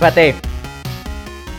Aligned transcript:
Rífate. 0.00 0.34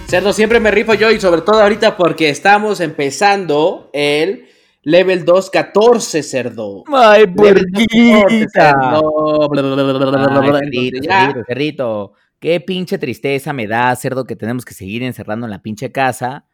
Cerdo, 0.08 0.34
siempre 0.34 0.60
me 0.60 0.72
rifo 0.72 0.96
yo 0.96 1.12
y 1.12 1.20
sobre 1.22 1.42
todo 1.42 1.62
ahorita 1.62 1.96
porque 1.96 2.30
estamos 2.32 2.80
empezando 2.80 3.92
el 3.94 4.48
level 4.82 5.26
214, 5.26 6.24
cerdo. 6.24 6.84
Ay, 6.92 7.26
Level 7.28 7.66
214, 7.72 8.22
puerquita. 8.24 8.74
cerdo. 8.74 10.56
Ay, 10.56 10.92
ya. 11.04 11.20
cerdito, 11.28 11.44
cerdito. 11.46 12.14
Qué 12.40 12.60
pinche 12.62 12.98
tristeza 12.98 13.54
me 13.54 13.68
da, 13.68 13.96
cerdo, 13.96 14.26
que 14.26 14.36
tenemos 14.36 14.66
que 14.66 14.74
seguir 14.74 15.04
encerrando 15.04 15.46
en 15.46 15.52
la 15.52 15.62
pinche 15.62 15.92
casa. 15.92 16.46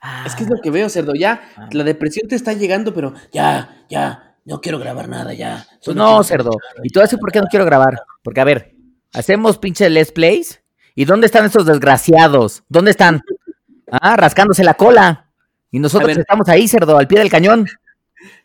Ah, 0.00 0.24
Es 0.26 0.34
que 0.34 0.44
es 0.44 0.48
lo 0.50 0.56
que 0.62 0.70
veo, 0.70 0.88
cerdo. 0.88 1.12
Ya, 1.14 1.42
Ah. 1.58 1.68
la 1.72 1.84
depresión 1.84 2.26
te 2.26 2.36
está 2.36 2.54
llegando, 2.54 2.94
pero 2.94 3.12
ya, 3.34 3.84
ya, 3.90 4.36
no 4.46 4.62
quiero 4.62 4.78
grabar 4.78 5.10
nada, 5.10 5.34
ya. 5.34 5.66
Pues 5.84 5.94
no, 5.94 6.22
cerdo. 6.24 6.52
¿Y 6.82 6.88
tú 6.88 7.02
así 7.02 7.18
por 7.18 7.30
qué 7.30 7.40
no 7.42 7.48
quiero 7.50 7.66
grabar? 7.66 8.00
Porque, 8.22 8.40
a 8.40 8.44
ver, 8.44 8.74
hacemos 9.12 9.58
pinche 9.58 9.90
Let's 9.90 10.10
Plays. 10.10 10.62
¿Y 10.94 11.04
dónde 11.04 11.26
están 11.26 11.46
esos 11.46 11.66
desgraciados? 11.66 12.62
¿Dónde 12.68 12.90
están? 12.92 13.20
Ah, 13.90 14.16
rascándose 14.16 14.64
la 14.64 14.74
cola. 14.74 15.30
Y 15.70 15.78
nosotros 15.80 16.08
ver. 16.08 16.18
estamos 16.20 16.48
ahí, 16.48 16.68
cerdo, 16.68 16.96
al 16.98 17.08
pie 17.08 17.18
del 17.18 17.30
cañón. 17.30 17.66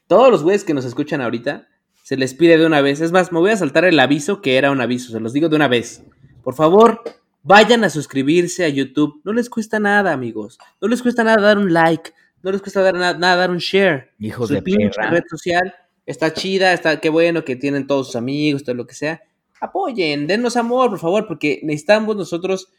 Todos 0.07 0.31
los 0.31 0.44
güeyes 0.44 0.63
que 0.63 0.73
nos 0.73 0.85
escuchan 0.85 1.21
ahorita, 1.21 1.67
se 2.04 2.17
les 2.17 2.34
pide 2.34 2.57
de 2.57 2.66
una 2.66 2.81
vez. 2.81 3.02
Es 3.02 3.12
más, 3.12 3.31
me 3.31 3.40
voy 3.40 3.52
a 3.52 3.57
saltar 3.57 3.85
el 3.85 3.99
aviso 3.99 4.41
que 4.41 4.57
era 4.57 4.71
un 4.71 4.81
aviso, 4.81 5.12
se 5.12 5.20
los 5.20 5.34
digo 5.34 5.48
de 5.49 5.55
una 5.55 5.67
vez. 5.67 6.04
Por 6.43 6.55
favor, 6.55 7.04
vayan 7.43 7.84
a 7.84 7.90
suscribirse 7.91 8.66
a 8.66 8.70
YouTube. 8.70 9.21
No 9.23 9.34
les 9.34 9.49
cuesta 9.49 9.79
nada, 9.79 10.12
amigos. 10.12 10.57
No 10.81 10.88
les 10.88 11.04
cuesta 11.04 11.23
nada 11.23 11.40
dar 11.41 11.59
un 11.59 11.71
like. 11.71 12.12
No 12.41 12.52
les 12.52 12.62
cuesta 12.62 12.81
dar 12.81 12.95
na- 12.95 13.13
nada 13.13 13.35
dar 13.35 13.52
un 13.52 13.57
share. 13.59 14.12
Hijos 14.18 14.48
Su 14.48 14.55
de 14.55 14.62
perra. 14.63 15.12
red 15.12 15.23
social 15.29 15.76
está 16.07 16.34
chida, 16.34 16.74
está 16.74 16.99
qué 16.99 17.09
bueno 17.09 17.46
que 17.46 17.55
tienen 17.55 17.85
todos 17.85 18.07
sus 18.07 18.15
amigos, 18.15 18.63
todo 18.63 18.74
lo 18.76 18.87
que 18.87 18.96
sea. 18.96 19.21
Apoyen, 19.62 20.27
dennos 20.27 20.55
amor, 20.57 20.90
por 20.90 20.99
favor, 20.99 21.27
porque 21.27 21.60
necesitamos 21.63 22.15
nosotros 22.15 22.70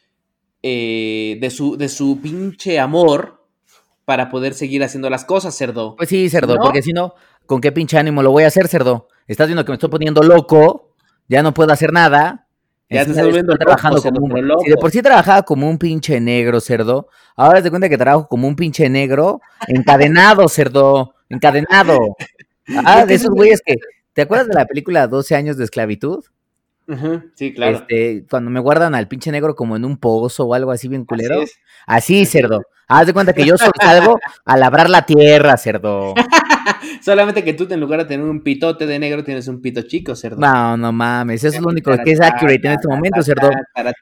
eh, 0.63 1.37
de, 1.39 1.49
su, 1.49 1.77
de 1.77 1.89
su 1.89 2.19
pinche 2.21 2.79
amor 2.79 3.41
para 4.05 4.29
poder 4.29 4.53
seguir 4.53 4.83
haciendo 4.83 5.09
las 5.09 5.25
cosas, 5.25 5.55
cerdo. 5.55 5.95
Pues 5.95 6.09
sí, 6.09 6.29
cerdo, 6.29 6.55
¿No? 6.55 6.63
porque 6.63 6.81
si 6.81 6.91
no, 6.91 7.13
¿con 7.45 7.61
qué 7.61 7.71
pinche 7.71 7.97
ánimo 7.97 8.21
lo 8.21 8.31
voy 8.31 8.43
a 8.43 8.47
hacer, 8.47 8.67
cerdo? 8.67 9.07
Estás 9.27 9.47
viendo 9.47 9.63
que 9.63 9.71
me 9.71 9.75
estoy 9.75 9.89
poniendo 9.89 10.21
loco, 10.21 10.95
ya 11.27 11.41
no 11.43 11.53
puedo 11.53 11.71
hacer 11.71 11.93
nada. 11.93 12.47
Ya 12.89 13.05
te 13.05 13.11
estás 13.11 13.25
volviendo 13.25 13.53
loco, 13.53 13.63
trabajando 13.63 14.01
cerdo, 14.01 14.19
como 14.19 14.35
un... 14.35 14.59
Si 14.63 14.69
de 14.69 14.75
por 14.75 14.91
sí 14.91 15.01
trabajaba 15.01 15.43
como 15.43 15.69
un 15.69 15.77
pinche 15.77 16.19
negro, 16.19 16.59
cerdo, 16.59 17.07
ahora 17.35 17.61
te 17.63 17.69
cuenta 17.69 17.87
que 17.87 17.97
trabajo 17.97 18.27
como 18.27 18.47
un 18.47 18.55
pinche 18.55 18.89
negro 18.89 19.39
encadenado, 19.67 20.47
cerdo, 20.49 21.15
encadenado. 21.29 21.97
Ah, 22.85 23.05
de 23.05 23.15
esos 23.15 23.31
güeyes 23.31 23.61
que... 23.65 23.75
¿Te 24.13 24.21
acuerdas 24.21 24.47
de 24.47 24.53
la 24.53 24.65
película 24.65 25.07
12 25.07 25.35
años 25.35 25.57
de 25.57 25.63
esclavitud? 25.65 26.23
Sí, 27.35 27.53
claro. 27.53 27.77
Este, 27.77 28.25
cuando 28.29 28.51
me 28.51 28.59
guardan 28.59 28.95
al 28.95 29.07
pinche 29.07 29.31
negro 29.31 29.55
como 29.55 29.75
en 29.75 29.85
un 29.85 29.97
pozo 29.97 30.45
o 30.45 30.53
algo 30.53 30.71
así 30.71 30.87
bien 30.87 31.05
culero. 31.05 31.41
Así. 31.41 31.53
Así, 31.85 32.25
cerdo. 32.25 32.63
Haz 32.87 33.07
de 33.07 33.13
cuenta 33.13 33.31
que 33.31 33.45
yo 33.45 33.57
solo 33.57 33.71
salgo 33.81 34.19
a 34.43 34.57
labrar 34.57 34.89
la 34.89 35.05
tierra, 35.05 35.55
cerdo. 35.55 36.13
Solamente 37.01 37.43
que 37.43 37.53
tú 37.53 37.65
en 37.69 37.79
lugar 37.79 38.01
de 38.01 38.05
tener 38.05 38.25
un 38.25 38.43
pitote 38.43 38.85
de 38.85 38.99
negro 38.99 39.23
tienes 39.23 39.47
un 39.47 39.61
pito 39.61 39.81
chico, 39.83 40.13
cerdo. 40.13 40.37
No, 40.37 40.75
no 40.75 40.91
mames, 40.91 41.43
eso 41.43 41.55
es 41.55 41.61
lo 41.61 41.69
único 41.69 41.91
que 42.03 42.11
es 42.11 42.19
accurate 42.19 42.67
en 42.67 42.73
este 42.73 42.87
momento, 42.89 43.23
cerdo. 43.23 43.49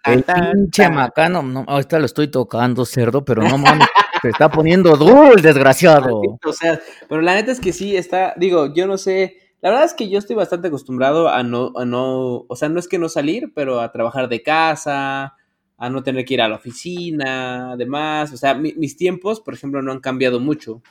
El 0.05 0.23
pinche 0.23 0.89
macano, 0.89 1.43
no, 1.43 1.65
ahorita 1.67 1.99
lo 1.99 2.05
estoy 2.05 2.29
tocando, 2.29 2.83
cerdo, 2.83 3.23
pero 3.23 3.43
no 3.43 3.59
mames, 3.59 3.87
se 4.23 4.29
está 4.29 4.49
poniendo 4.49 4.95
duro 4.97 5.33
el 5.33 5.41
desgraciado. 5.41 6.21
O 6.43 6.53
sea, 6.53 6.79
pero 7.07 7.21
la 7.21 7.35
neta 7.35 7.51
es 7.51 7.59
que 7.59 7.73
sí 7.73 7.95
está, 7.95 8.33
digo, 8.37 8.73
yo 8.73 8.87
no 8.87 8.97
sé, 8.97 9.37
la 9.61 9.69
verdad 9.69 9.85
es 9.85 9.93
que 9.93 10.09
yo 10.09 10.19
estoy 10.19 10.35
bastante 10.35 10.67
acostumbrado 10.69 11.29
a 11.29 11.43
no, 11.43 11.73
a 11.77 11.85
no, 11.85 12.45
o 12.47 12.55
sea, 12.55 12.69
no 12.69 12.79
es 12.79 12.87
que 12.87 12.99
no 12.99 13.09
salir, 13.09 13.51
pero 13.53 13.81
a 13.81 13.91
trabajar 13.91 14.29
de 14.29 14.41
casa, 14.43 15.35
a 15.77 15.89
no 15.89 16.03
tener 16.03 16.25
que 16.25 16.35
ir 16.35 16.41
a 16.41 16.47
la 16.49 16.55
oficina, 16.55 17.71
además, 17.73 18.31
o 18.33 18.37
sea, 18.37 18.53
mi- 18.53 18.73
mis 18.73 18.95
tiempos, 18.97 19.41
por 19.41 19.53
ejemplo, 19.53 19.81
no 19.81 19.91
han 19.91 19.99
cambiado 19.99 20.39
mucho. 20.39 20.81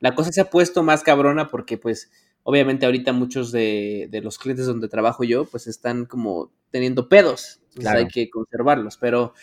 La 0.00 0.14
cosa 0.14 0.32
se 0.32 0.40
ha 0.40 0.50
puesto 0.50 0.82
más 0.82 1.02
cabrona 1.02 1.48
porque, 1.48 1.78
pues, 1.78 2.10
obviamente 2.42 2.86
ahorita 2.86 3.12
muchos 3.12 3.52
de, 3.52 4.08
de 4.10 4.20
los 4.20 4.38
clientes 4.38 4.66
donde 4.66 4.88
trabajo 4.88 5.24
yo, 5.24 5.44
pues 5.46 5.66
están 5.66 6.06
como 6.06 6.52
teniendo 6.70 7.08
pedos, 7.08 7.60
entonces 7.68 7.82
Claro. 7.82 8.00
hay 8.06 8.08
que 8.08 8.30
conservarlos, 8.30 8.96
pero, 8.98 9.34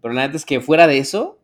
pero 0.00 0.14
la 0.14 0.26
neta 0.26 0.36
es 0.36 0.44
que 0.44 0.60
fuera 0.60 0.86
de 0.86 0.98
eso, 0.98 1.38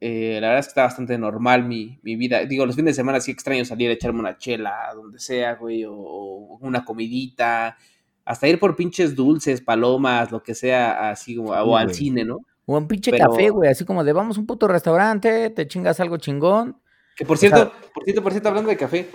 eh, 0.00 0.38
la 0.40 0.48
verdad 0.48 0.60
es 0.60 0.66
que 0.66 0.70
está 0.70 0.82
bastante 0.84 1.18
normal 1.18 1.64
mi, 1.64 1.98
mi 2.02 2.16
vida. 2.16 2.44
Digo, 2.46 2.64
los 2.66 2.74
fines 2.76 2.94
de 2.96 3.00
semana 3.02 3.20
sí 3.20 3.30
extraño 3.30 3.64
salir 3.64 3.90
a 3.90 3.92
echarme 3.94 4.20
una 4.20 4.38
chela, 4.38 4.90
donde 4.94 5.18
sea, 5.18 5.54
güey, 5.56 5.84
o, 5.84 5.94
o 5.94 6.58
una 6.62 6.84
comidita, 6.84 7.76
hasta 8.24 8.48
ir 8.48 8.58
por 8.58 8.76
pinches 8.76 9.14
dulces, 9.14 9.60
palomas, 9.60 10.30
lo 10.32 10.42
que 10.42 10.54
sea, 10.54 11.10
así 11.10 11.36
como, 11.36 11.50
o 11.50 11.76
al 11.76 11.86
güey. 11.86 11.94
cine, 11.96 12.24
¿no? 12.24 12.38
O 12.66 12.76
un 12.78 12.86
pinche 12.86 13.10
Pero- 13.10 13.30
café, 13.30 13.50
güey, 13.50 13.70
así 13.70 13.84
como 13.84 14.04
de 14.04 14.12
vamos 14.12 14.36
a 14.36 14.40
un 14.40 14.46
puto 14.46 14.68
restaurante, 14.68 15.50
te 15.50 15.66
chingas 15.66 15.98
algo 16.00 16.16
chingón. 16.18 16.76
Que 17.16 17.24
por 17.26 17.36
O 17.36 17.40
sea- 17.40 17.50
cierto, 17.50 17.72
por 17.92 18.04
cierto, 18.04 18.22
por 18.22 18.32
cierto, 18.32 18.48
hablando 18.48 18.70
de 18.70 18.76
café, 18.76 19.08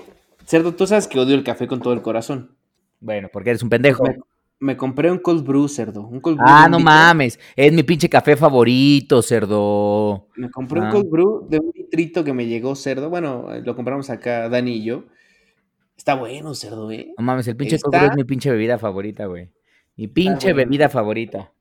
Cerdo, 0.45 0.75
tú 0.75 0.85
sabes 0.85 1.07
que 1.07 1.19
odio 1.19 1.33
el 1.33 1.43
café 1.43 1.65
con 1.67 1.79
todo 1.81 1.93
el 1.93 2.03
corazón. 2.03 2.55
Bueno, 2.99 3.29
porque 3.33 3.49
eres 3.49 3.63
un 3.63 3.69
pendejo. 3.69 4.03
Me 4.59 4.77
compré 4.77 5.11
un 5.11 5.19
cold 5.19 5.45
brew, 5.45 5.67
Cerdo, 5.67 6.07
un 6.07 6.19
cold 6.21 6.37
brew. 6.37 6.47
Ah, 6.47 6.67
no 6.69 6.77
litro. 6.77 6.91
mames, 6.91 7.39
es 7.55 7.73
mi 7.73 7.83
pinche 7.83 8.09
café 8.09 8.35
favorito, 8.37 9.21
cerdo. 9.21 10.27
Me 10.35 10.49
compré 10.49 10.79
Ah. 10.81 10.85
un 10.85 10.91
cold 10.91 11.09
brew 11.09 11.47
de 11.49 11.59
un 11.59 11.71
litrito 11.75 12.23
que 12.23 12.33
me 12.33 12.45
llegó, 12.47 12.75
Cerdo. 12.75 13.09
Bueno, 13.09 13.47
lo 13.63 13.75
compramos 13.75 14.09
acá 14.09 14.47
Dani 14.49 14.71
y 14.71 14.83
yo. 14.83 15.03
Está 15.97 16.15
bueno, 16.15 16.53
Cerdo, 16.55 16.89
¿eh? 16.91 17.13
No 17.17 17.23
mames, 17.23 17.47
el 17.47 17.55
pinche 17.57 17.75
Está- 17.75 17.89
cold 17.89 17.99
brew 18.01 18.11
es 18.11 18.15
mi 18.17 18.23
pinche 18.23 18.49
bebida 18.49 18.77
favorita, 18.77 19.25
güey. 19.25 19.49
Mi 19.97 20.07
pinche 20.07 20.53
bueno. 20.53 20.57
bebida 20.69 20.89
favorita. 20.89 21.51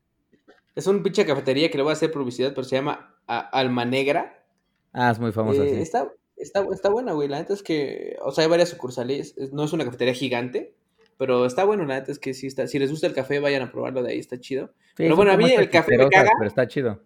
Es 0.75 0.87
un 0.89 1.03
pinche 1.03 1.25
cafetería 1.25 1.71
que 1.71 1.77
le 1.77 1.83
voy 1.85 1.91
a 1.91 1.95
hacer 1.95 2.11
publicidad, 2.11 2.51
pero 2.55 2.65
se 2.65 2.77
llama 2.77 3.15
A- 3.27 3.39
Alma 3.59 3.85
Negra. 3.85 4.45
Ah, 4.93 5.11
es 5.11 5.19
muy 5.21 5.31
famoso 5.33 5.63
Eh, 5.63 5.81
está, 5.81 6.09
está, 6.37 6.65
está 6.73 6.91
buena, 6.91 7.13
güey. 7.13 7.29
La 7.29 7.39
neta 7.39 7.53
es 7.55 7.63
que, 7.63 8.17
o 8.25 8.33
sea, 8.33 8.45
hay 8.45 8.51
varias 8.51 8.71
sucursales. 8.71 9.35
es- 9.37 9.53
No 9.53 9.65
es 9.65 9.73
una 9.73 9.85
cafetería 9.85 10.15
gigante, 10.15 10.75
pero 11.17 11.47
está 11.47 11.65
bueno. 11.65 11.85
La 11.85 11.95
neta 11.95 12.13
es 12.13 12.19
que 12.19 12.35
sí 12.35 12.47
está. 12.47 12.67
Si 12.67 12.79
les 12.79 12.91
gusta 12.91 13.07
el 13.07 13.15
café, 13.15 13.39
vayan 13.39 13.63
a 13.63 13.73
probarlo 13.73 14.03
de 14.03 14.13
ahí, 14.13 14.19
está 14.19 14.39
chido. 14.39 14.67
Sí, 14.67 14.95
pero 14.97 15.17
bueno, 15.17 15.33
a 15.33 15.37
como 15.37 15.47
mí 15.47 15.53
el 15.53 15.71
café 15.71 15.97
me 15.97 16.09
caga. 16.09 16.33
Pero 16.39 16.49
está 16.49 16.67
chido. 16.67 17.01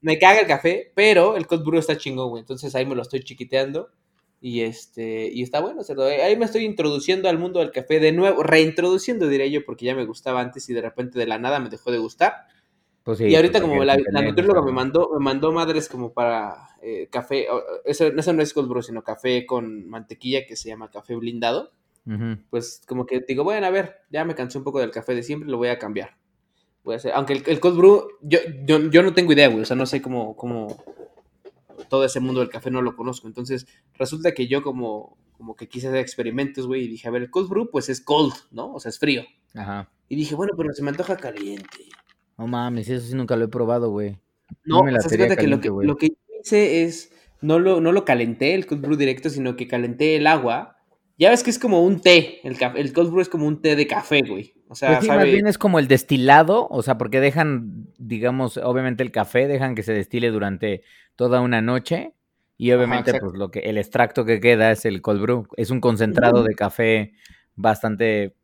Me 0.00 0.18
caga 0.18 0.40
el 0.40 0.46
café, 0.46 0.92
pero 0.94 1.36
el 1.36 1.46
cold 1.46 1.64
brew 1.64 1.78
está 1.78 1.96
chingón, 1.96 2.30
güey. 2.30 2.40
Entonces 2.40 2.74
ahí 2.74 2.86
me 2.86 2.94
lo 2.94 3.02
estoy 3.02 3.20
chiquiteando. 3.20 3.90
Y 4.40 4.60
este, 4.60 5.28
y 5.32 5.42
está 5.42 5.60
bueno. 5.60 5.82
Ahí 6.22 6.36
me 6.36 6.44
estoy 6.44 6.64
introduciendo 6.64 7.28
al 7.28 7.38
mundo 7.38 7.58
del 7.58 7.72
café 7.72 7.98
de 7.98 8.12
nuevo, 8.12 8.42
reintroduciendo, 8.42 9.26
diré 9.28 9.50
yo, 9.50 9.64
porque 9.64 9.86
ya 9.86 9.96
me 9.96 10.04
gustaba 10.04 10.40
antes 10.40 10.68
y 10.68 10.74
de 10.74 10.82
repente 10.82 11.18
de 11.18 11.26
la 11.26 11.38
nada 11.38 11.58
me 11.58 11.68
dejó 11.68 11.90
de 11.90 11.98
gustar. 11.98 12.46
Pues 13.02 13.18
sí, 13.18 13.24
y 13.24 13.34
ahorita 13.34 13.52
pues, 13.52 13.62
como 13.62 13.74
porque 13.74 13.86
la, 13.86 13.98
la 14.12 14.22
nutrióloga 14.22 14.62
me 14.62 14.70
mandó, 14.70 15.10
me 15.14 15.18
mandó 15.18 15.50
madres 15.50 15.88
como 15.88 16.12
para 16.12 16.68
eh, 16.82 17.08
café, 17.10 17.46
eso, 17.84 18.06
eso 18.06 18.32
no 18.32 18.42
es 18.42 18.52
cold 18.52 18.68
brew, 18.68 18.82
sino 18.82 19.02
café 19.02 19.46
con 19.46 19.88
mantequilla 19.88 20.46
que 20.46 20.56
se 20.56 20.68
llama 20.68 20.90
café 20.90 21.16
blindado. 21.16 21.72
Pues 22.50 22.80
como 22.86 23.04
que 23.04 23.22
digo, 23.26 23.44
bueno, 23.44 23.66
a 23.66 23.70
ver, 23.70 23.96
ya 24.10 24.24
me 24.24 24.34
cansé 24.34 24.58
un 24.58 24.64
poco 24.64 24.80
del 24.80 24.90
café 24.90 25.14
de 25.14 25.22
siempre, 25.22 25.48
lo 25.48 25.58
voy 25.58 25.68
a 25.68 25.78
cambiar. 25.78 26.16
Voy 26.84 26.94
a 26.94 26.96
hacer, 26.96 27.12
aunque 27.14 27.34
el, 27.34 27.42
el 27.46 27.60
cold 27.60 27.76
brew, 27.76 28.08
yo, 28.22 28.38
yo, 28.64 28.78
yo 28.90 29.02
no 29.02 29.12
tengo 29.12 29.32
idea, 29.32 29.48
güey, 29.48 29.62
o 29.62 29.66
sea, 29.66 29.76
no 29.76 29.84
sé 29.84 30.00
cómo, 30.00 30.34
cómo 30.36 30.82
todo 31.88 32.04
ese 32.04 32.20
mundo 32.20 32.40
del 32.40 32.48
café 32.48 32.70
no 32.70 32.82
lo 32.82 32.96
conozco. 32.96 33.28
Entonces, 33.28 33.66
resulta 33.94 34.32
que 34.32 34.46
yo 34.46 34.62
como, 34.62 35.16
como 35.36 35.54
que 35.54 35.68
quise 35.68 35.88
hacer 35.88 36.00
experimentos, 36.00 36.66
güey, 36.66 36.84
y 36.84 36.88
dije, 36.88 37.08
a 37.08 37.10
ver, 37.10 37.22
el 37.22 37.30
cold 37.30 37.48
brew, 37.48 37.70
pues 37.70 37.88
es 37.88 38.00
cold, 38.00 38.32
¿no? 38.50 38.72
O 38.72 38.80
sea, 38.80 38.90
es 38.90 38.98
frío. 38.98 39.22
Ajá. 39.54 39.90
Y 40.08 40.16
dije, 40.16 40.34
bueno, 40.34 40.54
pero 40.56 40.72
se 40.72 40.82
me 40.82 40.90
antoja 40.90 41.16
caliente. 41.16 41.84
No 42.36 42.46
mames, 42.46 42.88
eso 42.88 43.06
sí 43.06 43.14
nunca 43.14 43.36
lo 43.36 43.44
he 43.44 43.48
probado, 43.48 43.90
güey. 43.90 44.18
No, 44.64 44.82
me 44.82 44.92
la 44.92 44.98
o 44.98 45.02
sea, 45.02 45.18
cuenta 45.18 45.36
que 45.36 45.46
lo 45.46 45.60
caliente, 45.60 45.68
que, 45.80 45.86
lo 45.86 45.96
que 45.96 46.08
hice 46.40 46.84
es, 46.84 47.12
no 47.40 47.58
lo, 47.58 47.80
no 47.80 47.92
lo 47.92 48.04
calenté 48.04 48.54
el 48.54 48.66
cold 48.66 48.82
brew 48.82 48.96
directo, 48.96 49.30
sino 49.30 49.56
que 49.56 49.68
calenté 49.68 50.16
el 50.16 50.26
agua. 50.26 50.77
Ya 51.18 51.30
ves 51.30 51.42
que 51.42 51.50
es 51.50 51.58
como 51.58 51.82
un 51.84 52.00
té, 52.00 52.40
el, 52.46 52.56
café, 52.56 52.80
el 52.80 52.92
cold 52.92 53.10
brew 53.10 53.20
es 53.20 53.28
como 53.28 53.46
un 53.46 53.60
té 53.60 53.74
de 53.76 53.86
café, 53.86 54.20
güey. 54.26 54.54
O 54.68 54.74
sea, 54.74 54.90
Pues 54.90 55.00
sí, 55.00 55.06
sabe... 55.08 55.24
más 55.24 55.32
bien 55.32 55.46
es 55.46 55.58
como 55.58 55.78
el 55.78 55.88
destilado, 55.88 56.68
o 56.70 56.82
sea, 56.82 56.96
porque 56.96 57.20
dejan, 57.20 57.88
digamos, 57.98 58.56
obviamente 58.56 59.02
el 59.02 59.10
café, 59.10 59.48
dejan 59.48 59.74
que 59.74 59.82
se 59.82 59.92
destile 59.92 60.30
durante 60.30 60.82
toda 61.16 61.40
una 61.40 61.60
noche 61.60 62.14
y 62.56 62.70
obviamente 62.72 63.12
pues 63.18 63.32
lo 63.34 63.50
que 63.50 63.60
el 63.60 63.78
extracto 63.78 64.24
que 64.24 64.40
queda 64.40 64.70
es 64.72 64.84
el 64.84 65.02
cold 65.02 65.20
brew, 65.22 65.46
es 65.56 65.70
un 65.70 65.80
concentrado 65.80 66.42
de 66.44 66.54
café 66.54 67.12
bastante 67.56 68.34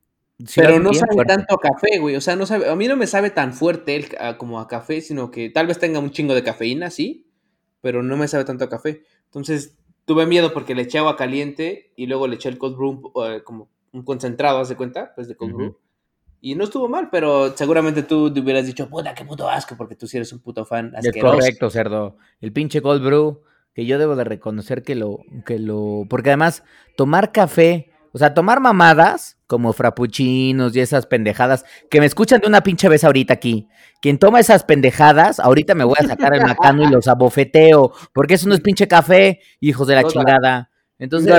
sí, 0.44 0.60
Pero 0.60 0.80
no 0.80 0.92
sabe 0.94 1.14
fuerte. 1.14 1.32
tanto 1.34 1.54
a 1.54 1.60
café, 1.60 1.98
güey. 1.98 2.16
O 2.16 2.20
sea, 2.20 2.36
no 2.36 2.46
sabe, 2.46 2.68
a 2.68 2.76
mí 2.76 2.88
no 2.88 2.96
me 2.96 3.06
sabe 3.06 3.30
tan 3.30 3.52
fuerte 3.52 3.96
el, 3.96 4.06
a- 4.18 4.36
como 4.38 4.60
a 4.60 4.66
café, 4.68 5.00
sino 5.00 5.30
que 5.30 5.50
tal 5.50 5.66
vez 5.66 5.78
tenga 5.78 5.98
un 6.00 6.10
chingo 6.10 6.34
de 6.34 6.42
cafeína, 6.42 6.90
sí, 6.90 7.26
pero 7.80 8.02
no 8.02 8.16
me 8.16 8.28
sabe 8.28 8.44
tanto 8.44 8.64
a 8.64 8.68
café. 8.68 9.02
Entonces, 9.26 9.76
tuve 10.04 10.26
miedo 10.26 10.52
porque 10.52 10.74
le 10.74 10.82
eché 10.82 10.98
agua 10.98 11.16
caliente 11.16 11.92
y 11.96 12.06
luego 12.06 12.26
le 12.26 12.36
eché 12.36 12.48
el 12.48 12.58
cold 12.58 12.76
brew 12.76 13.12
eh, 13.26 13.42
como 13.42 13.68
un 13.92 14.02
concentrado, 14.04 14.58
¿haz 14.58 14.68
de 14.68 14.76
cuenta? 14.76 15.12
Pues 15.14 15.28
de 15.28 15.36
cold 15.36 15.52
Ujú. 15.52 15.58
brew. 15.62 15.78
Y 16.40 16.54
no 16.56 16.64
estuvo 16.64 16.88
mal, 16.88 17.08
pero 17.10 17.56
seguramente 17.56 18.02
tú 18.02 18.30
te 18.32 18.40
hubieras 18.40 18.66
dicho, 18.66 18.88
puta, 18.88 19.14
qué 19.14 19.24
puto 19.24 19.48
asco, 19.48 19.76
porque 19.78 19.94
tú 19.94 20.06
sí 20.06 20.18
eres 20.18 20.30
un 20.32 20.40
puto 20.40 20.66
fan 20.66 20.92
Es 20.94 21.06
asqueroso. 21.08 21.36
correcto, 21.38 21.70
cerdo. 21.70 22.18
El 22.40 22.52
pinche 22.52 22.82
cold 22.82 23.02
brew, 23.02 23.40
que 23.72 23.86
yo 23.86 23.98
debo 23.98 24.14
de 24.14 24.24
reconocer 24.24 24.82
que 24.82 24.94
lo, 24.94 25.20
que 25.46 25.58
lo, 25.58 26.04
porque 26.10 26.28
además 26.30 26.62
tomar 26.98 27.32
café 27.32 27.93
O 28.14 28.18
sea, 28.18 28.32
tomar 28.32 28.60
mamadas 28.60 29.38
como 29.48 29.72
frappuccinos 29.72 30.76
y 30.76 30.78
esas 30.78 31.04
pendejadas 31.04 31.64
que 31.90 31.98
me 31.98 32.06
escuchan 32.06 32.40
de 32.40 32.46
una 32.46 32.62
pinche 32.62 32.88
vez 32.88 33.02
ahorita 33.02 33.34
aquí. 33.34 33.68
Quien 34.00 34.18
toma 34.18 34.38
esas 34.38 34.62
pendejadas, 34.62 35.40
ahorita 35.40 35.74
me 35.74 35.82
voy 35.82 35.96
a 35.98 36.06
sacar 36.06 36.32
el 36.32 36.42
macano 36.42 36.84
y 36.84 36.92
los 36.92 37.08
abofeteo, 37.08 37.92
porque 38.12 38.34
eso 38.34 38.48
no 38.48 38.54
es 38.54 38.60
pinche 38.60 38.86
café, 38.86 39.40
hijos 39.58 39.88
de 39.88 39.96
la 39.96 40.04
chingada. 40.04 40.70
Entonces, 40.96 41.34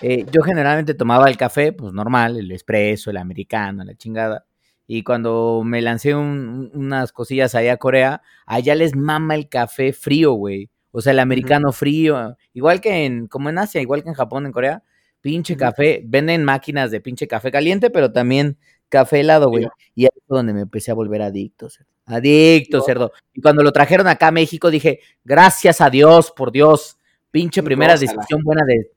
eh, 0.00 0.24
yo 0.32 0.40
generalmente 0.40 0.94
tomaba 0.94 1.28
el 1.28 1.36
café, 1.36 1.74
pues 1.74 1.92
normal, 1.92 2.38
el 2.38 2.50
espresso, 2.50 3.10
el 3.10 3.18
americano, 3.18 3.84
la 3.84 3.94
chingada. 3.94 4.46
Y 4.86 5.02
cuando 5.02 5.64
me 5.66 5.82
lancé 5.82 6.14
unas 6.14 7.12
cosillas 7.12 7.54
allá 7.54 7.74
a 7.74 7.76
Corea, 7.76 8.22
allá 8.46 8.74
les 8.74 8.96
mama 8.96 9.34
el 9.34 9.50
café 9.50 9.92
frío, 9.92 10.32
güey. 10.32 10.70
O 10.92 11.02
sea, 11.02 11.12
el 11.12 11.18
americano 11.18 11.72
frío, 11.72 12.38
igual 12.54 12.80
que 12.80 13.04
en, 13.04 13.26
como 13.26 13.50
en 13.50 13.58
Asia, 13.58 13.82
igual 13.82 14.02
que 14.02 14.08
en 14.08 14.14
Japón, 14.14 14.46
en 14.46 14.52
Corea, 14.52 14.82
Pinche 15.26 15.56
café, 15.56 16.04
venden 16.04 16.44
máquinas 16.44 16.92
de 16.92 17.00
pinche 17.00 17.26
café 17.26 17.50
caliente, 17.50 17.90
pero 17.90 18.12
también 18.12 18.56
café 18.88 19.18
helado, 19.18 19.48
güey. 19.48 19.66
Y 19.96 20.04
ahí 20.04 20.22
fue 20.24 20.38
donde 20.38 20.54
me 20.54 20.60
empecé 20.60 20.92
a 20.92 20.94
volver 20.94 21.20
adicto, 21.20 21.68
cerdo. 21.68 21.90
Adicto, 22.04 22.80
cerdo. 22.80 23.10
Y 23.34 23.40
cuando 23.40 23.64
lo 23.64 23.72
trajeron 23.72 24.06
acá 24.06 24.28
a 24.28 24.30
México, 24.30 24.70
dije, 24.70 25.00
gracias 25.24 25.80
a 25.80 25.90
Dios, 25.90 26.30
por 26.30 26.52
Dios. 26.52 26.96
Pinche 27.32 27.60
primera 27.64 27.96
decisión 27.96 28.40
buena 28.44 28.62
de, 28.64 28.92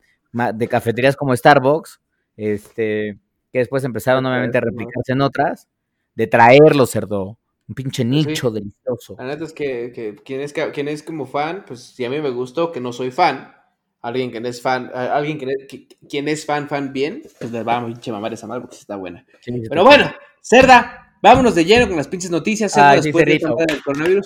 de 0.54 0.68
cafeterías 0.68 1.16
como 1.16 1.36
Starbucks, 1.36 2.00
este, 2.38 3.18
que 3.52 3.58
después 3.58 3.84
empezaron 3.84 4.22
nuevamente 4.22 4.60
a 4.60 4.62
replicarse 4.62 5.14
en 5.14 5.22
otras, 5.22 5.68
de 6.14 6.28
traerlo, 6.28 6.86
cerdo. 6.86 7.40
Un 7.68 7.74
pinche 7.74 8.06
pues 8.06 8.28
nicho 8.28 8.52
delicioso. 8.52 9.16
La 9.18 9.26
neta 9.26 9.46
es 9.46 9.54
que, 9.54 9.92
que 9.92 10.16
quien, 10.24 10.42
es, 10.42 10.54
quien 10.54 10.90
es 10.90 11.02
como 11.02 11.26
fan, 11.26 11.66
pues 11.66 11.80
si 11.80 12.06
a 12.06 12.10
mí 12.12 12.22
me 12.22 12.30
gustó, 12.30 12.72
que 12.72 12.82
no 12.82 12.94
soy 12.94 13.10
fan, 13.10 13.56
alguien 14.02 14.32
que 14.32 14.40
no 14.40 14.48
es 14.48 14.62
fan, 14.62 14.92
alguien 14.94 15.38
que, 15.38 15.88
quien 16.08 16.28
es 16.28 16.46
fan, 16.46 16.68
fan 16.68 16.94
bien, 16.94 17.22
pues 17.40 17.52
le 17.52 17.64
va 17.64 17.78
a 17.78 17.86
pinche 17.86 18.12
mamar 18.12 18.34
esa 18.34 18.48
madre 18.48 18.62
porque 18.62 18.78
está 18.78 18.96
buena. 18.96 19.26
Pero 19.70 19.84
bueno, 19.84 20.12
Cerda, 20.42 21.16
vámonos 21.22 21.56
de 21.56 21.66
lleno 21.66 21.88
con 21.88 21.98
las 21.98 22.08
pinches 22.08 22.32
noticias. 22.32 22.72
Cerda, 22.72 22.96
después 22.96 23.26
de 23.26 23.34
del 23.34 23.84
coronavirus. 23.84 24.26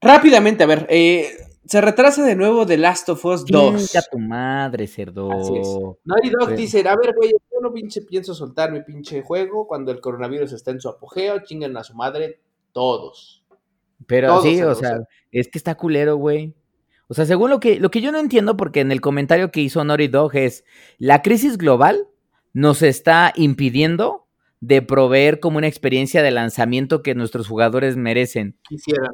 Rápidamente, 0.00 0.64
a 0.64 0.66
ver, 0.66 0.86
eh, 0.88 1.30
se 1.66 1.80
retrasa 1.80 2.24
de 2.24 2.34
nuevo 2.34 2.64
The 2.64 2.78
Last 2.78 3.08
of 3.10 3.24
Us 3.24 3.44
2. 3.44 3.96
a 3.96 4.02
tu 4.10 4.18
madre, 4.18 4.86
cerdo. 4.86 5.30
Así 5.30 5.56
es. 5.58 5.68
Naughty 6.04 6.30
Dog 6.30 6.56
dice, 6.56 6.80
a 6.88 6.96
ver, 6.96 7.14
güey, 7.14 7.30
yo 7.30 7.60
no 7.60 7.72
pinche 7.72 8.02
pienso 8.02 8.34
soltar 8.34 8.72
mi 8.72 8.82
pinche 8.82 9.22
juego 9.22 9.66
cuando 9.66 9.92
el 9.92 10.00
coronavirus 10.00 10.52
está 10.52 10.70
en 10.70 10.80
su 10.80 10.88
apogeo, 10.88 11.40
chingan 11.44 11.76
a 11.76 11.84
su 11.84 11.94
madre 11.94 12.40
todos. 12.72 13.44
Pero 14.06 14.40
sí, 14.40 14.62
o 14.62 14.74
sea, 14.74 15.00
es 15.30 15.48
que 15.48 15.58
está 15.58 15.74
culero, 15.74 16.16
güey. 16.16 16.54
O 17.10 17.14
sea, 17.14 17.26
según 17.26 17.50
lo 17.50 17.58
que, 17.58 17.80
lo 17.80 17.90
que 17.90 18.00
yo 18.00 18.12
no 18.12 18.18
entiendo, 18.18 18.56
porque 18.56 18.78
en 18.78 18.92
el 18.92 19.00
comentario 19.00 19.50
que 19.50 19.60
hizo 19.60 19.82
Nori 19.84 20.06
Dog 20.06 20.36
es, 20.36 20.64
la 20.98 21.22
crisis 21.22 21.58
global 21.58 22.06
nos 22.52 22.82
está 22.82 23.32
impidiendo 23.34 24.28
de 24.60 24.80
proveer 24.80 25.40
como 25.40 25.58
una 25.58 25.66
experiencia 25.66 26.22
de 26.22 26.30
lanzamiento 26.30 27.02
que 27.02 27.16
nuestros 27.16 27.48
jugadores 27.48 27.96
merecen. 27.96 28.56
Quisiera. 28.68 29.10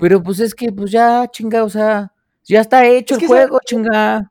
Pero 0.00 0.24
pues 0.24 0.40
es 0.40 0.56
que, 0.56 0.72
pues 0.72 0.90
ya, 0.90 1.28
chinga, 1.30 1.62
o 1.62 1.68
sea, 1.68 2.12
ya 2.42 2.60
está 2.60 2.84
hecho 2.84 3.14
el 3.14 3.24
juego, 3.24 3.60
chinga. 3.64 4.28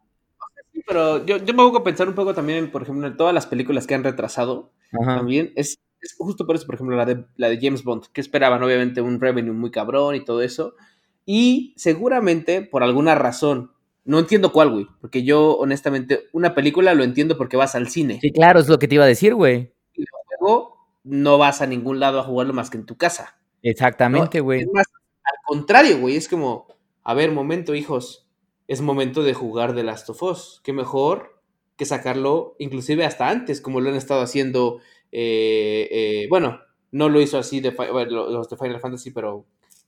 Sí, 0.73 0.81
pero 0.85 1.25
yo, 1.25 1.37
yo 1.37 1.53
me 1.53 1.61
hago 1.61 1.85
pensar 1.85 2.09
un 2.09 2.15
poco 2.15 2.33
también, 2.33 2.69
por 2.69 2.81
ejemplo, 2.81 3.07
en 3.07 3.15
todas 3.15 3.33
las 3.33 3.47
películas 3.47 3.87
que 3.87 3.95
han 3.95 4.03
retrasado, 4.03 4.73
también 4.91 5.53
es, 5.55 5.79
es, 6.01 6.15
justo 6.17 6.45
por 6.45 6.57
eso, 6.57 6.65
por 6.65 6.75
ejemplo, 6.75 6.97
la 6.97 7.05
de, 7.05 7.23
la 7.37 7.47
de 7.47 7.59
James 7.61 7.85
Bond, 7.85 8.07
que 8.11 8.19
esperaban 8.19 8.61
obviamente 8.61 8.99
un 8.99 9.21
revenue 9.21 9.53
muy 9.53 9.71
cabrón 9.71 10.15
y 10.15 10.25
todo 10.25 10.41
eso, 10.41 10.73
y 11.25 11.73
seguramente, 11.77 12.61
por 12.61 12.83
alguna 12.83 13.15
razón, 13.15 13.71
no 14.03 14.19
entiendo 14.19 14.51
cuál, 14.51 14.71
güey, 14.71 14.87
porque 15.01 15.23
yo, 15.23 15.57
honestamente, 15.57 16.25
una 16.31 16.53
película 16.53 16.93
lo 16.93 17.03
entiendo 17.03 17.37
porque 17.37 17.57
vas 17.57 17.75
al 17.75 17.89
cine. 17.89 18.19
Sí, 18.21 18.31
claro, 18.31 18.59
es 18.59 18.69
lo 18.69 18.77
que 18.77 18.87
te 18.87 18.95
iba 18.95 19.03
a 19.03 19.07
decir, 19.07 19.33
güey. 19.33 19.73
Y 19.93 20.05
luego 20.39 20.77
no 21.03 21.37
vas 21.37 21.61
a 21.61 21.67
ningún 21.67 21.99
lado 21.99 22.19
a 22.19 22.23
jugarlo 22.23 22.53
más 22.53 22.69
que 22.69 22.77
en 22.77 22.85
tu 22.85 22.97
casa. 22.97 23.39
Exactamente, 23.63 24.41
güey. 24.41 24.61
Es 24.61 24.67
más, 24.71 24.85
al 25.23 25.37
contrario, 25.45 25.99
güey, 25.99 26.17
es 26.17 26.29
como, 26.29 26.67
a 27.03 27.13
ver, 27.15 27.31
momento, 27.31 27.73
hijos, 27.73 28.27
es 28.67 28.81
momento 28.81 29.23
de 29.23 29.33
jugar 29.33 29.73
The 29.73 29.83
Last 29.83 30.09
of 30.09 30.21
Us. 30.21 30.61
Qué 30.63 30.71
mejor 30.71 31.41
que 31.75 31.85
sacarlo, 31.85 32.55
inclusive 32.59 33.05
hasta 33.05 33.29
antes, 33.29 33.59
como 33.59 33.81
lo 33.81 33.89
han 33.89 33.95
estado 33.95 34.21
haciendo, 34.21 34.79
eh, 35.11 35.87
eh, 35.91 36.27
bueno, 36.29 36.59
no 36.91 37.09
lo 37.09 37.19
hizo 37.19 37.37
así 37.37 37.59
de, 37.59 37.71
los 37.71 38.49
de 38.49 38.57
Final 38.57 38.79
Fantasy, 38.79 39.11
pero 39.11 39.45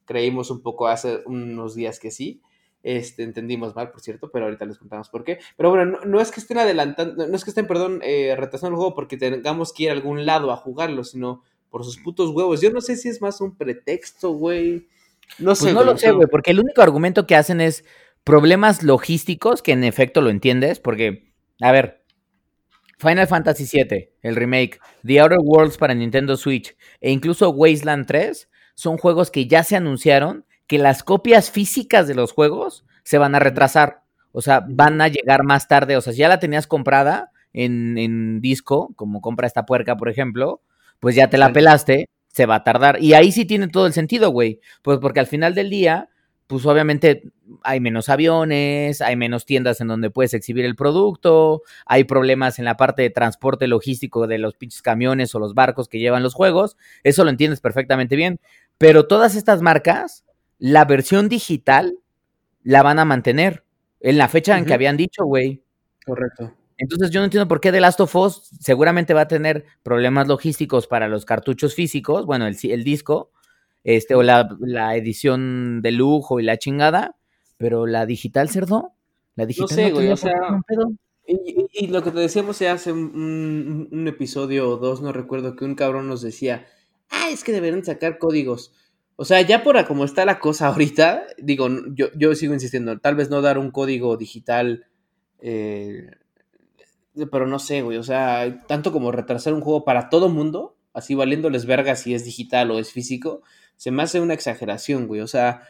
creímos 0.07 0.49
un 0.49 0.63
poco 0.63 0.87
hace 0.87 1.19
unos 1.25 1.75
días 1.75 1.99
que 1.99 2.09
sí. 2.09 2.41
Este, 2.81 3.23
entendimos 3.23 3.75
mal, 3.75 3.91
por 3.91 4.01
cierto, 4.01 4.31
pero 4.31 4.45
ahorita 4.45 4.65
les 4.65 4.77
contamos 4.77 5.09
por 5.09 5.23
qué. 5.23 5.39
Pero 5.57 5.69
bueno, 5.69 5.99
no, 6.05 6.21
es 6.21 6.31
que 6.31 6.39
estén 6.39 6.57
adelantando, 6.57 7.27
no 7.27 7.35
es 7.35 7.43
que 7.43 7.51
estén, 7.51 7.67
perdón, 7.67 7.99
eh, 8.03 8.33
retrasando 8.37 8.75
el 8.75 8.77
juego 8.77 8.95
porque 8.95 9.17
tengamos 9.17 9.73
que 9.73 9.83
ir 9.83 9.89
a 9.89 9.93
algún 9.93 10.25
lado 10.25 10.51
a 10.51 10.57
jugarlo, 10.57 11.03
sino 11.03 11.43
por 11.69 11.83
sus 11.83 11.97
putos 11.97 12.29
huevos. 12.31 12.61
Yo 12.61 12.71
no 12.71 12.81
sé 12.81 12.95
si 12.95 13.09
es 13.09 13.21
más 13.21 13.41
un 13.41 13.57
pretexto, 13.57 14.31
güey. 14.31 14.87
No 15.37 15.47
pues 15.47 15.59
sé. 15.59 15.73
no 15.73 15.83
lo 15.83 15.97
sé, 15.97 16.11
güey, 16.11 16.27
porque 16.31 16.51
el 16.51 16.59
único 16.59 16.81
argumento 16.81 17.27
que 17.27 17.35
hacen 17.35 17.59
es 17.59 17.83
problemas 18.23 18.83
logísticos, 18.83 19.61
que 19.61 19.73
en 19.73 19.83
efecto 19.83 20.21
lo 20.21 20.29
entiendes, 20.29 20.79
porque, 20.79 21.33
a 21.59 21.71
ver, 21.73 22.05
Final 22.97 23.27
Fantasy 23.27 23.65
VII, 23.69 24.09
el 24.21 24.35
remake, 24.35 24.79
The 25.05 25.19
Outer 25.19 25.39
Worlds 25.41 25.77
para 25.77 25.93
Nintendo 25.93 26.37
Switch 26.37 26.75
e 27.01 27.11
incluso 27.11 27.49
Wasteland 27.49 28.05
3 28.05 28.49
son 28.77 28.97
juegos 28.97 29.31
que 29.31 29.47
ya 29.47 29.63
se 29.63 29.75
anunciaron 29.75 30.45
que 30.67 30.77
las 30.77 31.01
copias 31.01 31.49
físicas 31.49 32.07
de 32.07 32.13
los 32.13 32.31
juegos 32.31 32.85
se 33.03 33.17
van 33.17 33.33
a 33.33 33.39
retrasar. 33.39 34.03
O 34.31 34.41
sea, 34.41 34.63
van 34.69 35.01
a 35.01 35.07
llegar 35.07 35.43
más 35.43 35.67
tarde. 35.67 35.97
O 35.97 36.01
sea, 36.01 36.13
si 36.13 36.19
ya 36.19 36.27
la 36.29 36.39
tenías 36.39 36.67
comprada 36.67 37.31
en, 37.53 38.39
disco, 38.39 38.93
como 38.95 39.19
compra 39.19 39.47
esta 39.47 39.65
puerca, 39.65 39.97
por 39.97 40.09
ejemplo, 40.09 40.61
pues 40.99 41.15
ya 41.15 41.27
te 41.27 41.39
la 41.39 41.51
pelaste, 41.53 42.07
se 42.27 42.45
va 42.45 42.55
a 42.55 42.63
tardar. 42.63 43.01
Y 43.01 43.15
ahí 43.15 43.31
sí 43.31 43.45
tiene 43.45 43.67
todo 43.67 43.87
el 43.87 43.93
sentido, 43.93 44.29
güey. 44.29 44.59
Pues 44.83 44.99
porque 44.99 45.21
al 45.21 45.27
final 45.27 45.55
del 45.55 45.71
día, 45.71 46.09
pues 46.45 46.63
obviamente 46.67 47.23
hay 47.63 47.79
menos 47.79 48.09
aviones, 48.09 49.01
hay 49.01 49.15
menos 49.15 49.45
tiendas 49.45 49.81
en 49.81 49.87
donde 49.87 50.11
puedes 50.11 50.33
exhibir 50.33 50.65
el 50.65 50.75
producto, 50.75 51.63
hay 51.85 52.03
problemas 52.03 52.59
en 52.59 52.65
la 52.65 52.77
parte 52.77 53.01
de 53.01 53.09
transporte 53.09 53.67
logístico 53.67 54.27
de 54.27 54.37
los 54.37 54.53
pinches 54.55 54.81
camiones 54.81 55.33
o 55.33 55.39
los 55.39 55.55
barcos 55.55 55.87
que 55.87 55.99
llevan 55.99 56.23
los 56.23 56.33
juegos. 56.33 56.77
Eso 57.03 57.23
lo 57.23 57.31
entiendes 57.31 57.59
perfectamente 57.59 58.15
bien. 58.15 58.39
Pero 58.77 59.07
todas 59.07 59.35
estas 59.35 59.61
marcas, 59.61 60.25
la 60.59 60.85
versión 60.85 61.29
digital 61.29 61.97
la 62.63 62.83
van 62.83 62.99
a 62.99 63.05
mantener 63.05 63.63
en 63.99 64.17
la 64.17 64.27
fecha 64.27 64.57
en 64.57 64.65
que 64.65 64.73
habían 64.73 64.97
dicho, 64.97 65.25
güey. 65.25 65.63
Correcto. 66.05 66.53
Entonces 66.77 67.09
yo 67.09 67.19
no 67.19 67.25
entiendo 67.25 67.47
por 67.47 67.59
qué 67.59 67.71
The 67.71 67.81
Last 67.81 67.99
of 68.01 68.15
Us 68.15 68.49
seguramente 68.59 69.13
va 69.13 69.21
a 69.21 69.27
tener 69.27 69.65
problemas 69.81 70.27
logísticos 70.27 70.85
para 70.87 71.07
los 71.07 71.25
cartuchos 71.25 71.73
físicos, 71.73 72.25
bueno, 72.25 72.45
el, 72.45 72.55
el 72.63 72.83
disco, 72.83 73.31
este, 73.83 74.13
o 74.13 74.21
la, 74.21 74.47
edición 74.95 75.81
de 75.81 75.91
lujo 75.91 76.39
y 76.39 76.43
la 76.43 76.57
chingada, 76.57 77.15
pero 77.57 77.87
la 77.87 78.05
digital, 78.05 78.49
cerdo, 78.49 78.93
la 79.35 79.47
digital 79.47 79.69
no 79.69 79.75
sé, 79.75 79.91
güey, 79.91 80.11
o 80.11 80.17
sea, 80.17 80.33
y, 81.25 81.87
lo 81.87 82.03
que 82.03 82.11
te 82.11 82.19
decíamos 82.19 82.61
hace 82.61 82.91
un, 82.91 83.89
un, 83.91 84.07
episodio 84.07 84.69
o 84.69 84.77
dos, 84.77 85.01
no 85.01 85.11
recuerdo, 85.11 85.55
que 85.55 85.65
un 85.65 85.75
cabrón 85.75 86.07
nos 86.07 86.21
decía, 86.21 86.67
ah, 87.09 87.29
es 87.31 87.43
que 87.43 87.51
deberían 87.51 87.83
sacar 87.83 88.17
códigos. 88.17 88.73
O 89.15 89.25
sea, 89.25 89.41
ya 89.41 89.63
por 89.63 89.83
como 89.87 90.05
está 90.05 90.25
la 90.25 90.39
cosa 90.39 90.67
ahorita, 90.67 91.25
digo, 91.37 91.67
yo, 91.95 92.07
yo 92.15 92.35
sigo 92.35 92.53
insistiendo, 92.53 92.99
tal 92.99 93.15
vez 93.15 93.29
no 93.29 93.41
dar 93.41 93.57
un 93.57 93.71
código 93.71 94.15
digital, 94.15 94.85
eh, 95.39 96.11
pero 97.31 97.47
no 97.47 97.57
sé, 97.57 97.81
güey, 97.81 97.97
o 97.97 98.03
sea, 98.03 98.63
tanto 98.67 98.91
como 98.91 99.11
retrasar 99.11 99.53
un 99.53 99.61
juego 99.61 99.83
para 99.83 100.09
todo 100.09 100.29
mundo, 100.29 100.77
así 100.93 101.15
valiéndoles 101.15 101.65
verga 101.65 101.95
si 101.95 102.13
es 102.13 102.25
digital 102.25 102.69
o 102.69 102.77
es 102.77 102.91
físico, 102.91 103.41
se 103.75 103.89
me 103.89 104.03
hace 104.03 104.19
una 104.19 104.35
exageración, 104.35 105.07
güey, 105.07 105.21
o 105.21 105.27
sea, 105.27 105.63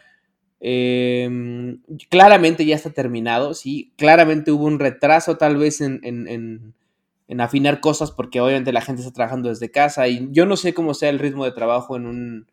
em, 0.60 1.80
claramente 2.10 2.66
ya 2.66 2.76
está 2.76 2.90
terminado, 2.90 3.54
sí, 3.54 3.94
claramente 3.96 4.52
hubo 4.52 4.66
un 4.66 4.78
retraso 4.78 5.38
tal 5.38 5.56
vez 5.56 5.80
en, 5.80 6.00
en 6.02 6.28
en 6.28 6.74
afinar 7.40 7.80
cosas 7.80 8.10
porque 8.10 8.40
obviamente 8.40 8.72
la 8.72 8.80
gente 8.80 9.02
está 9.02 9.12
trabajando 9.12 9.50
desde 9.50 9.70
casa 9.70 10.08
y 10.08 10.28
yo 10.30 10.46
no 10.46 10.56
sé 10.56 10.72
cómo 10.72 10.94
sea 10.94 11.10
el 11.10 11.18
ritmo 11.18 11.44
de 11.44 11.52
trabajo 11.52 11.96
en 11.96 12.06
un 12.06 12.46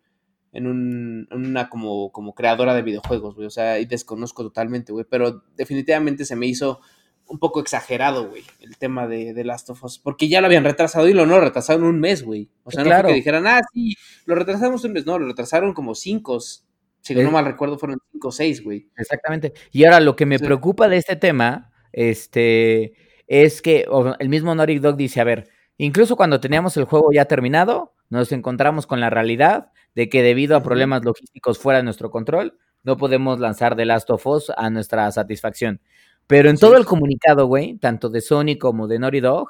en, 0.56 0.68
un, 0.68 1.28
una 1.32 1.70
como, 1.70 2.12
como 2.12 2.34
creadora 2.34 2.74
de 2.74 2.82
videojuegos, 2.82 3.36
güey, 3.36 3.46
o 3.46 3.52
sea, 3.52 3.78
y 3.80 3.86
desconozco 3.86 4.42
totalmente, 4.42 4.94
güey, 4.94 5.06
pero 5.08 5.44
definitivamente 5.58 6.24
se 6.24 6.38
me 6.38 6.48
hizo 6.48 6.80
un 7.28 7.40
poco 7.40 7.60
exagerado, 7.60 8.30
güey, 8.30 8.44
el 8.62 8.78
tema 8.78 9.06
de, 9.06 9.34
de, 9.34 9.44
Last 9.44 9.70
of 9.70 9.84
Us, 9.84 10.00
porque 10.00 10.30
ya 10.30 10.40
lo 10.40 10.48
habían 10.48 10.64
retrasado 10.64 11.10
y 11.10 11.14
lo 11.14 11.26
no, 11.26 11.42
retrasaron 11.42 11.84
un 11.84 12.00
mes, 12.00 12.24
güey, 12.24 12.50
o 12.64 12.72
sea, 12.72 12.86
no 12.86 12.90
fue 12.90 13.10
que 13.10 13.14
dijeran, 13.16 13.46
ah, 13.48 13.60
sí, 13.74 13.96
lo 14.26 14.36
retrasamos 14.36 14.84
un 14.86 14.94
mes, 14.94 15.06
no, 15.06 15.20
lo 15.20 15.28
retrasaron 15.28 15.74
como 15.74 15.94
cinco, 15.94 16.40
si 16.40 17.16
no 17.16 17.32
mal 17.32 17.46
recuerdo, 17.46 17.78
fueron 17.78 18.00
cinco 18.14 18.30
o 18.30 18.32
seis, 18.32 18.64
güey. 18.64 18.90
Exactamente, 18.96 19.54
y 19.74 19.84
ahora 19.84 20.00
lo 20.00 20.16
que 20.16 20.26
me 20.26 20.40
preocupa 20.40 20.88
de 20.88 20.98
este 20.98 21.18
tema, 21.18 21.74
este 21.92 22.94
es 23.28 23.62
que 23.62 23.86
el 24.20 24.30
mismo 24.30 24.54
Naughty 24.54 24.80
Dog 24.80 24.98
dice, 24.98 25.22
a 25.22 25.24
ver, 25.24 25.50
incluso 25.78 26.16
cuando 26.16 26.40
teníamos 26.40 26.78
el 26.78 26.86
juego 26.86 27.12
ya 27.12 27.26
terminado, 27.26 27.94
nos 28.10 28.32
encontramos 28.32 28.86
con 28.88 29.00
la 29.00 29.10
realidad 29.10 29.72
de 29.96 30.10
que 30.10 30.22
debido 30.22 30.56
a 30.56 30.64
problemas 30.64 31.04
logísticos 31.04 31.58
fuera 31.58 31.78
de 31.78 31.84
nuestro 31.84 32.12
control, 32.12 32.58
no 32.84 32.98
podemos 32.98 33.40
lanzar 33.40 33.76
The 33.76 33.86
Last 33.86 34.10
of 34.12 34.26
Us 34.28 34.52
a 34.56 34.70
nuestra 34.70 35.12
satisfacción. 35.12 35.82
Pero 36.28 36.50
en 36.50 36.58
todo 36.58 36.78
el 36.78 36.86
comunicado, 36.86 37.48
güey, 37.48 37.78
tanto 37.78 38.10
de 38.10 38.22
Sony 38.22 38.58
como 38.60 38.88
de 38.88 39.00
Naughty 39.00 39.20
Dog, 39.20 39.50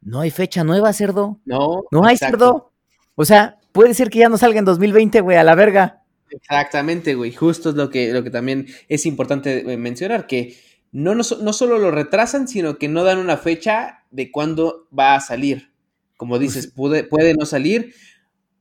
No 0.00 0.20
hay 0.20 0.30
fecha 0.30 0.64
nueva, 0.64 0.92
cerdo. 0.92 1.40
No. 1.44 1.84
No 1.90 2.04
hay 2.04 2.16
cerdo. 2.16 2.72
O 3.14 3.24
sea, 3.24 3.58
puede 3.72 3.94
ser 3.94 4.10
que 4.10 4.18
ya 4.18 4.28
no 4.28 4.38
salga 4.38 4.58
en 4.58 4.64
2020, 4.64 5.20
güey, 5.20 5.36
a 5.36 5.44
la 5.44 5.54
verga. 5.54 6.02
Exactamente, 6.30 7.14
güey. 7.14 7.32
Justo 7.32 7.70
es 7.70 7.76
lo 7.76 7.90
que, 7.90 8.12
lo 8.12 8.22
que 8.24 8.30
también 8.30 8.66
es 8.88 9.06
importante 9.06 9.70
eh, 9.70 9.76
mencionar, 9.76 10.26
que 10.26 10.56
no, 10.92 11.14
no, 11.14 11.22
no 11.40 11.52
solo 11.52 11.78
lo 11.78 11.90
retrasan, 11.90 12.46
sino 12.46 12.76
que 12.76 12.88
no 12.88 13.02
dan 13.02 13.18
una 13.18 13.38
fecha 13.38 14.04
de 14.10 14.30
cuándo 14.30 14.86
va 14.96 15.14
a 15.14 15.20
salir. 15.20 15.72
Como 16.18 16.38
dices, 16.38 16.68
puede, 16.68 17.02
puede 17.02 17.34
no 17.34 17.46
salir. 17.46 17.94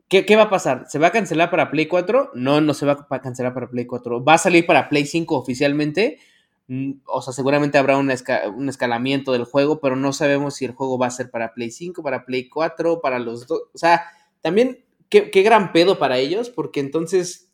¿Qué, 0.07 0.25
¿Qué, 0.25 0.35
va 0.35 0.43
a 0.43 0.50
pasar? 0.50 0.85
¿Se 0.89 0.97
va 0.97 1.07
a 1.07 1.11
cancelar 1.11 1.51
para 1.51 1.69
Play 1.69 1.88
4? 1.88 2.31
No, 2.33 2.61
no 2.61 2.73
se 2.73 2.85
va 2.85 3.05
a 3.09 3.21
cancelar 3.21 3.53
para 3.53 3.69
Play 3.69 3.85
4. 3.85 4.23
¿Va 4.23 4.33
a 4.33 4.38
salir 4.38 4.65
para 4.65 4.89
Play 4.89 5.05
5 5.05 5.35
oficialmente? 5.38 6.19
Mm, 6.67 7.01
o 7.05 7.21
sea, 7.21 7.33
seguramente 7.33 7.77
habrá 7.77 7.97
un, 7.97 8.09
un, 8.55 8.69
escalamiento 8.69 9.33
del 9.33 9.43
juego, 9.43 9.81
pero 9.81 9.97
no 9.97 10.13
sabemos 10.13 10.55
si 10.55 10.65
el 10.65 10.71
juego 10.71 10.97
va 10.97 11.07
a 11.07 11.11
ser 11.11 11.29
para 11.29 11.53
Play 11.53 11.69
5, 11.69 12.01
para 12.01 12.25
Play 12.25 12.47
4, 12.47 13.01
para 13.01 13.19
los 13.19 13.45
dos. 13.45 13.63
O 13.73 13.77
sea, 13.77 14.03
también, 14.39 14.85
qué, 15.09 15.29
qué 15.31 15.43
gran 15.43 15.73
pedo 15.73 16.00
para 16.00 16.17
ellos, 16.17 16.50
porque 16.50 16.79
entonces 16.79 17.50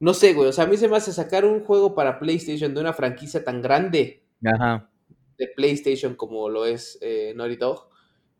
no 0.00 0.14
sé, 0.14 0.32
güey. 0.32 0.48
O 0.48 0.52
sea, 0.52 0.64
a 0.64 0.66
mí 0.66 0.76
se 0.78 0.88
me 0.88 0.96
hace 0.96 1.12
sacar 1.12 1.44
un 1.44 1.62
juego 1.62 1.94
para 1.94 2.18
PlayStation 2.18 2.74
de 2.74 2.80
una 2.80 2.94
franquicia 2.94 3.44
tan 3.44 3.60
grande 3.60 4.24
Ajá. 4.44 4.90
de 5.38 5.46
PlayStation 5.54 6.14
como 6.14 6.48
lo 6.48 6.64
es 6.64 6.98
eh, 7.02 7.34
Naughty 7.36 7.56
Dog. 7.56 7.88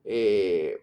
Eh, 0.05 0.83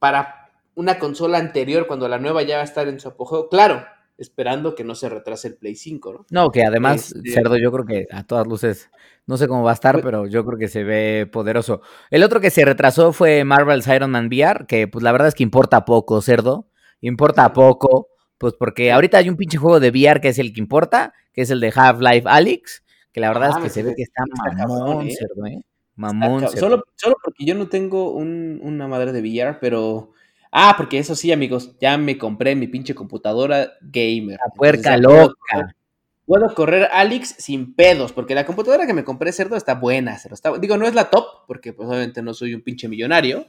para 0.00 0.50
una 0.74 0.98
consola 0.98 1.38
anterior, 1.38 1.86
cuando 1.86 2.08
la 2.08 2.18
nueva 2.18 2.42
ya 2.42 2.56
va 2.56 2.62
a 2.62 2.64
estar 2.64 2.88
en 2.88 2.98
su 2.98 3.08
apogeo. 3.08 3.48
Claro, 3.48 3.84
esperando 4.18 4.74
que 4.74 4.82
no 4.82 4.96
se 4.96 5.08
retrase 5.08 5.48
el 5.48 5.54
Play 5.54 5.76
5, 5.76 6.12
¿no? 6.12 6.26
No, 6.30 6.50
que 6.50 6.64
además, 6.64 7.12
este... 7.12 7.30
Cerdo, 7.30 7.56
yo 7.56 7.70
creo 7.70 7.86
que 7.86 8.06
a 8.10 8.26
todas 8.26 8.48
luces, 8.48 8.90
no 9.26 9.36
sé 9.36 9.46
cómo 9.46 9.62
va 9.62 9.70
a 9.70 9.74
estar, 9.74 10.02
pero 10.02 10.26
yo 10.26 10.44
creo 10.44 10.58
que 10.58 10.68
se 10.68 10.82
ve 10.82 11.28
poderoso. 11.30 11.82
El 12.10 12.24
otro 12.24 12.40
que 12.40 12.50
se 12.50 12.64
retrasó 12.64 13.12
fue 13.12 13.44
Marvel's 13.44 13.86
Iron 13.86 14.10
Man 14.10 14.26
VR, 14.26 14.66
que 14.66 14.88
pues 14.88 15.04
la 15.04 15.12
verdad 15.12 15.28
es 15.28 15.34
que 15.34 15.44
importa 15.44 15.84
poco, 15.84 16.20
Cerdo. 16.20 16.68
Importa 17.00 17.52
poco. 17.52 18.09
Pues 18.40 18.54
porque 18.54 18.90
ahorita 18.90 19.18
hay 19.18 19.28
un 19.28 19.36
pinche 19.36 19.58
juego 19.58 19.80
de 19.80 19.90
VR 19.90 20.18
que 20.18 20.28
es 20.28 20.38
el 20.38 20.54
que 20.54 20.60
importa, 20.60 21.12
que 21.34 21.42
es 21.42 21.50
el 21.50 21.60
de 21.60 21.70
Half-Life 21.76 22.26
Alyx, 22.26 22.82
que 23.12 23.20
la 23.20 23.28
verdad 23.28 23.50
ah, 23.52 23.58
es 23.58 23.64
que 23.64 23.68
se 23.68 23.82
ve 23.82 23.94
que 23.94 24.02
está, 24.02 24.24
mamón, 24.56 25.06
¿eh? 25.06 25.14
cerdo, 25.14 25.44
¿eh? 25.44 25.60
Mamón. 25.94 26.48
Solo, 26.48 26.82
solo 26.96 27.16
porque 27.22 27.44
yo 27.44 27.54
no 27.54 27.68
tengo 27.68 28.12
un, 28.12 28.58
una 28.62 28.88
madre 28.88 29.12
de 29.12 29.20
VR, 29.20 29.58
pero... 29.60 30.12
Ah, 30.50 30.72
porque 30.78 30.96
eso 30.96 31.14
sí, 31.14 31.30
amigos, 31.30 31.76
ya 31.82 31.98
me 31.98 32.16
compré 32.16 32.56
mi 32.56 32.66
pinche 32.66 32.94
computadora 32.94 33.72
gamer. 33.82 34.38
La 34.42 34.54
puerca 34.56 34.94
Entonces, 34.94 35.02
loca. 35.02 35.34
Puedo 35.50 35.66
correr, 35.66 35.76
puedo 36.24 36.54
correr 36.54 36.88
Alex 36.92 37.34
sin 37.40 37.74
pedos, 37.74 38.14
porque 38.14 38.34
la 38.34 38.46
computadora 38.46 38.86
que 38.86 38.94
me 38.94 39.04
compré, 39.04 39.32
cerdo, 39.32 39.54
está 39.54 39.74
buena. 39.74 40.16
Cerdo, 40.16 40.34
está, 40.34 40.56
digo, 40.56 40.78
no 40.78 40.86
es 40.86 40.94
la 40.94 41.10
top, 41.10 41.44
porque 41.46 41.74
pues 41.74 41.86
obviamente 41.86 42.22
no 42.22 42.32
soy 42.32 42.54
un 42.54 42.62
pinche 42.62 42.88
millonario, 42.88 43.48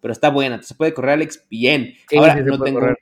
pero 0.00 0.12
está 0.12 0.30
buena. 0.30 0.62
Se 0.62 0.76
puede 0.76 0.94
correr 0.94 1.14
Alex 1.14 1.44
bien. 1.50 1.94
Sí, 2.08 2.18
Ahora 2.18 2.36
sí, 2.36 2.42
no 2.44 2.62
tengo... 2.62 2.78
correr 2.78 2.98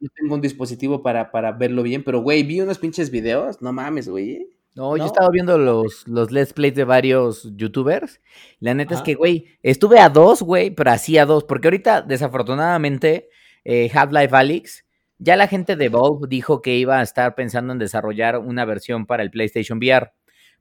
no 0.00 0.08
tengo 0.14 0.34
un 0.34 0.40
dispositivo 0.40 1.02
para, 1.02 1.30
para 1.30 1.52
verlo 1.52 1.82
bien, 1.82 2.04
pero 2.04 2.20
güey, 2.20 2.42
vi 2.42 2.60
unos 2.60 2.78
pinches 2.78 3.10
videos, 3.10 3.62
no 3.62 3.72
mames, 3.72 4.08
güey. 4.08 4.48
No, 4.74 4.90
no, 4.90 4.96
yo 4.98 5.04
he 5.04 5.06
estado 5.06 5.30
viendo 5.30 5.56
los, 5.56 6.06
los 6.06 6.30
let's 6.30 6.52
plays 6.52 6.74
de 6.74 6.84
varios 6.84 7.50
youtubers. 7.56 8.20
La 8.60 8.74
neta 8.74 8.94
Ajá. 8.94 9.02
es 9.02 9.04
que, 9.04 9.14
güey, 9.14 9.46
estuve 9.62 9.98
a 10.00 10.10
dos, 10.10 10.42
güey, 10.42 10.70
pero 10.70 10.90
así 10.90 11.16
a 11.16 11.24
dos, 11.24 11.44
porque 11.44 11.68
ahorita, 11.68 12.02
desafortunadamente, 12.02 13.30
eh, 13.64 13.90
Half-Life 13.92 14.36
Alyx, 14.36 14.84
ya 15.18 15.36
la 15.36 15.48
gente 15.48 15.76
de 15.76 15.88
Valve 15.88 16.28
dijo 16.28 16.60
que 16.60 16.76
iba 16.76 16.98
a 16.98 17.02
estar 17.02 17.34
pensando 17.34 17.72
en 17.72 17.78
desarrollar 17.78 18.38
una 18.38 18.64
versión 18.64 19.06
para 19.06 19.22
el 19.22 19.30
PlayStation 19.30 19.78
VR, 19.78 20.12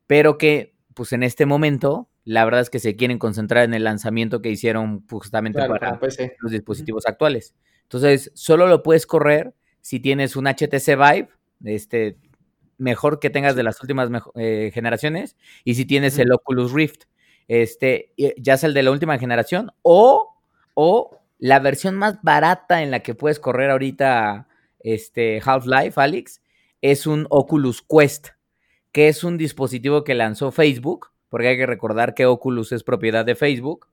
pero 0.07 0.37
que, 0.37 0.75
pues 0.93 1.11
en 1.11 1.23
este 1.23 1.45
momento, 1.45 2.09
la 2.25 2.43
verdad 2.43 2.61
es 2.61 2.69
que 2.69 2.79
se 2.79 2.95
quieren 2.95 3.19
concentrar 3.19 3.63
en 3.63 3.73
el 3.73 3.83
lanzamiento 3.83 4.41
que 4.41 4.49
hicieron 4.49 5.05
justamente 5.07 5.59
Claro, 5.59 5.75
para 5.75 5.99
PC. 5.99 6.35
los 6.39 6.51
dispositivos 6.51 7.05
actuales. 7.05 7.55
Entonces, 7.83 8.31
solo 8.33 8.67
lo 8.67 8.81
puedes 8.83 9.05
correr 9.05 9.53
si 9.81 9.99
tienes 9.99 10.35
un 10.35 10.45
HTC 10.47 10.95
Vive, 10.97 11.29
este, 11.63 12.17
mejor 12.79 13.19
que 13.19 13.29
tengas 13.29 13.55
de 13.55 13.61
las 13.63 13.79
últimas 13.81 14.09
eh, 14.35 14.71
generaciones, 14.73 15.37
y 15.63 15.75
si 15.75 15.85
tienes 15.85 16.17
el 16.17 16.31
Oculus 16.31 16.73
Rift, 16.73 17.03
este, 17.47 18.11
ya 18.37 18.57
sea 18.57 18.67
el 18.67 18.73
de 18.73 18.81
la 18.81 18.91
última 18.91 19.19
generación, 19.19 19.71
o, 19.83 20.35
o 20.73 21.19
la 21.37 21.59
versión 21.59 21.95
más 21.95 22.19
barata 22.23 22.81
en 22.81 22.89
la 22.89 23.01
que 23.01 23.13
puedes 23.13 23.39
correr 23.39 23.69
ahorita 23.69 24.47
este, 24.79 25.41
Half-Life, 25.45 26.01
Alex, 26.01 26.41
es 26.81 27.05
un 27.05 27.27
Oculus 27.29 27.83
Quest, 27.87 28.29
que 28.91 29.09
es 29.09 29.23
un 29.23 29.37
dispositivo 29.37 30.03
que 30.03 30.15
lanzó 30.15 30.51
Facebook, 30.51 31.11
porque 31.35 31.49
hay 31.49 31.57
que 31.57 31.65
recordar 31.65 32.13
que 32.13 32.25
Oculus 32.25 32.71
es 32.71 32.85
propiedad 32.85 33.25
de 33.25 33.35
Facebook, 33.35 33.87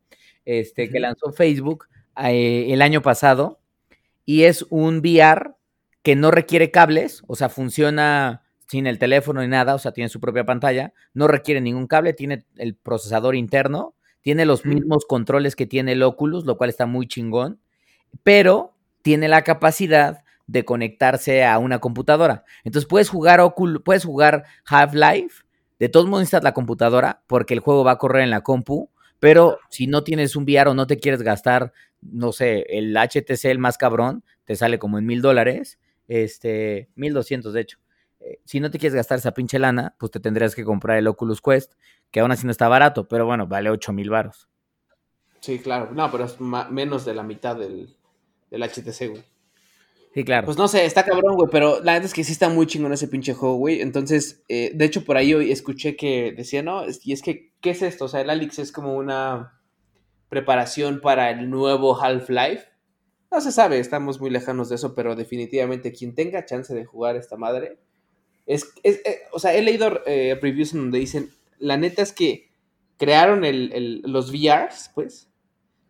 este, 0.44 0.88
que 0.88 1.00
lanzó 1.00 1.32
Facebook 1.32 1.88
eh, 2.22 2.68
el 2.68 2.80
año 2.80 3.02
pasado, 3.02 3.58
y 4.25 4.44
es 4.44 4.64
un 4.70 4.99
VR 4.99 5.50
que 6.04 6.14
no 6.14 6.30
requiere 6.30 6.70
cables, 6.70 7.25
o 7.26 7.34
sea, 7.34 7.49
funciona 7.49 8.44
sin 8.68 8.87
el 8.87 9.00
teléfono 9.00 9.40
ni 9.40 9.49
nada, 9.49 9.75
o 9.75 9.80
sea, 9.80 9.90
tiene 9.90 10.08
su 10.08 10.20
propia 10.20 10.44
pantalla, 10.44 10.92
no 11.14 11.26
requiere 11.26 11.61
ningún 11.61 11.88
cable, 11.88 12.12
tiene 12.12 12.44
el 12.58 12.76
procesador 12.76 13.34
interno, 13.34 13.96
tiene 14.20 14.44
los 14.44 14.64
mismos 14.64 15.04
controles 15.04 15.56
que 15.56 15.66
tiene 15.66 15.94
el 15.94 16.04
Oculus, 16.04 16.44
lo 16.44 16.56
cual 16.56 16.70
está 16.70 16.87
muy 16.87 17.08
chingón, 17.08 17.58
pero 18.22 18.76
tiene 19.02 19.26
la 19.26 19.42
capacidad 19.42 20.22
de 20.46 20.64
conectarse 20.64 21.44
a 21.44 21.58
una 21.58 21.80
computadora. 21.80 22.44
Entonces 22.62 22.88
puedes 22.88 23.08
jugar 23.08 23.40
Oculus, 23.40 23.82
puedes 23.82 24.04
jugar 24.04 24.44
Half-Life, 24.64 25.42
de 25.83 25.89
todos 25.89 26.07
modos 26.07 26.21
necesitas 26.21 26.45
la 26.45 26.55
computadora 26.55 27.25
porque 27.27 27.55
el 27.55 27.59
juego 27.59 27.83
va 27.83 27.91
a 27.91 27.99
correr 27.99 28.23
en 28.23 28.31
la 28.31 28.43
compu, 28.43 28.89
pero 29.19 29.59
si 29.69 29.89
no 29.89 30.05
tienes 30.05 30.37
un 30.37 30.45
VR 30.45 30.71
o 30.71 30.75
no 30.75 30.87
te 30.87 31.01
quieres 31.01 31.23
gastar, 31.23 31.73
no 32.01 32.31
sé, 32.31 32.65
el 32.69 32.97
HTC, 32.97 33.47
el 33.47 33.59
más 33.59 33.79
cabrón, 33.79 34.23
te 34.45 34.55
sale 34.55 34.79
como 34.79 34.99
en 34.99 35.07
mil 35.07 35.21
dólares, 35.23 35.81
este, 36.07 36.89
mil 36.95 37.12
doscientos 37.12 37.53
de 37.53 37.62
hecho. 37.62 37.79
Eh, 38.21 38.39
si 38.45 38.61
no 38.61 38.71
te 38.71 38.79
quieres 38.79 38.95
gastar 38.95 39.19
esa 39.19 39.35
pinche 39.35 39.59
lana, 39.59 39.97
pues 39.99 40.12
te 40.12 40.21
tendrías 40.21 40.55
que 40.55 40.62
comprar 40.62 40.99
el 40.99 41.09
Oculus 41.09 41.41
Quest, 41.41 41.73
que 42.12 42.21
aún 42.21 42.31
así 42.31 42.47
no 42.47 42.53
está 42.53 42.69
barato, 42.69 43.09
pero 43.09 43.27
bueno, 43.27 43.49
vale 43.49 43.69
ocho 43.69 43.93
mil 43.93 44.09
varos. 44.09 44.49
Sí, 45.41 45.59
claro, 45.59 45.91
no, 45.93 46.12
pero 46.12 46.27
es 46.27 46.41
menos 46.41 47.05
de 47.05 47.15
la 47.15 47.25
mitad 47.25 47.57
del, 47.57 47.97
del 48.53 48.62
HTC, 48.62 49.09
güey. 49.11 49.25
Sí, 50.14 50.25
claro. 50.25 50.45
Pues 50.45 50.59
no 50.59 50.69
sé, 50.69 50.85
está 50.85 51.04
cabrón, 51.04 51.37
güey, 51.37 51.49
pero 51.50 51.81
la 51.81 51.95
verdad 51.95 52.04
es 52.04 52.12
que 52.12 52.23
sí 52.23 52.33
está 52.33 52.50
muy 52.50 52.66
chingón 52.66 52.92
ese 52.92 53.09
pinche 53.09 53.33
juego, 53.33 53.57
güey. 53.57 53.81
Entonces, 53.81 54.42
eh, 54.49 54.71
de 54.75 54.85
hecho, 54.85 55.04
por 55.04 55.16
ahí 55.16 55.33
hoy 55.33 55.50
escuché 55.50 55.97
que 55.97 56.35
decía, 56.37 56.62
no, 56.62 56.85
y 57.02 57.12
es 57.12 57.23
que, 57.23 57.52
¿qué 57.62 57.71
es 57.71 57.81
esto? 57.81 58.04
O 58.04 58.09
sea, 58.09 58.21
el 58.21 58.28
Alix 58.28 58.59
es 58.59 58.73
como 58.73 58.95
una 58.95 59.59
preparación 60.28 61.00
para 61.00 61.31
el 61.31 61.49
nuevo 61.49 61.99
Half-Life. 61.99 62.64
No 63.31 63.40
se 63.40 63.52
sabe, 63.52 63.78
estamos 63.78 64.21
muy 64.21 64.28
lejanos 64.28 64.69
de 64.69 64.75
eso, 64.75 64.95
pero 64.95 65.16
definitivamente 65.16 65.92
quien 65.92 66.14
tenga 66.14 66.45
chance 66.45 66.75
de 66.75 66.85
jugar 66.85 67.16
esta 67.16 67.38
madre, 67.38 67.78
es, 68.45 68.71
es, 68.83 69.00
es 69.07 69.16
o 69.33 69.38
sea, 69.38 69.54
he 69.54 69.62
leído 69.62 70.02
eh, 70.07 70.38
en 70.42 70.66
donde 70.73 70.99
dicen, 70.99 71.31
la 71.59 71.78
neta 71.78 72.02
es 72.02 72.12
que 72.12 72.50
crearon 72.99 73.45
el, 73.45 73.73
el, 73.73 74.02
los 74.04 74.31
VRs, 74.31 74.90
pues, 74.95 75.31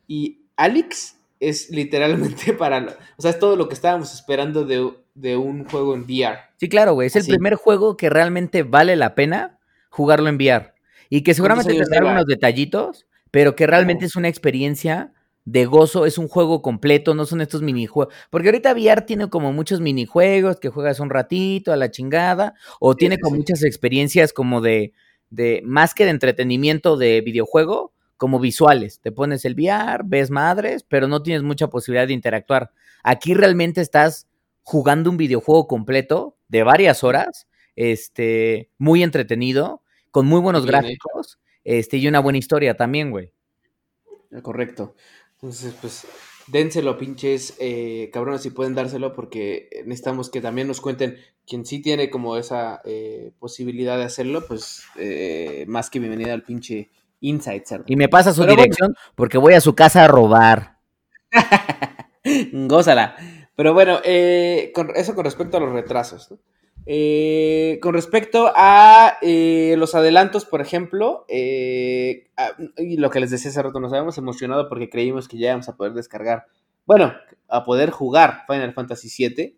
y 0.07 0.47
Alix 0.57 1.17
es 1.43 1.71
literalmente 1.71 2.53
para, 2.59 2.97
o 3.17 3.23
sea, 3.23 3.33
es 3.33 3.39
todo 3.39 3.57
lo 3.57 3.69
que 3.69 3.75
estábamos 3.75 4.15
esperando 4.15 4.65
de, 4.65 4.91
de 5.15 5.37
un 5.37 5.65
juego 5.65 5.95
en 5.95 6.03
VR. 6.05 6.39
Sí, 6.59 6.69
claro, 6.69 6.95
güey, 6.95 7.09
es 7.09 7.17
Así. 7.17 7.31
el 7.31 7.37
primer 7.37 7.57
juego 7.57 7.97
que 7.97 8.09
realmente 8.09 8.63
vale 8.63 8.95
la 8.97 9.15
pena 9.15 9.59
jugarlo 9.91 10.29
en 10.29 10.37
VR. 10.37 10.73
Y 11.11 11.23
que 11.23 11.35
seguramente 11.35 11.75
tendrá 11.75 11.99
algunos 11.99 12.27
detallitos, 12.27 13.07
pero 13.31 13.55
que 13.55 13.67
realmente 13.67 14.07
es 14.07 14.17
una 14.17 14.29
experiencia 14.29 15.13
de 15.45 15.67
gozo, 15.67 16.07
es 16.07 16.17
un 16.17 16.29
juego 16.29 16.63
completo, 16.63 17.15
no 17.15 17.27
son 17.27 17.41
estos 17.41 17.61
minijuegos. 17.61 18.15
Porque 18.31 18.49
ahorita 18.49 18.73
VR 18.73 19.03
tiene 19.03 19.29
como 19.29 19.53
muchos 19.53 19.81
minijuegos 19.81 20.61
que 20.61 20.69
juegas 20.69 21.01
un 21.01 21.11
ratito 21.11 21.73
a 21.73 21.77
la 21.77 21.91
chingada, 21.91 22.55
o 22.81 22.93
sí, 22.93 22.99
tiene 23.01 23.19
como 23.19 23.35
sí. 23.35 23.41
muchas 23.41 23.65
experiencias 23.65 24.33
como 24.33 24.61
de, 24.61 24.93
de, 25.29 25.61
más 25.65 25.93
que 25.93 26.05
de 26.05 26.11
entretenimiento 26.11 26.97
de 26.97 27.21
videojuego, 27.21 27.93
como 28.23 28.39
visuales. 28.39 29.01
Te 29.01 29.11
pones 29.11 29.45
el 29.45 29.55
VR, 29.55 30.05
ves 30.05 30.31
madres, 30.31 30.85
pero 30.89 31.09
no 31.09 31.25
tienes 31.25 31.43
mucha 31.43 31.67
posibilidad 31.67 32.07
de 32.07 32.13
interactuar. 32.13 32.71
Aquí 33.03 33.35
realmente 33.35 33.81
estás 33.81 34.29
jugando 34.63 35.11
un 35.11 35.17
videojuego 35.17 35.67
completo 35.67 36.37
de 36.47 36.63
varias 36.63 37.03
horas, 37.03 37.49
este, 37.75 38.71
muy 38.79 39.03
entretenido, 39.03 39.83
con 40.13 40.27
muy 40.27 40.41
buenos 40.41 40.63
Bien 40.63 40.83
gráficos, 40.83 41.41
este, 41.65 41.97
y 41.97 42.07
una 42.07 42.21
buena 42.21 42.39
historia 42.39 42.77
también, 42.77 43.11
güey. 43.11 43.33
Correcto. 44.41 44.95
Entonces, 45.33 45.75
pues, 45.81 46.07
dénselo, 46.47 46.99
pinches 46.99 47.57
eh, 47.59 48.09
cabrones, 48.13 48.43
si 48.43 48.51
pueden 48.51 48.77
dárselo, 48.77 49.15
porque 49.15 49.69
necesitamos 49.85 50.31
que 50.31 50.41
también 50.41 50.69
nos 50.69 50.81
cuenten 50.81 51.17
quien 51.45 51.67
sí 51.67 51.83
tiene 51.83 52.09
como 52.09 52.37
esa 52.37 52.83
eh, 52.85 53.33
posibilidad 53.41 53.99
de 53.99 54.05
hacerlo, 54.05 54.47
pues, 54.47 54.85
eh, 54.97 55.65
más 55.67 55.91
que 55.91 55.99
bienvenida 55.99 56.35
al 56.35 56.45
pinche 56.45 56.93
Insight, 57.23 57.65
cerdo. 57.65 57.85
Y 57.87 57.97
me 57.97 58.09
pasa 58.09 58.35
su 58.35 58.43
Pero 58.43 58.53
dirección 58.53 58.93
bueno. 58.95 59.13
porque 59.15 59.39
voy 59.39 59.55
a 59.55 59.61
su 59.61 59.75
casa 59.75 60.05
a 60.05 60.09
robar. 60.09 60.79
Gózala. 62.53 63.17
Pero 63.57 63.73
bueno, 63.73 64.01
eh, 64.05 64.71
con, 64.75 64.91
eso 64.95 65.15
con 65.15 65.25
respecto 65.25 65.57
a 65.57 65.61
los 65.61 65.73
retrasos. 65.73 66.31
¿no? 66.31 66.39
Eh, 66.85 67.79
con 67.81 67.95
respecto 67.95 68.53
a 68.57 69.19
eh, 69.23 69.77
los 69.79 69.95
adelantos, 69.95 70.45
por 70.45 70.61
ejemplo, 70.61 71.25
y 71.29 72.97
lo 72.97 73.11
que 73.11 73.21
les 73.21 73.31
decía 73.31 73.51
hace 73.51 73.63
rato, 73.63 73.79
nos 73.79 73.93
habíamos 73.93 74.19
emocionado 74.19 74.69
porque 74.69 74.91
creímos 74.91 75.29
que 75.29 75.39
ya 75.39 75.49
íbamos 75.49 75.69
a 75.69 75.77
poder 75.77 75.93
descargar, 75.93 76.47
bueno, 76.85 77.15
a 77.49 77.63
poder 77.63 77.91
jugar 77.91 78.45
Final 78.49 78.75
Fantasy 78.75 79.29
VII, 79.29 79.57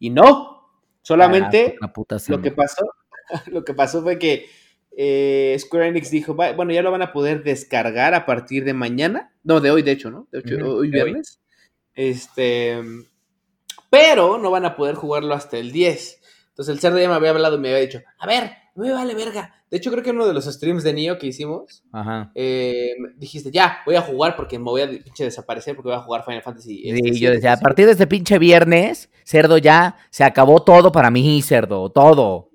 y 0.00 0.10
no, 0.10 0.68
solamente 1.02 1.76
Ah, 1.80 1.92
puta 1.92 2.16
lo 2.26 2.42
que 2.42 2.50
pasó, 2.50 2.84
lo 3.46 3.64
que 3.64 3.74
pasó 3.74 4.02
fue 4.02 4.18
que 4.18 4.46
eh, 4.96 5.56
Square 5.58 5.88
Enix 5.88 6.10
dijo, 6.10 6.34
"Va- 6.36 6.52
bueno, 6.52 6.72
ya 6.72 6.82
lo 6.82 6.90
van 6.90 7.02
a 7.02 7.12
poder 7.12 7.42
descargar 7.42 8.14
a 8.14 8.26
partir 8.26 8.64
de 8.64 8.74
mañana, 8.74 9.32
no, 9.42 9.60
de 9.60 9.70
hoy, 9.70 9.82
de 9.82 9.92
hecho, 9.92 10.10
¿no? 10.10 10.28
De 10.32 10.40
hecho, 10.40 10.56
hoy 10.76 10.90
viernes. 10.90 11.40
Este, 11.94 12.80
pero 13.90 14.38
no 14.38 14.50
van 14.50 14.64
a 14.64 14.76
poder 14.76 14.94
jugarlo 14.94 15.34
hasta 15.34 15.56
el 15.58 15.72
10. 15.72 16.20
Entonces 16.48 16.72
el 16.74 16.80
cerdo 16.80 16.98
ya 16.98 17.08
me 17.08 17.14
había 17.14 17.30
hablado 17.30 17.56
y 17.56 17.60
me 17.60 17.68
había 17.68 17.80
dicho, 17.80 18.00
a 18.18 18.26
ver, 18.26 18.50
no 18.74 18.84
me 18.84 18.92
vale 18.92 19.14
verga. 19.14 19.54
De 19.70 19.78
hecho, 19.78 19.90
creo 19.90 20.04
que 20.04 20.10
en 20.10 20.16
uno 20.16 20.26
de 20.26 20.34
los 20.34 20.44
streams 20.44 20.84
de 20.84 20.92
Nio 20.92 21.18
que 21.18 21.26
hicimos, 21.26 21.82
Ajá. 21.92 22.30
eh, 22.34 22.90
dijiste, 23.16 23.50
ya, 23.50 23.78
voy 23.86 23.96
a 23.96 24.02
jugar 24.02 24.36
porque 24.36 24.58
me 24.58 24.64
voy 24.66 24.82
a 24.82 24.88
pinche 24.88 25.24
desaparecer 25.24 25.74
porque 25.74 25.88
voy 25.88 25.96
a 25.98 26.02
jugar 26.02 26.24
Final 26.24 26.42
Fantasy. 26.42 26.88
este, 26.88 26.96
Sí, 27.02 27.08
yo 27.08 27.14
siete, 27.18 27.34
decía, 27.36 27.52
a 27.54 27.56
sí". 27.56 27.64
partir 27.64 27.86
de 27.86 27.92
este 27.92 28.06
pinche 28.06 28.38
viernes, 28.38 29.10
cerdo, 29.24 29.58
ya 29.58 29.96
se 30.10 30.22
acabó 30.22 30.62
todo 30.62 30.92
para 30.92 31.10
mí, 31.10 31.42
cerdo, 31.42 31.90
todo. 31.90 32.50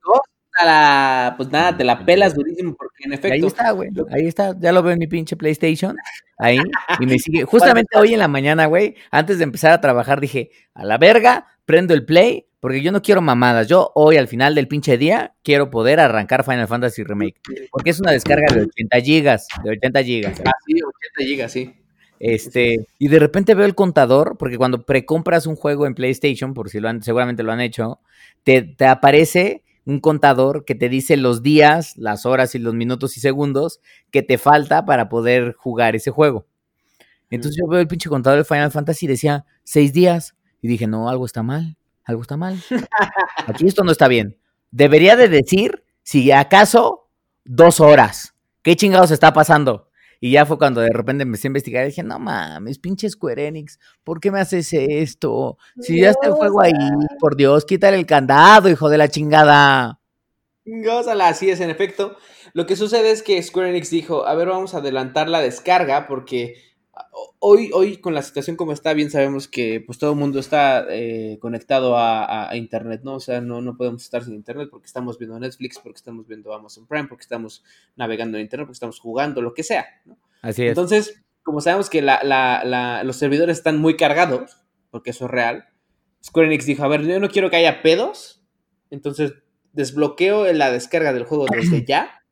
A 0.62 0.66
la- 0.66 1.34
pues 1.38 1.50
nada, 1.52 1.78
te 1.78 1.84
la 1.86 2.04
pelas 2.06 2.36
durísimo 2.36 2.76
porque 2.76 3.04
en 3.06 3.12
Y 3.12 3.14
ahí 3.14 3.20
efecto... 3.20 3.48
está, 3.48 3.72
güey. 3.72 3.90
Ahí 4.12 4.28
está. 4.28 4.56
Ya 4.60 4.72
lo 4.74 4.84
veo 4.84 4.92
en 4.94 5.00
mi 5.00 5.08
pinche 5.08 5.38
PlayStation. 5.38 5.96
Ahí. 6.38 6.60
Y 7.00 7.06
me 7.06 7.18
sigue. 7.18 7.44
Justamente 7.46 7.98
hoy 7.98 8.14
en 8.14 8.20
la 8.20 8.28
mañana, 8.28 8.66
güey, 8.66 8.96
antes 9.12 9.38
de 9.38 9.46
empezar 9.46 9.72
a 9.72 9.80
trabajar, 9.82 10.20
dije, 10.20 10.52
a 10.74 10.84
la 10.84 10.98
verga, 10.98 11.48
prendo 11.66 11.94
el 11.94 12.04
play, 12.06 12.48
porque 12.60 12.82
yo 12.82 12.92
no 12.92 13.02
quiero 13.02 13.22
mamadas. 13.22 13.68
Yo 13.70 13.92
hoy, 13.96 14.18
al 14.18 14.28
final 14.28 14.54
del 14.54 14.68
pinche 14.68 14.98
día, 14.98 15.34
quiero 15.44 15.70
poder 15.70 16.02
arrancar 16.02 16.44
Final 16.44 16.68
Fantasy 16.68 17.04
Remake. 17.04 17.40
Porque 17.72 17.92
es 17.92 18.00
una 18.02 18.12
descarga 18.12 18.54
de 18.54 18.64
80 18.64 19.00
gigas. 19.02 19.48
De 19.64 19.72
80 19.72 20.04
gigas. 20.04 20.42
Ah, 20.46 20.52
sí, 20.66 20.74
80 20.74 21.30
gigas, 21.30 21.52
sí. 21.54 21.74
Este, 22.20 22.86
y 22.98 23.08
de 23.08 23.18
repente 23.20 23.56
veo 23.56 23.66
el 23.66 23.76
contador, 23.76 24.36
porque 24.38 24.58
cuando 24.58 24.82
precompras 24.84 25.46
un 25.48 25.56
juego 25.56 25.86
en 25.88 25.96
PlayStation, 25.96 26.54
por 26.54 26.70
si 26.70 26.82
lo 26.82 26.90
han, 26.90 27.02
seguramente 27.02 27.44
lo 27.44 27.54
han 27.54 27.62
hecho, 27.62 28.02
te, 28.44 28.62
te 28.62 28.86
aparece 28.86 29.64
un 29.90 30.00
contador 30.00 30.66
que 30.66 30.76
te 30.76 30.88
dice 30.88 31.18
los 31.18 31.42
días, 31.42 31.98
las 31.98 32.26
horas 32.28 32.54
y 32.54 32.60
los 32.60 32.76
minutos 32.76 33.18
y 33.18 33.22
segundos 33.22 33.82
que 34.12 34.22
te 34.22 34.38
falta 34.38 34.86
para 34.86 35.10
poder 35.10 35.54
jugar 35.54 35.96
ese 35.96 36.12
juego. 36.12 36.46
Entonces 37.32 37.60
yo 37.60 37.68
veo 37.68 37.80
el 37.80 37.88
pinche 37.88 38.08
contador 38.08 38.40
de 38.40 38.46
Final 38.46 38.72
Fantasy 38.72 39.06
y 39.06 39.10
decía 39.10 39.46
seis 39.64 39.92
días. 39.92 40.36
Y 40.62 40.68
dije, 40.68 40.88
no, 40.88 41.10
algo 41.10 41.26
está 41.26 41.42
mal, 41.42 41.76
algo 42.04 42.22
está 42.22 42.38
mal. 42.38 42.62
Aquí 43.48 43.66
esto 43.66 43.84
no 43.84 43.92
está 43.92 44.08
bien. 44.08 44.38
Debería 44.72 45.16
de 45.16 45.28
decir, 45.28 45.84
si 46.04 46.32
acaso, 46.32 47.08
dos 47.44 47.80
horas. 47.80 48.36
¿Qué 48.62 48.76
chingados 48.76 49.10
está 49.10 49.34
pasando? 49.34 49.89
Y 50.20 50.32
ya 50.32 50.46
fue 50.46 50.58
cuando 50.58 50.82
de 50.82 50.90
repente 50.92 51.24
empecé 51.24 51.48
a 51.48 51.50
investigar 51.50 51.84
y 51.84 51.90
dije, 51.90 52.04
no 52.04 52.20
mames, 52.20 52.78
pinche 52.78 53.10
Square 53.10 53.48
Enix, 53.48 53.80
¿por 54.04 54.20
qué 54.20 54.32
me 54.32 54.40
haces 54.40 54.74
esto? 54.74 55.58
Si 55.80 56.02
ya 56.02 56.10
está 56.10 56.28
el 56.28 56.34
juego 56.34 56.62
ahí, 56.62 56.74
por 57.20 57.38
Dios, 57.38 57.66
quítale 57.66 57.98
el 57.98 58.06
candado, 58.06 58.70
hijo 58.70 58.90
de 58.90 58.98
la 58.98 59.08
chingada. 59.08 60.00
Gózala, 60.66 61.30
así 61.30 61.50
es, 61.50 61.62
en 61.62 61.70
efecto. 61.70 62.18
Lo 62.54 62.66
que 62.66 62.76
sucede 62.76 63.12
es 63.12 63.24
que 63.24 63.42
Square 63.42 63.70
Enix 63.70 63.90
dijo, 63.90 64.26
a 64.28 64.36
ver, 64.36 64.50
vamos 64.50 64.74
a 64.74 64.80
adelantar 64.80 65.30
la 65.30 65.42
descarga 65.42 66.06
porque 66.08 66.56
hoy, 67.40 67.72
hoy 67.74 67.98
con 67.98 68.14
la 68.14 68.22
situación 68.22 68.56
como 68.56 68.72
está, 68.74 68.94
bien 68.94 69.10
sabemos 69.12 69.48
que 69.48 69.82
pues 69.86 69.98
todo 69.98 70.12
el 70.14 70.18
mundo 70.18 70.40
está 70.40 70.86
eh, 70.90 71.38
conectado 71.42 71.98
a, 71.98 72.26
a- 72.26 72.50
a 72.52 72.56
Internet, 72.58 73.02
¿no? 73.04 73.16
O 73.16 73.20
sea, 73.20 73.42
no, 73.42 73.62
no 73.62 73.78
podemos 73.78 74.04
estar 74.04 74.24
sin 74.24 74.34
Internet 74.36 74.70
porque 74.72 74.88
estamos 74.88 75.18
viendo 75.18 75.40
Netflix, 75.40 75.80
porque 75.80 75.98
estamos 75.98 76.28
viendo 76.28 76.54
Amazon 76.54 76.88
Prime, 76.88 77.08
porque 77.08 77.22
estamos 77.24 77.64
navegando 77.96 78.38
en 78.38 78.44
Internet, 78.44 78.68
porque 78.68 78.76
estamos 78.76 79.00
jugando, 79.00 79.42
lo 79.42 79.54
que 79.54 79.64
sea, 79.64 79.86
¿no? 80.06 80.18
Así 80.42 80.64
es. 80.64 80.70
Entonces, 80.70 81.22
como 81.44 81.62
sabemos 81.62 81.90
que 81.90 82.02
la- 82.02 82.22
la- 82.24 82.64
la- 82.66 83.04
los 83.04 83.16
servidores 83.18 83.58
están 83.58 83.78
muy 83.80 83.96
cargados, 83.98 84.58
porque 84.92 85.12
eso 85.12 85.26
es 85.26 85.32
real, 85.32 85.66
Square 86.24 86.48
Enix 86.48 86.66
dijo, 86.66 86.84
a 86.84 86.88
ver, 86.90 87.04
yo 87.06 87.20
no 87.20 87.30
quiero 87.30 87.50
que 87.50 87.56
haya 87.56 87.82
pedos, 87.82 88.44
entonces 88.90 89.34
desbloqueo 89.74 90.52
la 90.54 90.72
descarga 90.72 91.14
del 91.14 91.24
juego 91.24 91.46
desde 91.52 91.86
ya, 91.88 92.24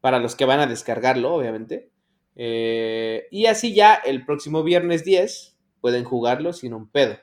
para 0.00 0.18
los 0.18 0.34
que 0.36 0.44
van 0.44 0.60
a 0.60 0.66
descargarlo, 0.66 1.34
obviamente. 1.34 1.89
Eh, 2.36 3.26
y 3.30 3.46
así 3.46 3.74
ya 3.74 3.94
el 3.94 4.24
próximo 4.24 4.62
viernes 4.62 5.04
10 5.04 5.56
pueden 5.80 6.04
jugarlo 6.04 6.52
sin 6.52 6.74
un 6.74 6.88
pedo. 6.88 7.18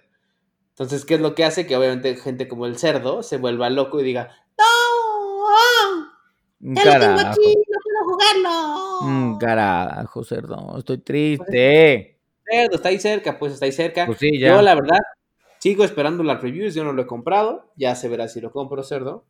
Entonces, 0.69 1.05
¿qué 1.05 1.15
es 1.15 1.21
lo 1.21 1.33
que 1.33 1.43
hace? 1.43 1.65
Que 1.65 1.75
obviamente 1.75 2.15
gente 2.17 2.47
como 2.47 2.65
el 2.65 2.77
cerdo 2.77 3.23
se 3.23 3.37
vuelva 3.37 3.69
loco 3.69 3.99
y 3.99 4.03
diga, 4.03 4.35
¡No! 4.57 4.65
¡Ya 6.59 6.85
lo 6.85 6.99
tengo 6.99 7.15
carajo, 7.15 7.29
aquí! 7.31 7.55
¡No 7.55 7.79
puedo 7.83 8.13
jugarlo! 8.13 9.37
carajo, 9.39 10.23
cerdo, 10.23 10.75
estoy 10.77 10.97
triste. 10.99 12.19
Cerdo, 12.49 12.75
está 12.75 12.89
ahí 12.89 12.99
cerca, 12.99 13.39
pues 13.39 13.53
está 13.53 13.65
ahí 13.65 13.71
cerca. 13.71 14.05
Pues 14.05 14.19
sí, 14.19 14.37
Yo, 14.39 14.47
ya. 14.47 14.61
la 14.61 14.75
verdad, 14.75 14.99
sigo 15.59 15.83
esperando 15.83 16.23
las 16.23 16.41
reviews. 16.41 16.75
Yo 16.75 16.83
no 16.83 16.93
lo 16.93 17.01
he 17.01 17.07
comprado. 17.07 17.71
Ya 17.75 17.95
se 17.95 18.07
verá 18.07 18.27
si 18.27 18.39
lo 18.39 18.51
compro, 18.51 18.83
cerdo. 18.83 19.25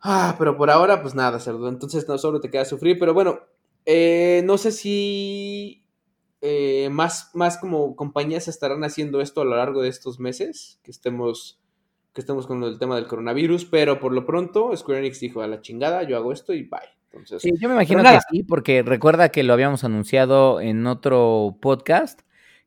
Ah, 0.00 0.34
pero 0.38 0.56
por 0.56 0.70
ahora, 0.70 1.02
pues 1.02 1.14
nada, 1.14 1.38
cerdo. 1.38 1.68
Entonces, 1.68 2.08
no 2.08 2.18
solo 2.18 2.40
te 2.40 2.50
queda 2.50 2.64
sufrir. 2.64 2.98
Pero 2.98 3.14
bueno, 3.14 3.40
eh, 3.86 4.42
no 4.44 4.58
sé 4.58 4.72
si 4.72 5.86
eh, 6.40 6.88
más, 6.90 7.30
más 7.34 7.56
como 7.56 7.96
compañías 7.96 8.48
estarán 8.48 8.84
haciendo 8.84 9.20
esto 9.20 9.40
a 9.40 9.44
lo 9.44 9.56
largo 9.56 9.80
de 9.82 9.88
estos 9.88 10.20
meses. 10.20 10.80
Que 10.82 10.90
estemos, 10.90 11.60
que 12.12 12.20
estemos 12.20 12.46
con 12.46 12.62
el 12.64 12.78
tema 12.78 12.96
del 12.96 13.06
coronavirus. 13.06 13.64
Pero 13.64 14.00
por 14.00 14.12
lo 14.12 14.26
pronto, 14.26 14.76
Square 14.76 15.00
Enix 15.00 15.20
dijo 15.20 15.40
a 15.40 15.46
la 15.46 15.60
chingada, 15.60 16.02
yo 16.02 16.16
hago 16.16 16.32
esto 16.32 16.52
y 16.52 16.64
bye. 16.64 16.80
Entonces, 17.12 17.42
Sí, 17.42 17.50
yo 17.58 17.68
me 17.68 17.76
imagino 17.76 18.02
que 18.02 18.18
sí, 18.30 18.42
porque 18.42 18.82
recuerda 18.82 19.30
que 19.30 19.42
lo 19.42 19.54
habíamos 19.54 19.84
anunciado 19.84 20.60
en 20.60 20.86
otro 20.86 21.56
podcast, 21.62 22.20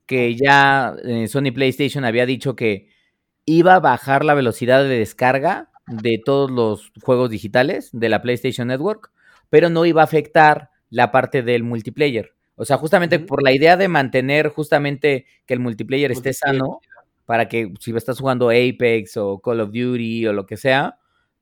que 0.07 0.35
ya 0.35 0.95
eh, 1.03 1.27
Sony 1.27 1.51
PlayStation 1.53 2.03
había 2.03 2.25
dicho 2.25 2.55
que 2.55 2.87
iba 3.45 3.75
a 3.75 3.79
bajar 3.79 4.25
la 4.25 4.33
velocidad 4.33 4.83
de 4.83 4.97
descarga 4.97 5.69
de 5.85 6.19
todos 6.23 6.49
los 6.49 6.91
juegos 7.03 7.29
digitales 7.29 7.89
de 7.93 8.09
la 8.09 8.21
PlayStation 8.21 8.69
Network, 8.69 9.11
pero 9.49 9.69
no 9.69 9.85
iba 9.85 10.01
a 10.01 10.05
afectar 10.05 10.69
la 10.89 11.11
parte 11.11 11.43
del 11.43 11.63
multiplayer. 11.63 12.33
O 12.55 12.65
sea, 12.65 12.77
justamente 12.77 13.19
por 13.19 13.41
la 13.43 13.51
idea 13.51 13.77
de 13.77 13.87
mantener 13.87 14.49
justamente 14.49 15.25
que 15.45 15.53
el 15.53 15.59
multiplayer 15.59 16.11
esté 16.11 16.33
sano, 16.33 16.81
para 17.25 17.47
que 17.47 17.73
si 17.79 17.95
estás 17.95 18.19
jugando 18.19 18.49
Apex 18.49 19.15
o 19.17 19.39
Call 19.39 19.61
of 19.61 19.71
Duty 19.71 20.27
o 20.27 20.33
lo 20.33 20.45
que 20.45 20.57
sea, 20.57 20.97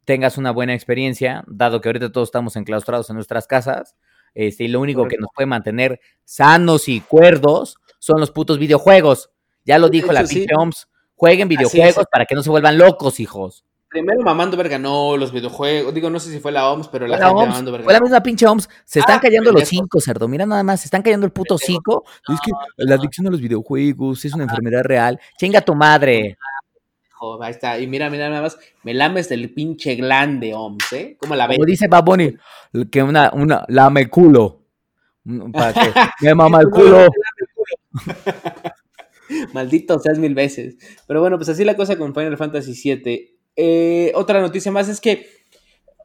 tengas 0.06 0.38
una 0.38 0.52
buena 0.52 0.74
experiencia, 0.74 1.44
dado 1.48 1.82
que 1.82 1.90
ahorita 1.90 2.12
todos 2.12 2.28
estamos 2.28 2.56
enclaustrados 2.56 3.10
en 3.10 3.16
nuestras 3.16 3.48
casas, 3.48 3.96
este, 4.34 4.66
y 4.66 4.68
lo 4.68 4.80
único 4.80 5.08
que 5.08 5.18
nos 5.18 5.30
puede 5.34 5.48
mantener 5.48 6.00
sanos 6.24 6.88
y 6.88 7.02
cuerdos 7.02 7.78
son 8.00 8.20
los 8.20 8.32
putos 8.32 8.60
videojuegos. 8.60 9.32
Ya 9.66 9.80
lo 9.80 9.88
De 9.88 9.94
dijo 9.94 10.12
la 10.14 10.26
sí. 10.26 10.36
pinche 10.36 10.56
OMS. 10.56 10.88
Jueguen 11.16 11.48
videojuegos 11.48 12.06
para 12.12 12.26
que 12.26 12.36
no 12.36 12.44
se 12.44 12.50
vuelvan 12.52 12.78
locos, 12.78 13.20
hijos. 13.20 13.66
Primero 13.90 14.22
mamando 14.22 14.58
verga, 14.58 14.78
no, 14.78 15.16
los 15.16 15.32
videojuegos. 15.32 15.94
Digo, 15.94 16.10
no 16.10 16.20
sé 16.20 16.30
si 16.32 16.40
fue 16.40 16.52
la 16.52 16.70
OMS, 16.70 16.90
pero 16.90 17.08
la 17.08 17.18
gente 17.18 17.32
OMS, 17.32 17.48
mamando 17.48 17.72
verga. 17.72 17.86
fue 17.86 17.94
la 17.94 18.02
misma 18.02 18.22
pinche 18.22 18.46
OMS. 18.46 18.68
Se 18.84 19.00
están 19.00 19.18
Ah, 19.18 19.22
cayendo 19.22 19.52
los 19.52 19.68
cinco, 19.68 20.02
cerdo. 20.02 20.28
Mira 20.28 20.46
nada 20.46 20.62
más, 20.64 20.82
se 20.82 20.88
están 20.88 21.02
cayendo 21.02 21.26
el 21.26 21.32
puto 21.32 21.58
cinco. 21.58 22.04
es 22.28 22.40
que 22.42 22.52
No, 22.52 22.58
la 22.78 22.96
no. 22.96 23.02
adicción 23.02 23.28
a 23.28 23.30
los 23.32 23.40
videojuegos 23.40 24.26
es 24.26 24.34
una 24.34 24.44
enfermedad 24.44 24.84
real. 24.84 25.20
Chinga 25.38 25.62
tu 25.62 25.74
madre. 25.74 26.38
Jo, 27.14 27.42
ahí 27.42 27.52
está. 27.52 27.80
Y 27.80 27.88
mira, 27.88 28.10
mira 28.10 28.30
nada 28.30 28.42
más. 28.42 28.58
Me 28.84 28.94
lames 28.94 29.30
del 29.30 29.54
pinche 29.54 29.96
glande, 29.96 30.54
OMS, 30.54 30.94
¿eh? 30.94 31.18
¿Cómo 31.20 31.36
la 31.36 31.48
ves? 31.48 31.58
Como 31.58 31.66
dice 31.66 31.88
Bad 31.88 32.04
Bunny, 32.04 32.36
que 32.92 33.02
una, 33.02 33.32
una, 33.34 33.64
lame 33.70 34.10
culo. 34.10 34.64
Para 35.54 35.74
me 36.22 36.36
mama 36.36 36.60
el 36.62 36.70
culo. 36.70 37.08
Maldito 39.54 40.00
seas 40.00 40.20
mil 40.20 40.34
veces. 40.36 40.78
Pero 41.08 41.22
bueno, 41.22 41.38
pues 41.38 41.50
así 41.50 41.64
la 41.66 41.76
cosa 41.76 41.98
con 41.98 42.14
Final 42.14 42.38
Fantasy 42.38 42.74
VII. 42.74 43.37
Eh, 43.58 44.12
otra 44.16 44.40
noticia 44.40 44.72
más 44.72 44.88
es 44.88 45.02
que 45.02 45.28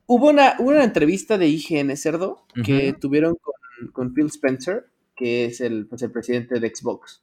hubo 0.07 0.31
una, 0.31 0.57
hubo 0.59 0.71
una 0.71 0.85
entrevista 0.85 1.37
de 1.39 1.49
IGN 1.49 1.97
Cerdo 1.97 2.47
que 2.65 2.95
tuvieron 2.95 3.37
con, 3.37 3.93
con 3.93 4.15
Phil 4.15 4.27
Spencer, 4.27 4.87
que 5.15 5.45
es 5.45 5.61
el, 5.61 5.87
pues, 5.87 6.03
el 6.03 6.11
presidente 6.11 6.59
de 6.59 6.75
Xbox. 6.75 7.23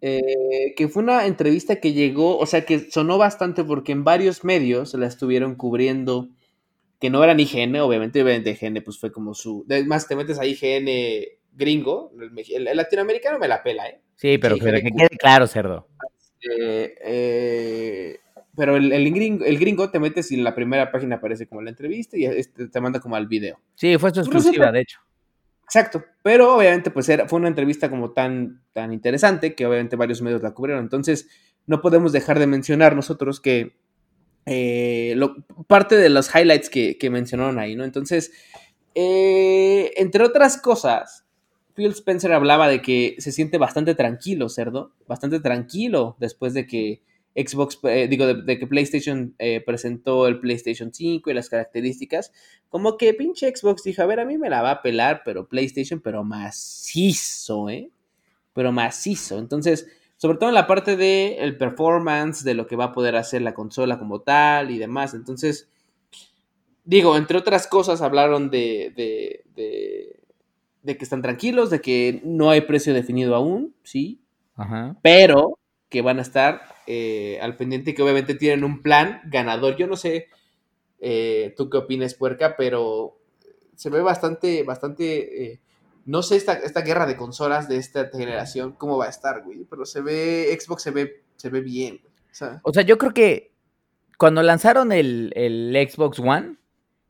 Eh, 0.00 0.74
que 0.76 0.88
fue 0.88 1.02
una 1.02 1.26
entrevista 1.26 1.76
que 1.76 1.94
llegó, 1.94 2.38
o 2.38 2.46
sea, 2.46 2.64
que 2.64 2.90
sonó 2.90 3.18
bastante 3.18 3.64
porque 3.64 3.92
en 3.92 4.04
varios 4.04 4.44
medios 4.44 4.94
la 4.94 5.06
estuvieron 5.06 5.54
cubriendo, 5.54 6.28
que 7.00 7.10
no 7.10 7.24
eran 7.24 7.40
IGN, 7.40 7.76
obviamente, 7.76 8.22
obviamente 8.22 8.50
IGN 8.50 8.82
pues 8.84 8.98
fue 8.98 9.10
como 9.10 9.34
su... 9.34 9.64
Además, 9.68 10.06
te 10.06 10.16
metes 10.16 10.38
a 10.38 10.46
IGN 10.46 10.88
gringo, 11.52 12.12
el, 12.48 12.64
latinoamericano 12.76 13.38
me 13.38 13.48
la 13.48 13.62
pela, 13.62 13.88
¿eh? 13.88 14.00
Sí, 14.16 14.38
pero 14.38 14.56
que 14.56 14.70
de 14.70 14.82
quede 14.82 15.16
claro, 15.18 15.46
cerdo. 15.46 15.88
Eh, 16.42 16.94
eh, 17.02 18.20
pero 18.56 18.76
el, 18.76 18.92
el 18.92 19.12
gringo, 19.12 19.44
el 19.44 19.58
gringo 19.58 19.90
te 19.90 19.98
metes 19.98 20.32
y 20.32 20.34
en 20.34 20.44
la 20.44 20.54
primera 20.54 20.90
página 20.90 21.16
aparece 21.16 21.46
como 21.46 21.62
la 21.62 21.70
entrevista 21.70 22.16
y 22.16 22.24
este, 22.24 22.68
te 22.68 22.80
manda 22.80 23.00
como 23.00 23.16
al 23.16 23.26
video. 23.26 23.60
Sí, 23.74 23.96
fue 23.98 24.10
su 24.10 24.20
Resulta- 24.20 24.38
exclusiva, 24.38 24.72
de 24.72 24.80
hecho. 24.80 25.00
Exacto, 25.64 26.04
pero 26.22 26.54
obviamente 26.56 26.90
pues 26.92 27.08
era, 27.08 27.28
fue 27.28 27.40
una 27.40 27.48
entrevista 27.48 27.90
como 27.90 28.12
tan, 28.12 28.62
tan 28.72 28.92
interesante 28.92 29.56
que 29.56 29.66
obviamente 29.66 29.96
varios 29.96 30.22
medios 30.22 30.40
la 30.42 30.54
cubrieron. 30.54 30.84
Entonces 30.84 31.28
no 31.66 31.80
podemos 31.80 32.12
dejar 32.12 32.38
de 32.38 32.46
mencionar 32.46 32.94
nosotros 32.94 33.40
que 33.40 33.76
eh, 34.46 35.18
parte 35.66 35.96
de 35.96 36.08
los 36.08 36.32
highlights 36.32 36.70
que, 36.70 37.10
mencionaron 37.10 37.58
ahí, 37.58 37.74
¿no? 37.74 37.82
Entonces, 37.82 38.32
eh, 38.94 39.92
entre 39.96 40.22
otras 40.22 40.56
cosas, 40.60 41.26
Phil 41.74 41.90
Spencer 41.90 42.32
hablaba 42.32 42.68
de 42.68 42.80
que 42.80 43.16
se 43.18 43.32
siente 43.32 43.58
bastante 43.58 43.96
tranquilo, 43.96 44.48
cerdo, 44.48 44.92
bastante 45.08 45.40
tranquilo 45.40 46.16
después 46.20 46.54
de 46.54 46.66
que 46.66 47.02
Xbox, 47.36 47.78
eh, 47.84 48.08
digo, 48.08 48.26
de, 48.32 48.58
que 48.58 48.66
PlayStation 48.66 49.34
presentó 49.66 50.26
el 50.26 50.40
PlayStation 50.40 50.92
5 50.92 51.30
y 51.30 51.34
las 51.34 51.50
características, 51.50 52.32
como 52.68 52.96
que 52.96 53.14
pinche 53.14 53.54
Xbox 53.54 53.82
dijo, 53.84 54.02
a 54.02 54.06
ver, 54.06 54.20
a 54.20 54.24
mí 54.24 54.38
me 54.38 54.50
la 54.50 54.62
va 54.62 54.70
a 54.70 54.82
pelar, 54.82 55.22
pero 55.24 55.48
PlayStation, 55.48 56.00
pero 56.00 56.24
macizo, 56.24 57.68
¿eh? 57.68 57.90
Pero 58.52 58.72
macizo. 58.72 59.38
Entonces, 59.38 59.86
sobre 60.16 60.38
todo 60.38 60.48
en 60.48 60.54
la 60.54 60.66
parte 60.66 60.96
de 60.96 61.36
el 61.40 61.56
performance, 61.56 62.42
de 62.42 62.54
lo 62.54 62.66
que 62.66 62.76
va 62.76 62.86
a 62.86 62.92
poder 62.92 63.16
hacer 63.16 63.42
la 63.42 63.54
consola 63.54 63.98
como 63.98 64.20
tal 64.22 64.70
y 64.70 64.78
demás. 64.78 65.14
Entonces, 65.14 65.68
digo, 66.84 67.16
entre 67.16 67.36
otras 67.36 67.66
cosas, 67.66 68.00
hablaron 68.00 68.50
de, 68.50 68.92
de, 68.96 70.20
de, 70.82 70.96
que 70.96 71.04
están 71.04 71.20
tranquilos, 71.20 71.68
de 71.68 71.80
que 71.80 72.20
no 72.24 72.50
hay 72.50 72.62
precio 72.62 72.94
definido 72.94 73.34
aún, 73.34 73.74
sí, 73.82 74.22
Ajá. 74.54 74.96
pero 75.02 75.58
que 75.90 76.00
van 76.00 76.18
a 76.18 76.22
estar 76.22 76.62
eh, 76.86 77.38
al 77.40 77.56
pendiente, 77.56 77.94
que 77.94 78.02
obviamente 78.02 78.34
tienen 78.34 78.64
un 78.64 78.82
plan 78.82 79.20
ganador. 79.26 79.76
Yo 79.76 79.86
no 79.86 79.96
sé 79.96 80.28
eh, 81.00 81.54
tú 81.56 81.70
qué 81.70 81.78
opinas, 81.78 82.14
puerca, 82.14 82.56
pero 82.56 83.18
se 83.74 83.90
ve 83.90 84.00
bastante, 84.00 84.62
bastante 84.62 85.44
eh, 85.44 85.60
no 86.06 86.22
sé 86.22 86.36
esta, 86.36 86.54
esta 86.54 86.80
guerra 86.82 87.06
de 87.06 87.16
consolas 87.16 87.68
de 87.68 87.76
esta 87.76 88.08
generación 88.10 88.72
cómo 88.72 88.96
va 88.96 89.06
a 89.06 89.10
estar, 89.10 89.42
güey. 89.44 89.64
Pero 89.68 89.84
se 89.84 90.00
ve, 90.00 90.56
Xbox 90.58 90.82
se 90.82 90.90
ve, 90.92 91.24
se 91.36 91.50
ve 91.50 91.60
bien. 91.60 92.00
O 92.62 92.72
sea, 92.72 92.82
yo 92.82 92.98
creo 92.98 93.12
que 93.12 93.52
cuando 94.18 94.42
lanzaron 94.42 94.92
el, 94.92 95.88
Xbox 95.90 96.18
One, 96.18 96.56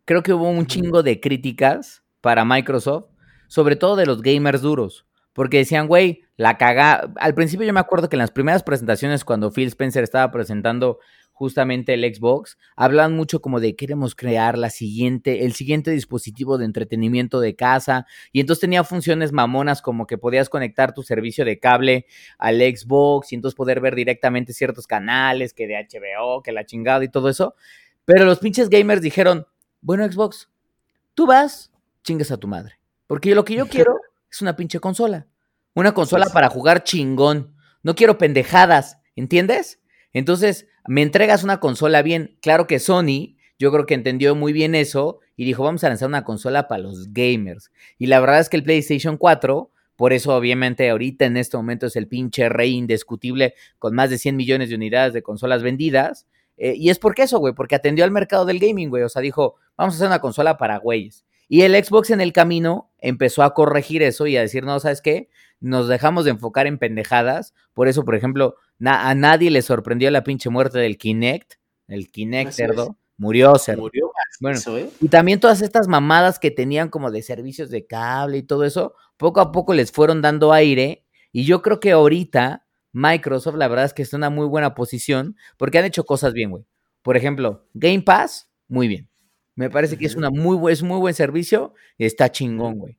creo 0.05 0.23
que 0.23 0.33
hubo 0.33 0.49
un 0.49 0.67
chingo 0.67 1.03
de 1.03 1.21
críticas 1.21 2.03
para 2.21 2.45
Microsoft, 2.45 3.07
sobre 3.49 3.77
todo 3.77 3.97
de 3.97 4.07
los 4.07 4.23
gamers 4.23 4.63
duros. 4.63 5.06
Porque 5.37 5.59
decían, 5.59 5.87
güey, 5.87 6.23
la 6.39 6.57
caga. 6.57 7.13
Al 7.17 7.35
principio 7.35 7.67
yo 7.67 7.75
me 7.75 7.81
acuerdo 7.81 8.09
que 8.09 8.17
en 8.17 8.21
las 8.21 8.31
primeras 8.31 8.63
presentaciones, 8.63 9.23
cuando 9.23 9.53
Phil 9.53 9.69
Spencer 9.69 10.03
estaba 10.03 10.33
presentando 10.33 10.99
justamente 11.31 11.93
el 11.93 12.03
Xbox, 12.03 12.57
hablan 12.75 13.15
mucho 13.15 13.43
como 13.43 13.61
de 13.61 13.77
queremos 13.77 14.15
crear 14.15 14.57
la 14.57 14.71
siguiente, 14.71 15.45
el 15.45 15.53
siguiente 15.53 15.91
dispositivo 15.91 16.57
de 16.57 16.65
entretenimiento 16.65 17.41
de 17.41 17.55
casa, 17.55 18.07
y 18.33 18.41
entonces 18.41 18.63
tenía 18.63 18.83
funciones 18.83 19.33
mamonas 19.33 19.83
como 19.83 20.07
que 20.07 20.17
podías 20.17 20.49
conectar 20.49 20.95
tu 20.95 21.03
servicio 21.03 21.45
de 21.45 21.59
cable 21.59 22.07
al 22.39 22.57
Xbox 22.61 23.31
y 23.31 23.35
entonces 23.35 23.55
poder 23.55 23.81
ver 23.81 23.95
directamente 23.95 24.55
ciertos 24.55 24.87
canales, 24.87 25.53
que 25.53 25.67
de 25.67 25.75
HBO, 25.75 26.43
que 26.43 26.53
la 26.53 26.65
chingada 26.65 27.05
y 27.05 27.11
todo 27.11 27.29
eso. 27.29 27.55
Pero 28.07 28.25
los 28.25 28.39
pinches 28.39 28.71
gamers 28.71 29.03
dijeron, 29.03 29.47
bueno 29.83 30.11
Xbox, 30.11 30.49
tú 31.13 31.27
vas, 31.27 31.71
chingas 32.03 32.31
a 32.31 32.39
tu 32.39 32.49
madre, 32.49 32.81
porque 33.07 33.35
lo 33.35 33.45
que 33.45 33.57
yo 33.57 33.67
quiero 33.69 34.01
es 34.37 34.43
una 34.43 34.57
pinche 34.57 34.81
consola, 34.81 35.27
una 35.75 35.93
consola 35.93 36.25
pues 36.25 36.35
para 36.35 36.49
jugar 36.49 36.85
chingón, 36.85 37.55
no 37.83 37.95
quiero 37.95 38.19
pendejadas, 38.19 38.99
¿entiendes? 39.15 39.81
Entonces, 40.13 40.67
me 40.87 41.03
entregas 41.03 41.43
una 41.43 41.59
consola 41.61 42.03
bien. 42.03 42.39
Claro 42.41 42.67
que 42.67 42.79
Sony, 42.79 43.37
yo 43.59 43.73
creo 43.73 43.87
que 43.87 43.95
entendió 43.95 44.35
muy 44.35 44.53
bien 44.53 44.75
eso 44.75 45.21
y 45.37 45.45
dijo, 45.45 45.65
vamos 45.65 45.85
a 45.85 45.89
lanzar 45.89 46.09
una 46.09 46.25
consola 46.25 46.69
para 46.69 46.83
los 46.83 47.13
gamers. 47.13 47.71
Y 47.99 48.07
la 48.07 48.21
verdad 48.21 48.41
es 48.41 48.49
que 48.49 48.57
el 48.57 48.63
PlayStation 48.63 49.17
4, 49.17 49.71
por 49.97 50.13
eso 50.13 50.35
obviamente 50.35 50.89
ahorita 50.91 51.25
en 51.25 51.37
este 51.37 51.57
momento 51.57 51.87
es 51.87 51.97
el 51.97 52.09
pinche 52.09 52.49
rey 52.49 52.75
indiscutible 52.75 53.55
con 53.79 53.95
más 53.95 54.11
de 54.11 54.19
100 54.19 54.37
millones 54.37 54.69
de 54.69 54.75
unidades 54.75 55.13
de 55.13 55.23
consolas 55.23 55.63
vendidas. 55.63 56.27
Eh, 56.59 56.75
y 56.77 56.91
es 56.91 56.99
porque 56.99 57.23
eso, 57.23 57.39
güey, 57.39 57.55
porque 57.55 57.75
atendió 57.75 58.05
al 58.05 58.11
mercado 58.11 58.45
del 58.45 58.59
gaming, 58.59 58.89
güey. 58.89 59.03
O 59.03 59.09
sea, 59.09 59.23
dijo, 59.23 59.57
vamos 59.77 59.95
a 59.95 59.97
hacer 59.97 60.07
una 60.07 60.21
consola 60.21 60.57
para 60.59 60.79
güeyes. 60.79 61.25
Y 61.49 61.63
el 61.63 61.73
Xbox 61.83 62.11
en 62.11 62.21
el 62.21 62.33
camino 62.33 62.91
empezó 62.99 63.43
a 63.43 63.55
corregir 63.55 64.03
eso 64.03 64.27
y 64.27 64.37
a 64.37 64.41
decir, 64.41 64.65
no, 64.65 64.79
¿sabes 64.81 65.01
qué? 65.01 65.29
Nos 65.61 65.89
dejamos 65.89 66.25
de 66.25 66.33
enfocar 66.33 66.67
en 66.67 66.79
pendejadas. 66.79 67.55
Por 67.73 67.89
eso, 67.89 68.05
por 68.05 68.15
ejemplo, 68.15 68.57
a 68.85 69.15
nadie 69.15 69.51
le 69.51 69.63
sorprendió 69.63 70.11
la 70.11 70.25
pinche 70.25 70.51
muerte 70.51 70.79
del 70.79 70.99
Kinect. 70.99 71.55
El 71.89 72.11
Kinect, 72.11 72.53
cerdo. 72.53 72.97
Murió, 73.17 73.57
cerdo. 73.57 73.83
Murió 73.83 74.11
bueno, 74.41 74.59
¿eh? 74.77 74.91
Y 75.01 75.09
también 75.09 75.41
todas 75.41 75.63
estas 75.63 75.89
mamadas 75.89 76.39
que 76.39 76.51
tenían 76.51 76.89
como 76.89 77.11
de 77.11 77.23
servicios 77.23 77.71
de 77.71 77.87
cable 77.87 78.39
y 78.39 78.43
todo 78.43 78.65
eso, 78.65 78.95
poco 79.17 79.41
a 79.41 79.53
poco 79.53 79.75
les 79.75 79.93
fueron 79.93 80.23
dando 80.23 80.53
aire. 80.53 81.05
Y 81.33 81.45
yo 81.45 81.63
creo 81.63 81.81
que 81.81 81.93
ahorita 81.93 82.67
Microsoft, 82.93 83.57
la 83.57 83.69
verdad 83.69 83.87
es 83.87 83.95
que 83.95 84.03
está 84.03 84.17
en 84.17 84.21
una 84.21 84.31
muy 84.31 84.47
buena 84.47 84.75
posición 84.75 85.37
porque 85.57 85.79
han 85.79 85.85
hecho 85.85 86.05
cosas 86.05 86.33
bien, 86.33 86.51
güey. 86.51 86.65
Por 87.03 87.17
ejemplo, 87.17 87.67
Game 87.75 88.03
Pass, 88.03 88.51
muy 88.69 88.89
bien. 88.89 89.09
Me 89.57 89.71
parece 89.71 89.97
que 89.97 90.07
es, 90.07 90.15
una 90.15 90.31
muy, 90.31 90.71
es 90.71 90.83
un 90.83 90.89
muy 90.89 90.99
buen 90.99 91.15
servicio 91.15 91.75
y 91.99 92.05
está 92.05 92.31
chingón, 92.31 92.79
güey. 92.79 92.99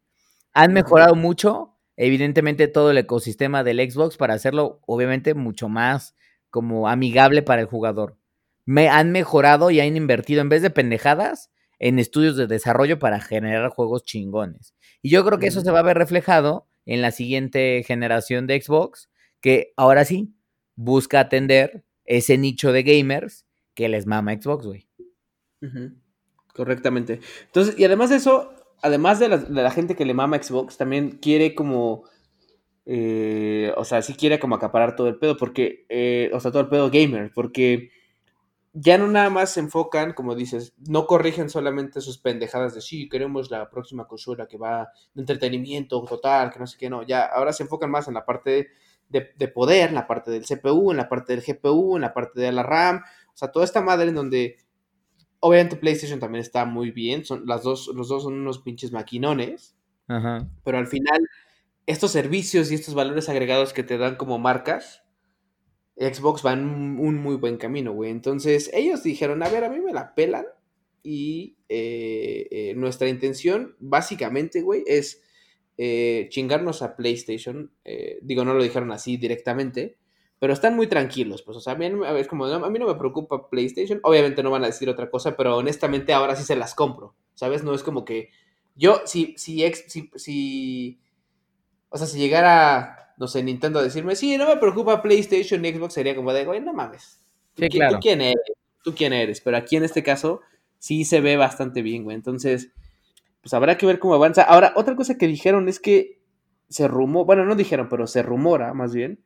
Han 0.53 0.73
mejorado 0.73 1.15
mucho 1.15 1.77
evidentemente 1.97 2.67
todo 2.67 2.91
el 2.91 2.97
ecosistema 2.97 3.63
del 3.63 3.79
Xbox 3.89 4.17
para 4.17 4.35
hacerlo 4.35 4.81
obviamente 4.85 5.33
mucho 5.33 5.69
más 5.69 6.15
como 6.49 6.87
amigable 6.87 7.41
para 7.41 7.61
el 7.61 7.67
jugador. 7.67 8.17
Me 8.65 8.89
han 8.89 9.11
mejorado 9.11 9.71
y 9.71 9.79
han 9.79 9.95
invertido 9.95 10.41
en 10.41 10.49
vez 10.49 10.61
de 10.61 10.69
pendejadas 10.69 11.51
en 11.79 11.99
estudios 11.99 12.35
de 12.37 12.47
desarrollo 12.47 12.99
para 12.99 13.19
generar 13.19 13.69
juegos 13.69 14.03
chingones. 14.03 14.75
Y 15.01 15.09
yo 15.09 15.25
creo 15.25 15.39
que 15.39 15.47
eso 15.47 15.61
se 15.61 15.71
va 15.71 15.79
a 15.79 15.83
ver 15.83 15.97
reflejado 15.97 16.67
en 16.85 17.01
la 17.01 17.11
siguiente 17.11 17.83
generación 17.85 18.47
de 18.47 18.61
Xbox, 18.61 19.09
que 19.41 19.73
ahora 19.75 20.05
sí 20.05 20.33
busca 20.75 21.19
atender 21.19 21.83
ese 22.05 22.37
nicho 22.37 22.71
de 22.71 22.83
gamers 22.83 23.45
que 23.73 23.89
les 23.89 24.05
mama 24.05 24.33
Xbox, 24.33 24.65
güey. 24.65 24.87
Correctamente. 26.57 27.19
Entonces, 27.45 27.77
y 27.77 27.85
además 27.85 28.09
de 28.09 28.15
eso, 28.15 28.51
además 28.81 29.19
de 29.19 29.29
la, 29.29 29.69
gente 29.71 29.95
que 29.95 30.05
le 30.05 30.15
mama 30.15 30.41
Xbox, 30.41 30.75
también 30.75 31.19
quiere 31.21 31.53
como. 31.53 32.03
Eh, 32.87 33.73
o 33.77 33.85
sea, 33.85 34.01
sí 34.01 34.15
quiere 34.15 34.39
como 34.39 34.55
acaparar 34.55 34.95
todo 34.95 35.07
el 35.07 35.19
pedo, 35.19 35.37
porque. 35.37 35.85
Eh, 35.87 36.31
o 36.33 36.39
sea, 36.39 36.49
todo 36.49 36.63
el 36.63 36.69
pedo 36.69 36.89
gamer, 36.89 37.31
porque 37.31 37.91
ya 38.73 38.97
no 38.97 39.07
nada 39.07 39.29
más 39.29 39.51
se 39.51 39.59
enfocan, 39.59 40.13
como 40.13 40.33
dices, 40.33 40.73
no 40.87 41.05
corrigen 41.05 41.49
solamente 41.49 42.01
sus 42.01 42.17
pendejadas 42.17 42.73
de 42.73 42.81
sí, 42.81 43.07
queremos 43.07 43.51
la 43.51 43.69
próxima 43.69 44.07
consola 44.07 44.47
que 44.47 44.57
va 44.57 44.89
de 45.13 45.21
entretenimiento 45.21 46.03
total, 46.05 46.51
que 46.51 46.59
no 46.59 46.65
sé 46.65 46.77
qué, 46.79 46.89
no. 46.89 47.03
Ya 47.03 47.23
ahora 47.25 47.53
se 47.53 47.63
enfocan 47.63 47.91
más 47.91 48.07
en 48.07 48.15
la 48.15 48.25
parte 48.25 48.71
de, 49.09 49.31
de 49.37 49.47
poder, 49.47 49.89
en 49.89 49.95
la 49.95 50.07
parte 50.07 50.31
del 50.31 50.45
CPU, 50.45 50.89
en 50.89 50.97
la 50.97 51.07
parte 51.07 51.35
del 51.35 51.43
GPU, 51.45 51.97
en 51.97 52.01
la 52.01 52.13
parte 52.15 52.41
de 52.41 52.51
la 52.51 52.63
RAM. 52.63 52.97
O 52.97 53.37
sea, 53.37 53.51
toda 53.51 53.65
esta 53.65 53.81
madre 53.81 54.09
en 54.09 54.15
donde 54.15 54.57
Obviamente 55.39 55.75
PlayStation 55.75 56.19
también 56.19 56.41
está 56.41 56.65
muy 56.65 56.91
bien, 56.91 57.23
son 57.23 57.45
las 57.45 57.63
dos, 57.63 57.91
los 57.93 58.09
dos 58.09 58.23
son 58.23 58.33
unos 58.33 58.59
pinches 58.59 58.91
maquinones. 58.91 59.75
Ajá. 60.07 60.49
Pero 60.63 60.77
al 60.77 60.87
final, 60.87 61.27
estos 61.85 62.11
servicios 62.11 62.71
y 62.71 62.75
estos 62.75 62.95
valores 62.95 63.29
agregados 63.29 63.73
que 63.73 63.83
te 63.83 63.97
dan 63.97 64.15
como 64.15 64.39
marcas, 64.39 65.03
Xbox 65.97 66.45
va 66.45 66.53
en 66.53 66.99
un 66.99 67.15
muy 67.17 67.35
buen 67.35 67.57
camino, 67.57 67.91
güey. 67.91 68.11
Entonces, 68.11 68.69
ellos 68.73 69.03
dijeron, 69.03 69.41
a 69.41 69.49
ver, 69.49 69.63
a 69.63 69.69
mí 69.69 69.79
me 69.79 69.93
la 69.93 70.13
pelan. 70.13 70.45
Y 71.03 71.57
eh, 71.69 72.47
eh, 72.51 72.73
nuestra 72.75 73.07
intención, 73.07 73.75
básicamente, 73.79 74.61
güey, 74.61 74.83
es 74.85 75.23
eh, 75.77 76.27
chingarnos 76.29 76.81
a 76.81 76.95
PlayStation. 76.95 77.71
digo, 78.21 78.45
no 78.45 78.53
lo 78.53 78.61
dijeron 78.61 78.91
así 78.91 79.17
directamente, 79.17 79.97
pero 80.39 80.53
están 80.53 80.75
muy 80.75 80.87
tranquilos, 80.87 81.41
pues, 81.41 81.57
o 81.57 81.61
sea, 81.61 81.73
a 81.73 81.75
mí, 81.75 81.89
es 82.17 82.27
como, 82.27 82.45
a 82.45 82.69
mí 82.69 82.79
no 82.79 82.87
me 82.87 82.95
preocupa 82.95 83.49
PlayStation, 83.49 83.99
obviamente 84.03 84.43
no 84.43 84.51
van 84.51 84.63
a 84.63 84.67
decir 84.67 84.89
otra 84.89 85.09
cosa, 85.09 85.35
pero 85.35 85.57
honestamente 85.57 86.13
ahora 86.13 86.35
sí 86.35 86.43
se 86.43 86.55
las 86.55 86.75
compro, 86.75 87.15
¿sabes? 87.33 87.63
No 87.63 87.73
es 87.73 87.83
como 87.83 88.05
que 88.05 88.29
yo, 88.75 89.01
si, 89.05 89.33
si, 89.37 89.63
si, 89.87 90.11
si 90.15 90.99
o 91.89 91.97
sea, 91.97 92.07
si 92.07 92.19
llegara, 92.19 93.13
no 93.17 93.27
sé, 93.27 93.41
Nintendo 93.43 93.79
a 93.79 93.83
decirme, 93.83 94.15
sí, 94.15 94.37
no 94.37 94.47
me 94.47 94.57
preocupa 94.57 95.01
PlayStation 95.01 95.61
Xbox, 95.61 95.93
sería 95.93 96.15
como 96.15 96.33
de, 96.33 96.45
güey, 96.45 96.61
no 96.61 96.73
mames. 96.73 97.19
¿Tú, 97.53 97.65
claro. 97.69 97.95
¿Tú 97.95 97.99
quién 98.01 98.21
eres? 98.21 98.43
¿Tú 98.83 98.93
quién 98.95 99.13
eres? 99.13 99.41
Pero 99.41 99.57
aquí 99.57 99.77
en 99.77 99.83
este 99.83 100.03
caso 100.03 100.41
sí 100.77 101.05
se 101.05 101.21
ve 101.21 101.37
bastante 101.37 101.81
bien, 101.81 102.03
güey. 102.03 102.15
Entonces, 102.15 102.71
pues 103.41 103.53
habrá 103.53 103.77
que 103.77 103.85
ver 103.85 103.99
cómo 103.99 104.13
avanza. 104.13 104.43
Ahora, 104.43 104.73
otra 104.75 104.95
cosa 104.95 105.17
que 105.17 105.27
dijeron 105.27 105.69
es 105.69 105.79
que 105.79 106.21
se 106.69 106.87
rumó, 106.87 107.25
bueno, 107.25 107.45
no 107.45 107.55
dijeron, 107.55 107.87
pero 107.89 108.05
se 108.07 108.21
rumora 108.21 108.73
más 108.73 108.93
bien, 108.93 109.23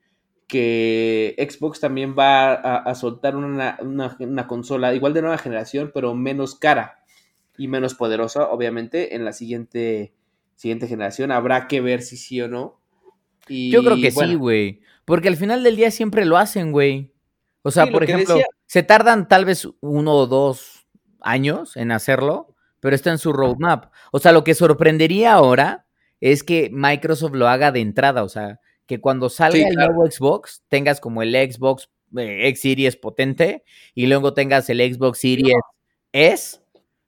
que 0.51 1.33
Xbox 1.39 1.79
también 1.79 2.13
va 2.13 2.51
a, 2.53 2.93
soltar 2.93 3.37
una, 3.37 3.77
consola 4.49 4.93
igual 4.93 5.13
de 5.13 5.21
nueva 5.21 5.37
generación, 5.37 5.91
pero 5.93 6.13
menos 6.13 6.55
cara 6.55 7.05
y 7.57 7.69
menos 7.69 7.95
poderosa, 7.95 8.49
obviamente, 8.49 9.15
en 9.15 9.23
la 9.23 9.31
siguiente, 9.31 10.13
siguiente 10.55 10.89
generación. 10.89 11.31
Habrá 11.31 11.69
que 11.69 11.79
ver 11.79 12.01
si 12.01 12.17
sí 12.17 12.41
o 12.41 12.49
no. 12.49 12.81
Yo 13.47 13.81
creo 13.81 13.95
que 13.95 14.11
sí, 14.11 14.35
güey. 14.35 14.81
Porque 15.05 15.29
al 15.29 15.37
final 15.37 15.63
del 15.63 15.77
día 15.77 15.89
siempre 15.89 16.25
lo 16.25 16.35
hacen, 16.35 16.73
güey. 16.73 17.13
O 17.61 17.71
sea, 17.71 17.87
por 17.87 18.03
ejemplo, 18.03 18.37
se 18.65 18.83
tardan 18.83 19.29
tal 19.29 19.45
vez 19.45 19.69
uno 19.79 20.15
o 20.15 20.27
dos 20.27 20.85
años 21.21 21.77
en 21.77 21.93
hacerlo, 21.93 22.53
pero 22.81 22.93
está 22.93 23.09
en 23.09 23.19
su 23.19 23.31
roadmap. 23.31 23.85
O 24.11 24.19
sea, 24.19 24.33
lo 24.33 24.43
que 24.43 24.53
sorprendería 24.53 25.31
ahora 25.31 25.85
es 26.19 26.43
que 26.43 26.69
Microsoft 26.73 27.35
lo 27.35 27.47
haga 27.47 27.71
de 27.71 27.79
entrada. 27.79 28.25
O 28.25 28.27
sea, 28.27 28.59
que 28.91 28.99
cuando 28.99 29.29
salga 29.29 29.69
el 29.69 29.75
nuevo 29.75 30.05
Xbox 30.05 30.63
tengas 30.67 30.99
como 30.99 31.21
el 31.21 31.31
Xbox 31.31 31.89
eh, 32.17 32.49
X 32.49 32.59
Series 32.59 32.97
potente 32.97 33.63
y 33.95 34.07
luego 34.07 34.33
tengas 34.33 34.69
el 34.69 34.79
Xbox 34.79 35.19
Series 35.19 35.55
S, 36.11 36.59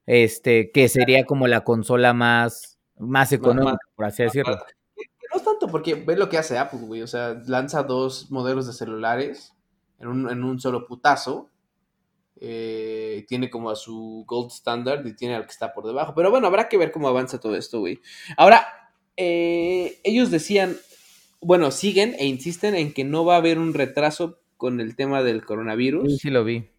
este, 0.06 0.72
que 0.72 0.88
sería 0.88 1.26
como 1.26 1.46
la 1.46 1.65
consola 1.65 2.13
más, 2.13 2.80
más 2.98 3.34
económica, 3.34 3.86
por 3.98 4.06
así 4.06 4.24
decirlo. 4.24 4.56
No 4.56 5.38
es 5.38 5.43
tanto 5.43 5.67
porque 5.67 5.96
ve 5.96 6.15
lo 6.15 6.30
que 6.30 6.38
hace 6.38 6.58
Apple, 6.58 6.80
güey. 6.84 7.02
O 7.02 7.08
sea, 7.08 7.34
lanza 7.48 7.84
dos 7.84 8.32
modelos 8.32 8.65
de 8.65 8.72
celulares 8.72 9.54
en 10.00 10.08
un, 10.08 10.30
en 10.30 10.41
un 10.41 10.62
solo 10.62 10.88
putazo. 10.88 11.50
Eh, 12.39 13.26
tiene 13.28 13.50
como 13.50 13.69
a 13.69 13.76
su 13.76 14.24
gold 14.26 14.52
standard 14.52 15.06
y 15.06 15.17
tiene 15.17 15.36
al 15.36 15.43
que 15.43 15.52
está 15.52 15.74
por 15.74 15.86
debajo. 15.86 16.13
Pero 16.15 16.32
bueno, 16.32 16.48
habrá 16.48 16.69
que 16.69 16.78
ver 16.78 16.93
cómo 16.93 17.10
avanza 17.10 17.41
todo 17.41 17.58
esto, 17.58 17.82
güey. 17.82 18.00
Ahora, 18.38 18.65
eh, 19.17 20.00
ellos 20.06 20.32
decían, 20.32 20.78
bueno, 21.43 21.71
siguen 21.71 22.15
e 22.19 22.25
insisten 22.25 22.75
en 22.75 22.93
que 22.93 23.03
no 23.03 23.25
va 23.25 23.36
a 23.36 23.38
haber 23.38 23.60
un 23.60 23.73
retraso 23.73 24.39
con 24.58 24.79
el 24.79 24.95
tema 24.95 25.23
del 25.23 25.45
coronavirus. 25.45 26.12
Sí, 26.13 26.19
sí 26.19 26.29
lo 26.29 26.43
vi. 26.43 26.69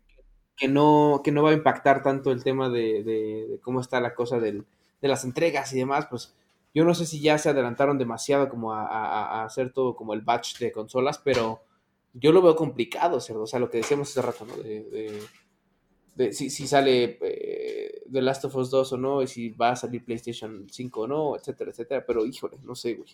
Que 0.57 0.68
no, 0.68 1.20
que 1.24 1.33
no 1.33 1.42
va 1.42 1.50
a 1.50 1.55
impactar 1.55 2.03
tanto 2.03 2.31
el 2.31 2.44
tema 2.44 2.68
de, 2.68 3.03
de, 3.03 3.46
de 3.48 3.61
cómo 3.61 3.81
está 3.81 4.00
la 4.00 4.14
cosa 4.14 4.38
del, 4.38 4.64
de 5.03 5.09
las 5.09 5.24
entregas 5.24 5.72
y 5.72 5.79
demás, 5.79 6.07
pues 6.09 6.35
yo 6.74 6.85
no 6.85 6.94
sé 6.94 7.07
si 7.07 7.20
ya 7.20 7.38
se 7.38 7.50
adelantaron 7.50 7.98
demasiado 7.98 8.48
como 8.48 8.72
a, 8.72 8.87
a, 8.87 9.40
a, 9.40 9.44
hacer 9.44 9.72
todo 9.72 9.94
como 9.94 10.12
el 10.12 10.22
batch 10.22 10.59
de 10.59 10.72
consolas, 10.72 11.18
pero 11.18 11.62
yo 12.14 12.33
lo 12.33 12.42
veo 12.42 12.57
complicado, 12.57 13.20
cerdo. 13.20 13.42
O 13.42 13.46
sea, 13.46 13.61
lo 13.61 13.70
que 13.70 13.79
decíamos 13.79 14.11
hace 14.11 14.22
rato, 14.22 14.44
¿no? 14.44 14.57
De, 14.57 14.83
de, 14.85 15.20
de 16.16 16.33
si, 16.33 16.50
si, 16.50 16.66
sale 16.66 17.18
eh, 17.20 18.03
The 18.11 18.22
Last 18.22 18.44
of 18.46 18.57
Us 18.57 18.70
2 18.70 18.92
o 18.92 18.96
no, 18.96 19.22
y 19.22 19.27
si 19.27 19.50
va 19.50 19.70
a 19.70 19.77
salir 19.77 20.05
PlayStation 20.05 20.66
5 20.70 21.00
o 21.00 21.07
no, 21.07 21.37
etcétera, 21.37 21.70
etcétera. 21.70 22.05
Pero 22.07 22.27
híjole, 22.27 22.57
no 22.64 22.74
sé, 22.74 22.94
güey. 22.94 23.11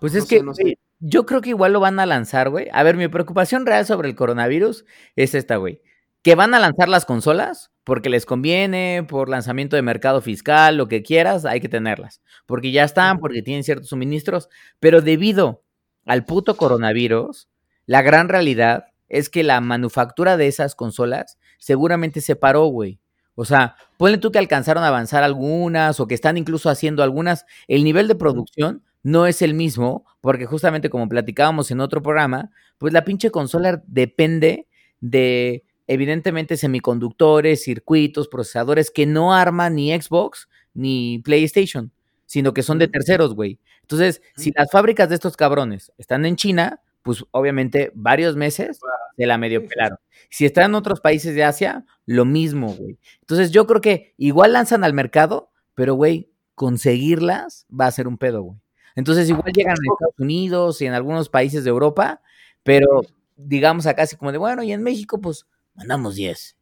Pues 0.00 0.12
no 0.12 0.18
es 0.18 0.24
sé, 0.26 0.36
que 0.36 0.42
no 0.42 0.54
sé. 0.54 0.78
Yo 1.00 1.26
creo 1.26 1.40
que 1.40 1.50
igual 1.50 1.72
lo 1.72 1.80
van 1.80 2.00
a 2.00 2.06
lanzar, 2.06 2.50
güey. 2.50 2.68
A 2.72 2.82
ver, 2.82 2.96
mi 2.96 3.08
preocupación 3.08 3.66
real 3.66 3.86
sobre 3.86 4.08
el 4.08 4.14
coronavirus 4.14 4.84
es 5.16 5.34
esta, 5.34 5.56
güey. 5.56 5.82
Que 6.22 6.34
van 6.34 6.54
a 6.54 6.58
lanzar 6.58 6.88
las 6.88 7.04
consolas 7.04 7.70
porque 7.84 8.08
les 8.08 8.24
conviene, 8.24 9.04
por 9.06 9.28
lanzamiento 9.28 9.76
de 9.76 9.82
mercado 9.82 10.22
fiscal, 10.22 10.76
lo 10.76 10.88
que 10.88 11.02
quieras, 11.02 11.44
hay 11.44 11.60
que 11.60 11.68
tenerlas. 11.68 12.22
Porque 12.46 12.72
ya 12.72 12.84
están, 12.84 13.18
porque 13.18 13.42
tienen 13.42 13.62
ciertos 13.62 13.88
suministros. 13.90 14.48
Pero 14.80 15.02
debido 15.02 15.62
al 16.06 16.24
puto 16.24 16.56
coronavirus, 16.56 17.48
la 17.86 18.00
gran 18.00 18.28
realidad 18.28 18.86
es 19.08 19.28
que 19.28 19.42
la 19.42 19.60
manufactura 19.60 20.36
de 20.36 20.46
esas 20.46 20.74
consolas 20.74 21.38
seguramente 21.58 22.22
se 22.22 22.36
paró, 22.36 22.66
güey. 22.66 23.00
O 23.34 23.44
sea, 23.44 23.76
ponle 23.98 24.18
tú 24.18 24.32
que 24.32 24.38
alcanzaron 24.38 24.84
a 24.84 24.88
avanzar 24.88 25.22
algunas 25.22 26.00
o 26.00 26.06
que 26.06 26.14
están 26.14 26.36
incluso 26.36 26.70
haciendo 26.70 27.02
algunas. 27.02 27.46
El 27.68 27.84
nivel 27.84 28.08
de 28.08 28.14
producción 28.14 28.82
no 29.02 29.26
es 29.26 29.42
el 29.42 29.54
mismo, 29.54 30.06
porque 30.24 30.46
justamente 30.46 30.88
como 30.88 31.06
platicábamos 31.06 31.70
en 31.70 31.80
otro 31.80 32.00
programa, 32.00 32.50
pues 32.78 32.94
la 32.94 33.04
pinche 33.04 33.30
consola 33.30 33.82
depende 33.86 34.66
de 35.02 35.64
evidentemente 35.86 36.56
semiconductores, 36.56 37.62
circuitos, 37.62 38.28
procesadores 38.28 38.90
que 38.90 39.04
no 39.04 39.34
arman 39.34 39.74
ni 39.74 39.92
Xbox 39.92 40.48
ni 40.72 41.18
PlayStation, 41.18 41.92
sino 42.24 42.54
que 42.54 42.62
son 42.62 42.78
de 42.78 42.88
terceros, 42.88 43.34
güey. 43.34 43.60
Entonces, 43.82 44.22
si 44.34 44.50
las 44.52 44.70
fábricas 44.70 45.10
de 45.10 45.16
estos 45.16 45.36
cabrones 45.36 45.92
están 45.98 46.24
en 46.24 46.36
China, 46.36 46.80
pues 47.02 47.22
obviamente 47.30 47.92
varios 47.94 48.34
meses 48.34 48.80
se 49.18 49.26
la 49.26 49.36
medio 49.36 49.68
pelaron. 49.68 49.98
Si 50.30 50.46
están 50.46 50.70
en 50.70 50.76
otros 50.76 51.02
países 51.02 51.34
de 51.34 51.44
Asia, 51.44 51.84
lo 52.06 52.24
mismo, 52.24 52.72
güey. 52.72 52.98
Entonces, 53.20 53.50
yo 53.50 53.66
creo 53.66 53.82
que 53.82 54.14
igual 54.16 54.54
lanzan 54.54 54.84
al 54.84 54.94
mercado, 54.94 55.50
pero, 55.74 55.92
güey, 55.96 56.30
conseguirlas 56.54 57.66
va 57.70 57.88
a 57.88 57.90
ser 57.90 58.08
un 58.08 58.16
pedo, 58.16 58.40
güey. 58.40 58.63
Entonces, 58.94 59.28
igual 59.28 59.52
llegan 59.52 59.72
a 59.72 59.74
Estados 59.74 60.18
Unidos 60.18 60.80
y 60.80 60.86
en 60.86 60.94
algunos 60.94 61.28
países 61.28 61.64
de 61.64 61.70
Europa, 61.70 62.20
pero 62.62 63.02
digamos 63.36 63.86
acá 63.86 64.02
así 64.02 64.16
como 64.16 64.32
de, 64.32 64.38
bueno, 64.38 64.62
y 64.62 64.72
en 64.72 64.82
México, 64.82 65.20
pues 65.20 65.46
mandamos 65.74 66.14
10. 66.14 66.56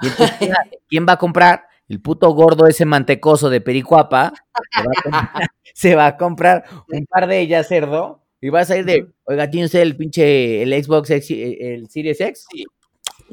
Y 0.00 0.06
entonces, 0.06 0.36
¿quién 0.88 1.06
va 1.08 1.14
a 1.14 1.18
comprar? 1.18 1.66
El 1.88 2.00
puto 2.00 2.30
gordo 2.30 2.66
ese 2.66 2.86
mantecoso 2.86 3.50
de 3.50 3.60
Pericuapa 3.60 4.32
se 4.72 4.82
va 4.82 4.92
a 4.96 5.02
comprar, 5.02 5.50
se 5.74 5.94
va 5.94 6.06
a 6.06 6.16
comprar 6.16 6.64
un 6.90 7.04
par 7.06 7.26
de 7.26 7.40
ellas, 7.40 7.68
cerdo, 7.68 8.22
y 8.40 8.48
va 8.48 8.60
a 8.60 8.64
salir 8.64 8.84
de, 8.84 9.10
oiga, 9.24 9.50
¿tiene 9.50 9.66
usted 9.66 9.80
el 9.80 9.96
pinche, 9.96 10.62
el 10.62 10.84
Xbox 10.84 11.10
X, 11.10 11.56
el 11.60 11.88
Series 11.88 12.20
X? 12.20 12.46
Sí. 12.50 12.64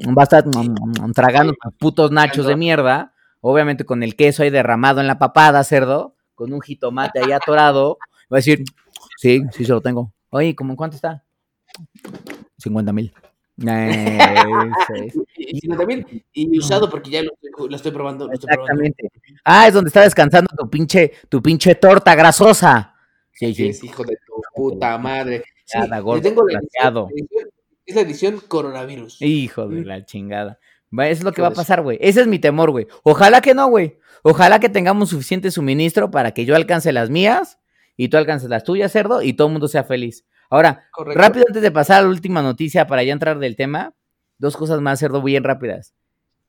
Va 0.06 0.22
a 0.22 0.24
estar 0.24 0.46
mm, 0.46 1.04
mm, 1.04 1.12
tragando 1.12 1.54
putos 1.78 2.10
nachos 2.10 2.46
de 2.46 2.56
mierda, 2.56 3.14
obviamente 3.40 3.84
con 3.84 4.02
el 4.02 4.16
queso 4.16 4.42
ahí 4.42 4.50
derramado 4.50 5.00
en 5.00 5.06
la 5.06 5.18
papada, 5.18 5.64
cerdo, 5.64 6.14
con 6.34 6.52
un 6.52 6.60
jitomate 6.60 7.20
ahí 7.20 7.32
atorado, 7.32 7.98
va 8.32 8.36
a 8.36 8.40
decir, 8.40 8.64
sí, 9.18 9.42
sí 9.52 9.64
se 9.64 9.72
lo 9.72 9.80
tengo. 9.80 10.12
Oye, 10.30 10.54
¿cómo 10.54 10.76
cuánto 10.76 10.96
está? 10.96 11.22
50 12.58 12.92
mil. 12.92 13.12
Eh, 13.64 14.18
y, 15.36 15.66
y, 15.66 15.68
también, 15.68 16.06
y 16.32 16.58
usado 16.58 16.88
porque 16.88 17.10
ya 17.10 17.22
lo, 17.22 17.32
lo 17.68 17.76
estoy 17.76 17.92
probando. 17.92 18.26
Lo 18.26 18.32
estoy 18.32 18.48
Exactamente. 18.50 19.08
Probando. 19.08 19.40
Ah, 19.44 19.68
es 19.68 19.74
donde 19.74 19.88
está 19.88 20.00
descansando 20.00 20.48
tu 20.56 20.68
pinche, 20.70 21.12
tu 21.28 21.42
pinche 21.42 21.74
torta 21.74 22.14
grasosa. 22.14 22.94
Sí, 23.30 23.54
sí. 23.54 23.68
Es 23.68 23.84
hijo 23.84 24.02
de 24.04 24.16
tu 24.26 24.40
puta 24.54 24.96
madre. 24.98 25.44
Sí, 25.66 25.78
Nada, 25.78 26.00
gordo, 26.00 26.22
tengo 26.22 26.42
la 26.48 26.58
edición, 26.58 27.08
es 27.84 27.94
la 27.94 28.00
edición 28.00 28.40
coronavirus. 28.48 29.20
Hijo 29.20 29.68
de 29.68 29.84
la 29.84 30.04
chingada. 30.04 30.58
Eso 30.90 31.10
es 31.10 31.22
lo 31.22 31.32
que 31.32 31.42
va 31.42 31.48
a 31.48 31.52
pasar, 31.52 31.82
güey. 31.82 31.98
Ese 32.00 32.22
es 32.22 32.26
mi 32.26 32.38
temor, 32.38 32.70
güey. 32.70 32.86
Ojalá 33.02 33.42
que 33.42 33.54
no, 33.54 33.68
güey. 33.68 33.98
Ojalá 34.22 34.60
que 34.60 34.70
tengamos 34.70 35.10
suficiente 35.10 35.50
suministro 35.50 36.10
para 36.10 36.32
que 36.32 36.44
yo 36.44 36.56
alcance 36.56 36.92
las 36.92 37.10
mías 37.10 37.58
y 38.02 38.08
tú 38.08 38.16
alcances 38.16 38.50
las 38.50 38.64
tuyas, 38.64 38.90
cerdo, 38.90 39.22
y 39.22 39.34
todo 39.34 39.46
el 39.46 39.52
mundo 39.52 39.68
sea 39.68 39.84
feliz. 39.84 40.24
Ahora, 40.50 40.88
Correcto. 40.90 41.20
rápido 41.20 41.44
antes 41.46 41.62
de 41.62 41.70
pasar 41.70 42.00
a 42.00 42.02
la 42.02 42.08
última 42.08 42.42
noticia 42.42 42.88
para 42.88 43.04
ya 43.04 43.12
entrar 43.12 43.38
del 43.38 43.54
tema, 43.54 43.94
dos 44.38 44.56
cosas 44.56 44.80
más, 44.80 44.98
cerdo, 44.98 45.22
bien 45.22 45.44
rápidas. 45.44 45.94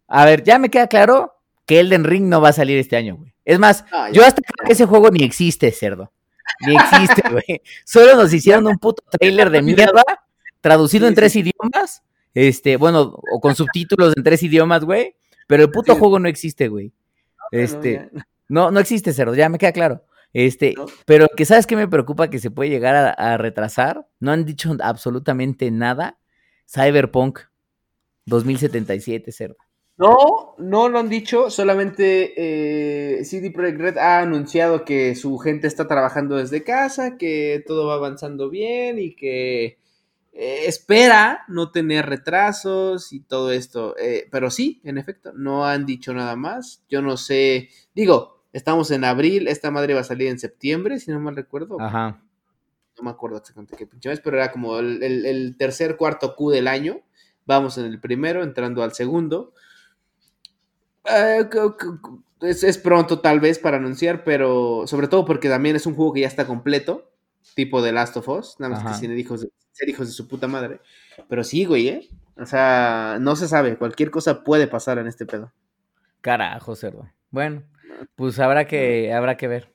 A 0.07 0.25
ver, 0.25 0.43
ya 0.43 0.57
me 0.57 0.69
queda 0.69 0.87
claro 0.87 1.35
que 1.67 1.79
Elden 1.79 2.05
Ring 2.05 2.27
no 2.27 2.41
va 2.41 2.49
a 2.49 2.53
salir 2.53 2.79
este 2.79 2.95
año, 2.95 3.17
güey. 3.17 3.35
Es 3.45 3.59
más, 3.59 3.85
ah, 3.91 4.09
yo 4.11 4.25
hasta 4.25 4.41
creo 4.41 4.65
que 4.65 4.73
ese 4.73 4.87
juego 4.87 5.11
ni 5.11 5.23
existe, 5.23 5.69
cerdo. 5.71 6.11
Ni 6.65 6.73
existe, 6.73 7.21
güey. 7.31 7.61
Solo 7.85 8.15
nos 8.15 8.33
hicieron 8.33 8.65
un 8.65 8.79
puto 8.79 9.03
trailer 9.11 9.51
de 9.51 9.61
mierda, 9.61 10.03
traducido 10.59 11.07
en 11.07 11.13
tres 11.13 11.35
idiomas, 11.35 12.01
este, 12.33 12.77
bueno, 12.77 13.15
o 13.31 13.39
con 13.39 13.53
subtítulos 13.53 14.13
en 14.17 14.23
tres 14.23 14.41
idiomas, 14.41 14.83
güey, 14.83 15.15
pero 15.45 15.61
el 15.61 15.69
puto 15.69 15.93
sí. 15.93 15.99
juego 15.99 16.17
no 16.17 16.27
existe, 16.27 16.67
güey. 16.67 16.91
Este, 17.51 18.09
no, 18.49 18.71
no 18.71 18.79
existe, 18.79 19.13
cerdo, 19.13 19.35
ya 19.35 19.49
me 19.49 19.59
queda 19.59 19.71
claro. 19.71 20.03
Este, 20.33 20.73
¿no? 20.75 20.87
pero 21.05 21.27
que 21.37 21.45
sabes 21.45 21.67
que 21.67 21.75
me 21.75 21.87
preocupa 21.87 22.29
que 22.29 22.39
se 22.39 22.49
puede 22.49 22.69
llegar 22.69 22.95
a, 22.95 23.11
a, 23.11 23.37
retrasar. 23.37 24.07
No 24.19 24.31
han 24.31 24.45
dicho 24.45 24.75
absolutamente 24.81 25.69
nada. 25.71 26.19
Cyberpunk 26.67 27.39
2077, 28.25 29.31
cerdo. 29.31 29.57
No, 29.97 30.55
no 30.57 30.89
lo 30.89 30.99
han 30.99 31.09
dicho. 31.09 31.49
Solamente 31.49 32.33
eh, 32.35 33.23
CD 33.25 33.51
Projekt 33.51 33.79
Red 33.79 33.97
ha 33.97 34.19
anunciado 34.21 34.85
que 34.85 35.15
su 35.15 35.37
gente 35.37 35.67
está 35.67 35.87
trabajando 35.87 36.37
desde 36.37 36.63
casa, 36.63 37.17
que 37.17 37.63
todo 37.67 37.87
va 37.87 37.95
avanzando 37.95 38.49
bien 38.49 38.97
y 38.97 39.15
que 39.15 39.77
eh, 40.33 40.63
espera 40.65 41.43
no 41.47 41.71
tener 41.71 42.07
retrasos 42.07 43.13
y 43.13 43.19
todo 43.19 43.51
esto. 43.51 43.95
Eh, 43.99 44.27
pero 44.31 44.49
sí, 44.49 44.81
en 44.83 44.97
efecto, 44.97 45.31
no 45.33 45.65
han 45.65 45.85
dicho 45.85 46.13
nada 46.13 46.35
más. 46.35 46.83
Yo 46.89 47.01
no 47.03 47.17
sé. 47.17 47.69
Digo, 47.93 48.32
Estamos 48.53 48.91
en 48.91 49.03
abril, 49.03 49.47
esta 49.47 49.71
madre 49.71 49.95
va 49.95 50.01
a 50.01 50.05
salir 50.05 50.27
en 50.27 50.37
septiembre, 50.37 50.99
si 50.99 51.11
no 51.11 51.19
mal 51.19 51.35
recuerdo. 51.35 51.81
Ajá. 51.81 52.21
No 52.97 53.03
me 53.03 53.09
acuerdo 53.09 53.37
exactamente 53.37 53.75
qué 53.75 53.87
pinche 53.87 54.09
mes, 54.09 54.19
pero 54.19 54.37
era 54.37 54.51
como 54.51 54.77
el, 54.77 55.01
el, 55.01 55.25
el, 55.25 55.57
tercer, 55.57 55.97
cuarto 55.97 56.35
Q 56.35 56.51
del 56.51 56.67
año. 56.67 57.01
Vamos 57.45 57.79
en 57.79 57.85
el 57.85 57.99
primero, 57.99 58.43
entrando 58.43 58.83
al 58.83 58.93
segundo. 58.93 59.53
Eh, 61.05 61.49
es, 62.41 62.63
es, 62.63 62.77
pronto 62.77 63.19
tal 63.19 63.39
vez 63.39 63.57
para 63.57 63.77
anunciar, 63.77 64.23
pero 64.23 64.83
sobre 64.85 65.07
todo 65.07 65.25
porque 65.25 65.49
también 65.49 65.75
es 65.75 65.87
un 65.87 65.95
juego 65.95 66.13
que 66.13 66.21
ya 66.21 66.27
está 66.27 66.45
completo, 66.45 67.11
tipo 67.55 67.81
de 67.81 67.91
Last 67.91 68.15
of 68.17 68.29
Us, 68.29 68.55
nada 68.59 68.75
más 68.75 68.79
Ajá. 68.81 68.91
que 68.91 68.99
sin 68.99 69.17
hijos 69.17 69.41
de, 69.41 69.49
ser 69.71 69.89
hijos 69.89 70.07
de 70.07 70.13
su 70.13 70.27
puta 70.27 70.47
madre. 70.47 70.79
Pero 71.27 71.43
sí, 71.43 71.65
güey, 71.65 71.87
¿eh? 71.87 72.09
O 72.37 72.45
sea, 72.45 73.17
no 73.19 73.35
se 73.35 73.47
sabe, 73.47 73.77
cualquier 73.77 74.11
cosa 74.11 74.43
puede 74.43 74.67
pasar 74.67 74.99
en 74.99 75.07
este 75.07 75.25
pedo. 75.25 75.51
Carajo, 76.21 76.75
cerdo. 76.75 77.09
Bueno, 77.31 77.63
pues 78.15 78.39
habrá 78.39 78.65
que, 78.65 79.13
habrá 79.13 79.37
que 79.37 79.47
ver. 79.47 79.73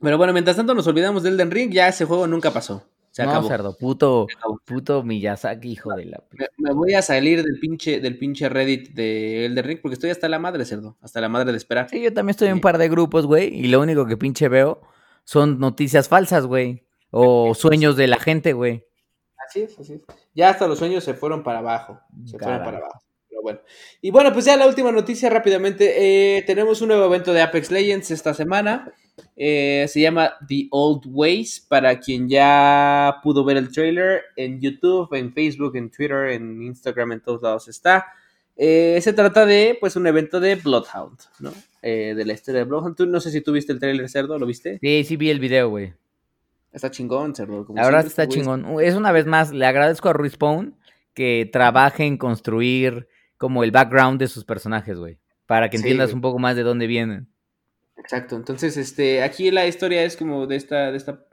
Pero 0.00 0.18
bueno, 0.18 0.32
mientras 0.32 0.56
tanto 0.56 0.74
nos 0.74 0.86
olvidamos 0.86 1.22
del 1.22 1.34
Elden 1.34 1.50
Ring, 1.50 1.72
ya 1.72 1.88
ese 1.88 2.04
juego 2.04 2.26
nunca 2.26 2.50
pasó. 2.50 2.84
Se 3.10 3.22
no, 3.22 3.30
acabó. 3.30 3.48
cerdo, 3.48 3.78
puto, 3.78 4.26
puto 4.64 5.04
Miyazaki, 5.04 5.70
hijo 5.70 5.94
de 5.94 6.06
la... 6.06 6.24
Me, 6.32 6.48
me, 6.58 6.72
voy 6.74 6.94
a 6.94 7.00
salir 7.00 7.44
del 7.44 7.60
pinche, 7.60 8.00
del 8.00 8.18
pinche 8.18 8.48
Reddit 8.48 8.92
de 8.92 9.46
Elden 9.46 9.64
Ring 9.64 9.78
porque 9.80 9.94
estoy 9.94 10.10
hasta 10.10 10.28
la 10.28 10.40
madre, 10.40 10.64
cerdo. 10.64 10.96
Hasta 11.00 11.20
la 11.20 11.28
madre 11.28 11.52
de 11.52 11.56
esperar. 11.56 11.88
Sí, 11.88 12.02
yo 12.02 12.12
también 12.12 12.32
estoy 12.32 12.48
en 12.48 12.54
un 12.54 12.60
par 12.60 12.76
de 12.76 12.88
grupos, 12.88 13.24
güey, 13.26 13.54
y 13.54 13.68
lo 13.68 13.80
único 13.80 14.04
que 14.04 14.16
pinche 14.16 14.48
veo 14.48 14.82
son 15.22 15.60
noticias 15.60 16.08
falsas, 16.08 16.44
güey. 16.44 16.86
O 17.10 17.54
sueños 17.54 17.96
de 17.96 18.08
la 18.08 18.18
gente, 18.18 18.52
güey. 18.52 18.84
Así 19.46 19.62
es, 19.62 19.78
así 19.78 19.92
es. 19.92 20.00
Ya 20.34 20.50
hasta 20.50 20.66
los 20.66 20.80
sueños 20.80 21.04
se 21.04 21.14
fueron 21.14 21.44
para 21.44 21.60
abajo. 21.60 22.00
Se 22.24 22.36
fueron 22.36 22.64
para 22.64 22.78
abajo 22.78 23.03
bueno. 23.44 23.60
Y 24.00 24.10
bueno, 24.10 24.32
pues 24.32 24.46
ya 24.46 24.56
la 24.56 24.66
última 24.66 24.90
noticia 24.90 25.28
rápidamente. 25.28 25.94
Eh, 26.38 26.42
tenemos 26.42 26.80
un 26.80 26.88
nuevo 26.88 27.04
evento 27.04 27.32
de 27.32 27.42
Apex 27.42 27.70
Legends 27.70 28.10
esta 28.10 28.32
semana. 28.32 28.90
Eh, 29.36 29.84
se 29.88 30.00
llama 30.00 30.32
The 30.48 30.68
Old 30.70 31.02
Ways, 31.06 31.60
para 31.60 32.00
quien 32.00 32.28
ya 32.28 33.16
pudo 33.22 33.44
ver 33.44 33.58
el 33.58 33.70
trailer 33.70 34.22
en 34.34 34.60
YouTube, 34.60 35.12
en 35.14 35.32
Facebook, 35.32 35.76
en 35.76 35.90
Twitter, 35.90 36.30
en 36.30 36.62
Instagram, 36.62 37.12
en 37.12 37.20
todos 37.20 37.42
lados 37.42 37.68
está. 37.68 38.06
Eh, 38.56 38.98
se 39.02 39.12
trata 39.12 39.44
de, 39.44 39.76
pues, 39.78 39.94
un 39.94 40.06
evento 40.06 40.40
de 40.40 40.54
Bloodhound, 40.56 41.18
¿no? 41.40 41.52
De 41.82 42.24
la 42.24 42.32
historia 42.32 42.60
de 42.60 42.64
Bloodhound. 42.64 42.96
Tú, 42.96 43.04
no 43.04 43.20
sé 43.20 43.30
si 43.30 43.42
tú 43.42 43.52
viste 43.52 43.72
el 43.72 43.78
trailer, 43.78 44.08
Cerdo, 44.08 44.38
¿lo 44.38 44.46
viste? 44.46 44.78
Sí, 44.80 45.04
sí 45.04 45.16
vi 45.16 45.28
el 45.28 45.38
video, 45.38 45.68
güey. 45.68 45.92
Está 46.72 46.90
chingón, 46.90 47.34
Cerdo. 47.34 47.66
la 47.74 47.84
verdad 47.84 48.06
está 48.06 48.26
chingón. 48.26 48.80
Es 48.80 48.94
una 48.94 49.12
vez 49.12 49.26
más, 49.26 49.52
le 49.52 49.66
agradezco 49.66 50.08
a 50.08 50.14
Respawn 50.14 50.76
que 51.12 51.48
trabaje 51.52 52.04
en 52.04 52.16
construir 52.16 53.06
como 53.38 53.64
el 53.64 53.70
background 53.70 54.18
de 54.18 54.28
sus 54.28 54.44
personajes, 54.44 54.98
güey. 54.98 55.18
Para 55.46 55.68
que 55.68 55.76
entiendas 55.76 56.12
un 56.12 56.20
poco 56.20 56.38
más 56.38 56.56
de 56.56 56.62
dónde 56.62 56.86
vienen. 56.86 57.28
Exacto. 57.96 58.36
Entonces, 58.36 58.76
este, 58.76 59.22
aquí 59.22 59.50
la 59.50 59.66
historia 59.66 60.04
es 60.04 60.16
como 60.16 60.46
de 60.46 60.56
esta, 60.56 60.90
de 60.90 60.96
esta, 60.96 61.24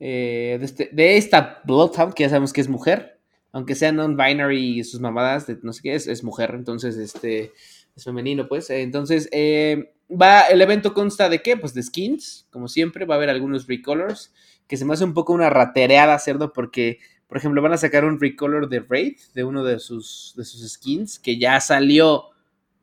eh, 0.00 0.56
de, 0.58 0.64
este, 0.64 0.90
de 0.92 1.16
esta 1.16 1.60
Bloodhound, 1.64 2.14
que 2.14 2.24
ya 2.24 2.28
sabemos 2.28 2.52
que 2.52 2.60
es 2.60 2.68
mujer, 2.68 3.20
aunque 3.52 3.74
sea 3.74 3.92
non-binary 3.92 4.80
y 4.80 4.84
sus 4.84 5.00
mamadas, 5.00 5.46
de, 5.46 5.58
no 5.62 5.72
sé 5.72 5.82
qué, 5.82 5.94
es, 5.94 6.06
es 6.06 6.24
mujer, 6.24 6.52
entonces, 6.54 6.96
este, 6.96 7.52
es 7.94 8.04
femenino, 8.04 8.48
pues. 8.48 8.70
Entonces, 8.70 9.28
eh, 9.32 9.94
va, 10.10 10.42
el 10.42 10.60
evento 10.62 10.94
consta 10.94 11.28
de 11.28 11.42
qué? 11.42 11.56
Pues 11.56 11.74
de 11.74 11.82
skins, 11.82 12.46
como 12.50 12.68
siempre, 12.68 13.04
va 13.04 13.14
a 13.14 13.18
haber 13.18 13.30
algunos 13.30 13.66
recolors, 13.66 14.32
que 14.66 14.76
se 14.76 14.84
me 14.84 14.94
hace 14.94 15.04
un 15.04 15.14
poco 15.14 15.32
una 15.32 15.50
ratereada, 15.50 16.18
cerdo, 16.18 16.52
porque, 16.52 16.98
por 17.32 17.38
ejemplo, 17.38 17.62
van 17.62 17.72
a 17.72 17.78
sacar 17.78 18.04
un 18.04 18.20
recolor 18.20 18.68
de 18.68 18.80
Raid, 18.80 19.16
de 19.32 19.42
uno 19.42 19.64
de 19.64 19.78
sus, 19.78 20.34
de 20.36 20.44
sus 20.44 20.70
skins, 20.70 21.18
que 21.18 21.38
ya 21.38 21.58
salió 21.62 22.24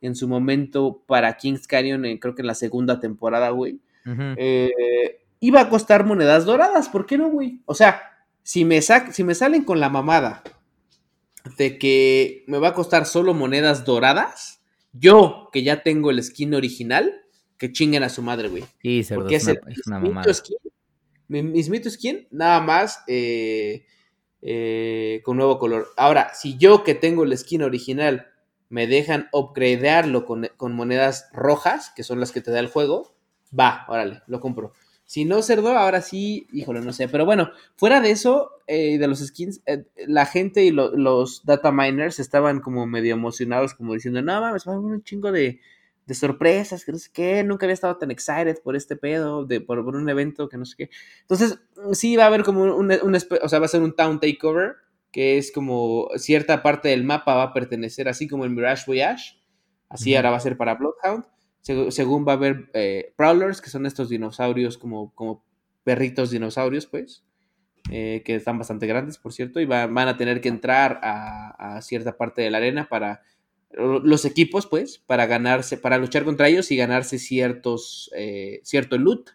en 0.01 0.15
su 0.15 0.27
momento 0.27 1.03
para 1.05 1.37
Kings 1.37 1.67
Canyon, 1.67 2.17
creo 2.17 2.33
que 2.33 2.41
en 2.41 2.47
la 2.47 2.55
segunda 2.55 2.99
temporada, 2.99 3.51
güey. 3.51 3.79
Eh, 4.07 5.21
iba 5.39 5.61
a 5.61 5.69
costar 5.69 6.03
monedas 6.03 6.45
doradas, 6.45 6.89
¿por 6.89 7.05
qué 7.05 7.15
no, 7.15 7.29
güey? 7.29 7.61
O 7.67 7.75
sea, 7.75 8.01
si 8.41 8.65
me, 8.65 8.81
si 8.81 9.23
me 9.23 9.35
salen 9.35 9.63
con 9.63 9.79
la 9.79 9.89
mamada 9.89 10.41
de 11.59 11.77
que 11.77 12.43
me 12.47 12.57
va 12.57 12.69
a 12.69 12.73
costar 12.73 13.05
solo 13.05 13.35
monedas 13.35 13.85
doradas, 13.85 14.63
yo 14.93 15.49
que 15.53 15.61
ya 15.61 15.83
tengo 15.83 16.09
el 16.09 16.23
skin 16.23 16.55
original, 16.55 17.21
que 17.59 17.71
chinguen 17.71 18.01
a 18.01 18.09
su 18.09 18.23
madre, 18.23 18.47
güey. 18.47 18.63
Sí, 18.81 19.05
Porque 19.13 19.35
es, 19.35 19.47
una, 19.85 19.99
mamada. 19.99 20.33
Skin, 20.33 20.57
mi 21.27 21.43
mismito 21.43 21.87
skin, 21.87 22.27
nada 22.31 22.59
más 22.61 23.03
eh, 23.05 23.85
eh, 24.41 25.21
con 25.23 25.37
nuevo 25.37 25.59
color. 25.59 25.89
Ahora, 25.97 26.33
si 26.33 26.57
yo 26.57 26.83
que 26.83 26.95
tengo 26.95 27.23
el 27.23 27.37
skin 27.37 27.63
original 27.63 28.27
me 28.69 28.87
dejan 28.87 29.29
upgradearlo 29.31 30.25
con, 30.25 30.49
con, 30.55 30.75
monedas 30.75 31.29
rojas, 31.33 31.91
que 31.95 32.03
son 32.03 32.19
las 32.19 32.31
que 32.31 32.41
te 32.41 32.51
da 32.51 32.59
el 32.59 32.67
juego, 32.67 33.15
va, 33.57 33.85
órale, 33.87 34.21
lo 34.27 34.39
compro. 34.39 34.73
Si 35.05 35.25
no, 35.25 35.41
cerdo, 35.41 35.75
ahora 35.75 36.01
sí, 36.01 36.45
híjole, 36.53 36.81
no 36.81 36.93
sé. 36.93 37.07
Pero 37.07 37.25
bueno, 37.25 37.49
fuera 37.77 37.99
de 37.99 38.11
eso, 38.11 38.51
eh, 38.67 38.99
de 38.99 39.07
los 39.07 39.25
skins, 39.25 39.61
eh, 39.65 39.85
la 40.05 40.27
gente 40.27 40.63
y 40.63 40.69
los 40.69 41.43
data 41.45 41.71
miners 41.71 42.19
estaban 42.19 42.59
como 42.59 42.85
medio 42.85 43.15
emocionados, 43.15 43.73
como 43.73 43.95
diciendo, 43.95 44.21
no 44.21 44.39
mames, 44.39 44.67
va 44.67 44.73
a 44.73 44.75
haber 44.75 44.91
un 44.91 45.03
chingo 45.03 45.31
de, 45.31 45.61
de, 46.09 46.15
sorpresas, 46.15 46.83
que 46.83 46.91
no 46.91 46.97
sé 46.97 47.09
qué, 47.13 47.43
nunca 47.43 47.65
había 47.65 47.73
estado 47.73 47.97
tan 47.97 48.11
excited 48.11 48.57
por 48.63 48.75
este 48.75 48.95
pedo, 48.95 49.45
de, 49.45 49.61
por, 49.61 49.79
un 49.79 50.09
evento, 50.09 50.49
que 50.49 50.57
no 50.57 50.65
sé 50.65 50.75
qué. 50.77 50.89
Entonces, 51.21 51.59
sí 51.93 52.15
va 52.15 52.23
a 52.23 52.27
haber 52.27 52.43
como 52.43 52.63
un, 52.63 52.91
un, 52.91 53.15
o 53.15 53.49
sea, 53.49 53.59
va 53.59 53.65
a 53.65 53.69
ser 53.69 53.81
un 53.81 53.95
town 53.95 54.19
takeover, 54.19 54.75
que 55.11 55.37
es 55.37 55.51
como 55.51 56.09
cierta 56.17 56.61
parte 56.61 56.89
del 56.89 57.03
mapa 57.03 57.35
va 57.35 57.43
a 57.43 57.53
pertenecer, 57.53 58.07
así 58.07 58.27
como 58.27 58.45
el 58.45 58.51
Mirage 58.51 58.83
Voyage, 58.87 59.35
así 59.89 60.15
ahora 60.15 60.31
va 60.31 60.37
a 60.37 60.41
ser 60.41 60.57
para 60.57 60.75
Bloodhound, 60.75 61.25
según 61.61 62.27
va 62.27 62.33
a 62.33 62.35
haber 62.35 62.69
eh, 62.73 63.13
Prowlers, 63.15 63.61
que 63.61 63.69
son 63.69 63.85
estos 63.85 64.09
dinosaurios 64.09 64.77
como, 64.77 65.13
como 65.13 65.43
perritos 65.83 66.31
dinosaurios, 66.31 66.85
pues, 66.85 67.23
eh, 67.91 68.21
que 68.23 68.35
están 68.35 68.57
bastante 68.57 68.85
grandes, 68.85 69.17
por 69.17 69.33
cierto, 69.33 69.59
y 69.59 69.65
van 69.65 69.97
a 69.97 70.17
tener 70.17 70.41
que 70.41 70.49
entrar 70.49 70.99
a, 71.01 71.79
cierta 71.81 72.17
parte 72.17 72.41
de 72.41 72.51
la 72.51 72.57
arena 72.57 72.87
para 72.87 73.21
los 73.71 74.25
equipos, 74.25 74.65
pues, 74.65 74.97
para 74.97 75.27
ganarse, 75.27 75.77
para 75.77 75.99
luchar 75.99 76.23
contra 76.23 76.47
ellos 76.47 76.71
y 76.71 76.75
ganarse 76.75 77.19
ciertos, 77.19 78.09
eh, 78.15 78.61
cierto 78.63 78.97
loot. 78.97 79.29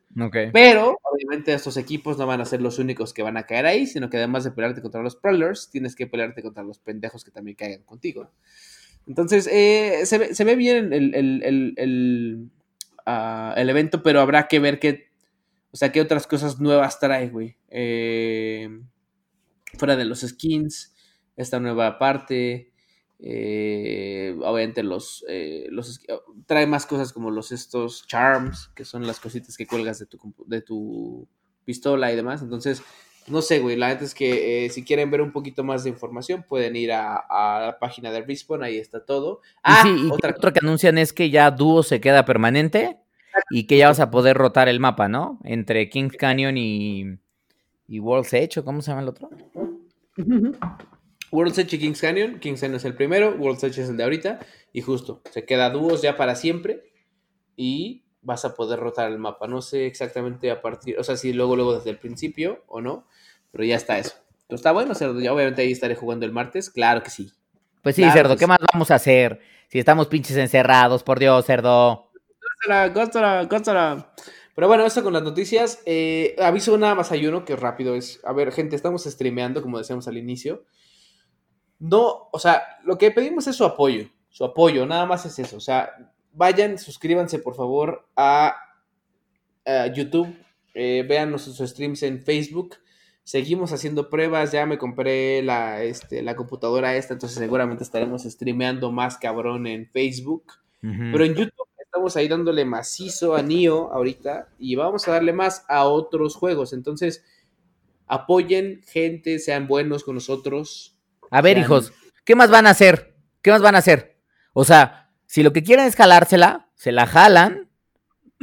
Pero, 0.52 0.98
obviamente, 1.02 1.52
estos 1.52 1.76
equipos 1.76 2.18
no 2.18 2.26
van 2.26 2.40
a 2.40 2.44
ser 2.44 2.60
los 2.60 2.78
únicos 2.78 3.14
que 3.14 3.22
van 3.22 3.36
a 3.36 3.46
caer 3.46 3.66
ahí, 3.66 3.86
sino 3.86 4.10
que 4.10 4.16
además 4.16 4.42
de 4.42 4.50
pelearte 4.50 4.82
contra 4.82 5.02
los 5.02 5.14
Prowlers, 5.14 5.70
tienes 5.70 5.94
que 5.94 6.08
pelearte 6.08 6.42
contra 6.42 6.64
los 6.64 6.78
pendejos 6.78 7.24
que 7.24 7.30
también 7.30 7.56
caigan 7.56 7.82
contigo. 7.84 8.30
Entonces, 9.06 9.48
eh, 9.50 10.04
se, 10.04 10.18
ve, 10.18 10.34
se, 10.34 10.44
ve, 10.44 10.56
bien 10.56 10.92
el, 10.92 11.14
el, 11.14 11.74
el, 11.76 12.50
ah, 13.06 13.54
el, 13.56 13.70
evento, 13.70 14.02
pero 14.02 14.20
habrá 14.20 14.48
que 14.48 14.58
ver 14.58 14.80
qué, 14.80 15.10
o 15.70 15.76
sea, 15.76 15.92
qué 15.92 16.00
otras 16.00 16.26
cosas 16.26 16.58
nuevas 16.58 16.98
trae, 16.98 17.28
güey. 17.28 17.56
Eh, 17.70 18.68
fuera 19.78 19.94
de 19.96 20.06
los 20.06 20.20
skins, 20.22 20.94
esta 21.36 21.60
nueva 21.60 21.98
parte. 21.98 22.73
Eh, 23.26 24.36
obviamente 24.42 24.82
los, 24.82 25.24
eh, 25.30 25.66
los 25.70 25.98
trae 26.44 26.66
más 26.66 26.84
cosas 26.84 27.10
como 27.10 27.30
los 27.30 27.52
estos 27.52 28.06
charms, 28.06 28.70
que 28.74 28.84
son 28.84 29.06
las 29.06 29.18
cositas 29.18 29.56
que 29.56 29.66
cuelgas 29.66 29.98
de 29.98 30.04
tu, 30.04 30.18
de 30.46 30.60
tu 30.60 31.26
pistola 31.64 32.12
y 32.12 32.16
demás. 32.16 32.42
Entonces, 32.42 32.82
no 33.26 33.40
sé, 33.40 33.60
güey, 33.60 33.76
la 33.76 33.88
verdad 33.88 34.02
es 34.02 34.14
que 34.14 34.66
eh, 34.66 34.68
si 34.68 34.84
quieren 34.84 35.10
ver 35.10 35.22
un 35.22 35.32
poquito 35.32 35.64
más 35.64 35.84
de 35.84 35.90
información, 35.90 36.44
pueden 36.46 36.76
ir 36.76 36.92
a, 36.92 37.24
la 37.30 37.78
página 37.80 38.12
de 38.12 38.20
Respawn, 38.20 38.62
ahí 38.62 38.76
está 38.76 39.06
todo. 39.06 39.40
Ah, 39.62 39.84
y 39.86 40.10
otra... 40.10 40.34
otro 40.36 40.52
que 40.52 40.60
anuncian 40.60 40.98
es 40.98 41.14
que 41.14 41.30
ya 41.30 41.50
Dúo 41.50 41.82
se 41.82 42.02
queda 42.02 42.26
permanente 42.26 42.98
y 43.48 43.66
que 43.66 43.78
ya 43.78 43.88
vas 43.88 44.00
a 44.00 44.10
poder 44.10 44.36
rotar 44.36 44.68
el 44.68 44.80
mapa, 44.80 45.08
¿no? 45.08 45.38
Entre 45.44 45.88
Kings 45.88 46.18
Canyon 46.18 46.58
y, 46.58 47.18
y 47.88 48.00
World's 48.00 48.34
Edge, 48.34 48.58
¿o 48.58 48.64
cómo 48.66 48.82
se 48.82 48.90
llama 48.90 49.00
el 49.00 49.08
otro? 49.08 49.30
World's 51.34 51.58
Edge 51.58 51.74
y 51.74 51.78
Kings 51.80 52.00
Canyon. 52.00 52.38
Kings 52.38 52.60
Canyon 52.60 52.76
es 52.76 52.84
el 52.84 52.94
primero, 52.94 53.34
World's 53.36 53.64
Edge 53.64 53.82
es 53.82 53.88
el 53.88 53.96
de 53.96 54.04
ahorita. 54.04 54.38
Y 54.72 54.82
justo, 54.82 55.20
se 55.32 55.44
queda 55.44 55.68
dúos 55.70 56.00
ya 56.00 56.16
para 56.16 56.36
siempre. 56.36 56.84
Y 57.56 58.04
vas 58.22 58.44
a 58.44 58.54
poder 58.54 58.78
rotar 58.78 59.10
el 59.10 59.18
mapa. 59.18 59.48
No 59.48 59.60
sé 59.60 59.86
exactamente 59.86 60.52
a 60.52 60.62
partir, 60.62 60.96
o 60.98 61.02
sea, 61.02 61.16
si 61.16 61.32
luego, 61.32 61.56
luego 61.56 61.74
desde 61.74 61.90
el 61.90 61.98
principio 61.98 62.62
o 62.68 62.80
no, 62.80 63.06
pero 63.50 63.64
ya 63.64 63.74
está 63.74 63.98
eso. 63.98 64.14
está 64.48 64.70
bueno, 64.70 64.94
Cerdo. 64.94 65.20
Ya 65.20 65.32
obviamente 65.32 65.62
ahí 65.62 65.72
estaré 65.72 65.96
jugando 65.96 66.24
el 66.24 66.32
martes. 66.32 66.70
Claro 66.70 67.02
que 67.02 67.10
sí. 67.10 67.32
Pues 67.82 67.96
sí, 67.96 68.08
Cerdo, 68.12 68.36
¿qué 68.36 68.46
más 68.46 68.58
vamos 68.72 68.92
a 68.92 68.94
hacer? 68.94 69.40
Si 69.68 69.80
estamos 69.80 70.06
pinches 70.06 70.36
encerrados, 70.36 71.02
por 71.02 71.18
Dios, 71.18 71.44
Cerdo. 71.44 72.10
Gózala, 72.94 73.44
gózala, 73.44 74.12
Pero 74.54 74.68
bueno, 74.68 74.86
eso 74.86 75.02
con 75.02 75.12
las 75.12 75.22
noticias. 75.24 75.82
Eh, 75.84 76.36
aviso 76.38 76.78
nada 76.78 76.94
más 76.94 77.10
hay 77.10 77.26
uno 77.26 77.44
que 77.44 77.56
rápido 77.56 77.96
es. 77.96 78.20
A 78.24 78.32
ver, 78.32 78.52
gente, 78.52 78.76
estamos 78.76 79.02
streameando, 79.02 79.62
como 79.62 79.78
decíamos 79.78 80.06
al 80.06 80.16
inicio. 80.16 80.64
No, 81.84 82.30
o 82.32 82.38
sea, 82.38 82.62
lo 82.84 82.96
que 82.96 83.10
pedimos 83.10 83.46
es 83.46 83.56
su 83.56 83.64
apoyo. 83.64 84.08
Su 84.30 84.42
apoyo, 84.42 84.86
nada 84.86 85.04
más 85.04 85.26
es 85.26 85.38
eso. 85.38 85.58
O 85.58 85.60
sea, 85.60 85.90
vayan, 86.32 86.78
suscríbanse 86.78 87.38
por 87.38 87.54
favor 87.54 88.08
a, 88.16 88.56
YouTube, 89.94 90.34
eh, 90.74 91.04
vean 91.06 91.30
nuestros 91.30 91.58
streams 91.58 92.02
en 92.02 92.22
Facebook. 92.22 92.76
Seguimos 93.22 93.72
haciendo 93.72 94.08
pruebas, 94.08 94.52
ya 94.52 94.64
me 94.64 94.78
compré 94.78 95.42
la, 95.42 95.82
este, 95.82 96.22
la 96.22 96.36
computadora 96.36 96.96
esta, 96.96 97.14
entonces 97.14 97.38
seguramente 97.38 97.84
estaremos 97.84 98.22
streameando 98.24 98.90
más 98.90 99.18
cabrón 99.18 99.66
en 99.66 99.86
Facebook. 99.86 100.44
Pero 100.80 101.24
en 101.24 101.34
YouTube 101.34 101.68
estamos 101.78 102.16
ahí 102.16 102.28
dándole 102.28 102.64
macizo 102.64 103.34
a 103.34 103.42
Nio 103.42 103.92
ahorita 103.92 104.48
y 104.58 104.74
vamos 104.74 105.06
a 105.06 105.12
darle 105.12 105.32
más 105.32 105.64
a 105.68 105.84
otros 105.84 106.34
juegos. 106.34 106.72
Entonces, 106.72 107.24
apoyen 108.06 108.82
gente, 108.86 109.38
sean 109.38 109.66
buenos 109.66 110.02
con 110.02 110.14
nosotros. 110.16 110.93
A 111.34 111.40
ver, 111.40 111.58
hijos, 111.58 111.92
¿qué 112.24 112.36
más 112.36 112.48
van 112.48 112.68
a 112.68 112.70
hacer? 112.70 113.16
¿Qué 113.42 113.50
más 113.50 113.60
van 113.60 113.74
a 113.74 113.78
hacer? 113.78 114.20
O 114.52 114.64
sea, 114.64 115.10
si 115.26 115.42
lo 115.42 115.52
que 115.52 115.64
quieren 115.64 115.84
es 115.84 115.96
jalársela, 115.96 116.68
se 116.76 116.92
la 116.92 117.06
jalan, 117.06 117.68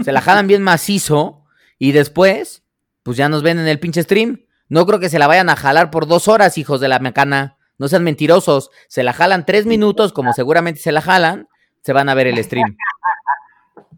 se 0.03 0.11
la 0.11 0.19
jalan 0.19 0.47
bien 0.47 0.61
macizo 0.61 1.45
y 1.79 1.93
después, 1.93 2.65
pues 3.01 3.15
ya 3.15 3.29
nos 3.29 3.43
ven 3.43 3.59
en 3.59 3.67
el 3.69 3.79
pinche 3.79 4.03
stream. 4.03 4.45
No 4.67 4.85
creo 4.85 4.99
que 4.99 5.07
se 5.07 5.19
la 5.19 5.27
vayan 5.27 5.49
a 5.49 5.55
jalar 5.55 5.89
por 5.89 6.05
dos 6.05 6.27
horas, 6.27 6.57
hijos 6.57 6.81
de 6.81 6.89
la 6.89 6.99
mecana. 6.99 7.57
No 7.77 7.87
sean 7.87 8.03
mentirosos. 8.03 8.71
Se 8.89 9.03
la 9.03 9.13
jalan 9.13 9.45
tres 9.45 9.65
minutos, 9.65 10.11
como 10.11 10.33
seguramente 10.33 10.81
se 10.81 10.91
la 10.91 11.01
jalan, 11.01 11.47
se 11.83 11.93
van 11.93 12.09
a 12.09 12.13
ver 12.13 12.27
el 12.27 12.43
stream. 12.43 12.75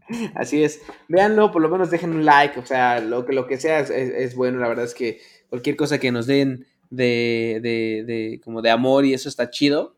Así 0.36 0.62
es. 0.62 0.82
Véanlo, 1.08 1.50
por 1.50 1.62
lo 1.62 1.68
menos 1.68 1.90
dejen 1.90 2.12
un 2.12 2.24
like. 2.24 2.60
O 2.60 2.64
sea, 2.64 3.00
lo 3.00 3.26
que, 3.26 3.32
lo 3.32 3.48
que 3.48 3.58
sea 3.58 3.80
es, 3.80 4.36
bueno. 4.36 4.60
La 4.60 4.68
verdad 4.68 4.84
es 4.84 4.94
que 4.94 5.20
cualquier 5.48 5.74
cosa 5.74 5.98
que 5.98 6.12
nos 6.12 6.28
den 6.28 6.68
de, 6.94 7.60
de, 7.62 8.04
de, 8.04 8.40
como 8.44 8.62
de 8.62 8.70
amor 8.70 9.04
y 9.04 9.14
eso 9.14 9.28
está 9.28 9.50
chido. 9.50 9.94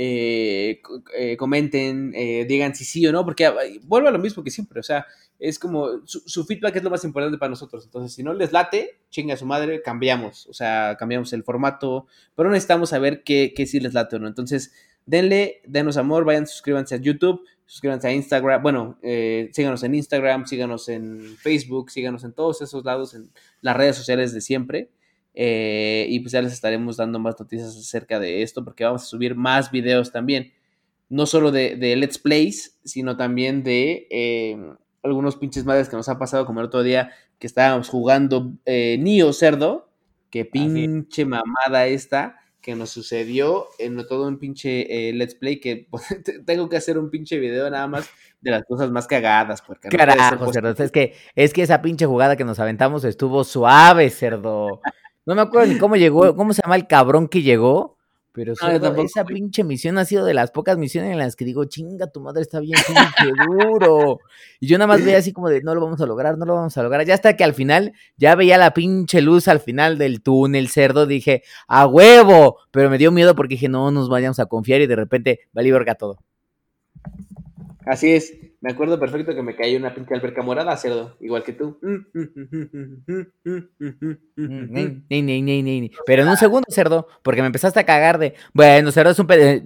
Eh, 0.00 0.80
eh, 1.16 1.36
comenten, 1.36 2.12
eh, 2.14 2.46
digan 2.48 2.72
si 2.72 2.84
sí 2.84 3.04
o 3.08 3.10
no, 3.10 3.24
porque 3.24 3.52
vuelvo 3.82 4.06
a 4.06 4.12
lo 4.12 4.20
mismo 4.20 4.44
que 4.44 4.50
siempre, 4.52 4.78
o 4.78 4.82
sea, 4.84 5.04
es 5.40 5.58
como 5.58 6.06
su, 6.06 6.44
feedback 6.44 6.76
es 6.76 6.84
lo 6.84 6.90
más 6.90 7.02
importante 7.02 7.36
para 7.36 7.50
nosotros, 7.50 7.84
entonces 7.84 8.14
si 8.14 8.22
no 8.22 8.32
les 8.32 8.52
late, 8.52 9.00
chinga 9.10 9.36
su 9.36 9.44
madre, 9.44 9.82
cambiamos, 9.82 10.46
o 10.46 10.52
sea, 10.52 10.94
cambiamos 10.96 11.32
el 11.32 11.42
formato, 11.42 12.06
pero 12.36 12.48
necesitamos 12.48 12.90
saber 12.90 13.24
qué, 13.24 13.52
qué 13.56 13.66
sí 13.66 13.80
les 13.80 13.92
late 13.92 14.14
o 14.14 14.18
no, 14.20 14.28
entonces 14.28 14.72
denle, 15.04 15.62
denos 15.66 15.96
amor, 15.96 16.24
vayan, 16.24 16.46
suscríbanse 16.46 16.94
a 16.94 16.98
YouTube, 16.98 17.42
suscríbanse 17.66 18.06
a 18.06 18.12
Instagram, 18.12 18.62
bueno, 18.62 19.00
síganos 19.02 19.82
en 19.82 19.96
Instagram, 19.96 20.46
síganos 20.46 20.88
en 20.88 21.36
Facebook, 21.38 21.90
síganos 21.90 22.22
en 22.22 22.34
todos 22.34 22.62
esos 22.62 22.84
lados, 22.84 23.14
en 23.14 23.32
las 23.62 23.76
redes 23.76 23.96
sociales 23.96 24.32
de 24.32 24.40
siempre. 24.42 24.90
Eh, 25.40 26.06
y 26.08 26.18
pues 26.18 26.32
ya 26.32 26.42
les 26.42 26.52
estaremos 26.52 26.96
dando 26.96 27.20
más 27.20 27.38
noticias 27.38 27.68
acerca 27.76 28.18
de 28.18 28.42
esto 28.42 28.64
porque 28.64 28.82
vamos 28.82 29.04
a 29.04 29.06
subir 29.06 29.36
más 29.36 29.70
videos 29.70 30.10
también. 30.10 30.52
No 31.08 31.26
solo 31.26 31.52
de, 31.52 31.76
Let's 31.96 32.18
Plays, 32.18 32.76
sino 32.84 33.16
también 33.16 33.62
de 33.62 34.08
eh, 34.10 34.58
algunos 35.00 35.36
pinches 35.36 35.64
madres 35.64 35.88
que 35.88 35.94
nos 35.94 36.08
ha 36.08 36.18
pasado, 36.18 36.44
como 36.44 36.58
el 36.58 36.66
otro 36.66 36.82
día 36.82 37.12
que 37.38 37.46
estábamos 37.46 37.88
jugando 37.88 38.52
eh, 38.66 38.98
Nio 38.98 39.32
Cerdo, 39.32 39.88
que 40.28 40.44
pinche 40.44 41.24
mamada 41.24 41.86
esta 41.86 42.40
que 42.60 42.74
nos 42.74 42.90
sucedió 42.90 43.68
en 43.78 44.04
todo 44.08 44.26
un 44.26 44.40
pinche 44.40 45.12
Let's 45.12 45.36
Play 45.36 45.60
que 45.60 45.86
tengo 46.46 46.68
que 46.68 46.76
hacer 46.78 46.98
un 46.98 47.10
pinche 47.10 47.38
video 47.38 47.70
nada 47.70 47.86
más 47.86 48.10
de 48.40 48.50
las 48.50 48.64
cosas 48.64 48.90
más 48.90 49.06
cagadas. 49.06 49.62
Porque 49.62 49.88
Carajo, 49.88 50.52
cerdo. 50.52 50.70
Es 50.70 50.90
que, 50.90 51.14
es 51.36 51.52
que 51.52 51.62
esa 51.62 51.80
pinche 51.80 52.06
jugada 52.06 52.34
que 52.34 52.44
nos 52.44 52.58
aventamos 52.58 53.04
estuvo 53.04 53.44
suave, 53.44 54.10
cerdo. 54.10 54.80
No 55.28 55.34
me 55.34 55.42
acuerdo 55.42 55.70
ni 55.70 55.78
cómo 55.78 55.94
llegó, 55.96 56.34
cómo 56.36 56.54
se 56.54 56.62
llama 56.64 56.76
el 56.76 56.86
cabrón 56.86 57.28
que 57.28 57.42
llegó, 57.42 57.98
pero 58.32 58.54
esa 58.54 59.24
pinche 59.26 59.62
misión 59.62 59.98
ha 59.98 60.06
sido 60.06 60.24
de 60.24 60.32
las 60.32 60.50
pocas 60.52 60.78
misiones 60.78 61.12
en 61.12 61.18
las 61.18 61.36
que 61.36 61.44
digo, 61.44 61.66
chinga, 61.66 62.06
tu 62.06 62.22
madre 62.22 62.40
está 62.40 62.60
bien 62.60 62.78
pinche 62.86 63.32
duro. 63.46 64.20
Y 64.58 64.68
yo 64.68 64.78
nada 64.78 64.86
más 64.86 65.04
veía 65.04 65.18
así 65.18 65.34
como 65.34 65.50
de, 65.50 65.60
no 65.60 65.74
lo 65.74 65.82
vamos 65.82 66.00
a 66.00 66.06
lograr, 66.06 66.38
no 66.38 66.46
lo 66.46 66.54
vamos 66.54 66.78
a 66.78 66.82
lograr. 66.82 67.04
Ya 67.04 67.12
hasta 67.12 67.36
que 67.36 67.44
al 67.44 67.52
final, 67.52 67.92
ya 68.16 68.36
veía 68.36 68.56
la 68.56 68.72
pinche 68.72 69.20
luz 69.20 69.48
al 69.48 69.60
final 69.60 69.98
del 69.98 70.22
túnel, 70.22 70.68
cerdo, 70.68 71.04
dije, 71.04 71.42
a 71.66 71.86
huevo. 71.86 72.60
Pero 72.70 72.88
me 72.88 72.96
dio 72.96 73.12
miedo 73.12 73.34
porque 73.34 73.56
dije, 73.56 73.68
no 73.68 73.90
nos 73.90 74.08
vayamos 74.08 74.38
a 74.38 74.46
confiar 74.46 74.80
y 74.80 74.86
de 74.86 74.96
repente, 74.96 75.40
valí 75.52 75.70
verga 75.70 75.94
todo. 75.94 76.16
Así 77.84 78.12
es. 78.12 78.32
Me 78.60 78.72
acuerdo 78.72 78.98
perfecto 78.98 79.36
que 79.36 79.42
me 79.42 79.54
cayó 79.54 79.78
una 79.78 79.94
pinche 79.94 80.14
alberca 80.14 80.42
morada, 80.42 80.76
cerdo, 80.76 81.16
igual 81.20 81.44
que 81.44 81.52
tú. 81.52 81.78
Pero 86.06 86.22
en 86.22 86.28
un 86.28 86.36
segundo, 86.36 86.66
cerdo, 86.68 87.06
porque 87.22 87.40
me 87.40 87.46
empezaste 87.46 87.78
a 87.78 87.86
cagar 87.86 88.18
de. 88.18 88.34
Bueno, 88.52 88.90
cerdo 88.90 89.12
es 89.12 89.18
un 89.20 89.28
pedo. 89.28 89.62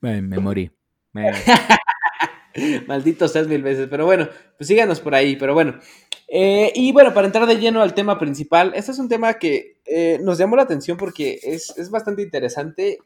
Me, 0.00 0.20
morí. 0.20 0.72
Maldito 2.88 3.28
seas 3.28 3.46
mil 3.46 3.62
veces. 3.62 3.86
Pero 3.88 4.04
bueno, 4.04 4.28
pues 4.56 4.66
síganos 4.66 4.98
por 4.98 5.14
ahí. 5.14 5.36
Pero 5.36 5.54
bueno. 5.54 5.78
Eh, 6.26 6.72
y 6.74 6.90
bueno, 6.90 7.14
para 7.14 7.28
entrar 7.28 7.46
de 7.46 7.58
lleno 7.58 7.82
al 7.82 7.94
tema 7.94 8.18
principal, 8.18 8.72
este 8.74 8.90
es 8.90 8.98
un 8.98 9.08
tema 9.08 9.34
que 9.34 9.80
eh, 9.86 10.18
nos 10.22 10.38
llamó 10.38 10.56
la 10.56 10.62
atención 10.62 10.96
porque 10.96 11.38
es, 11.40 11.72
es 11.78 11.88
bastante 11.88 12.22
interesante 12.22 12.98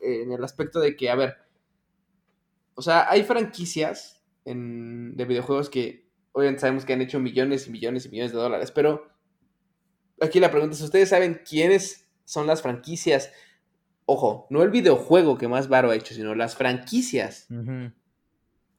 en 0.00 0.32
el 0.32 0.42
aspecto 0.42 0.80
de 0.80 0.96
que, 0.96 1.10
a 1.10 1.14
ver, 1.14 1.36
o 2.74 2.82
sea, 2.82 3.08
hay 3.08 3.22
franquicias 3.22 4.23
de 4.44 5.24
videojuegos 5.24 5.70
que 5.70 6.04
obviamente 6.32 6.60
sabemos 6.60 6.84
que 6.84 6.92
han 6.92 7.00
hecho 7.00 7.20
millones 7.20 7.66
y 7.66 7.70
millones 7.70 8.06
y 8.06 8.10
millones 8.10 8.32
de 8.32 8.38
dólares, 8.38 8.70
pero 8.70 9.08
aquí 10.20 10.40
la 10.40 10.50
pregunta 10.50 10.74
es, 10.74 10.82
¿ustedes 10.82 11.08
saben 11.08 11.40
quiénes 11.48 12.08
son 12.24 12.46
las 12.46 12.62
franquicias? 12.62 13.32
Ojo, 14.06 14.46
no 14.50 14.62
el 14.62 14.70
videojuego 14.70 15.38
que 15.38 15.48
más 15.48 15.68
varo 15.68 15.90
ha 15.90 15.94
hecho, 15.94 16.14
sino 16.14 16.34
las 16.34 16.56
franquicias. 16.56 17.46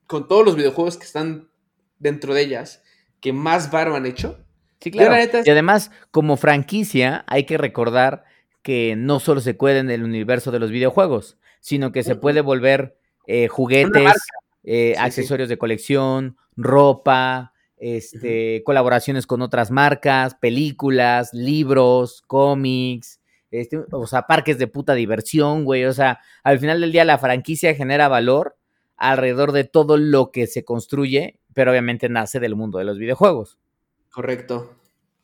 Con 0.05 0.28
todos 0.28 0.45
los 0.45 0.55
videojuegos 0.55 0.97
que 0.97 1.05
están 1.05 1.49
dentro 1.97 2.34
de 2.34 2.41
ellas, 2.41 2.84
que 3.22 3.34
más 3.34 3.72
varo 3.72 3.95
han 3.95 4.05
hecho. 4.05 4.38
Sí, 4.82 4.91
claro. 4.91 5.16
Y 5.43 5.49
además, 5.49 5.89
como 6.11 6.38
franquicia, 6.38 7.24
hay 7.28 7.45
que 7.45 7.57
recordar 7.57 8.26
que 8.61 8.95
no 8.95 9.20
solo 9.20 9.41
se 9.41 9.53
puede 9.53 9.80
en 9.80 9.89
el 9.89 10.03
universo 10.03 10.51
de 10.51 10.59
los 10.59 10.70
videojuegos, 10.70 11.38
sino 11.59 11.91
que 11.91 12.03
se 12.03 12.16
puede 12.16 12.41
volver 12.41 12.99
eh, 13.26 13.47
juguetes, 13.47 14.13
eh, 14.66 14.95
accesorios 14.97 15.47
de 15.47 15.57
colección, 15.57 16.38
ropa, 16.57 17.53
este, 17.78 18.63
colaboraciones 18.66 19.28
con 19.28 19.41
otras 19.41 19.72
marcas, 19.72 20.36
películas, 20.36 21.34
libros, 21.34 22.24
cómics, 22.28 23.22
este, 23.51 23.80
o 23.91 24.07
sea, 24.07 24.24
parques 24.24 24.57
de 24.57 24.68
puta 24.68 24.93
diversión, 24.93 25.63
güey. 25.63 25.86
O 25.86 25.93
sea, 25.93 26.20
al 26.43 26.59
final 26.59 26.82
del 26.82 26.91
día 26.91 27.05
la 27.05 27.18
franquicia 27.18 27.74
genera 27.76 28.07
valor 28.07 28.57
alrededor 28.97 29.51
de 29.51 29.66
todo 29.66 29.97
lo 29.97 30.32
que 30.32 30.47
se 30.47 30.66
construye, 30.66 31.39
pero 31.53 31.72
obviamente 31.72 32.09
nace 32.09 32.39
del 32.39 32.55
mundo 32.55 32.80
de 32.80 32.86
los 32.86 32.97
videojuegos. 32.97 33.57
Correcto, 34.09 34.74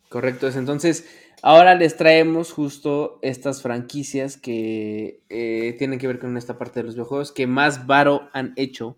correcto. 0.09 0.49
Entonces, 0.49 1.05
Ahora 1.43 1.73
les 1.73 1.97
traemos 1.97 2.51
justo 2.51 3.17
estas 3.23 3.63
franquicias 3.63 4.37
que 4.37 5.23
eh, 5.29 5.75
tienen 5.79 5.97
que 5.97 6.05
ver 6.05 6.19
con 6.19 6.37
esta 6.37 6.59
parte 6.59 6.79
de 6.79 6.83
los 6.83 6.93
videojuegos 6.93 7.31
que 7.31 7.47
más 7.47 7.87
varo 7.87 8.29
han 8.31 8.53
hecho. 8.57 8.97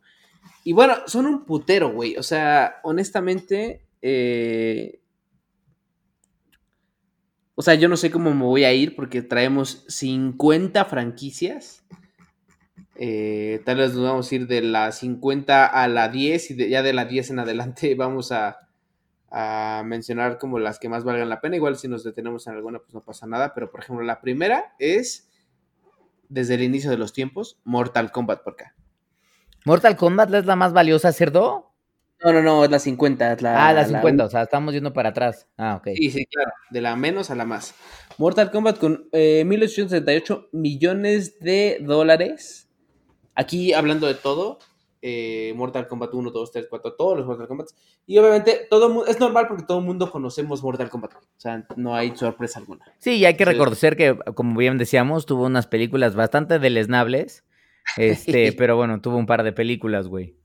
Y 0.64 0.74
bueno, 0.74 0.96
son 1.08 1.26
un 1.26 1.46
putero, 1.46 1.92
güey. 1.92 2.16
O 2.18 2.24
sea, 2.24 2.80
honestamente, 2.84 3.86
eh, 4.02 5.02
o 7.56 7.62
sea, 7.62 7.76
yo 7.76 7.88
no 7.90 7.98
sé 7.98 8.10
cómo 8.10 8.34
me 8.34 8.46
voy 8.46 8.64
a 8.64 8.74
ir 8.74 8.96
porque 8.96 9.22
traemos 9.22 9.86
50 9.88 10.86
franquicias. 10.86 11.84
Eh, 12.96 13.62
tal 13.66 13.78
vez 13.78 13.94
nos 13.94 14.04
vamos 14.04 14.32
a 14.32 14.36
ir 14.36 14.48
de 14.48 14.62
la 14.62 14.92
50 14.92 15.66
a 15.66 15.88
la 15.88 16.10
10 16.10 16.52
y 16.52 16.70
ya 16.70 16.82
de 16.82 16.94
la 16.94 17.06
10 17.06 17.32
en 17.32 17.40
adelante 17.40 17.96
vamos 17.98 18.32
a, 18.32 18.70
a 19.30 19.84
mencionar 19.86 20.38
como 20.38 20.60
las 20.60 20.80
que 20.80 20.90
más 20.90 21.04
valgan 21.04 21.30
la 21.30 21.42
pena. 21.42 21.58
Igual 21.58 21.76
si 21.76 21.88
nos 21.88 22.04
detenemos 22.04 22.48
en 22.48 22.54
alguna, 22.54 22.80
pues 22.80 22.94
no 22.94 23.02
pasa 23.02 23.28
nada. 23.28 23.54
Pero 23.54 23.70
por 23.70 23.82
ejemplo, 23.82 24.04
la 24.06 24.22
primera 24.22 24.76
es, 24.80 25.30
desde 26.30 26.56
el 26.56 26.64
inicio 26.64 26.90
de 26.90 26.98
los 26.98 27.14
tiempos, 27.14 27.60
Mortal 27.66 28.12
Kombat 28.12 28.44
por 28.44 28.54
acá. 28.54 28.76
¿Mortal 29.66 29.96
Kombat 29.96 30.34
es 30.34 30.46
la 30.46 30.56
más 30.56 30.74
valiosa, 30.74 31.12
cerdo? 31.14 31.74
No, 32.24 32.32
no, 32.32 32.42
no, 32.42 32.64
es 32.64 32.72
la 32.72 32.80
50. 32.80 33.38
la, 33.42 33.68
ah, 33.68 33.74
la 33.74 33.86
50, 33.86 34.26
o 34.26 34.30
sea, 34.30 34.44
estamos 34.44 34.74
yendo 34.74 34.94
para 34.94 35.10
atrás. 35.10 35.48
Ah, 35.58 35.76
ok. 35.76 35.90
Sí, 35.96 36.10
sí, 36.10 36.26
claro, 36.26 36.52
de 36.70 36.82
la 36.82 36.96
menos 36.96 37.30
a 37.30 37.36
la 37.36 37.46
más. 37.46 37.76
Mortal 38.18 38.50
Kombat 38.50 38.80
con 38.80 39.10
eh, 39.12 39.44
1868 39.46 40.50
millones 40.54 41.40
de 41.40 41.80
dólares. 41.82 42.70
Aquí 43.36 43.74
hablando 43.74 44.08
de 44.08 44.14
todo, 44.14 44.60
eh, 45.02 45.54
Mortal 45.58 45.88
Kombat 45.88 46.14
1, 46.14 46.32
2, 46.32 46.52
3, 46.52 46.68
4, 46.70 46.94
todos 46.94 47.18
los 47.18 47.26
Mortal 47.26 47.48
Kombat. 47.48 47.68
Y 48.06 48.18
obviamente 48.20 48.68
todo 48.70 49.06
es 49.06 49.20
normal 49.20 49.48
porque 49.50 49.64
todo 49.64 49.80
el 49.80 49.86
mundo 49.86 50.10
conocemos 50.10 50.64
Mortal 50.64 50.90
Kombat. 50.90 51.16
O 51.16 51.20
sea, 51.36 51.66
no 51.76 51.94
hay 51.94 52.16
sorpresa 52.16 52.60
alguna. 52.60 52.86
Sí, 53.00 53.16
y 53.16 53.26
hay 53.26 53.36
que 53.36 53.44
reconocer 53.44 53.98
que, 53.98 54.18
como 54.34 54.58
bien 54.58 54.78
decíamos, 54.78 55.26
tuvo 55.26 55.46
unas 55.46 55.68
películas 55.68 56.16
bastante 56.16 56.58
deleznables. 56.58 57.44
Este, 57.98 58.54
pero 58.58 58.76
bueno, 58.76 59.02
tuvo 59.02 59.18
un 59.18 59.26
par 59.26 59.44
de 59.44 59.54
películas, 59.54 60.08
güey. 60.08 60.36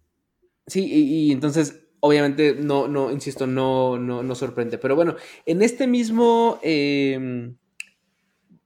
Sí, 0.66 0.84
y, 0.84 1.32
entonces, 1.32 1.80
obviamente, 2.00 2.54
no, 2.58 2.88
no, 2.88 3.10
insisto, 3.10 3.46
no, 3.46 3.98
no, 3.98 4.22
no 4.22 4.34
sorprende. 4.34 4.78
Pero 4.78 4.96
bueno, 4.96 5.16
en 5.46 5.62
este 5.62 5.86
mismo. 5.86 6.58
Em, 6.62 7.56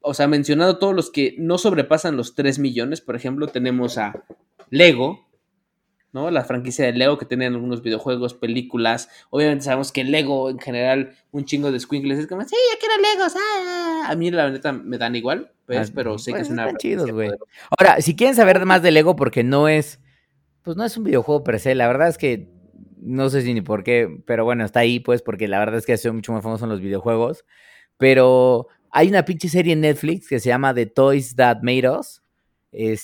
o 0.02 0.14
sea, 0.14 0.26
mencionado 0.26 0.78
todos 0.78 0.94
los 0.94 1.10
que 1.10 1.36
no 1.38 1.58
sobrepasan 1.58 2.16
los 2.16 2.34
3 2.34 2.58
millones, 2.58 3.00
por 3.00 3.14
ejemplo, 3.14 3.46
tenemos 3.46 3.98
a 3.98 4.24
Lego, 4.68 5.28
¿no? 6.12 6.30
La 6.30 6.44
franquicia 6.44 6.84
de 6.84 6.92
Lego 6.92 7.18
que 7.18 7.24
tienen 7.24 7.54
algunos 7.54 7.82
videojuegos, 7.82 8.34
películas. 8.34 9.08
Obviamente 9.30 9.64
sabemos 9.64 9.92
que 9.92 10.04
Lego 10.04 10.50
en 10.50 10.58
general, 10.58 11.14
un 11.30 11.44
chingo 11.44 11.72
de 11.72 11.80
squinkles 11.80 12.18
es 12.18 12.26
como, 12.26 12.42
sí, 12.42 12.56
yo 12.72 12.78
quiero 12.78 12.94
Legos. 13.00 13.34
Ah". 13.36 14.06
A 14.08 14.16
mí 14.16 14.30
la 14.30 14.50
neta 14.50 14.72
me 14.72 14.98
dan 14.98 15.16
igual, 15.16 15.52
ah, 15.78 15.84
pero 15.94 16.18
sé 16.18 16.32
que 16.32 16.40
es 16.40 16.48
pues, 16.48 16.50
una... 16.50 16.74
Chidos, 16.76 17.10
güey. 17.10 17.30
Ahora, 17.78 18.00
si 18.00 18.16
quieren 18.16 18.36
saber 18.36 18.64
más 18.66 18.82
de 18.82 18.90
Lego, 18.90 19.16
porque 19.16 19.42
no 19.44 19.68
es, 19.68 20.00
pues 20.62 20.76
no 20.76 20.84
es 20.84 20.96
un 20.96 21.04
videojuego 21.04 21.44
per 21.44 21.60
se, 21.60 21.74
la 21.74 21.86
verdad 21.86 22.08
es 22.08 22.18
que 22.18 22.48
no 23.02 23.28
sé 23.30 23.42
si 23.42 23.52
ni 23.52 23.60
por 23.60 23.82
qué, 23.82 24.08
pero 24.26 24.44
bueno, 24.44 24.64
está 24.64 24.80
ahí, 24.80 25.00
pues, 25.00 25.22
porque 25.22 25.48
la 25.48 25.58
verdad 25.58 25.76
es 25.76 25.86
que 25.86 25.92
ha 25.92 25.96
sido 25.96 26.14
mucho 26.14 26.32
más 26.32 26.42
famoso 26.42 26.64
en 26.64 26.70
los 26.70 26.80
videojuegos. 26.80 27.44
Pero 27.98 28.68
hay 28.90 29.08
una 29.08 29.24
pinche 29.24 29.48
serie 29.48 29.72
en 29.72 29.80
Netflix 29.80 30.28
que 30.28 30.40
se 30.40 30.48
llama 30.48 30.74
The 30.74 30.86
Toys 30.86 31.34
That 31.36 31.58
Made 31.62 31.88
Us 31.90 32.22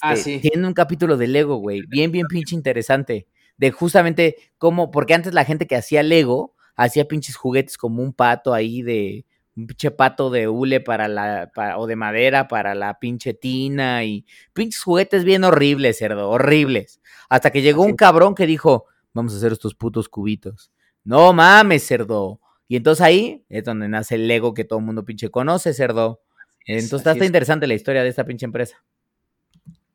ah, 0.02 0.14
este, 0.14 0.38
Tiene 0.38 0.66
un 0.66 0.74
capítulo 0.74 1.16
de 1.16 1.26
Lego, 1.26 1.56
güey, 1.56 1.82
bien, 1.88 2.12
bien 2.12 2.26
pinche 2.28 2.54
interesante. 2.54 3.26
De 3.56 3.72
justamente 3.72 4.36
cómo, 4.58 4.90
porque 4.90 5.14
antes 5.14 5.34
la 5.34 5.44
gente 5.44 5.66
que 5.66 5.76
hacía 5.76 6.02
Lego 6.02 6.54
hacía 6.76 7.08
pinches 7.08 7.36
juguetes 7.36 7.76
como 7.76 8.02
un 8.02 8.12
pato 8.12 8.54
ahí 8.54 8.82
de, 8.82 9.26
un 9.58 9.66
pinche 9.66 9.90
pato 9.90 10.30
de 10.30 10.46
hule 10.46 10.80
para 10.80 11.08
la, 11.08 11.50
o 11.76 11.86
de 11.86 11.96
madera 11.96 12.46
para 12.46 12.74
la 12.76 12.98
pinche 13.00 13.34
tina 13.34 14.04
y 14.04 14.24
pinches 14.52 14.82
juguetes 14.82 15.24
bien 15.24 15.42
horribles, 15.42 15.98
cerdo, 15.98 16.30
horribles. 16.30 17.00
Hasta 17.28 17.50
que 17.50 17.60
llegó 17.60 17.82
un 17.82 17.96
cabrón 17.96 18.34
que 18.36 18.46
dijo, 18.46 18.86
vamos 19.12 19.34
a 19.34 19.36
hacer 19.38 19.52
estos 19.52 19.74
putos 19.74 20.08
cubitos. 20.08 20.70
No 21.02 21.32
mames, 21.32 21.84
cerdo. 21.84 22.40
Y 22.68 22.76
entonces 22.76 23.04
ahí 23.04 23.44
es 23.48 23.64
donde 23.64 23.88
nace 23.88 24.14
el 24.14 24.28
Lego 24.28 24.54
que 24.54 24.64
todo 24.64 24.78
el 24.78 24.84
mundo 24.84 25.04
pinche 25.04 25.28
conoce, 25.28 25.74
cerdo. 25.74 26.22
Entonces 26.64 27.06
está, 27.06 27.24
interesante 27.24 27.66
la 27.66 27.74
historia 27.74 28.02
de 28.02 28.10
esta 28.10 28.24
pinche 28.24 28.44
empresa. 28.44 28.76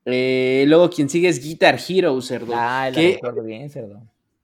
Eh, 0.06 0.66
luego 0.68 0.90
quien 0.90 1.08
sigue 1.08 1.30
es 1.30 1.42
Guitar 1.42 1.80
Hero, 1.88 2.20
cerdo. 2.22 2.52
Ah, 2.54 2.90
lo 2.94 3.00
recuerdo 3.00 3.44
bien, 3.44 3.70
cerdo. 3.70 4.02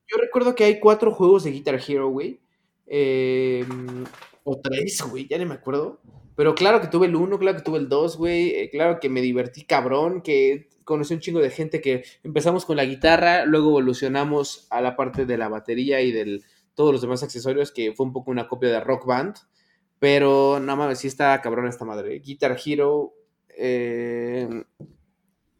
Yo 0.07 0.17
recuerdo 0.17 0.55
que 0.55 0.63
hay 0.63 0.79
cuatro 0.79 1.11
juegos 1.11 1.43
de 1.43 1.51
Guitar 1.51 1.79
Hero, 1.85 2.09
güey. 2.09 2.39
Em, 2.87 4.05
o 4.43 4.59
tres, 4.59 5.01
güey, 5.09 5.27
ya 5.27 5.37
ni 5.37 5.45
me 5.45 5.55
acuerdo. 5.55 6.01
Pero 6.35 6.55
claro 6.55 6.79
que 6.79 6.87
tuve 6.87 7.07
el 7.07 7.15
1, 7.15 7.37
claro 7.37 7.57
que 7.57 7.63
tuve 7.63 7.79
el 7.79 7.89
2, 7.89 8.17
güey. 8.17 8.49
eh, 8.55 8.69
claro 8.71 8.99
que 8.99 9.09
me 9.09 9.21
divertí 9.21 9.65
cabrón, 9.65 10.21
que 10.21 10.69
conocí 10.85 11.13
un 11.13 11.19
chingo 11.19 11.39
de 11.39 11.49
gente 11.51 11.81
que 11.81 12.03
empezamos 12.23 12.65
con 12.65 12.77
la 12.77 12.85
guitarra, 12.85 13.45
luego 13.45 13.69
evolucionamos 13.69 14.65
a 14.69 14.81
la 14.81 14.95
parte 14.95 15.25
de 15.25 15.37
la 15.37 15.49
batería 15.49 16.01
y 16.01 16.11
de 16.11 16.41
todos 16.73 16.93
los 16.93 17.01
demás 17.01 17.21
accesorios, 17.23 17.71
que 17.71 17.91
fue 17.93 18.05
un 18.05 18.13
poco 18.13 18.31
una 18.31 18.47
copia 18.47 18.69
de 18.69 18.79
Rock 18.79 19.05
Band. 19.05 19.35
Pero 19.99 20.59
no 20.61 20.77
mames, 20.77 20.99
sí 20.99 21.07
está 21.07 21.39
cabrón 21.41 21.67
esta 21.67 21.83
madre. 21.83 22.19
Guitar 22.19 22.57
Hero 22.65 23.13
eh, 23.49 24.47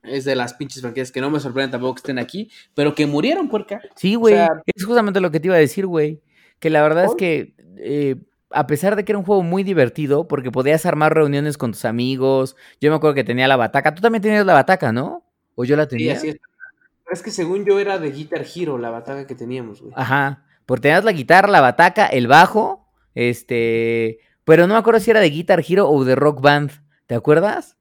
es 0.04 0.24
de 0.26 0.36
las 0.36 0.54
pinches 0.54 0.82
franquicias 0.82 1.12
que 1.12 1.20
no 1.22 1.30
me 1.30 1.40
sorprenden 1.42 1.72
tampoco 1.72 1.96
que 1.96 2.00
estén 2.00 2.20
aquí, 2.20 2.50
pero 2.74 2.96
que 2.96 3.06
murieron, 3.06 3.50
puerca. 3.50 3.82
Sí, 3.98 4.16
güey. 4.16 4.34
sea- 4.36 4.62
es 4.66 4.86
justamente 4.86 5.20
lo 5.20 5.30
que 5.30 5.40
te 5.42 5.48
iba 5.48 5.56
a 5.56 5.60
decir, 5.60 5.86
güey. 5.86 6.22
Que 6.60 6.70
la 6.70 6.82
verdad 6.82 7.06
es 7.06 7.16
que, 7.16 7.54
eh, 7.78 8.16
a 8.52 8.68
pesar 8.68 8.96
de 8.96 9.06
que 9.06 9.12
era 9.12 9.20
un 9.20 9.26
juego 9.26 9.44
muy 9.44 9.64
divertido, 9.64 10.28
porque 10.28 10.52
podías 10.52 10.86
armar 10.86 11.14
reuniones 11.14 11.58
con 11.58 11.72
tus 11.72 11.86
amigos. 11.86 12.56
Yo 12.82 12.90
me 12.90 12.98
acuerdo 12.98 13.14
que 13.16 13.24
tenía 13.24 13.48
la 13.48 13.56
bataca. 13.58 13.94
Tú 13.94 14.02
también 14.02 14.22
tenías 14.22 14.46
la 14.46 14.54
bataca, 14.54 14.92
¿no? 14.92 15.24
¿O 15.56 15.66
yo 15.66 15.76
la 15.76 15.84
Sí, 15.84 15.90
tenía? 15.90 16.14
así 16.14 16.30
es. 16.30 16.40
Es 17.12 17.24
que 17.24 17.32
según 17.32 17.66
yo 17.66 17.80
era 17.80 17.98
de 17.98 18.12
Guitar 18.12 18.46
Hero 18.56 18.78
la 18.78 18.90
batalla 18.92 19.26
que 19.26 19.34
teníamos, 19.36 19.82
güey. 19.82 19.94
Ajá. 19.96 20.44
Porque 20.66 20.84
tenías 20.84 21.04
la 21.04 21.12
guitarra, 21.12 21.48
la 21.50 21.62
bataca, 21.62 22.06
el 22.06 22.28
bajo, 22.28 22.88
este. 23.16 24.20
Pero 24.44 24.68
no 24.68 24.74
me 24.76 24.80
acuerdo 24.80 25.00
si 25.00 25.12
era 25.12 25.20
de 25.20 25.30
Guitar 25.30 25.64
Hero 25.68 25.90
o 25.90 26.04
de 26.06 26.16
Rock 26.16 26.42
Band. 26.42 26.72
¿Te 27.08 27.16
acuerdas? 27.16 27.78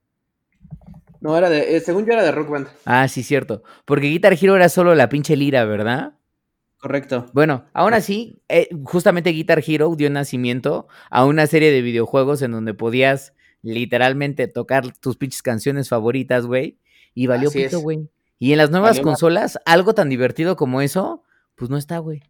No, 1.20 1.36
era 1.36 1.50
de, 1.50 1.76
eh, 1.76 1.80
según 1.80 2.06
yo 2.06 2.12
era 2.12 2.22
de 2.22 2.30
Rock 2.32 2.48
Band. 2.50 2.68
Ah, 2.84 3.08
sí, 3.08 3.22
cierto. 3.22 3.62
Porque 3.84 4.06
Guitar 4.06 4.32
Hero 4.34 4.56
era 4.56 4.68
solo 4.68 4.94
la 4.94 5.08
pinche 5.08 5.36
lira, 5.36 5.64
¿verdad? 5.64 6.14
Correcto. 6.79 7.26
Bueno, 7.33 7.64
aún 7.72 7.93
así, 7.93 8.41
eh, 8.49 8.68
justamente 8.85 9.31
Guitar 9.31 9.62
Hero 9.66 9.95
dio 9.97 10.09
nacimiento 10.11 10.87
a 11.11 11.24
una 11.24 11.47
serie 11.47 11.72
de 11.72 11.83
videojuegos 11.83 12.41
en 12.43 12.53
donde 12.53 12.72
podías 12.72 13.35
literalmente 13.62 14.47
tocar 14.47 14.97
tus 14.99 15.16
pinches 15.16 15.43
canciones 15.43 15.89
favoritas, 15.89 16.47
güey. 16.47 16.79
Y 17.14 17.26
valió 17.26 17.49
Así 17.49 17.64
pito, 17.64 17.81
güey. 17.81 18.09
Y 18.39 18.53
en 18.53 18.59
las 18.59 18.70
nuevas 18.70 18.91
Valió 18.91 19.03
consolas, 19.03 19.59
algo 19.66 19.95
tan 19.95 20.09
divertido 20.09 20.55
como 20.55 20.81
eso, 20.81 21.24
pues 21.57 21.68
no 21.68 21.76
está, 21.76 21.99
güey. 21.99 22.22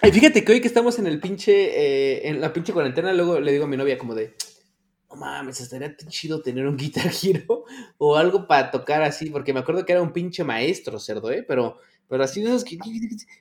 Ay, 0.00 0.12
fíjate 0.12 0.42
que 0.42 0.52
hoy 0.52 0.60
que 0.62 0.68
estamos 0.68 0.98
en 0.98 1.06
el 1.06 1.20
pinche, 1.20 1.52
eh, 1.52 2.28
en 2.28 2.40
la 2.40 2.54
pinche 2.54 2.72
cuarentena, 2.72 3.12
luego 3.12 3.38
le 3.38 3.52
digo 3.52 3.64
a 3.64 3.68
mi 3.68 3.76
novia 3.76 3.98
como 3.98 4.14
de, 4.14 4.34
no 5.10 5.16
mames, 5.16 5.60
estaría 5.60 5.94
chido 6.08 6.40
tener 6.40 6.66
un 6.66 6.78
Guitar 6.78 7.10
Hero 7.22 7.64
o 7.98 8.16
algo 8.16 8.46
para 8.46 8.70
tocar 8.70 9.02
así, 9.02 9.28
porque 9.28 9.52
me 9.52 9.60
acuerdo 9.60 9.84
que 9.84 9.92
era 9.92 10.00
un 10.00 10.14
pinche 10.14 10.42
maestro, 10.42 10.98
cerdo, 10.98 11.30
¿eh? 11.30 11.44
Pero, 11.46 11.76
pero 12.10 12.24
así 12.24 12.42
de 12.42 12.48
esos 12.50 12.64
que... 12.64 12.76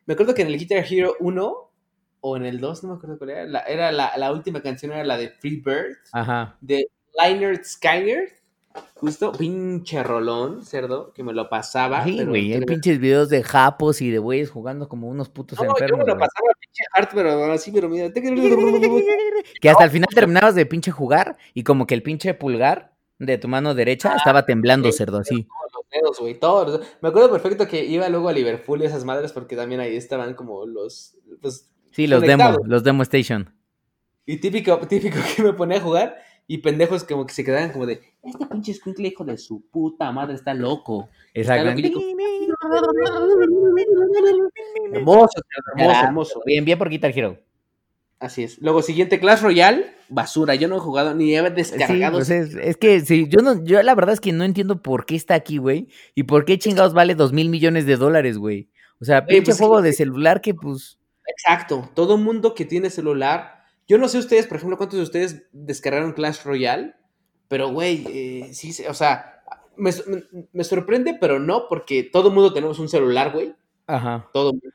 Me 0.06 0.14
acuerdo 0.14 0.34
que 0.34 0.44
en 0.44 0.48
el 0.48 0.58
Guitar 0.58 0.86
Hero 0.90 1.16
1 1.20 1.72
o 2.22 2.38
en 2.38 2.46
el 2.46 2.60
2, 2.62 2.84
no 2.84 2.90
me 2.92 2.96
acuerdo 2.96 3.18
cuál 3.18 3.32
era, 3.32 3.46
la, 3.46 3.60
era 3.62 3.92
la, 3.92 4.14
la 4.18 4.32
última 4.32 4.62
canción 4.62 4.92
era 4.94 5.04
la 5.04 5.18
de 5.18 5.30
Free 5.30 5.62
Bird, 5.66 5.98
Ajá. 6.14 6.58
de 6.62 6.88
Lynyrd 7.22 7.64
Skynyrd, 7.64 8.30
justo, 8.96 9.32
pinche 9.32 10.04
rolón, 10.04 10.64
cerdo, 10.64 11.12
que 11.14 11.24
me 11.24 11.34
lo 11.34 11.50
pasaba. 11.50 12.04
Sí, 12.04 12.24
güey, 12.24 12.54
hay 12.54 12.62
pinches 12.62 13.00
videos 13.00 13.30
de 13.30 13.42
japos 13.44 14.02
y 14.02 14.12
de 14.12 14.20
güeyes 14.20 14.50
jugando 14.50 14.88
como 14.88 15.08
unos 15.10 15.30
putos 15.30 15.58
No, 15.60 15.66
yo 15.66 15.72
enfermos. 15.72 16.00
me 16.00 16.06
lo 16.06 16.16
güey. 16.16 16.28
pasaba 16.28 16.50
pinche 16.60 16.84
hard, 16.94 17.10
pero 17.14 17.52
así, 17.52 17.72
pero 17.72 17.90
mira. 17.90 18.10
Que 19.62 19.70
hasta 19.70 19.84
el 19.86 19.90
final 19.90 20.08
terminabas 20.14 20.56
de 20.56 20.66
pinche 20.66 20.92
jugar 20.92 21.38
y 21.54 21.64
como 21.64 21.88
que 21.88 21.96
el 21.96 22.04
pinche 22.04 22.34
pulgar 22.34 22.94
de 23.18 23.38
tu 23.38 23.48
mano 23.48 23.74
derecha 23.76 24.16
estaba 24.16 24.46
temblando, 24.46 24.92
sí, 24.92 24.98
cerdo, 24.98 25.20
así. 25.20 25.48
Güey, 26.20 26.40
todos. 26.40 26.82
Me 27.02 27.10
acuerdo 27.10 27.32
perfecto 27.32 27.68
que 27.68 27.86
iba 27.86 28.08
luego 28.10 28.30
a 28.30 28.34
Liverpool 28.34 28.82
y 28.82 28.86
esas 28.86 29.06
madres 29.06 29.32
porque 29.32 29.56
también 29.56 29.82
ahí 29.82 29.96
estaban 29.96 30.34
como 30.34 30.66
los... 30.66 31.18
Pues, 31.42 31.70
Sí, 31.92 32.08
los 32.08 32.22
demo, 32.22 32.56
los 32.66 32.84
demo 32.84 33.04
station. 33.04 33.54
y 34.26 34.38
típico, 34.38 34.78
típico 34.88 35.18
que 35.36 35.44
me 35.44 35.54
ponía 35.54 35.78
a 35.78 35.82
jugar 35.82 36.18
y 36.48 36.60
pendejos 36.60 37.04
como 37.04 37.26
que 37.26 37.34
se 37.34 37.44
quedaban 37.44 37.72
como 37.72 37.86
de, 37.86 38.02
este 38.24 38.46
pinche 38.48 38.72
escuincle 38.72 39.08
hijo 39.08 39.24
de 39.24 39.38
su 39.38 39.70
puta 39.70 40.12
madre 40.12 40.36
está 40.36 40.54
loco. 40.54 41.10
Loco. 41.84 42.02
Hermoso, 44.92 45.42
hermoso, 45.76 46.06
hermoso. 46.06 46.42
Bien, 46.46 46.66
bien 46.66 46.78
por 46.78 46.90
Guitar 46.90 47.12
Hero. 47.16 47.38
Así 48.20 48.44
es. 48.44 48.60
Luego, 48.62 48.82
siguiente, 48.82 49.20
Clash 49.20 49.42
Royale, 49.42 49.94
basura. 50.10 50.54
Yo 50.56 50.68
no 50.68 50.76
he 50.76 50.80
jugado 50.80 51.14
ni 51.16 51.34
he 51.36 51.42
Sí, 51.48 51.50
descargado. 51.56 52.18
pues 52.18 52.30
es, 52.30 52.54
es 52.56 52.76
que 52.78 53.00
sí, 53.02 53.28
yo 53.30 53.42
no, 53.42 53.64
yo 53.64 53.82
la 53.82 53.96
verdad 53.96 54.14
es 54.14 54.20
que 54.20 54.34
no 54.34 54.44
entiendo 54.44 54.82
por 54.82 55.06
qué 55.06 55.16
está 55.16 55.36
aquí, 55.36 55.58
güey, 55.58 55.88
y 56.16 56.24
por 56.24 56.44
qué 56.44 56.60
chingados 56.60 56.94
vale 56.94 57.16
dos 57.16 57.32
mil 57.32 57.50
millones 57.50 57.86
de 57.86 57.96
dólares, 57.96 58.38
güey. 58.38 58.70
O 59.00 59.06
sea, 59.06 59.26
pinche 59.26 59.44
pues 59.46 59.58
sí, 59.58 59.64
juego 59.64 59.82
de 59.82 59.94
celular 59.94 60.42
que 60.42 60.54
pues, 60.54 61.00
Exacto. 61.28 61.90
Todo 61.94 62.18
mundo 62.18 62.54
que 62.56 62.66
tiene 62.66 62.90
celular. 62.90 63.64
Yo 63.88 63.98
no 63.98 64.10
sé 64.10 64.18
ustedes, 64.18 64.48
por 64.48 64.58
ejemplo, 64.58 64.78
cuántos 64.78 64.98
de 64.98 65.04
ustedes 65.04 65.44
descargaron 65.54 66.12
Clash 66.14 66.44
Royale. 66.44 66.96
Pero, 67.48 67.70
güey, 67.70 68.06
eh, 68.10 68.50
sí, 68.54 68.74
se- 68.74 68.90
o 68.90 68.94
sea, 68.94 69.42
me, 69.78 69.92
me- 70.08 70.24
me 70.52 70.64
sorprende, 70.64 71.18
pero 71.20 71.40
no, 71.40 71.68
porque 71.70 72.04
todo 72.04 72.30
mundo 72.32 72.52
tenemos 72.54 72.78
un 72.80 72.90
celular, 72.90 73.32
güey. 73.32 73.56
ajá. 73.88 74.28
Todo 74.34 74.52
mundo. 74.52 74.68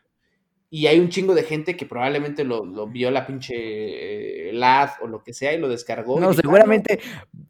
Y 0.77 0.89
hay 0.89 0.99
un 0.99 1.09
chingo 1.09 1.37
de 1.37 1.45
gente 1.45 1.77
que 1.77 1.87
probablemente 1.87 2.43
lo, 2.43 2.65
lo 2.65 2.89
vio 2.89 3.13
la 3.13 3.29
pinche 3.29 4.49
eh, 4.49 4.53
LAD 4.53 4.91
o 5.03 5.07
lo 5.07 5.23
que 5.23 5.33
sea 5.33 5.53
y 5.53 5.59
lo 5.59 5.69
descargó. 5.69 6.19
y 6.19 6.21
No, 6.21 6.31
"Ah, 6.31 6.35
seguramente 6.35 6.99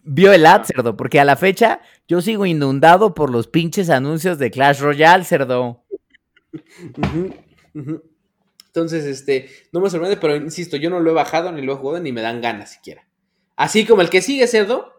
vio 0.03 0.31
el 0.35 0.45
ad, 0.45 0.64
cerdo, 0.64 0.95
porque 0.95 1.18
a 1.20 1.25
la 1.25 1.35
fecha 1.37 1.81
yo 2.07 2.20
sigo 2.20 2.45
inundado 2.45 3.14
por 3.14 3.31
los 3.31 3.49
pinches 3.49 3.89
anuncios 3.89 4.39
de 4.39 4.51
Clash 4.51 4.81
Royale, 4.81 5.25
cerdo. 5.25 5.83
Entonces, 8.66 9.07
este, 9.07 9.49
no 9.72 9.81
me 9.81 9.89
sorprende, 9.89 10.18
pero 10.18 10.37
insisto, 10.37 10.77
yo 10.77 10.91
no 10.91 11.01
lo 11.01 11.11
he 11.11 11.14
bajado, 11.14 11.51
ni 11.51 11.62
lo 11.62 11.72
he 11.72 11.77
jugado, 11.77 12.03
ni 12.03 12.12
me 12.12 12.20
dan 12.20 12.43
ganas 12.43 12.72
siquiera. 12.72 13.09
Así 13.57 13.87
como 13.87 14.03
el 14.03 14.11
que 14.11 14.20
sigue, 14.20 14.47
cerdo, 14.49 14.93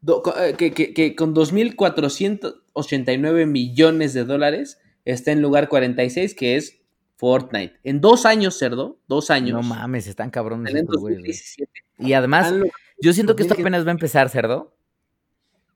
do- 0.00 0.22
eh, 0.40 0.54
que, 0.56 0.72
que- 0.72 0.94
que 0.94 1.14
con 1.14 1.34
2.489 1.34 3.44
millones 3.46 4.14
de 4.14 4.24
dólares 4.24 4.80
está 5.04 5.32
en 5.32 5.42
lugar 5.42 5.68
46, 5.68 6.34
que 6.34 6.56
es 6.56 6.76
Fortnite. 7.18 7.74
En 7.82 8.00
dos 8.00 8.24
años, 8.24 8.56
cerdo, 8.56 9.00
dos 9.08 9.30
años. 9.30 9.60
No 9.60 9.62
mames, 9.62 10.06
están 10.06 10.30
cabrones 10.30 10.70
en 10.70 10.76
el 10.76 10.82
estos 10.84 11.00
güeyes, 11.00 11.18
güey. 11.18 11.32
2017, 11.32 11.72
Y 11.98 12.12
además, 12.12 12.54
yo 13.00 13.12
siento 13.12 13.34
que 13.34 13.42
esto 13.42 13.54
2000 13.54 13.66
apenas 13.66 13.84
va 13.84 13.90
a 13.90 13.92
empezar, 13.92 14.28
cerdo. 14.28 14.76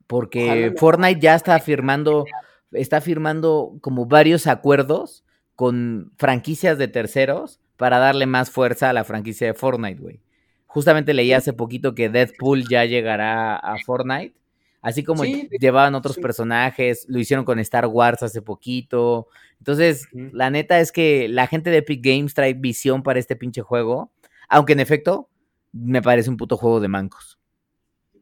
Porque 0.06 0.44
Ojalá. 0.44 0.72
Fortnite 0.78 1.20
ya 1.20 1.34
está 1.34 1.58
firmando, 1.58 2.26
está 2.70 3.00
firmando 3.00 3.76
como 3.80 4.06
varios 4.06 4.46
acuerdos 4.46 5.24
con 5.56 6.12
franquicias 6.16 6.78
de 6.78 6.86
terceros 6.86 7.60
para 7.76 7.98
darle 7.98 8.26
más 8.26 8.50
fuerza 8.50 8.90
a 8.90 8.92
la 8.92 9.02
franquicia 9.02 9.48
de 9.48 9.54
Fortnite, 9.54 10.00
güey. 10.00 10.20
Justamente 10.66 11.12
leí 11.12 11.32
hace 11.32 11.52
poquito 11.52 11.96
que 11.96 12.08
Deadpool 12.08 12.68
ya 12.68 12.84
llegará 12.84 13.56
a 13.56 13.78
Fortnite. 13.84 14.36
Así 14.82 15.04
como 15.04 15.22
Sí, 15.22 15.48
llevaban 15.60 15.94
otros 15.94 16.16
sí. 16.16 16.20
personajes, 16.20 17.06
lo 17.08 17.18
hicieron 17.20 17.44
con 17.44 17.60
Star 17.60 17.86
Wars 17.86 18.22
hace 18.22 18.42
poquito. 18.42 19.28
Entonces, 19.58 20.08
la 20.12 20.50
neta 20.50 20.80
es 20.80 20.90
que 20.90 21.28
la 21.28 21.46
gente 21.46 21.70
de 21.70 21.78
Epic 21.78 22.04
Games 22.04 22.34
trae 22.34 22.52
visión 22.52 23.04
para 23.04 23.20
este 23.20 23.36
pinche 23.36 23.62
juego. 23.62 24.10
Aunque 24.48 24.72
en 24.72 24.80
efecto, 24.80 25.28
me 25.72 26.02
parece 26.02 26.28
un 26.30 26.36
puto 26.36 26.56
juego 26.56 26.80
de 26.80 26.88
mancos. 26.88 27.38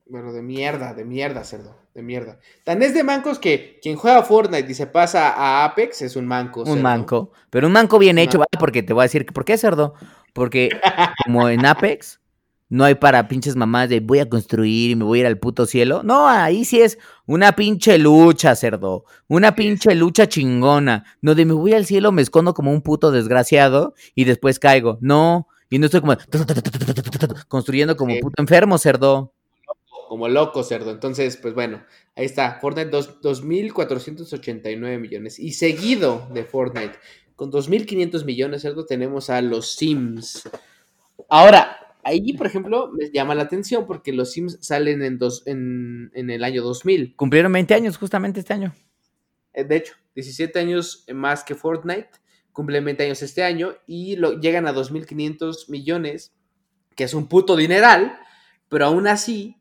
Bueno, 0.06 0.32
de 0.32 0.42
mierda, 0.42 0.92
de 0.92 1.04
mierda, 1.04 1.44
cerdo, 1.44 1.78
de 1.94 2.02
mierda. 2.02 2.40
Tan 2.64 2.82
es 2.82 2.92
de 2.92 3.04
mancos 3.04 3.38
que 3.38 3.78
quien 3.80 3.96
juega 3.96 4.22
Fortnite 4.22 4.70
y 4.70 4.74
se 4.74 4.86
pasa 4.86 5.30
a 5.30 5.64
Apex 5.64 6.02
es 6.02 6.14
un 6.16 6.26
manco. 6.26 6.64
Un 6.64 6.82
manco. 6.82 7.32
Pero 7.48 7.68
un 7.68 7.72
manco 7.72 7.98
bien 7.98 8.18
hecho. 8.18 8.38
¿vale? 8.38 8.48
Porque 8.58 8.82
te 8.82 8.92
voy 8.92 9.02
a 9.02 9.04
decir, 9.04 9.24
¿por 9.26 9.44
qué 9.44 9.56
cerdo? 9.56 9.94
Porque 10.34 10.68
como 11.24 11.48
en 11.48 11.64
Apex 11.64 12.20
no 12.70 12.84
hay 12.84 12.94
para 12.94 13.28
pinches 13.28 13.54
mamás 13.56 13.88
de 13.90 14.00
voy 14.00 14.20
a 14.20 14.28
construir 14.28 14.90
y 14.92 14.96
me 14.96 15.04
voy 15.04 15.18
a 15.18 15.20
ir 15.22 15.26
al 15.26 15.38
puto 15.38 15.66
cielo. 15.66 16.02
No, 16.02 16.26
ahí 16.28 16.64
sí 16.64 16.80
es 16.80 16.98
una 17.26 17.52
pinche 17.52 17.98
lucha, 17.98 18.56
cerdo. 18.56 19.04
Una 19.28 19.54
pinche 19.54 19.94
lucha 19.94 20.28
chingona. 20.28 21.04
No 21.20 21.34
de 21.34 21.44
me 21.44 21.52
voy 21.52 21.74
al 21.74 21.84
cielo, 21.84 22.12
me 22.12 22.22
escondo 22.22 22.54
como 22.54 22.72
un 22.72 22.80
puto 22.80 23.10
desgraciado 23.10 23.94
y 24.14 24.24
después 24.24 24.58
caigo. 24.58 24.96
No. 25.02 25.46
Y 25.68 25.78
no 25.78 25.86
estoy 25.86 26.00
como 26.00 26.16
construyendo 27.48 27.96
como 27.96 28.18
puto 28.20 28.40
enfermo, 28.42 28.78
cerdo. 28.78 29.32
como 30.08 30.26
loco, 30.28 30.64
cerdo. 30.64 30.90
Entonces, 30.90 31.36
pues 31.36 31.54
bueno, 31.54 31.82
ahí 32.16 32.24
está. 32.24 32.58
Fortnite, 32.60 32.90
dos- 32.90 33.20
2.489 33.22 34.98
millones. 34.98 35.38
Y 35.38 35.52
seguido 35.52 36.28
de 36.32 36.44
Fortnite, 36.44 36.98
con 37.36 37.50
2.500 37.52 38.24
millones, 38.24 38.62
cerdo, 38.62 38.84
tenemos 38.86 39.30
a 39.30 39.40
los 39.40 39.72
Sims. 39.76 40.48
Ahora, 41.28 41.76
ahí, 42.04 42.32
por 42.32 42.46
ejemplo, 42.46 42.90
me 42.92 43.10
llama 43.10 43.34
la 43.34 43.42
atención 43.42 43.86
porque 43.86 44.12
los 44.12 44.32
Sims 44.32 44.58
salen 44.60 45.02
en, 45.02 45.18
dos, 45.18 45.42
en, 45.46 46.10
en 46.14 46.30
el 46.30 46.44
año 46.44 46.62
2000. 46.62 47.16
Cumplieron 47.16 47.52
20 47.52 47.74
años 47.74 47.96
justamente 47.96 48.40
este 48.40 48.54
año. 48.54 48.74
Eh, 49.52 49.64
De 49.64 49.76
hecho, 49.76 49.94
17 50.14 50.58
años 50.58 51.04
más 51.12 51.44
que 51.44 51.54
Fortnite. 51.54 52.10
Cumplen 52.52 52.84
20 52.84 53.04
años 53.04 53.22
este 53.22 53.44
año 53.44 53.74
y 53.86 54.16
lo, 54.16 54.40
llegan 54.40 54.66
a 54.66 54.74
2.500 54.74 55.68
millones, 55.70 56.34
que 56.96 57.04
es 57.04 57.14
un 57.14 57.28
puto 57.28 57.56
dineral, 57.56 58.18
pero 58.68 58.86
aún 58.86 59.06
así, 59.06 59.56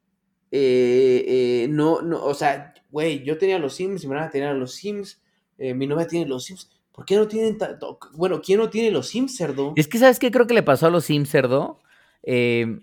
eh, 0.52 1.24
eh, 1.28 1.68
no, 1.70 2.02
no, 2.02 2.24
o 2.24 2.34
sea, 2.34 2.74
güey, 2.90 3.24
yo 3.24 3.38
tenía 3.38 3.60
los 3.60 3.76
Sims, 3.76 4.06
mi 4.06 4.12
hermana 4.12 4.32
tenía 4.32 4.52
los 4.54 4.74
Sims, 4.74 5.22
eh, 5.60 5.74
mi 5.76 5.86
novia 5.86 6.08
tiene 6.08 6.26
los 6.26 6.46
Sims. 6.46 6.70
¿Por 6.92 7.06
qué 7.06 7.16
no 7.16 7.28
tienen 7.28 7.58
tanto? 7.58 8.00
Bueno, 8.14 8.42
¿quién 8.42 8.60
no 8.60 8.70
tiene 8.70 8.92
los 8.92 9.08
Sims, 9.08 9.38
cerdo? 9.38 9.74
Es 9.76 9.88
que, 9.88 10.00
¿sabes 10.00 10.20
qué 10.20 10.32
creo 10.32 10.48
que 10.48 10.56
le 10.56 10.64
pasó 10.64 10.88
a 10.88 10.90
los 10.90 11.06
Sims, 11.06 11.30
cerdo? 11.30 11.80
Eh, 12.24 12.80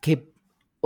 que 0.00 0.34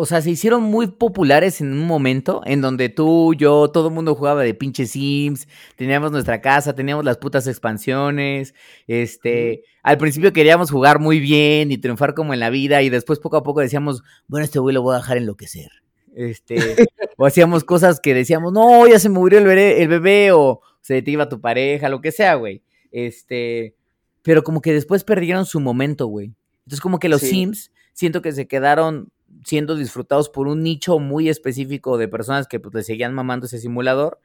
o 0.01 0.07
sea, 0.07 0.23
se 0.23 0.31
hicieron 0.31 0.63
muy 0.63 0.87
populares 0.87 1.61
en 1.61 1.73
un 1.73 1.85
momento 1.85 2.41
en 2.47 2.61
donde 2.61 2.89
tú, 2.89 3.35
yo, 3.35 3.69
todo 3.73 3.89
el 3.89 3.95
mundo 3.95 4.15
jugaba 4.15 4.45
de 4.45 4.55
pinche 4.55 4.87
Sims, 4.87 5.49
teníamos 5.75 6.13
nuestra 6.13 6.41
casa, 6.41 6.73
teníamos 6.73 7.05
las 7.05 7.17
putas 7.17 7.49
expansiones, 7.49 8.55
este, 8.87 9.65
al 9.83 9.99
principio 9.99 10.33
queríamos 10.33 10.71
jugar 10.71 11.01
muy 11.01 11.19
bien 11.19 11.73
y 11.73 11.79
triunfar 11.79 12.15
como 12.15 12.33
en 12.33 12.39
la 12.39 12.49
vida 12.49 12.81
y 12.83 12.91
después 12.91 13.19
poco 13.19 13.39
a 13.39 13.43
poco 13.43 13.59
decíamos, 13.59 14.05
bueno, 14.29 14.45
este 14.45 14.61
güey 14.61 14.73
lo 14.73 14.83
voy 14.83 14.95
a 14.95 14.99
dejar 14.99 15.17
enloquecer. 15.17 15.69
Este, 16.15 16.57
o 17.17 17.27
hacíamos 17.27 17.65
cosas 17.65 17.99
que 17.99 18.15
decíamos, 18.15 18.53
no, 18.53 18.87
ya 18.87 19.01
se 19.01 19.09
murió 19.09 19.41
el 19.41 19.47
bebé, 19.47 19.83
el 19.83 19.89
bebé 19.89 20.31
o 20.31 20.61
se 20.81 21.03
te 21.03 21.11
iba 21.11 21.29
tu 21.29 21.41
pareja, 21.41 21.89
lo 21.89 22.01
que 22.01 22.13
sea, 22.13 22.37
güey. 22.37 22.63
Este, 22.93 23.75
pero 24.23 24.45
como 24.45 24.61
que 24.61 24.73
después 24.73 25.03
perdieron 25.03 25.45
su 25.45 25.59
momento, 25.59 26.07
güey. 26.07 26.37
Entonces 26.69 26.83
como 26.83 26.99
que 26.99 27.09
los 27.09 27.23
Sims 27.23 27.73
siento 27.95 28.21
que 28.21 28.33
se 28.33 28.47
quedaron 28.47 29.11
siendo 29.43 29.75
disfrutados 29.75 30.29
por 30.29 30.49
un 30.49 30.63
nicho 30.63 30.99
muy 30.99 31.31
específico 31.31 31.97
de 31.97 32.09
personas 32.09 32.47
que 32.47 32.61
pues 32.61 32.75
le 32.75 32.83
seguían 32.83 33.15
mamando 33.15 33.47
ese 33.47 33.59
simulador, 33.59 34.21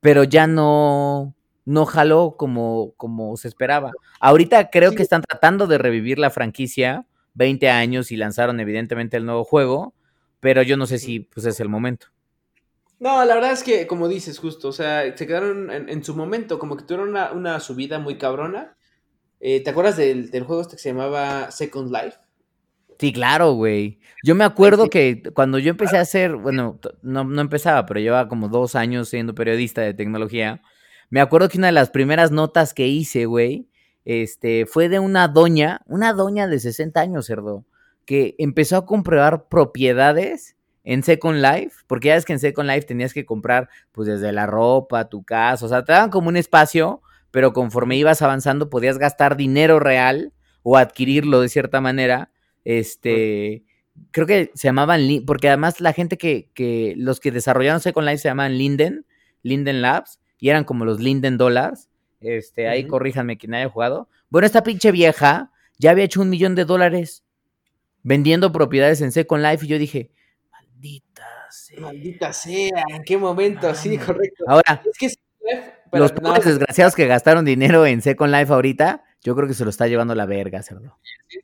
pero 0.00 0.24
ya 0.24 0.46
no, 0.46 1.34
no 1.66 1.84
jaló 1.84 2.36
como, 2.38 2.94
como 2.96 3.36
se 3.36 3.48
esperaba. 3.48 3.92
Ahorita 4.20 4.70
creo 4.70 4.92
que 4.92 5.02
están 5.02 5.20
tratando 5.20 5.66
de 5.66 5.76
revivir 5.76 6.18
la 6.18 6.30
franquicia, 6.30 7.04
20 7.34 7.68
años 7.68 8.10
y 8.10 8.16
lanzaron 8.16 8.58
evidentemente 8.58 9.18
el 9.18 9.26
nuevo 9.26 9.44
juego, 9.44 9.92
pero 10.40 10.62
yo 10.62 10.78
no 10.78 10.86
sé 10.86 10.98
si 10.98 11.20
pues 11.20 11.44
es 11.44 11.60
el 11.60 11.68
momento. 11.68 12.06
No, 13.00 13.22
la 13.26 13.34
verdad 13.34 13.52
es 13.52 13.62
que, 13.62 13.86
como 13.86 14.08
dices, 14.08 14.38
justo, 14.38 14.68
o 14.68 14.72
sea, 14.72 15.14
se 15.14 15.26
quedaron 15.26 15.70
en, 15.70 16.02
su 16.02 16.14
momento, 16.14 16.58
como 16.58 16.78
que 16.78 16.84
tuvieron 16.84 17.10
una, 17.36 17.60
subida 17.60 17.98
muy 17.98 18.16
cabrona. 18.16 18.76
Eh, 19.44 19.62
¿Te 19.62 19.70
acuerdas 19.70 19.96
del, 19.96 20.30
del, 20.30 20.44
juego 20.44 20.62
este 20.62 20.76
que 20.76 20.82
se 20.82 20.90
llamaba 20.90 21.50
Second 21.50 21.90
Life? 21.90 22.16
Sí, 23.00 23.12
claro, 23.12 23.54
güey. 23.54 23.98
Yo 24.22 24.36
me 24.36 24.44
acuerdo 24.44 24.88
que 24.88 25.20
cuando 25.34 25.58
yo 25.58 25.70
empecé 25.70 25.98
a 25.98 26.02
hacer, 26.02 26.36
bueno, 26.36 26.78
no, 27.02 27.24
no 27.24 27.40
empezaba, 27.40 27.84
pero 27.84 27.98
llevaba 27.98 28.28
como 28.28 28.48
dos 28.48 28.76
años 28.76 29.08
siendo 29.08 29.34
periodista 29.34 29.80
de 29.80 29.94
tecnología. 29.94 30.62
Me 31.10 31.20
acuerdo 31.20 31.48
que 31.48 31.58
una 31.58 31.66
de 31.66 31.72
las 31.72 31.90
primeras 31.90 32.30
notas 32.30 32.72
que 32.72 32.86
hice, 32.86 33.26
güey, 33.26 33.68
este, 34.04 34.64
fue 34.66 34.88
de 34.88 35.00
una 35.00 35.26
doña, 35.26 35.80
una 35.86 36.12
doña 36.12 36.46
de 36.46 36.60
60 36.60 37.00
años, 37.00 37.26
cerdo, 37.26 37.64
que 38.04 38.36
empezó 38.38 38.76
a 38.76 38.86
comprobar 38.86 39.48
propiedades 39.48 40.56
en 40.84 41.02
Second 41.02 41.42
Life, 41.42 41.82
porque 41.88 42.08
ya 42.08 42.14
ves 42.14 42.24
que 42.24 42.34
en 42.34 42.38
Second 42.38 42.70
Life 42.70 42.86
tenías 42.86 43.12
que 43.12 43.26
comprar, 43.26 43.68
pues 43.90 44.06
desde 44.06 44.30
la 44.30 44.46
ropa, 44.46 45.08
tu 45.08 45.24
casa, 45.24 45.66
o 45.66 45.68
sea, 45.68 45.84
te 45.84 45.92
daban 45.92 46.10
como 46.10 46.28
un 46.28 46.36
espacio, 46.36 47.02
pero 47.32 47.52
conforme 47.52 47.96
ibas 47.96 48.22
avanzando 48.22 48.70
podías 48.70 48.98
gastar 48.98 49.36
dinero 49.36 49.80
real 49.80 50.32
o 50.62 50.76
adquirirlo 50.76 51.40
de 51.40 51.48
cierta 51.48 51.80
manera 51.80 52.30
este, 52.64 53.64
creo 54.10 54.26
que 54.26 54.50
se 54.54 54.68
llamaban, 54.68 55.00
porque 55.26 55.48
además 55.48 55.80
la 55.80 55.92
gente 55.92 56.16
que, 56.16 56.50
que 56.54 56.94
los 56.96 57.20
que 57.20 57.30
desarrollaron 57.30 57.80
Second 57.80 58.06
Life 58.06 58.18
se 58.18 58.28
llamaban 58.28 58.58
Linden, 58.58 59.06
Linden 59.42 59.82
Labs, 59.82 60.20
y 60.38 60.48
eran 60.48 60.64
como 60.64 60.84
los 60.84 61.00
Linden 61.00 61.38
Dollars. 61.38 61.88
Este, 62.20 62.68
ahí 62.68 62.86
corríjanme 62.86 63.36
quien 63.36 63.54
haya 63.54 63.68
jugado. 63.68 64.08
Bueno, 64.30 64.46
esta 64.46 64.62
pinche 64.62 64.92
vieja 64.92 65.50
ya 65.78 65.90
había 65.90 66.04
hecho 66.04 66.20
un 66.20 66.30
millón 66.30 66.54
de 66.54 66.64
dólares 66.64 67.24
vendiendo 68.02 68.52
propiedades 68.52 69.00
en 69.00 69.12
Second 69.12 69.42
Life 69.44 69.64
y 69.64 69.68
yo 69.68 69.78
dije, 69.78 70.10
maldita 70.50 71.26
sea. 71.50 71.80
Maldita 71.80 72.32
sea, 72.32 72.84
¿en 72.88 73.02
qué 73.02 73.16
momento? 73.16 73.74
Sí, 73.74 73.98
correcto. 73.98 74.44
Ahora, 74.46 74.82
es 74.84 74.98
que 74.98 75.08
los 75.92 76.12
pobres 76.12 76.44
desgraciados 76.44 76.94
que 76.94 77.06
gastaron 77.06 77.44
dinero 77.44 77.86
en 77.86 78.02
Second 78.02 78.32
Life 78.32 78.52
ahorita, 78.52 79.04
yo 79.22 79.34
creo 79.36 79.46
que 79.46 79.54
se 79.54 79.64
lo 79.64 79.70
está 79.70 79.86
llevando 79.86 80.14
la 80.14 80.26
verga, 80.26 80.62
cerdo. 80.62 80.98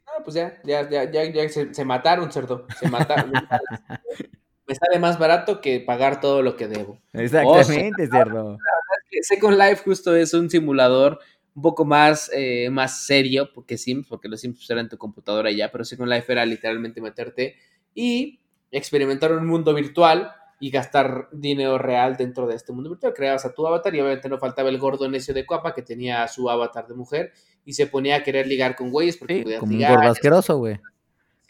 no, 0.07 0.25
pues 0.25 0.35
ya, 0.35 0.61
ya, 0.65 0.89
ya, 0.89 1.05
ya, 1.11 1.49
se, 1.49 1.85
mataron, 1.85 2.33
cerdo. 2.33 2.67
Se 2.79 2.89
mataron. 2.89 3.33
Me 4.67 4.75
sale 4.75 4.99
más 4.99 5.19
barato 5.19 5.61
que 5.63 5.81
pagar 5.81 6.21
todo 6.21 6.43
lo 6.43 6.57
que 6.57 6.69
debo. 6.69 6.99
Exactamente, 7.15 8.07
cerdo. 8.07 8.43
La 8.43 8.51
verdad 8.51 8.99
es 9.03 9.09
que 9.11 9.23
Second 9.23 9.59
Life 9.59 9.83
justo 9.83 10.15
es 10.15 10.35
un 10.35 10.51
simulador 10.51 11.19
un 11.55 11.63
poco 11.63 11.85
más, 11.85 12.31
eh, 12.35 12.69
más 12.71 13.05
serio, 13.05 13.51
porque 13.55 13.79
Sims, 13.79 14.07
porque 14.07 14.29
los 14.29 14.41
Sims 14.41 14.69
eran 14.71 14.85
en 14.85 14.91
tu 14.91 14.99
computadora 14.99 15.51
ya, 15.51 15.73
pero 15.73 15.85
Second 15.85 16.11
Life 16.11 16.31
era 16.31 16.45
literalmente 16.45 17.01
meterte 17.01 17.57
y 17.95 18.41
experimentar 18.71 19.33
un 19.33 19.47
mundo 19.47 19.75
virtual 19.75 20.33
y 20.61 20.71
gastar 20.71 21.29
dinero 21.33 21.79
real 21.79 22.17
dentro 22.17 22.47
de 22.47 22.57
este 22.57 22.73
mundo 22.73 22.91
virtual. 22.91 23.15
Creabas 23.15 23.45
a 23.45 23.55
tu 23.55 23.67
avatar 23.67 23.95
y 23.95 24.01
obviamente 24.01 24.29
no 24.29 24.39
faltaba 24.39 24.69
el 24.69 24.79
gordo 24.79 25.09
necio 25.09 25.33
de 25.33 25.47
Cuapa 25.47 25.75
que 25.75 25.83
tenía 25.83 26.27
su 26.29 26.51
avatar 26.51 26.87
de 26.87 26.95
mujer 26.95 27.33
y 27.65 27.75
se 27.75 27.87
ponía 27.87 28.17
a 28.17 28.23
querer 28.23 28.47
ligar 28.47 28.77
con 28.77 28.91
güeyes 28.91 29.17
porque 29.17 29.43
podía 29.43 29.59
como 29.61 29.73
un 29.73 29.79
gordo 29.79 30.11
asqueroso, 30.11 30.59
güey. 30.59 30.81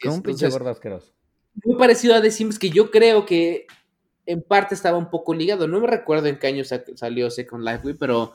Como 0.01 0.15
un 0.15 0.21
pinche 0.21 0.49
gordo 0.49 0.69
asqueroso. 0.69 1.13
Muy 1.63 1.77
parecido 1.77 2.15
a 2.15 2.21
The 2.21 2.31
Sims 2.31 2.59
que 2.59 2.69
yo 2.69 2.91
creo 2.91 3.25
que 3.25 3.67
en 4.25 4.43
parte 4.43 4.75
estaba 4.75 4.97
un 4.97 5.09
poco 5.09 5.33
ligado. 5.33 5.67
No 5.67 5.81
me 5.81 5.87
recuerdo 5.87 6.27
en 6.27 6.37
qué 6.37 6.47
año 6.47 6.63
salió 6.63 7.31
Second 7.31 7.63
Life, 7.65 7.79
güey, 7.81 7.95
pero 7.95 8.33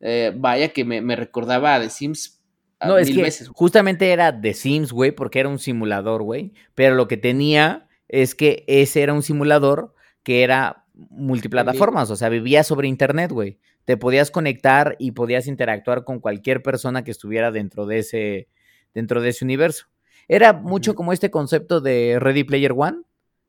eh, 0.00 0.32
vaya 0.36 0.72
que 0.72 0.84
me, 0.84 1.16
recordaba 1.16 1.76
a 1.76 1.80
The 1.80 1.90
Sims 1.90 2.36
no, 2.84 2.98
es 2.98 3.10
que 3.10 3.32
justamente 3.54 4.12
era 4.12 4.38
The 4.38 4.52
Sims, 4.52 4.92
güey, 4.92 5.10
porque 5.10 5.40
era 5.40 5.48
un 5.48 5.58
simulador, 5.58 6.22
güey. 6.22 6.52
Pero 6.74 6.94
lo 6.94 7.08
que 7.08 7.16
tenía 7.16 7.88
es 8.08 8.34
que 8.34 8.64
ese 8.66 9.02
era 9.02 9.14
un 9.14 9.22
simulador 9.22 9.94
que 10.26 10.42
era 10.42 10.84
multiplataformas, 10.92 12.10
o 12.10 12.16
sea, 12.16 12.28
vivía 12.28 12.64
sobre 12.64 12.88
internet, 12.88 13.30
güey. 13.30 13.60
Te 13.84 13.96
podías 13.96 14.32
conectar 14.32 14.96
y 14.98 15.12
podías 15.12 15.46
interactuar 15.46 16.02
con 16.02 16.18
cualquier 16.18 16.64
persona 16.64 17.04
que 17.04 17.12
estuviera 17.12 17.52
dentro 17.52 17.86
de 17.86 17.98
ese, 18.00 18.48
dentro 18.92 19.20
de 19.20 19.28
ese 19.28 19.44
universo. 19.44 19.86
Era 20.26 20.52
mucho 20.52 20.96
como 20.96 21.12
este 21.12 21.30
concepto 21.30 21.80
de 21.80 22.18
Ready 22.18 22.42
Player 22.42 22.72
One, 22.76 23.02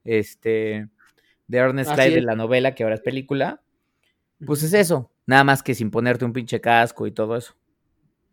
este, 0.03 0.87
de 1.47 1.57
Ernest 1.57 1.95
Cline 1.95 2.11
de 2.13 2.21
la 2.21 2.35
novela, 2.35 2.75
que 2.75 2.83
ahora 2.83 2.93
es 2.93 3.01
película. 3.01 3.63
Pues 4.45 4.61
es 4.61 4.75
eso, 4.75 5.09
nada 5.25 5.43
más 5.43 5.63
que 5.63 5.73
sin 5.73 5.89
ponerte 5.89 6.25
un 6.25 6.33
pinche 6.33 6.61
casco 6.61 7.07
y 7.07 7.11
todo 7.11 7.35
eso. 7.37 7.55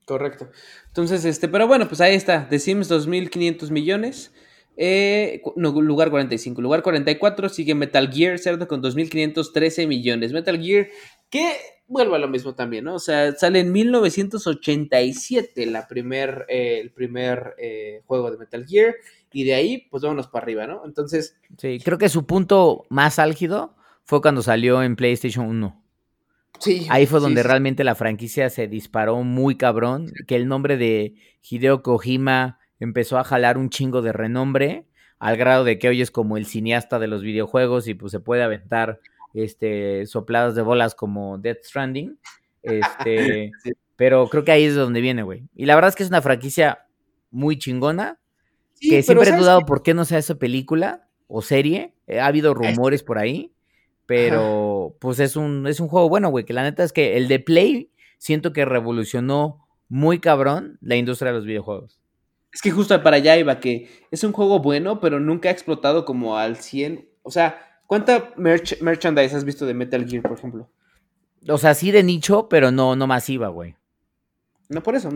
Correcto. 0.05 0.51
Entonces, 0.89 1.25
este, 1.25 1.49
pero 1.49 1.67
bueno, 1.67 1.89
pues 1.89 2.03
ahí 2.03 2.15
está, 2.15 2.47
The 2.47 2.59
Sims 2.59 2.91
2.500 2.91 3.71
millones. 3.71 4.35
Eh, 4.77 5.41
no, 5.57 5.71
lugar 5.81 6.11
45. 6.11 6.61
Lugar 6.61 6.83
44 6.83 7.49
sigue 7.49 7.75
Metal 7.75 8.11
Gear, 8.13 8.39
¿cierto? 8.39 8.67
Con 8.67 8.83
2.513 8.83 9.87
millones. 9.87 10.33
Metal 10.33 10.61
Gear, 10.61 10.89
que 11.31 11.57
vuelve 11.87 12.17
a 12.17 12.19
lo 12.19 12.29
mismo 12.29 12.55
también, 12.55 12.85
¿no? 12.85 12.95
O 12.95 12.99
sea, 12.99 13.33
sale 13.33 13.61
en 13.61 13.73
1987 13.73 15.67
la 15.67 15.87
primer, 15.87 16.47
eh, 16.49 16.81
el 16.81 16.91
primer 16.91 17.55
eh, 17.59 18.03
juego 18.07 18.31
de 18.31 18.39
Metal 18.39 18.67
Gear. 18.67 18.95
Y 19.33 19.45
de 19.45 19.55
ahí, 19.55 19.87
pues 19.91 20.03
vámonos 20.03 20.29
para 20.29 20.45
arriba, 20.45 20.67
¿no? 20.67 20.83
Entonces. 20.85 21.37
Sí, 21.59 21.81
creo 21.85 21.99
que 21.99 22.09
su 22.09 22.27
punto 22.27 22.85
más 22.89 23.19
álgido 23.19 23.75
fue 24.05 24.21
cuando 24.23 24.43
salió 24.43 24.83
en 24.83 24.97
PlayStation 24.97 25.47
1. 25.47 25.81
Sí, 26.61 26.87
Ahí 26.89 27.07
fue 27.07 27.19
donde 27.19 27.43
realmente 27.43 27.83
la 27.83 27.97
franquicia 27.97 28.49
se 28.49 28.69
disparó 28.69 29.23
muy 29.23 29.57
cabrón. 29.57 30.13
Que 30.29 30.37
el 30.37 30.47
nombre 30.47 30.77
de 30.77 31.15
Hideo 31.43 31.83
Kojima 31.83 32.59
empezó 32.81 33.19
a 33.19 33.25
jalar 33.25 33.59
un 33.59 33.71
chingo 33.71 34.03
de 34.03 34.13
renombre, 34.13 34.87
al 35.19 35.37
grado 35.37 35.65
de 35.65 35.79
que 35.79 35.89
hoy 35.89 36.03
es 36.03 36.11
como 36.11 36.37
el 36.37 36.47
cineasta 36.47 36.99
de 36.99 37.07
los 37.07 37.23
videojuegos 37.23 37.89
y 37.89 37.95
pues 37.95 38.13
se 38.13 38.21
puede 38.21 38.43
aventar 38.43 39.01
este, 39.33 40.07
sopladas 40.07 40.55
de 40.55 40.63
bolas 40.63 40.95
como 40.95 41.39
Death 41.39 41.65
Stranding. 41.65 42.19
Este, 42.63 43.53
Pero 43.97 44.29
creo 44.29 44.45
que 44.45 44.53
ahí 44.53 44.65
es 44.65 44.75
donde 44.75 45.01
viene, 45.01 45.23
güey. 45.23 45.49
Y 45.55 45.67
la 45.67 45.75
verdad 45.75 45.91
es 45.91 45.97
que 45.97 46.03
es 46.03 46.09
una 46.09 46.23
franquicia 46.23 46.87
muy 47.31 47.59
chingona. 47.59 48.19
que 48.81 49.03
siempre 49.03 49.31
he 49.31 49.37
dudado 49.37 49.61
por 49.61 49.83
qué 49.83 49.95
no 49.95 50.05
sea 50.05 50.19
esa 50.19 50.35
película 50.37 51.09
o 51.29 51.43
serie. 51.43 51.95
Eh, 52.07 52.21
ha 52.21 52.27
habido 52.27 52.55
rumores 52.55 53.03
por 53.03 53.19
ahí. 53.19 53.53
Pero 54.07 54.97
pues 55.01 55.21
es 55.21 55.37
un, 55.37 55.67
es 55.67 55.81
un 55.81 55.89
juego 55.89 56.09
bueno, 56.09 56.29
güey. 56.29 56.45
Que 56.45 56.53
la 56.53 56.63
neta 56.63 56.83
es 56.83 56.93
que 56.93 57.17
el 57.17 57.29
de 57.29 57.39
Play 57.39 57.91
siento 58.19 58.53
que 58.53 58.65
revolucionó 58.65 59.67
muy 59.89 60.19
cabrón 60.19 60.79
la 60.81 60.97
industria 60.97 61.31
de 61.31 61.39
los 61.39 61.47
videojuegos. 61.47 62.01
Es 62.55 62.63
que 62.63 62.71
justo 62.71 63.03
para 63.03 63.17
allá 63.17 63.37
iba, 63.37 63.59
que 63.59 63.91
es 64.13 64.23
un 64.23 64.33
juego 64.33 64.61
bueno, 64.61 65.01
pero 65.01 65.19
nunca 65.19 65.49
ha 65.49 65.53
explotado 65.53 66.05
como 66.05 66.39
al 66.39 66.57
100. 66.57 67.09
O 67.23 67.33
sea, 67.33 67.81
¿cuánta 67.89 68.33
merchandise 68.37 69.35
has 69.35 69.45
visto 69.45 69.67
de 69.67 69.75
Metal 69.75 70.09
Gear, 70.09 70.23
por 70.23 70.39
ejemplo? 70.39 70.71
O 71.49 71.59
sea, 71.59 71.75
sí 71.75 71.91
de 71.91 72.05
nicho, 72.05 72.49
pero 72.49 72.71
no, 72.71 72.95
no 72.95 73.09
masiva, 73.09 73.49
güey. 73.49 73.75
No 74.69 74.85
por 74.85 74.95
eso, 74.95 75.11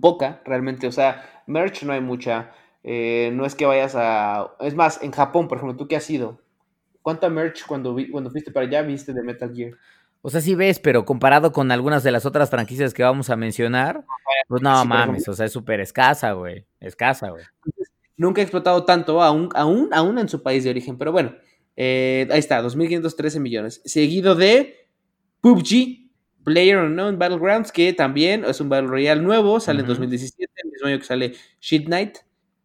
poca 0.00 0.40
realmente. 0.44 0.86
O 0.86 0.92
sea, 0.92 1.42
merch 1.48 1.82
no 1.82 1.92
hay 1.92 2.00
mucha. 2.00 2.52
Eh, 2.84 3.30
no 3.34 3.44
es 3.44 3.56
que 3.56 3.66
vayas 3.66 3.94
a. 3.96 4.54
Es 4.60 4.76
más, 4.76 5.02
en 5.02 5.10
Japón, 5.10 5.48
por 5.48 5.58
ejemplo, 5.58 5.76
¿tú 5.76 5.88
qué 5.88 5.96
has 5.96 6.08
ido? 6.08 6.40
¿Cuánta 7.02 7.28
merch 7.28 7.66
cuando, 7.66 7.94
vi, 7.94 8.08
cuando 8.08 8.30
fuiste 8.30 8.52
para 8.52 8.66
allá 8.66 8.82
viste 8.82 9.12
de 9.12 9.22
Metal 9.22 9.52
Gear? 9.52 9.72
O 10.26 10.30
sea, 10.30 10.40
sí 10.40 10.54
ves, 10.54 10.78
pero 10.78 11.04
comparado 11.04 11.52
con 11.52 11.70
algunas 11.70 12.02
de 12.02 12.10
las 12.10 12.24
otras 12.24 12.48
franquicias 12.48 12.94
que 12.94 13.02
vamos 13.02 13.28
a 13.28 13.36
mencionar, 13.36 14.06
pues 14.48 14.62
no 14.62 14.82
mames, 14.86 15.28
o 15.28 15.34
sea, 15.34 15.44
es 15.44 15.52
súper 15.52 15.80
escasa, 15.80 16.32
güey. 16.32 16.64
Escasa, 16.80 17.28
güey. 17.28 17.44
Nunca 18.16 18.40
ha 18.40 18.44
explotado 18.44 18.86
tanto, 18.86 19.20
aún, 19.22 19.50
aún, 19.54 19.90
aún 19.92 20.18
en 20.18 20.30
su 20.30 20.42
país 20.42 20.64
de 20.64 20.70
origen. 20.70 20.96
Pero 20.96 21.12
bueno, 21.12 21.34
eh, 21.76 22.26
ahí 22.30 22.38
está, 22.38 22.62
2.513 22.62 23.38
millones. 23.38 23.82
Seguido 23.84 24.34
de 24.34 24.88
PUBG, 25.42 26.08
Player 26.42 26.78
Unknown 26.78 27.18
Battlegrounds, 27.18 27.70
que 27.70 27.92
también 27.92 28.46
es 28.46 28.62
un 28.62 28.70
Battle 28.70 28.88
Royale 28.88 29.20
nuevo, 29.20 29.60
sale 29.60 29.80
en 29.80 29.86
2017, 29.88 30.50
el 30.56 30.70
mismo 30.70 30.88
año 30.88 30.98
que 31.00 31.04
sale 31.04 31.34
Shit 31.60 31.84
Knight. 31.84 32.16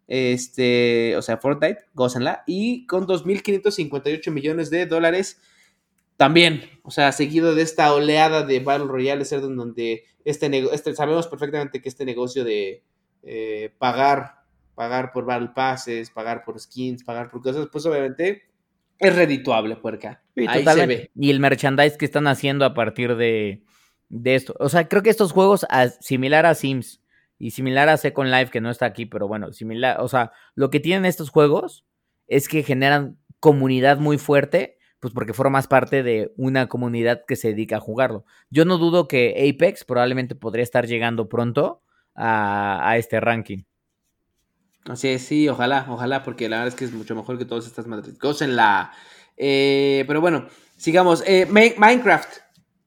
Este, 0.08 1.14
o 1.18 1.22
sea, 1.22 1.36
Fortnite, 1.36 1.88
gócenla. 1.94 2.46
Y 2.48 2.86
con 2.86 3.06
2.558 3.06 4.32
millones 4.32 4.70
de 4.70 4.86
dólares 4.86 5.42
también, 6.20 6.64
o 6.84 6.92
sea, 6.92 7.14
seguido 7.14 7.56
de 7.56 7.62
esta 7.62 7.94
oleada 7.94 8.44
de 8.44 8.60
Battle 8.60 8.88
Royale, 8.88 9.22
es 9.22 9.30
donde 9.30 10.04
este, 10.26 10.50
este 10.74 10.94
sabemos 10.94 11.28
perfectamente 11.28 11.82
que 11.82 11.88
este 11.88 12.04
negocio 12.04 12.44
de 12.44 12.84
eh, 13.24 13.74
pagar, 13.78 14.42
pagar 14.76 15.14
por 15.14 15.24
Battle 15.24 15.52
Passes, 15.56 16.10
pagar 16.10 16.44
por 16.44 16.60
skins, 16.60 17.06
pagar 17.06 17.32
por 17.32 17.42
cosas, 17.42 17.70
pues 17.72 17.86
obviamente 17.86 18.50
es 18.98 19.16
redituable, 19.16 19.78
puerca. 19.78 20.22
Ahí 20.46 20.66
se 20.66 20.86
ve. 20.86 21.10
Y 21.16 21.30
el 21.30 21.40
merchandise 21.40 21.98
que 21.98 22.04
están 22.04 22.28
haciendo 22.28 22.66
a 22.66 22.74
partir 22.74 23.16
de, 23.16 23.64
de 24.10 24.36
esto. 24.36 24.54
O 24.60 24.68
sea, 24.68 24.90
creo 24.90 25.02
que 25.02 25.12
estos 25.12 25.32
juegos, 25.32 25.66
similar 26.02 26.46
a 26.46 26.54
Sims 26.54 27.02
y 27.38 27.52
similar 27.52 27.88
a 27.88 27.96
Second 27.96 28.30
Life, 28.30 28.52
que 28.52 28.60
no 28.60 28.70
está 28.70 28.86
aquí, 28.88 29.06
pero 29.06 29.30
bueno, 29.30 29.54
similar, 29.54 30.02
o 30.02 30.10
sea, 30.10 30.34
lo 30.54 30.70
que 30.70 30.82
tienen 30.82 31.06
estos 31.06 31.30
juegos 31.30 31.86
es 32.28 32.50
que 32.50 32.62
generan 32.62 33.18
comunidad 33.40 34.00
muy 34.00 34.18
fuerte 34.18 34.79
pues 35.00 35.14
porque 35.14 35.34
formas 35.34 35.68
parte 35.68 36.04
de 36.04 36.34
una 36.36 36.68
comunidad 36.68 37.24
que 37.26 37.36
se 37.36 37.50
dedica 37.50 37.78
a 37.78 37.82
jugarlo. 37.82 38.26
Yo 38.50 38.66
no 38.66 38.78
dudo 38.78 39.08
que 39.08 39.50
Apex 39.50 39.86
probablemente 39.86 40.36
podría 40.36 40.64
estar 40.64 40.88
llegando 40.88 41.30
pronto 41.30 41.82
a, 42.16 42.96
este 42.98 43.20
ranking. 43.20 43.64
Así 44.86 45.08
es, 45.08 45.22
sí, 45.22 45.48
ojalá, 45.48 45.86
ojalá, 45.90 46.24
porque 46.24 46.50
la 46.50 46.58
verdad 46.58 46.74
es 46.74 46.76
que 46.76 46.86
es 46.86 46.92
mucho 46.92 47.16
mejor 47.16 47.38
que 47.38 47.46
todas 47.46 47.66
estas 47.66 47.88
madres. 47.88 48.16
en 48.42 48.56
la... 48.56 48.92
Eh, 49.38 50.04
pero 50.08 50.20
bueno, 50.20 50.48
sigamos. 50.76 51.24
Eh, 51.26 51.48
Minecraft. 51.50 52.30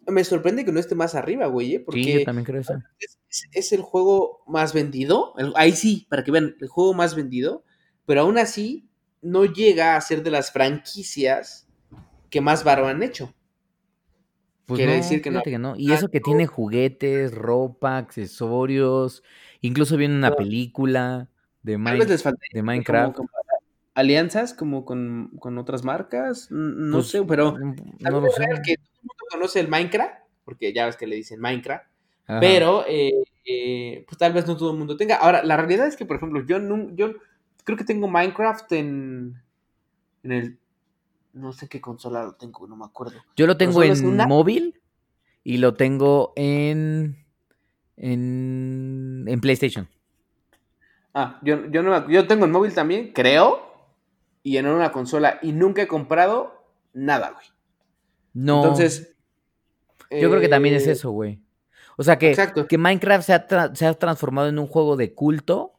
Me 0.09 0.25
sorprende 0.25 0.65
que 0.65 0.73
no 0.73 0.81
esté 0.81 0.97
más 0.97 1.15
arriba, 1.15 1.47
güey, 1.47 1.77
¿eh? 1.77 1.81
porque 1.81 2.03
sí, 2.03 2.13
yo 2.15 2.25
también 2.25 2.45
creo 2.45 2.61
eso. 2.61 2.75
Es, 3.53 3.73
el 3.73 3.83
juego 3.83 4.43
más 4.49 4.75
vendido. 4.75 5.33
ahí 5.55 5.73
sí, 5.73 6.09
para 6.11 6.25
que 6.25 6.33
vean, 6.33 6.57
el 6.61 6.69
juego 6.69 6.93
más 6.93 7.15
vendido. 7.15 7.65
Pero 8.05 8.23
aún 8.23 8.37
así, 8.37 8.89
no 9.23 9.45
llega 9.45 9.95
a 9.95 10.01
ser 10.01 10.25
de 10.25 10.33
las 10.33 10.51
franquicias 10.51 11.69
que 12.33 12.41
más 12.41 12.65
varo 12.65 12.89
han 12.89 13.03
hecho. 13.03 13.33
Pues 14.67 14.79
Quiere 14.79 14.95
decir 14.95 15.21
que 15.21 15.31
no. 15.31 15.77
Y 15.77 15.93
eso 15.93 16.09
que 16.09 16.21
tiene 16.21 16.47
juguetes, 16.47 17.35
ropa, 17.35 17.99
accesorios, 17.99 19.23
incluso 19.61 19.97
viene 19.97 20.17
una 20.17 20.35
película 20.35 21.29
de, 21.63 21.73
de 21.73 22.63
Minecraft. 22.63 23.19
alianzas 23.95 24.55
como 24.55 24.87
con, 24.87 25.31
otras 25.59 25.85
marcas, 25.85 26.49
no 26.51 26.99
pues, 26.99 27.09
sé, 27.09 27.23
pero 27.25 27.53
mm, 27.53 27.77
no 28.01 28.21
lo 28.21 28.31
sé. 28.31 28.47
que 28.65 28.77
todo 28.77 28.93
el 28.95 29.03
mundo 29.03 29.25
conoce 29.31 29.61
el 29.61 29.69
Minecraft, 29.69 30.15
porque 30.45 30.73
ya 30.73 30.87
ves 30.87 30.97
que 30.97 31.07
le 31.07 31.17
dicen 31.17 31.39
Minecraft, 31.39 31.85
pero 32.41 32.87
eh, 32.89 33.13
eh, 33.45 34.05
pues 34.09 34.17
tal 34.17 34.33
vez 34.33 34.47
no 34.47 34.57
todo 34.57 34.71
el 34.71 34.79
mundo 34.79 34.97
tenga. 34.97 35.17
Ahora, 35.17 35.45
la 35.45 35.59
realidad 35.59 35.87
es 35.87 35.97
que, 35.97 36.07
por 36.07 36.17
ejemplo, 36.17 36.47
yo, 36.47 36.59
no, 36.59 36.95
yo 36.95 37.13
creo 37.65 37.77
que 37.77 37.85
tengo 37.85 38.09
Minecraft 38.09 38.73
en, 38.73 39.43
en 40.23 40.33
el 40.33 40.62
no 41.33 41.53
sé 41.53 41.69
qué 41.69 41.81
consola 41.81 42.25
lo 42.25 42.35
tengo, 42.35 42.67
no 42.67 42.77
me 42.77 42.85
acuerdo. 42.85 43.15
Yo 43.37 43.47
lo 43.47 43.57
tengo 43.57 43.83
en 43.83 44.17
móvil 44.29 44.81
y 45.45 45.59
lo 45.59 45.75
tengo 45.75 46.33
en, 46.37 47.25
en, 47.97 49.25
en 49.27 49.41
PlayStation. 49.41 49.89
Ah, 51.15 51.39
yo, 51.43 51.67
yo, 51.71 51.83
no, 51.83 52.09
yo 52.09 52.27
tengo 52.27 52.45
en 52.45 52.53
móvil 52.53 52.75
también, 52.75 53.13
creo, 53.13 53.61
y 54.43 54.57
en 54.57 54.67
una 54.67 54.93
consola, 54.93 55.39
y 55.43 55.53
nunca 55.53 55.83
he 55.83 55.87
comprado 55.87 56.65
nada, 56.93 57.33
güey. 57.33 57.47
No. 58.33 58.63
Entonces. 58.63 59.15
Yo 60.11 60.29
creo 60.29 60.41
que 60.41 60.49
también 60.49 60.75
es 60.75 60.87
eh, 60.87 60.93
eso, 60.93 61.11
güey. 61.11 61.41
O 61.97 62.03
sea 62.03 62.19
que, 62.19 62.37
que 62.69 62.79
Minecraft 62.79 63.25
se 63.25 63.33
ha, 63.33 63.75
se 63.75 63.87
ha 63.87 63.95
transformado 63.95 64.49
en 64.49 64.59
un 64.59 64.67
juego 64.67 64.97
de 64.97 65.15
culto, 65.15 65.73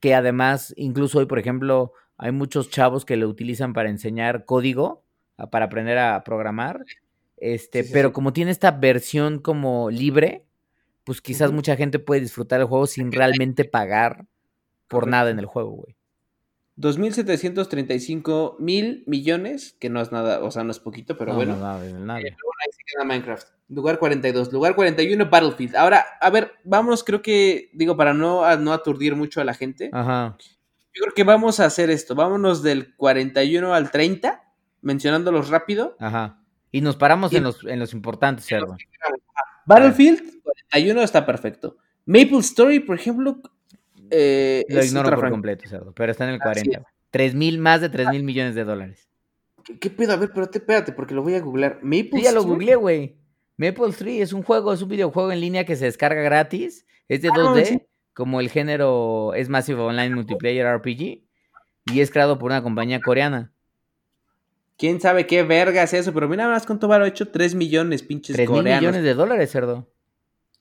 que 0.00 0.14
además, 0.14 0.72
incluso 0.76 1.18
hoy, 1.18 1.26
por 1.26 1.38
ejemplo, 1.38 1.92
hay 2.18 2.32
muchos 2.32 2.68
chavos 2.68 3.04
que 3.04 3.16
lo 3.16 3.28
utilizan 3.28 3.72
para 3.72 3.88
enseñar 3.88 4.44
código, 4.44 5.04
para 5.50 5.66
aprender 5.66 5.98
a 5.98 6.24
programar. 6.24 6.84
Este, 7.36 7.84
pero 7.84 8.12
como 8.12 8.32
tiene 8.32 8.50
esta 8.50 8.72
versión 8.72 9.38
como 9.38 9.88
libre, 9.88 10.44
pues 11.04 11.20
quizás 11.22 11.52
mucha 11.52 11.76
gente 11.76 12.00
puede 12.00 12.20
disfrutar 12.20 12.60
el 12.60 12.66
juego 12.66 12.88
sin 12.88 13.12
realmente 13.12 13.64
pagar 13.64 14.26
por 14.88 15.06
nada 15.06 15.30
en 15.30 15.38
el 15.38 15.46
juego, 15.46 15.70
güey. 15.70 15.96
2.735 16.76 18.56
mil 18.58 19.04
millones, 19.06 19.76
que 19.80 19.88
no 19.88 20.00
es 20.00 20.12
nada, 20.12 20.42
o 20.44 20.50
sea, 20.50 20.62
no 20.64 20.70
es 20.70 20.78
poquito, 20.78 21.16
pero 21.16 21.34
bueno. 21.34 21.56
No, 21.56 21.62
nada, 21.62 21.84
nada. 21.98 22.20
Eh, 22.20 22.24
ahí 22.24 22.72
se 22.72 22.82
queda 22.86 23.04
Minecraft. 23.04 23.48
Lugar 23.68 23.98
42. 23.98 24.52
Lugar 24.52 24.74
41, 24.74 25.28
Battlefield. 25.28 25.76
Ahora, 25.76 26.04
a 26.20 26.30
ver, 26.30 26.52
vamos, 26.64 27.02
creo 27.02 27.20
que, 27.20 27.70
digo, 27.72 27.96
para 27.96 28.14
no, 28.14 28.56
no 28.56 28.72
aturdir 28.72 29.16
mucho 29.16 29.40
a 29.40 29.44
la 29.44 29.54
gente. 29.54 29.90
Ajá. 29.92 30.36
Yo 30.98 31.04
creo 31.04 31.14
que 31.14 31.22
vamos 31.22 31.60
a 31.60 31.66
hacer 31.66 31.90
esto. 31.90 32.16
Vámonos 32.16 32.60
del 32.60 32.96
41 32.96 33.72
al 33.72 33.92
30, 33.92 34.42
mencionándolos 34.82 35.48
rápido. 35.48 35.96
Ajá. 36.00 36.40
Y 36.72 36.80
nos 36.80 36.96
paramos 36.96 37.32
en, 37.32 37.44
los, 37.44 37.64
en 37.64 37.78
los 37.78 37.92
importantes, 37.92 38.46
cerdo. 38.46 38.76
Battlefield, 39.64 40.42
41 40.42 41.00
está 41.02 41.24
perfecto. 41.24 41.76
Maple 42.04 42.38
Story, 42.38 42.80
por 42.80 42.96
ejemplo. 42.96 43.40
Eh, 44.10 44.66
Lo 44.68 44.82
ignoro 44.84 45.14
por 45.14 45.30
completo, 45.30 45.68
cerdo, 45.68 45.92
pero 45.92 46.10
está 46.10 46.24
en 46.24 46.30
el 46.30 46.40
40. 46.40 46.82
3 47.10 47.34
mil, 47.36 47.58
más 47.58 47.80
de 47.80 47.90
3 47.90 48.08
mil 48.08 48.24
millones 48.24 48.56
de 48.56 48.64
dólares. 48.64 49.08
¿Qué, 49.80 49.90
pedo? 49.90 50.14
A 50.14 50.16
ver, 50.16 50.32
pero 50.34 50.50
espérate, 50.50 50.90
porque 50.90 51.14
lo 51.14 51.22
voy 51.22 51.34
a 51.34 51.40
googlear. 51.40 51.78
Maple 51.80 52.10
sí, 52.14 52.22
ya 52.22 52.32
lo 52.32 52.42
googleé, 52.42 52.74
güey. 52.74 53.18
Maple 53.56 53.90
Story 53.90 54.20
es 54.20 54.32
un 54.32 54.42
juego, 54.42 54.72
es 54.72 54.82
un 54.82 54.88
videojuego 54.88 55.30
en 55.30 55.40
línea 55.40 55.64
que 55.64 55.76
se 55.76 55.84
descarga 55.84 56.22
gratis. 56.22 56.86
Es 57.06 57.22
de 57.22 57.28
2D. 57.30 57.82
Ah, 57.82 57.86
como 58.18 58.40
el 58.40 58.50
género 58.50 59.32
es 59.34 59.48
Massive 59.48 59.80
Online 59.80 60.12
Multiplayer 60.12 60.66
RPG 60.78 61.22
y 61.86 62.00
es 62.00 62.10
creado 62.10 62.36
por 62.36 62.50
una 62.50 62.64
compañía 62.64 63.00
coreana. 63.00 63.52
¿Quién 64.76 65.00
sabe 65.00 65.24
qué 65.24 65.44
verga 65.44 65.84
es 65.84 65.94
eso? 65.94 66.12
Pero 66.12 66.28
mira 66.28 66.48
más 66.48 66.66
cuánto 66.66 66.88
varo 66.88 67.06
hecho 67.06 67.28
3 67.28 67.54
millones, 67.54 68.02
pinches 68.02 68.34
3 68.34 68.50
millones 68.50 69.04
de 69.04 69.14
dólares, 69.14 69.52
cerdo. 69.52 69.88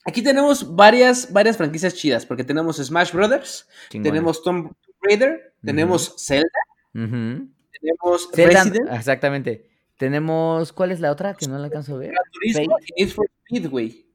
Aquí 0.05 0.21
tenemos 0.21 0.75
varias, 0.75 1.33
varias 1.33 1.57
franquicias 1.57 1.95
chidas, 1.95 2.27
porque 2.27 2.43
tenemos 2.43 2.77
Smash 2.77 3.11
Brothers, 3.11 3.67
tenemos 3.89 4.43
Tomb 4.43 4.73
Raider, 5.01 5.55
tenemos 5.65 6.13
Zelda, 6.19 6.47
tenemos 6.93 8.29
Resident. 8.33 8.87
Exactamente. 8.91 9.67
Tenemos, 9.97 10.71
¿cuál 10.73 10.91
es 10.91 10.99
la 10.99 11.11
otra 11.11 11.33
que 11.33 11.47
no 11.47 11.57
la 11.57 11.65
alcanzo 11.65 11.95
a 11.95 11.97
ver? 11.97 12.13
Fate. 12.53 13.07
For 13.07 13.27
Speed, 13.47 13.67
güey. 13.67 14.05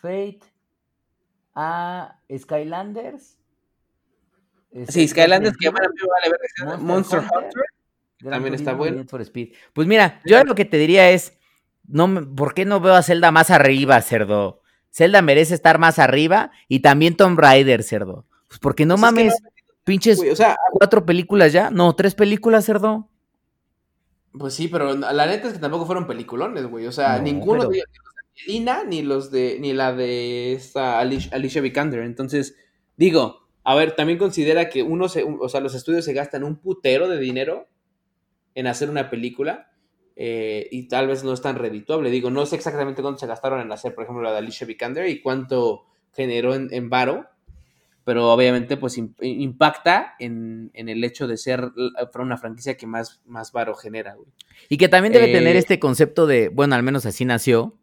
Fate 0.00 0.53
a 1.54 2.18
Skylanders. 2.36 3.36
Sí, 4.88 5.06
Skylanders 5.06 5.56
que 5.56 5.70
vale 5.70 5.88
ver 5.88 6.78
Monster, 6.80 7.20
Hunter, 7.20 7.64
también 8.28 8.54
está 8.54 8.72
bueno. 8.74 9.04
Pues 9.72 9.86
mira, 9.86 10.20
yo 10.24 10.42
lo 10.44 10.54
que 10.54 10.64
te 10.64 10.78
diría 10.78 11.10
es, 11.10 11.38
no, 11.86 12.34
¿por 12.34 12.54
qué 12.54 12.64
no 12.64 12.80
veo 12.80 12.94
a 12.94 13.02
Zelda 13.02 13.30
más 13.30 13.50
arriba, 13.50 14.00
cerdo? 14.02 14.62
Zelda 14.90 15.22
merece 15.22 15.54
estar 15.54 15.78
más 15.78 15.98
arriba 15.98 16.50
y 16.68 16.80
también 16.80 17.16
Tomb 17.16 17.38
Raider, 17.38 17.82
cerdo. 17.82 18.26
Pues 18.48 18.58
porque 18.58 18.86
no 18.86 18.94
pues 18.94 19.02
mames, 19.02 19.34
pinches 19.84 20.20
cuatro 20.72 21.04
películas 21.04 21.52
ya, 21.52 21.70
no, 21.70 21.94
tres 21.94 22.14
películas, 22.14 22.64
cerdo. 22.64 23.08
Pues 24.36 24.54
sí, 24.54 24.66
pero 24.66 24.94
la 24.94 25.26
neta 25.26 25.46
es 25.46 25.54
que 25.54 25.60
tampoco 25.60 25.86
fueron 25.86 26.08
peliculones, 26.08 26.66
güey. 26.66 26.86
O 26.86 26.92
sea, 26.92 27.20
ninguno 27.20 27.68
de 27.68 27.84
Lina 28.46 28.84
ni 28.84 29.02
los 29.02 29.30
de 29.30 29.58
ni 29.60 29.72
la 29.72 29.92
de 29.92 30.52
esta 30.52 30.98
Alicia, 30.98 31.60
Vikander. 31.60 32.00
Entonces, 32.00 32.56
digo, 32.96 33.46
a 33.62 33.74
ver, 33.74 33.92
también 33.92 34.18
considera 34.18 34.68
que 34.68 34.82
uno 34.82 35.08
se, 35.08 35.24
o 35.24 35.48
sea, 35.48 35.60
los 35.60 35.74
estudios 35.74 36.04
se 36.04 36.12
gastan 36.12 36.44
un 36.44 36.56
putero 36.56 37.08
de 37.08 37.18
dinero 37.18 37.68
en 38.54 38.66
hacer 38.66 38.90
una 38.90 39.10
película 39.10 39.70
eh, 40.16 40.68
y 40.70 40.88
tal 40.88 41.08
vez 41.08 41.24
no 41.24 41.32
es 41.32 41.42
tan 41.42 41.56
redituable. 41.56 42.10
Digo, 42.10 42.30
no 42.30 42.44
sé 42.46 42.56
exactamente 42.56 43.02
cuánto 43.02 43.20
se 43.20 43.26
gastaron 43.26 43.60
en 43.60 43.72
hacer, 43.72 43.94
por 43.94 44.04
ejemplo, 44.04 44.22
la 44.22 44.32
de 44.32 44.38
Alicia 44.38 44.66
Vikander 44.66 45.08
y 45.08 45.20
cuánto 45.20 45.86
generó 46.12 46.54
en, 46.54 46.68
en 46.72 46.90
varo, 46.90 47.26
pero 48.04 48.30
obviamente 48.30 48.76
pues 48.76 48.98
impacta 48.98 50.14
en, 50.18 50.70
el 50.74 51.02
hecho 51.02 51.26
de 51.26 51.36
ser 51.36 51.72
una 52.14 52.36
franquicia 52.36 52.76
que 52.76 52.86
más, 52.86 53.22
más 53.24 53.50
varo 53.50 53.74
genera. 53.74 54.16
Y 54.68 54.76
que 54.76 54.88
también 54.88 55.12
debe 55.12 55.32
tener 55.32 55.56
eh, 55.56 55.58
este 55.58 55.78
concepto 55.78 56.26
de, 56.26 56.50
bueno, 56.50 56.74
al 56.74 56.82
menos 56.82 57.06
así 57.06 57.24
nació, 57.24 57.74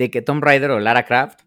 de 0.00 0.10
que 0.10 0.22
Tom 0.22 0.40
Raider 0.40 0.70
o 0.70 0.80
Lara 0.80 1.04
Croft 1.04 1.40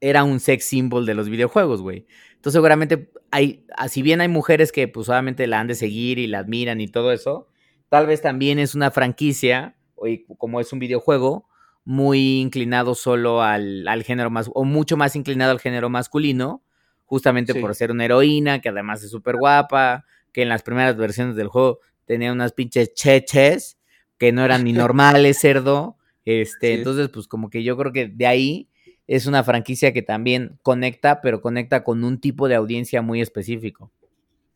era 0.00 0.24
un 0.24 0.40
sex 0.40 0.64
symbol 0.64 1.06
de 1.06 1.14
los 1.14 1.28
videojuegos, 1.28 1.82
güey. 1.82 2.04
Entonces 2.32 2.54
seguramente 2.54 3.12
hay, 3.30 3.64
ah, 3.76 3.86
si 3.86 4.02
bien 4.02 4.20
hay 4.20 4.26
mujeres 4.26 4.72
que 4.72 4.88
pues 4.88 5.08
obviamente 5.08 5.46
la 5.46 5.60
han 5.60 5.68
de 5.68 5.76
seguir 5.76 6.18
y 6.18 6.26
la 6.26 6.40
admiran 6.40 6.80
y 6.80 6.88
todo 6.88 7.12
eso, 7.12 7.46
tal 7.88 8.08
vez 8.08 8.20
también 8.20 8.58
es 8.58 8.74
una 8.74 8.90
franquicia, 8.90 9.76
o 9.94 10.08
como 10.36 10.58
es 10.58 10.72
un 10.72 10.80
videojuego, 10.80 11.48
muy 11.84 12.40
inclinado 12.40 12.96
solo 12.96 13.40
al, 13.40 14.02
género 14.02 14.30
más, 14.30 14.50
o 14.52 14.64
mucho 14.64 14.96
más 14.96 15.14
inclinado 15.14 15.52
al 15.52 15.60
género 15.60 15.88
masculino, 15.90 16.64
justamente 17.04 17.54
por 17.54 17.76
ser 17.76 17.92
una 17.92 18.04
heroína, 18.04 18.60
que 18.60 18.70
además 18.70 19.04
es 19.04 19.12
súper 19.12 19.36
guapa, 19.36 20.04
que 20.32 20.42
en 20.42 20.48
las 20.48 20.64
primeras 20.64 20.96
versiones 20.96 21.36
del 21.36 21.46
juego 21.46 21.78
tenía 22.04 22.32
unas 22.32 22.52
pinches 22.52 22.94
cheches, 22.94 23.78
que 24.18 24.32
no 24.32 24.44
eran 24.44 24.64
ni 24.64 24.72
normales, 24.72 25.38
cerdo, 25.38 25.98
este, 26.24 26.74
entonces, 26.74 27.08
pues 27.08 27.28
como 27.28 27.50
que 27.50 27.62
yo 27.62 27.76
creo 27.76 27.92
que 27.92 28.08
de 28.08 28.26
ahí 28.26 28.68
es 29.06 29.26
una 29.26 29.44
franquicia 29.44 29.92
que 29.92 30.02
también 30.02 30.58
conecta, 30.62 31.20
pero 31.20 31.40
conecta 31.42 31.84
con 31.84 32.04
un 32.04 32.20
tipo 32.20 32.48
de 32.48 32.54
audiencia 32.54 33.02
muy 33.02 33.20
específico. 33.20 33.90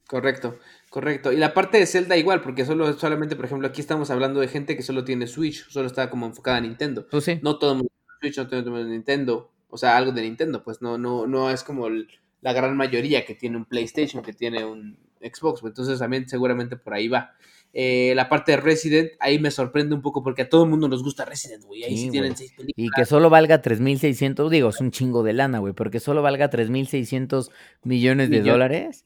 Correcto, 0.06 0.58
correcto. 0.88 1.32
Y 1.32 1.36
la 1.36 1.52
parte 1.52 1.78
de 1.78 1.84
Zelda 1.86 2.16
igual, 2.16 2.40
porque 2.40 2.64
solo, 2.64 2.90
solamente, 2.94 3.36
por 3.36 3.44
ejemplo, 3.44 3.68
aquí 3.68 3.82
estamos 3.82 4.10
hablando 4.10 4.40
de 4.40 4.48
gente 4.48 4.74
que 4.74 4.82
solo 4.82 5.04
tiene 5.04 5.26
Switch, 5.26 5.68
solo 5.68 5.86
está 5.86 6.08
como 6.08 6.24
enfocada 6.24 6.58
en 6.58 6.64
Nintendo. 6.64 7.06
Pues 7.10 7.24
sí. 7.24 7.38
No 7.42 7.58
todo 7.58 7.72
el 7.72 7.76
mundo 7.78 7.92
tiene 8.20 8.32
Switch, 8.32 8.38
no 8.42 8.48
todo 8.48 8.60
el 8.60 8.64
mundo 8.64 8.78
tiene 8.80 8.92
Nintendo. 8.94 9.50
O 9.68 9.76
sea, 9.76 9.98
algo 9.98 10.12
de 10.12 10.22
Nintendo, 10.22 10.64
pues 10.64 10.80
no, 10.80 10.96
no, 10.96 11.26
no 11.26 11.50
es 11.50 11.62
como 11.62 11.88
el- 11.88 12.08
la 12.40 12.54
gran 12.54 12.74
mayoría 12.74 13.26
que 13.26 13.34
tiene 13.34 13.58
un 13.58 13.66
PlayStation, 13.66 14.22
que 14.22 14.32
tiene 14.32 14.64
un 14.64 14.96
Xbox. 15.20 15.60
pues, 15.60 15.72
Entonces 15.72 15.98
también 15.98 16.26
seguramente 16.26 16.76
por 16.76 16.94
ahí 16.94 17.08
va. 17.08 17.32
Eh, 17.74 18.12
la 18.16 18.28
parte 18.28 18.52
de 18.52 18.56
Resident, 18.58 19.10
ahí 19.20 19.38
me 19.38 19.50
sorprende 19.50 19.94
un 19.94 20.02
poco 20.02 20.22
porque 20.22 20.42
a 20.42 20.48
todo 20.48 20.64
el 20.64 20.70
mundo 20.70 20.88
nos 20.88 21.02
gusta 21.04 21.24
Resident, 21.24 21.64
güey. 21.64 21.84
Ahí 21.84 21.96
sí, 21.96 22.04
Sí, 22.04 22.10
tienen 22.10 22.36
seis 22.36 22.52
películas. 22.56 22.74
Y 22.76 22.88
que 22.90 23.04
solo 23.04 23.30
valga 23.30 23.60
3.600, 23.62 24.48
digo, 24.48 24.70
es 24.70 24.80
un 24.80 24.90
chingo 24.90 25.22
de 25.22 25.34
lana, 25.34 25.58
güey, 25.58 25.74
porque 25.74 26.00
solo 26.00 26.22
valga 26.22 26.50
3.600 26.50 27.50
millones 27.84 28.30
de 28.30 28.40
dólares, 28.42 29.04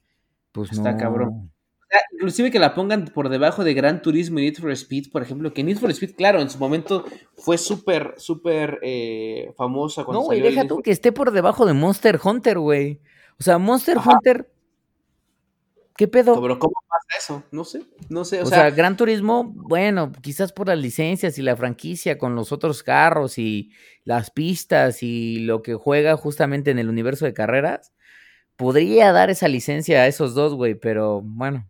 pues 0.53 0.71
Está 0.73 0.93
no. 0.93 0.99
cabrón. 0.99 1.53
inclusive 2.15 2.51
que 2.51 2.59
la 2.59 2.75
pongan 2.75 3.07
por 3.07 3.29
debajo 3.29 3.65
de 3.65 3.75
Gran 3.75 4.01
Turismo 4.01 4.39
y 4.39 4.43
Need 4.45 4.59
for 4.61 4.71
Speed, 4.71 5.11
por 5.11 5.23
ejemplo, 5.23 5.53
que 5.53 5.65
Need 5.65 5.79
for 5.79 5.91
Speed, 5.91 6.15
claro, 6.17 6.41
en 6.41 6.49
su 6.49 6.59
momento 6.59 7.05
fue 7.37 7.59
súper, 7.59 8.15
súper 8.17 8.79
eh, 8.83 9.53
famosa 9.57 10.05
cuando 10.05 10.21
No, 10.21 10.27
güey, 10.27 10.41
deja 10.41 10.67
tú 10.67 10.81
que 10.83 10.93
esté 10.93 11.13
por 11.13 11.33
debajo 11.33 11.67
de 11.67 11.75
Monster 11.75 12.19
Hunter, 12.23 12.59
güey. 12.59 13.01
O 13.39 13.43
sea, 13.43 13.59
Monster 13.59 13.99
Ajá. 13.99 14.13
Hunter, 14.13 14.49
¿qué 15.97 16.09
pedo? 16.09 16.41
Pero 16.41 16.59
¿cómo 16.59 16.75
pasa 16.89 17.07
eso? 17.19 17.43
No 17.51 17.65
sé, 17.65 17.83
no 18.09 18.25
sé, 18.25 18.41
o, 18.41 18.45
O 18.45 18.47
sea, 18.47 18.59
sea, 18.59 18.71
Gran 18.71 18.97
Turismo, 18.97 19.45
bueno, 19.45 20.13
quizás 20.23 20.53
por 20.53 20.69
las 20.69 20.79
licencias 20.79 21.39
y 21.39 21.43
la 21.43 21.57
franquicia 21.57 22.19
con 22.19 22.35
los 22.35 22.53
otros 22.53 22.83
carros 22.83 23.39
y 23.39 23.71
las 24.05 24.31
pistas 24.31 25.03
y 25.03 25.41
lo 25.41 25.63
que 25.63 25.75
juega 25.75 26.17
justamente 26.17 26.71
en 26.71 26.79
el 26.79 26.89
universo 26.89 27.25
de 27.25 27.35
carreras, 27.35 27.93
podría 28.57 29.13
dar 29.13 29.31
esa 29.31 29.49
licencia 29.49 30.01
a 30.03 30.07
esos 30.07 30.35
dos, 30.35 30.55
güey, 30.55 30.75
pero 30.75 31.21
bueno, 31.23 31.69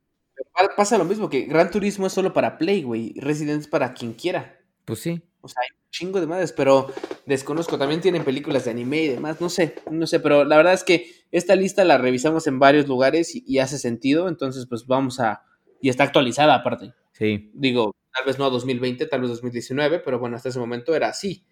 pa- 0.54 0.74
pasa 0.76 0.98
lo 0.98 1.04
mismo, 1.04 1.28
que 1.30 1.42
Gran 1.42 1.70
Turismo 1.70 2.06
es 2.06 2.12
solo 2.12 2.32
para 2.32 2.58
Play, 2.58 2.82
güey, 2.82 3.14
Resident 3.16 3.60
es 3.62 3.68
para 3.68 3.94
quien 3.94 4.12
quiera. 4.12 4.58
pues 4.84 5.00
sí. 5.00 5.22
O 5.42 5.48
sea, 5.48 5.60
hay 5.62 5.68
un 5.76 5.90
chingo 5.90 6.20
de 6.20 6.26
madres, 6.26 6.52
pero 6.52 6.92
desconozco. 7.26 7.76
También 7.76 8.00
tienen 8.00 8.24
películas 8.24 8.64
de 8.64 8.70
anime 8.70 9.02
y 9.02 9.08
demás. 9.08 9.40
No 9.40 9.48
sé, 9.48 9.74
no 9.90 10.06
sé, 10.06 10.20
pero 10.20 10.44
la 10.44 10.56
verdad 10.56 10.72
es 10.72 10.84
que 10.84 11.06
esta 11.30 11.54
lista 11.56 11.84
la 11.84 11.98
revisamos 11.98 12.46
en 12.46 12.58
varios 12.58 12.86
lugares 12.88 13.34
y, 13.34 13.44
y 13.46 13.58
hace 13.58 13.78
sentido. 13.78 14.28
Entonces, 14.28 14.66
pues 14.68 14.86
vamos 14.86 15.20
a. 15.20 15.42
Y 15.80 15.88
está 15.88 16.04
actualizada 16.04 16.54
aparte. 16.54 16.94
Sí, 17.12 17.50
Digo, 17.54 17.94
tal 18.14 18.24
vez 18.24 18.38
no 18.38 18.44
a 18.46 18.50
2020, 18.50 19.04
tal 19.06 19.20
vez 19.20 19.30
2019, 19.30 19.98
pero 20.00 20.18
bueno, 20.18 20.36
hasta 20.36 20.48
ese 20.48 20.58
momento 20.58 20.94
era 20.94 21.08
así. 21.08 21.44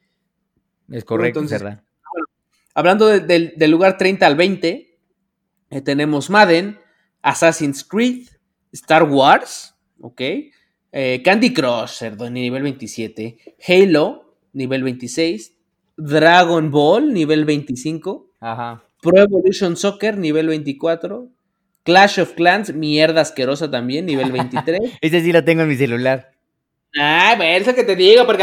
es 0.91 1.05
correcto, 1.05 1.41
entonces- 1.41 1.63
verdad. 1.63 1.85
Hablando 2.75 3.07
de- 3.09 3.21
del- 3.21 3.53
del 3.57 3.71
lugar 3.71 3.99
30 3.99 4.27
al 4.27 4.37
20, 4.37 4.99
eh, 5.71 5.81
tenemos 5.81 6.31
Madden, 6.31 6.79
Assassin's 7.23 7.85
Creed, 7.85 8.29
Star 8.73 9.03
Wars, 9.03 9.75
¿ok? 10.01 10.21
Eh, 10.93 11.23
Candy 11.25 11.53
Crush, 11.55 11.91
cerdo, 11.99 12.29
nivel 12.31 12.63
27, 12.63 13.39
Halo, 13.67 14.35
nivel 14.53 14.83
26, 14.83 15.55
Dragon 15.97 16.71
Ball, 16.71 17.13
nivel 17.13 17.45
25, 17.45 18.27
Ajá. 18.41 18.83
Pro 19.01 19.19
Evolution 19.23 19.77
Soccer, 19.77 20.17
nivel 20.19 20.49
24, 20.49 21.29
Clash 21.85 22.19
of 22.19 22.33
Clans, 22.33 22.75
mierda 22.75 23.21
asquerosa 23.21 23.71
también, 23.71 24.07
nivel 24.07 24.33
23. 24.33 24.81
Ese 25.01 25.21
sí 25.21 25.33
lo 25.33 25.45
tengo 25.45 25.63
en 25.63 25.69
mi 25.69 25.77
celular. 25.77 26.33
Bueno, 26.93 27.45
eso 27.45 27.75
que 27.75 27.85
te 27.85 27.95
digo, 27.95 28.27
porque... 28.27 28.43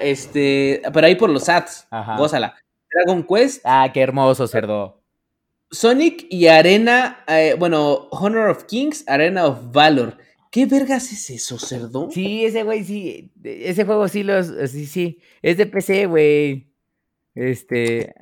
Este, 0.00 0.80
pero 0.92 1.06
ahí 1.06 1.16
por 1.16 1.28
los 1.28 1.48
ads, 1.48 1.86
Ajá. 1.90 2.16
gózala. 2.16 2.54
Dragon 2.90 3.22
Quest, 3.22 3.60
Ah, 3.64 3.90
qué 3.92 4.00
hermoso, 4.00 4.46
cerdo. 4.46 5.02
Sonic 5.70 6.26
y 6.30 6.46
Arena, 6.46 7.24
eh, 7.28 7.54
bueno, 7.58 8.08
Honor 8.10 8.48
of 8.48 8.64
Kings, 8.64 9.04
Arena 9.06 9.46
of 9.46 9.58
Valor. 9.70 10.16
¿Qué 10.58 10.66
vergas 10.66 11.12
es 11.12 11.30
eso, 11.30 11.56
cerdo? 11.58 12.08
Sí, 12.10 12.44
ese 12.44 12.64
güey 12.64 12.82
sí, 12.82 13.30
ese 13.44 13.84
juego 13.84 14.08
sí 14.08 14.24
los, 14.24 14.48
sí, 14.70 14.86
sí, 14.86 15.20
es 15.40 15.56
de 15.56 15.66
PC, 15.66 16.06
güey. 16.06 16.66
Este, 17.34 18.12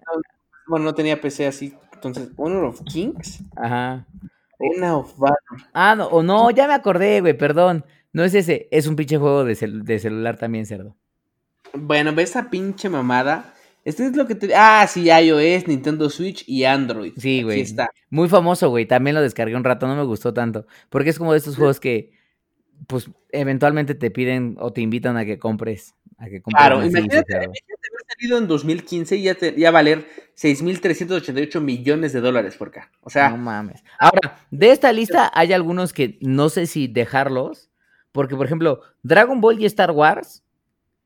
Bueno, 0.66 0.84
no 0.84 0.94
tenía 0.94 1.18
PC 1.20 1.46
así. 1.46 1.72
Entonces, 1.94 2.28
Honor 2.36 2.64
of 2.64 2.82
Kings, 2.84 3.40
ajá. 3.56 4.06
Arena 4.60 4.98
of 4.98 5.16
Valor. 5.18 5.36
Ah, 5.72 5.94
no, 5.96 6.06
o 6.08 6.22
no, 6.22 6.50
ya 6.50 6.66
me 6.66 6.74
acordé, 6.74 7.20
güey, 7.22 7.36
perdón. 7.36 7.84
No 8.12 8.22
es 8.22 8.34
ese, 8.34 8.68
es 8.70 8.86
un 8.86 8.96
pinche 8.96 9.16
juego 9.16 9.44
de, 9.44 9.54
cel- 9.54 9.82
de 9.82 9.98
celular 9.98 10.36
también, 10.36 10.66
cerdo. 10.66 10.94
Bueno, 11.72 12.14
ve 12.14 12.22
esa 12.22 12.50
pinche 12.50 12.88
mamada. 12.90 13.54
Este 13.84 14.04
es 14.06 14.16
lo 14.16 14.26
que 14.26 14.34
te. 14.34 14.54
Ah, 14.54 14.86
sí, 14.88 15.08
iOS, 15.10 15.68
Nintendo 15.68 16.10
Switch 16.10 16.44
y 16.46 16.64
Android. 16.64 17.12
Sí, 17.16 17.42
güey. 17.42 17.60
está. 17.60 17.90
Muy 18.10 18.28
famoso, 18.28 18.68
güey. 18.68 18.84
También 18.86 19.14
lo 19.14 19.22
descargué 19.22 19.54
un 19.56 19.64
rato, 19.64 19.86
no 19.86 19.94
me 19.96 20.04
gustó 20.04 20.34
tanto. 20.34 20.66
Porque 20.90 21.10
es 21.10 21.18
como 21.18 21.32
de 21.32 21.38
estos 21.38 21.56
juegos 21.56 21.78
que, 21.80 22.10
pues, 22.86 23.10
eventualmente 23.30 23.94
te 23.94 24.10
piden 24.10 24.56
o 24.60 24.72
te 24.72 24.80
invitan 24.80 25.16
a 25.16 25.24
que 25.24 25.38
compres. 25.38 25.94
A 26.18 26.26
que 26.26 26.40
compres 26.40 26.60
Claro, 26.60 26.84
imagínate, 26.84 27.34
haber 27.34 27.50
salido 28.08 28.38
en 28.38 28.48
2015 28.48 29.16
y 29.16 29.22
ya, 29.22 29.34
te, 29.34 29.54
ya 29.58 29.70
valer 29.70 30.06
6.388 30.36 31.60
millones 31.60 32.12
de 32.12 32.20
dólares 32.20 32.56
por 32.56 32.68
acá. 32.68 32.90
O 33.02 33.10
sea, 33.10 33.30
No 33.30 33.36
mames. 33.36 33.82
Ahora, 33.98 34.38
de 34.50 34.70
esta 34.70 34.92
lista 34.92 35.30
hay 35.34 35.52
algunos 35.52 35.92
que 35.92 36.18
no 36.20 36.48
sé 36.48 36.66
si 36.66 36.88
dejarlos. 36.88 37.70
Porque, 38.12 38.34
por 38.34 38.46
ejemplo, 38.46 38.80
Dragon 39.02 39.42
Ball 39.42 39.60
y 39.60 39.66
Star 39.66 39.90
Wars, 39.90 40.42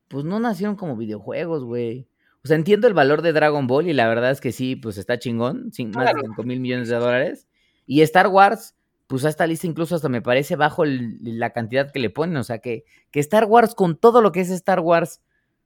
pues 0.07 0.23
no 0.23 0.39
nacieron 0.39 0.77
como 0.77 0.95
videojuegos, 0.95 1.65
güey. 1.65 2.07
O 2.41 2.47
sea, 2.47 2.55
entiendo 2.55 2.87
el 2.87 2.93
valor 2.93 3.21
de 3.21 3.33
Dragon 3.33 3.67
Ball 3.67 3.87
y 3.89 3.93
la 3.93 4.07
verdad 4.07 4.31
es 4.31 4.39
que 4.39 4.53
sí, 4.53 4.77
pues 4.77 4.97
está 4.97 5.19
chingón, 5.19 5.73
sin, 5.73 5.91
más 5.91 6.05
de 6.05 6.13
Claro. 6.13 6.27
5 6.29 6.43
mil 6.43 6.61
millones 6.61 6.87
de 6.87 6.95
dólares. 6.95 7.49
Y 7.85 8.01
Star 8.01 8.27
Wars, 8.29 8.75
pues 9.11 9.25
a 9.25 9.29
esta 9.29 9.45
lista 9.45 9.67
incluso 9.67 9.93
hasta 9.95 10.07
me 10.07 10.21
parece 10.21 10.55
bajo 10.55 10.85
el- 10.85 11.17
la 11.21 11.49
cantidad 11.51 11.91
que 11.91 11.99
le 11.99 12.09
ponen. 12.09 12.37
O 12.37 12.43
sea, 12.43 12.59
que, 12.59 12.85
que 13.11 13.19
Star 13.19 13.43
Wars, 13.45 13.75
con 13.75 13.97
todo 13.97 14.21
lo 14.21 14.31
que 14.31 14.39
es 14.39 14.49
Star 14.49 14.79
Wars, 14.79 15.21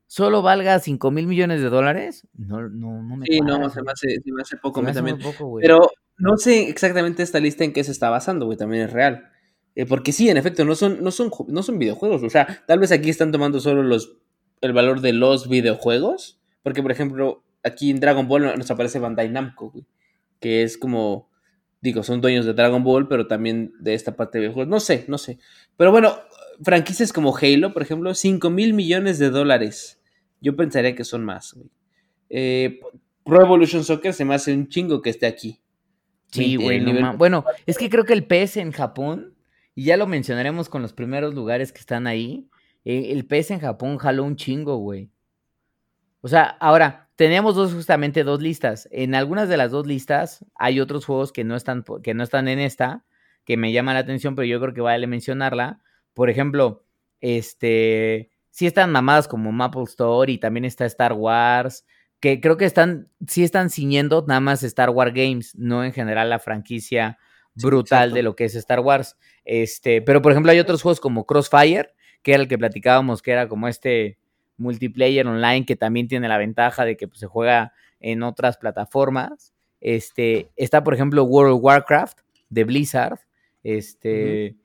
solo 0.07 0.41
valga 0.41 0.79
5 0.79 1.11
mil 1.11 1.27
millones 1.27 1.61
de 1.61 1.69
dólares, 1.69 2.27
no, 2.35 2.61
no, 2.69 3.03
no 3.03 3.17
me 3.17 3.25
sí, 3.27 3.39
no, 3.41 3.69
se 3.69 3.81
me 3.83 3.91
hace, 3.91 4.19
se 4.23 4.31
me 4.31 4.41
hace 4.41 4.57
poco 4.57 4.81
me 4.81 4.93
también. 4.93 5.19
poco. 5.19 5.57
Pero 5.61 5.89
no 6.17 6.37
sé 6.37 6.69
exactamente 6.69 7.21
esta 7.21 7.39
lista 7.39 7.63
en 7.63 7.71
qué 7.73 7.83
se 7.83 7.91
está 7.91 8.09
basando, 8.09 8.45
güey, 8.47 8.57
también 8.57 8.83
es 8.83 8.91
real. 8.93 9.29
Eh, 9.75 9.85
porque 9.85 10.11
sí, 10.11 10.29
en 10.29 10.37
efecto, 10.37 10.65
no 10.65 10.73
son, 10.73 11.03
no, 11.03 11.11
son, 11.11 11.29
no 11.49 11.61
son 11.61 11.77
videojuegos. 11.77 12.23
O 12.23 12.29
sea, 12.31 12.63
tal 12.65 12.79
vez 12.79 12.91
aquí 12.91 13.09
están 13.11 13.31
tomando 13.31 13.59
solo 13.59 13.83
los, 13.83 14.17
el 14.61 14.73
valor 14.73 15.01
de 15.01 15.13
los 15.13 15.49
videojuegos. 15.49 16.39
Porque, 16.63 16.81
por 16.81 16.91
ejemplo, 16.91 17.43
aquí 17.63 17.91
en 17.91 17.99
Dragon 17.99 18.27
Ball 18.27 18.57
nos 18.57 18.71
aparece 18.71 18.99
Bandai 18.99 19.29
Namco, 19.29 19.69
güey. 19.71 19.85
Que 20.39 20.63
es 20.63 20.77
como, 20.77 21.29
digo, 21.85 22.03
son 22.03 22.19
dueños 22.19 22.45
de 22.45 22.53
Dragon 22.53 22.83
Ball, 22.83 23.07
pero 23.07 23.27
también 23.27 23.71
de 23.79 23.93
esta 23.93 24.15
parte 24.15 24.37
de 24.37 24.43
videojuegos. 24.45 24.69
No 24.69 24.79
sé, 24.79 25.05
no 25.07 25.17
sé. 25.17 25.37
Pero 25.77 25.91
bueno, 25.91 26.15
franquicias 26.63 27.13
como 27.13 27.35
Halo, 27.37 27.73
por 27.73 27.81
ejemplo, 27.83 28.13
5 28.13 28.49
mil 28.49 28.73
millones 28.73 29.19
de 29.19 29.29
dólares. 29.29 30.01
Yo 30.41 30.55
pensaría 30.55 30.95
que 30.95 31.03
son 31.03 31.23
más, 31.23 31.53
güey. 31.53 31.69
Eh, 32.29 32.79
Pro 33.23 33.41
Evolution 33.41 33.83
Soccer 33.83 34.13
se 34.13 34.25
me 34.25 34.35
hace 34.35 34.53
un 34.53 34.67
chingo 34.67 35.01
que 35.01 35.09
esté 35.11 35.25
aquí. 35.27 35.59
Sí, 36.31 36.55
güey. 36.55 36.79
no 36.81 36.91
nivel- 36.91 37.17
Bueno, 37.17 37.45
es 37.65 37.77
que 37.77 37.89
creo 37.89 38.03
que 38.03 38.13
el 38.13 38.25
PS 38.25 38.57
en 38.59 38.71
Japón, 38.71 39.35
y 39.75 39.85
ya 39.85 39.95
lo 39.97 40.07
mencionaremos 40.07 40.69
con 40.69 40.81
los 40.81 40.91
primeros 40.93 41.33
lugares 41.33 41.71
que 41.71 41.79
están 41.79 42.07
ahí, 42.07 42.47
eh, 42.83 43.11
el 43.11 43.25
PS 43.25 43.51
en 43.53 43.59
Japón 43.59 43.97
jaló 43.97 44.23
un 44.23 44.35
chingo, 44.35 44.77
güey. 44.77 45.09
O 46.25 46.27
sea, 46.27 46.57
ahora, 46.59 47.07
teníamos 47.17 47.53
dos, 47.53 47.71
justamente 47.71 48.23
dos 48.23 48.41
listas. 48.41 48.89
En 48.91 49.13
algunas 49.13 49.47
de 49.47 49.57
las 49.57 49.69
dos 49.69 49.85
listas 49.85 50.43
hay 50.55 50.79
otros 50.79 51.05
juegos 51.05 51.31
que 51.31 51.43
no 51.43 51.55
están, 51.55 51.85
que 52.01 52.15
no 52.15 52.23
están 52.23 52.47
en 52.47 52.57
esta, 52.57 53.05
que 53.43 53.57
me 53.57 53.71
llaman 53.71 53.93
la 53.93 53.99
atención, 53.99 54.33
pero 54.33 54.47
yo 54.47 54.59
creo 54.59 54.73
que 54.73 54.81
vale 54.81 55.05
mencionarla. 55.05 55.83
Por 56.15 56.31
ejemplo, 56.31 56.83
este, 57.21 58.31
sí 58.49 58.65
están 58.65 58.91
mamadas 58.91 59.27
como 59.27 59.51
Maple 59.51 59.83
Store 59.83 60.31
y 60.31 60.39
también 60.39 60.65
está 60.65 60.87
Star 60.87 61.13
Wars, 61.13 61.85
que 62.19 62.41
creo 62.41 62.57
que 62.57 62.65
están, 62.65 63.07
sí 63.27 63.43
están 63.43 63.69
ciñendo 63.69 64.25
nada 64.27 64.39
más 64.39 64.63
Star 64.63 64.89
Wars 64.89 65.13
Games, 65.13 65.53
no 65.55 65.83
en 65.83 65.93
general 65.93 66.31
la 66.31 66.39
franquicia 66.39 67.19
brutal 67.53 68.13
de 68.13 68.23
lo 68.23 68.35
que 68.35 68.45
es 68.45 68.55
Star 68.55 68.79
Wars. 68.79 69.15
Este, 69.43 70.01
pero 70.01 70.23
por 70.23 70.31
ejemplo 70.31 70.51
hay 70.51 70.57
otros 70.57 70.81
juegos 70.81 70.99
como 70.99 71.27
Crossfire, 71.27 71.93
que 72.23 72.33
era 72.33 72.41
el 72.41 72.49
que 72.49 72.57
platicábamos, 72.57 73.21
que 73.21 73.29
era 73.29 73.47
como 73.47 73.67
este 73.67 74.17
multiplayer 74.57 75.25
online 75.27 75.65
que 75.65 75.75
también 75.75 76.07
tiene 76.07 76.27
la 76.27 76.37
ventaja 76.37 76.85
de 76.85 76.97
que 76.97 77.07
pues, 77.07 77.19
se 77.19 77.27
juega 77.27 77.73
en 77.99 78.23
otras 78.23 78.57
plataformas. 78.57 79.53
Este, 79.81 80.51
está 80.55 80.83
por 80.83 80.93
ejemplo 80.93 81.23
World 81.23 81.55
of 81.55 81.63
Warcraft 81.63 82.19
de 82.49 82.63
Blizzard, 82.63 83.19
este, 83.63 84.55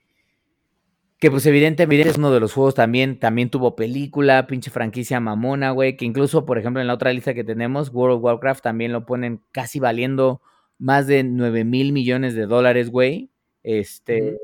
que 1.19 1.31
pues 1.31 1.45
evidentemente 1.47 2.09
es 2.09 2.17
uno 2.17 2.31
de 2.31 2.41
los 2.41 2.55
juegos 2.55 2.75
también, 2.75 3.19
también 3.19 3.51
tuvo 3.51 3.77
película, 3.77 4.47
pinche 4.47 4.71
franquicia 4.71 5.21
mamona, 5.21 5.71
güey, 5.71 5.97
que 5.97 6.07
incluso, 6.07 6.47
por 6.47 6.59
ejemplo, 6.59 6.81
en 6.81 6.87
la 6.87 6.95
otra 6.95 7.13
lista 7.13 7.35
que 7.35 7.45
tenemos, 7.45 7.91
World 7.91 8.17
of 8.17 8.25
Warcraft 8.25 8.63
también 8.63 8.93
lo 8.93 9.05
ponen 9.05 9.43
casi 9.53 9.81
valiendo 9.81 10.41
más 10.79 11.07
de 11.07 11.23
9 11.23 11.65
mil 11.65 11.93
millones 11.93 12.35
de 12.35 12.47
dólares, 12.47 12.91
güey. 12.91 13.31
Este, 13.63 14.39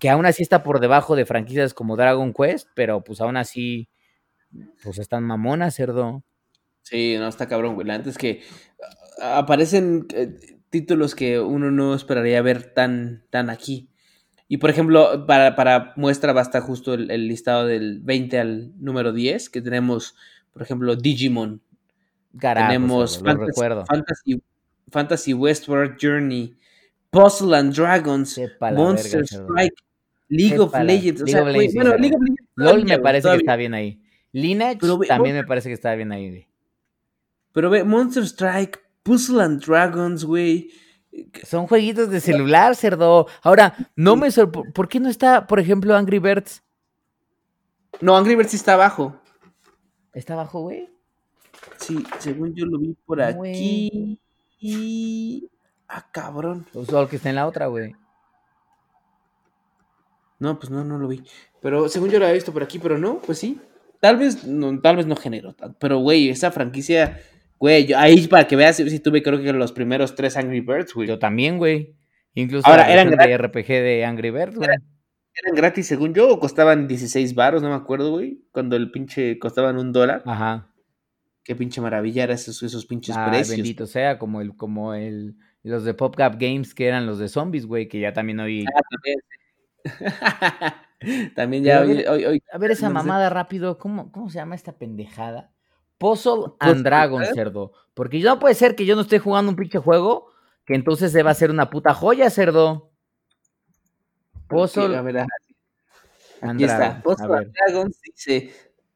que 0.00 0.10
aún 0.10 0.26
así 0.26 0.42
está 0.42 0.62
por 0.62 0.80
debajo 0.80 1.14
de 1.14 1.26
franquicias 1.26 1.74
como 1.74 1.96
Dragon 1.96 2.32
Quest, 2.32 2.68
pero 2.74 3.04
pues 3.04 3.20
aún 3.20 3.36
así, 3.36 3.88
pues 4.82 4.98
están 4.98 5.24
mamonas, 5.24 5.74
cerdo. 5.74 6.22
Sí, 6.82 7.16
no, 7.18 7.28
está 7.28 7.46
cabrón, 7.48 7.74
güey. 7.74 7.86
La 7.86 7.98
neta 7.98 8.10
es 8.10 8.18
que 8.18 8.42
aparecen. 9.20 10.06
eh, 10.14 10.36
títulos 10.70 11.14
que 11.14 11.38
uno 11.40 11.70
no 11.70 11.94
esperaría 11.94 12.40
ver 12.40 12.72
tan, 12.72 13.24
tan 13.30 13.50
aquí. 13.50 13.88
Y 14.48 14.56
por 14.56 14.70
ejemplo, 14.70 15.26
para, 15.26 15.54
para 15.54 15.92
muestra 15.96 16.32
basta 16.32 16.60
justo 16.60 16.94
el, 16.94 17.10
el, 17.10 17.28
listado 17.28 17.66
del 17.66 18.00
20 18.00 18.38
al 18.38 18.72
número 18.80 19.12
10, 19.12 19.50
que 19.50 19.60
tenemos, 19.60 20.16
por 20.52 20.62
ejemplo, 20.62 20.96
Digimon. 20.96 21.60
Carajo, 22.38 22.68
tenemos 22.68 23.18
lo 23.18 23.24
Fantasy, 23.24 23.46
recuerdo. 23.48 23.86
Fantasy, 23.86 24.42
Fantasy 24.90 25.34
Westward 25.34 25.96
Journey, 26.00 26.56
Puzzle 27.10 27.56
and 27.56 27.74
Dragons, 27.74 28.30
Sepa 28.30 28.72
Monster 28.72 29.20
verga, 29.20 29.26
cerdo. 29.26 29.48
Strike, 29.48 29.74
League 30.28 30.58
of 30.58 30.74
Legends. 30.74 31.22
O 31.22 31.24
League 31.24 31.32
sea, 31.32 31.42
of 31.42 31.48
Legends, 31.48 31.74
bueno, 31.74 31.90
cerdo. 31.90 32.02
League 32.02 32.16
of 32.16 32.22
Legends 32.22 32.50
LOL 32.56 32.84
me 32.84 32.98
parece 32.98 33.18
que 33.18 33.22
todavía. 33.22 33.40
está 33.40 33.56
bien 33.56 33.74
ahí. 33.74 34.00
Lineage 34.32 34.78
Pero 34.80 34.98
ve- 34.98 35.06
también 35.06 35.36
me 35.36 35.44
parece 35.44 35.68
que 35.68 35.74
está 35.74 35.94
bien 35.94 36.12
ahí, 36.12 36.28
güey. 36.28 36.48
Pero 37.52 37.68
ve, 37.70 37.82
Monster 37.84 38.22
Strike, 38.24 38.80
Puzzle 39.02 39.42
and 39.42 39.64
Dragons, 39.64 40.24
güey. 40.24 40.70
Son 41.44 41.66
jueguitos 41.66 42.08
de 42.10 42.20
celular, 42.20 42.76
cerdo. 42.76 43.26
Ahora, 43.42 43.74
no 43.96 44.14
me 44.14 44.30
sorpre... 44.30 44.62
¿Por 44.72 44.88
qué 44.88 45.00
no 45.00 45.08
está, 45.08 45.46
por 45.48 45.58
ejemplo, 45.58 45.96
Angry 45.96 46.20
Birds? 46.20 46.62
No, 48.00 48.16
Angry 48.16 48.36
Birds 48.36 48.50
sí 48.52 48.56
está 48.56 48.74
abajo. 48.74 49.20
¿Está 50.14 50.34
abajo, 50.34 50.60
güey? 50.60 50.88
Sí, 51.78 52.04
según 52.20 52.54
yo 52.54 52.66
lo 52.66 52.78
vi 52.78 52.96
por 53.04 53.18
Güey. 53.34 53.50
aquí. 53.52 54.20
Y. 54.60 55.50
Ah, 55.88 56.06
cabrón. 56.12 56.66
O 56.74 56.84
solo 56.84 57.08
que 57.08 57.16
está 57.16 57.30
en 57.30 57.34
la 57.36 57.46
otra, 57.48 57.66
güey. 57.66 57.94
No, 60.38 60.58
pues 60.58 60.70
no, 60.70 60.84
no 60.84 60.98
lo 60.98 61.08
vi. 61.08 61.22
Pero 61.60 61.88
según 61.88 62.08
yo 62.10 62.18
lo 62.18 62.24
había 62.24 62.34
visto 62.34 62.52
por 62.52 62.62
aquí, 62.62 62.78
pero 62.78 62.96
no, 62.98 63.18
pues 63.20 63.38
sí. 63.38 63.60
Tal 64.00 64.16
vez 64.16 64.44
no, 64.44 64.80
tal 64.80 64.96
vez 64.96 65.06
no 65.06 65.14
generó 65.16 65.54
tanto. 65.54 65.78
Pero, 65.78 65.98
güey, 65.98 66.28
esa 66.30 66.50
franquicia, 66.50 67.20
güey, 67.58 67.86
yo- 67.86 67.98
ahí 67.98 68.26
para 68.26 68.46
que 68.46 68.56
veas, 68.56 68.76
si 68.76 68.98
tuve 69.00 69.22
creo 69.22 69.40
que 69.42 69.52
los 69.52 69.72
primeros 69.72 70.14
tres 70.14 70.36
Angry 70.36 70.60
Birds, 70.60 70.94
güey. 70.94 71.06
Yo 71.08 71.18
también, 71.18 71.58
güey. 71.58 71.94
Incluso 72.34 72.66
Ahora, 72.66 72.90
eran 72.90 73.10
de 73.10 73.36
RPG 73.36 73.66
de 73.68 74.04
Angry 74.04 74.30
Birds, 74.30 74.56
güey. 74.56 74.68
Eran 74.68 75.54
gratis, 75.54 75.86
según 75.86 76.12
yo, 76.14 76.28
o 76.28 76.40
costaban 76.40 76.88
16 76.88 77.34
baros, 77.34 77.62
no 77.62 77.68
me 77.68 77.74
acuerdo, 77.76 78.10
güey. 78.10 78.42
Cuando 78.52 78.76
el 78.76 78.90
pinche 78.90 79.38
costaban 79.38 79.78
un 79.78 79.92
dólar. 79.92 80.22
Ajá. 80.26 80.66
Qué 81.44 81.54
pinche 81.56 81.80
maravilla 81.80 82.24
eran 82.24 82.34
esos, 82.34 82.62
esos 82.62 82.84
pinches 82.86 83.16
Ah, 83.16 83.26
precios. 83.28 83.56
bendito 83.56 83.86
sea, 83.86 84.18
como 84.18 84.40
el, 84.40 84.54
como 84.56 84.94
el, 84.94 85.36
los 85.62 85.84
de 85.84 85.94
PopCap 85.94 86.34
Games 86.40 86.74
que 86.74 86.86
eran 86.86 87.06
los 87.06 87.18
de 87.18 87.28
zombies, 87.28 87.66
güey, 87.66 87.88
que 87.88 88.00
ya 88.00 88.12
también 88.12 88.40
hoy. 88.40 88.64
Ah, 88.66 88.80
también, 88.90 89.18
sí. 89.84 89.84
También 91.34 91.64
ya 91.64 91.80
hoy, 91.80 91.94
ver, 91.96 92.08
hoy, 92.08 92.24
hoy- 92.26 92.42
A 92.52 92.58
ver 92.58 92.70
esa 92.72 92.88
no 92.88 93.00
sé. 93.00 93.06
mamada 93.06 93.30
rápido, 93.30 93.78
¿cómo, 93.78 94.10
¿cómo 94.12 94.28
se 94.30 94.36
llama 94.38 94.54
esta 94.54 94.72
pendejada? 94.72 95.50
Puzzle 95.98 96.52
and 96.60 96.82
Dragon, 96.82 97.24
cerdo. 97.34 97.72
Porque 97.94 98.20
no 98.20 98.38
puede 98.38 98.54
ser 98.54 98.74
que 98.74 98.86
yo 98.86 98.94
no 98.96 99.02
esté 99.02 99.18
jugando 99.18 99.50
un 99.50 99.56
pinche 99.56 99.78
juego, 99.78 100.30
que 100.64 100.74
entonces 100.74 101.12
se 101.12 101.22
va 101.22 101.30
a 101.30 101.34
ser 101.34 101.50
una 101.50 101.68
puta 101.68 101.92
joya, 101.92 102.30
cerdo. 102.30 102.90
Puzzle 104.48 104.96
a 104.96 105.02
ver, 105.02 105.18
Aquí 106.42 106.64
está. 106.64 106.78
Dragon. 106.78 107.02
Puzzle 107.02 107.36
and 107.36 107.52
Dragons 107.52 108.00
dice: 108.02 108.52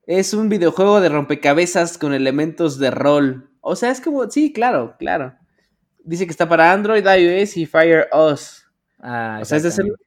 Es 0.07 0.33
un 0.35 0.49
videojuego 0.49 1.01
de 1.01 1.11
rompecabezas 1.11 1.99
con 1.99 2.15
elementos 2.15 2.79
de 2.79 2.91
rol. 2.91 3.51
O 3.61 3.77
sea, 3.77 3.91
es 3.91 4.01
como, 4.01 4.31
sí, 4.31 4.53
claro, 4.53 4.97
claro. 4.99 5.35
Dice 6.03 6.27
que 6.27 6.31
está 6.31 6.49
para 6.49 6.73
Android, 6.73 7.05
iOS 7.07 7.57
y 7.57 7.67
Fire 7.67 8.09
OS. 8.13 8.67
Ah, 8.99 9.39
o 9.43 9.45
sea, 9.45 9.57
es 9.59 9.63
de 9.63 9.71
celular. 9.71 9.99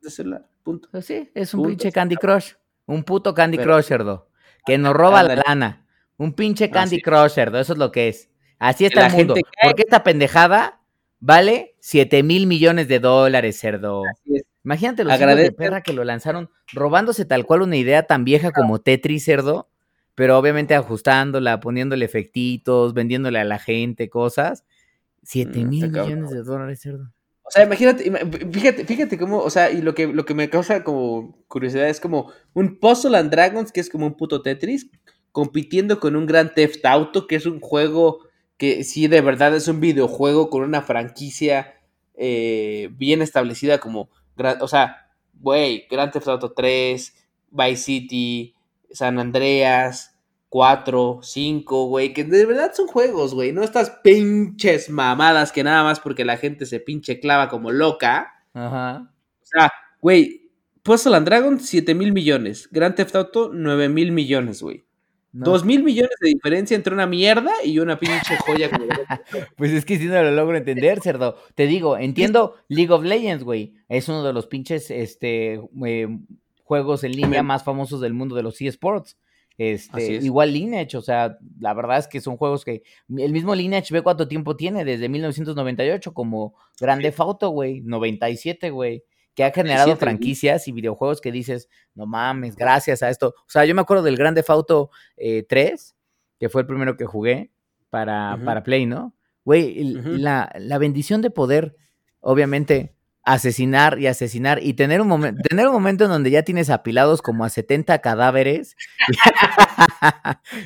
De 0.00 0.10
celular, 0.10 0.48
punto. 0.66 0.88
Pues 0.90 1.04
sí, 1.06 1.30
es 1.34 1.54
un 1.54 1.58
Punto, 1.62 1.68
pinche 1.70 1.92
Candy 1.92 2.16
Crush. 2.16 2.52
Un 2.86 3.04
puto 3.04 3.32
Candy 3.34 3.56
Pero- 3.56 3.74
Crush, 3.74 3.84
cerdo. 3.86 4.28
Que 4.66 4.76
nos 4.78 4.94
roba 4.94 5.22
la 5.22 5.36
lana. 5.36 5.86
Un 6.16 6.32
pinche 6.32 6.70
Candy 6.70 6.86
Así 6.86 6.96
es. 6.96 7.02
Crush, 7.02 7.30
cerdo. 7.32 7.58
Eso 7.60 7.72
es 7.74 7.78
lo 7.78 7.92
que 7.92 8.08
es. 8.08 8.30
Así 8.58 8.84
está 8.84 9.00
la 9.02 9.06
el 9.08 9.12
mundo. 9.14 9.34
gente. 9.34 9.48
Porque 9.62 9.82
esta 9.82 10.02
pendejada 10.02 10.80
vale 11.20 11.76
7 11.80 12.22
mil 12.22 12.46
millones 12.46 12.88
de 12.88 12.98
dólares, 12.98 13.58
cerdo. 13.60 14.02
Así 14.10 14.36
es. 14.36 14.42
Imagínate 14.64 15.04
los 15.04 15.18
hijos 15.20 15.36
de 15.36 15.52
perra 15.52 15.80
que 15.82 15.92
lo 15.92 16.02
lanzaron 16.02 16.50
robándose 16.72 17.24
tal 17.24 17.46
cual 17.46 17.62
una 17.62 17.76
idea 17.76 18.02
tan 18.02 18.24
vieja 18.24 18.50
como 18.50 18.80
Tetris, 18.80 19.24
cerdo. 19.24 19.68
Pero 20.16 20.38
obviamente 20.38 20.74
ajustándola, 20.74 21.60
poniéndole 21.60 22.04
efectitos, 22.04 22.94
vendiéndole 22.94 23.38
a 23.38 23.44
la 23.44 23.58
gente 23.58 24.08
cosas. 24.08 24.64
7 25.22 25.60
Mm, 25.64 25.68
mil 25.68 25.90
millones 25.90 26.30
de 26.30 26.42
dólares, 26.42 26.80
cerdo. 26.80 27.12
O 27.48 27.50
sea, 27.50 27.62
imagínate, 27.64 28.04
ima- 28.04 28.18
fíjate, 28.52 28.84
fíjate 28.84 29.18
cómo, 29.18 29.38
o 29.38 29.50
sea, 29.50 29.70
y 29.70 29.80
lo 29.80 29.94
que, 29.94 30.08
lo 30.08 30.24
que 30.24 30.34
me 30.34 30.50
causa 30.50 30.82
como 30.82 31.38
curiosidad 31.48 31.88
es 31.88 32.00
como 32.00 32.32
un 32.54 32.78
Puzzle 32.80 33.16
and 33.16 33.30
Dragons, 33.30 33.70
que 33.70 33.80
es 33.80 33.88
como 33.88 34.06
un 34.06 34.16
puto 34.16 34.42
Tetris, 34.42 34.90
compitiendo 35.30 36.00
con 36.00 36.16
un 36.16 36.26
Grand 36.26 36.52
Theft 36.54 36.84
Auto, 36.84 37.26
que 37.28 37.36
es 37.36 37.46
un 37.46 37.60
juego 37.60 38.20
que 38.56 38.82
sí 38.84 39.06
de 39.06 39.20
verdad 39.20 39.54
es 39.54 39.68
un 39.68 39.80
videojuego 39.80 40.50
con 40.50 40.62
una 40.62 40.82
franquicia 40.82 41.74
eh, 42.14 42.88
bien 42.92 43.22
establecida 43.22 43.78
como, 43.78 44.08
o 44.60 44.68
sea, 44.68 45.08
güey, 45.34 45.86
Grand 45.90 46.10
Theft 46.12 46.28
Auto 46.28 46.52
3, 46.52 47.14
Vice 47.50 47.76
City, 47.82 48.54
San 48.90 49.18
Andreas, 49.20 50.15
4, 50.56 51.20
5, 51.22 51.88
güey, 51.88 52.14
que 52.14 52.24
de 52.24 52.46
verdad 52.46 52.72
son 52.74 52.86
juegos, 52.86 53.34
güey, 53.34 53.52
no 53.52 53.62
estas 53.62 53.90
pinches 54.02 54.88
mamadas 54.88 55.52
que 55.52 55.62
nada 55.62 55.84
más 55.84 56.00
porque 56.00 56.24
la 56.24 56.38
gente 56.38 56.64
se 56.64 56.80
pinche 56.80 57.20
clava 57.20 57.50
como 57.50 57.70
loca. 57.70 58.32
Ajá. 58.54 59.12
O 59.42 59.44
sea, 59.44 59.70
güey, 60.00 60.48
Puzzle 60.82 61.14
and 61.14 61.26
Dragon, 61.26 61.60
7 61.60 61.94
mil 61.94 62.14
millones. 62.14 62.70
Grand 62.72 62.94
Theft 62.94 63.16
Auto, 63.16 63.50
9 63.52 63.90
mil 63.90 64.12
millones, 64.12 64.62
güey. 64.62 64.86
No. 65.34 65.44
2 65.44 65.66
mil 65.66 65.82
millones 65.82 66.16
de 66.22 66.30
diferencia 66.30 66.74
entre 66.74 66.94
una 66.94 67.06
mierda 67.06 67.52
y 67.62 67.78
una 67.78 67.98
pinche 67.98 68.38
joya 68.38 68.70
como 68.70 68.86
Pues 69.58 69.72
es 69.72 69.84
que 69.84 69.98
si 69.98 70.06
no 70.06 70.22
lo 70.22 70.30
logro 70.30 70.56
entender, 70.56 71.02
cerdo. 71.02 71.36
Te 71.54 71.66
digo, 71.66 71.98
entiendo 71.98 72.54
League 72.68 72.94
of 72.94 73.04
Legends, 73.04 73.44
güey. 73.44 73.74
Es 73.90 74.08
uno 74.08 74.24
de 74.24 74.32
los 74.32 74.46
pinches 74.46 74.90
este, 74.90 75.60
eh, 75.84 76.18
juegos 76.64 77.04
en 77.04 77.12
línea 77.12 77.42
más 77.42 77.62
famosos 77.62 78.00
del 78.00 78.14
mundo 78.14 78.34
de 78.34 78.42
los 78.42 78.58
eSports. 78.58 79.18
Este, 79.58 80.16
es. 80.16 80.24
igual 80.24 80.52
Lineage, 80.52 80.96
o 80.96 81.00
sea, 81.00 81.38
la 81.58 81.72
verdad 81.72 81.98
es 81.98 82.08
que 82.08 82.20
son 82.20 82.36
juegos 82.36 82.64
que 82.64 82.82
el 83.16 83.32
mismo 83.32 83.54
Lineage 83.54 83.92
ve 83.92 84.02
cuánto 84.02 84.28
tiempo 84.28 84.54
tiene, 84.54 84.84
desde 84.84 85.08
1998 85.08 86.12
como 86.12 86.54
Grand 86.78 87.00
Theft 87.00 87.20
Auto, 87.20 87.48
güey, 87.50 87.80
97, 87.80 88.70
güey, 88.70 89.04
que 89.34 89.44
ha 89.44 89.52
generado 89.52 89.86
97, 89.86 89.98
güey. 89.98 89.98
franquicias 89.98 90.68
y 90.68 90.72
videojuegos 90.72 91.20
que 91.20 91.32
dices, 91.32 91.68
no 91.94 92.06
mames, 92.06 92.56
gracias 92.56 93.02
a 93.02 93.08
esto. 93.08 93.34
O 93.38 93.48
sea, 93.48 93.64
yo 93.64 93.74
me 93.74 93.80
acuerdo 93.80 94.02
del 94.02 94.16
Grand 94.16 94.36
Theft 94.36 94.50
Auto 94.50 94.90
eh, 95.16 95.44
3, 95.48 95.96
que 96.38 96.48
fue 96.48 96.62
el 96.62 96.66
primero 96.66 96.96
que 96.96 97.06
jugué 97.06 97.50
para, 97.88 98.38
para 98.44 98.62
Play, 98.62 98.84
¿no? 98.84 99.14
Güey, 99.44 99.94
la, 100.18 100.52
la 100.58 100.78
bendición 100.78 101.22
de 101.22 101.30
poder, 101.30 101.76
obviamente, 102.20 102.95
asesinar 103.26 103.98
y 103.98 104.06
asesinar 104.06 104.62
y 104.62 104.74
tener 104.74 105.00
un 105.02 105.08
momento, 105.08 105.42
tener 105.42 105.66
un 105.66 105.72
momento 105.74 106.04
en 106.04 106.10
donde 106.10 106.30
ya 106.30 106.44
tienes 106.44 106.70
apilados 106.70 107.20
como 107.20 107.44
a 107.44 107.50
70 107.50 107.98
cadáveres 107.98 108.76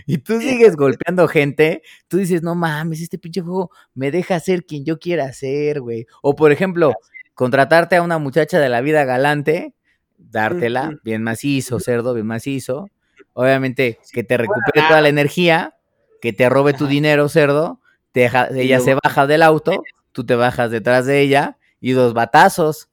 y 0.07 0.19
tú 0.19 0.41
sigues 0.41 0.77
golpeando 0.77 1.27
gente, 1.27 1.83
tú 2.09 2.19
dices, 2.19 2.43
no 2.43 2.55
mames, 2.55 3.01
este 3.01 3.19
pinche 3.19 3.41
juego 3.41 3.71
me 3.95 4.11
deja 4.11 4.39
ser 4.41 4.65
quien 4.65 4.85
yo 4.85 4.99
quiera 4.99 5.33
ser, 5.33 5.81
güey. 5.81 6.07
O 6.23 6.37
por 6.37 6.53
ejemplo, 6.53 6.95
contratarte 7.35 7.97
a 7.97 8.03
una 8.03 8.19
muchacha 8.19 8.59
de 8.61 8.69
la 8.69 8.81
vida 8.83 9.05
galante, 9.05 9.75
dártela, 10.19 10.93
bien 11.03 11.23
macizo, 11.23 11.81
cerdo, 11.81 12.15
bien 12.15 12.27
macizo. 12.27 12.89
Obviamente, 13.33 13.99
que 14.13 14.23
te 14.23 14.37
recupere 14.37 14.87
toda 14.89 15.01
la 15.01 15.09
energía, 15.09 15.77
que 16.21 16.33
te 16.35 16.49
robe 16.49 16.75
tu 16.75 16.87
dinero, 16.87 17.29
cerdo, 17.31 17.81
te 18.13 18.21
deja- 18.21 18.49
Y 18.55 18.61
ella 18.61 18.81
se 18.81 18.97
baja 19.03 19.27
del 19.27 19.43
auto, 19.43 19.83
tú 20.13 20.27
te 20.27 20.35
bajas 20.35 20.71
detrás 20.71 21.07
de 21.07 21.21
ella 21.23 21.57
y 21.81 21.93
dos 21.93 22.15
batazos. 22.15 22.89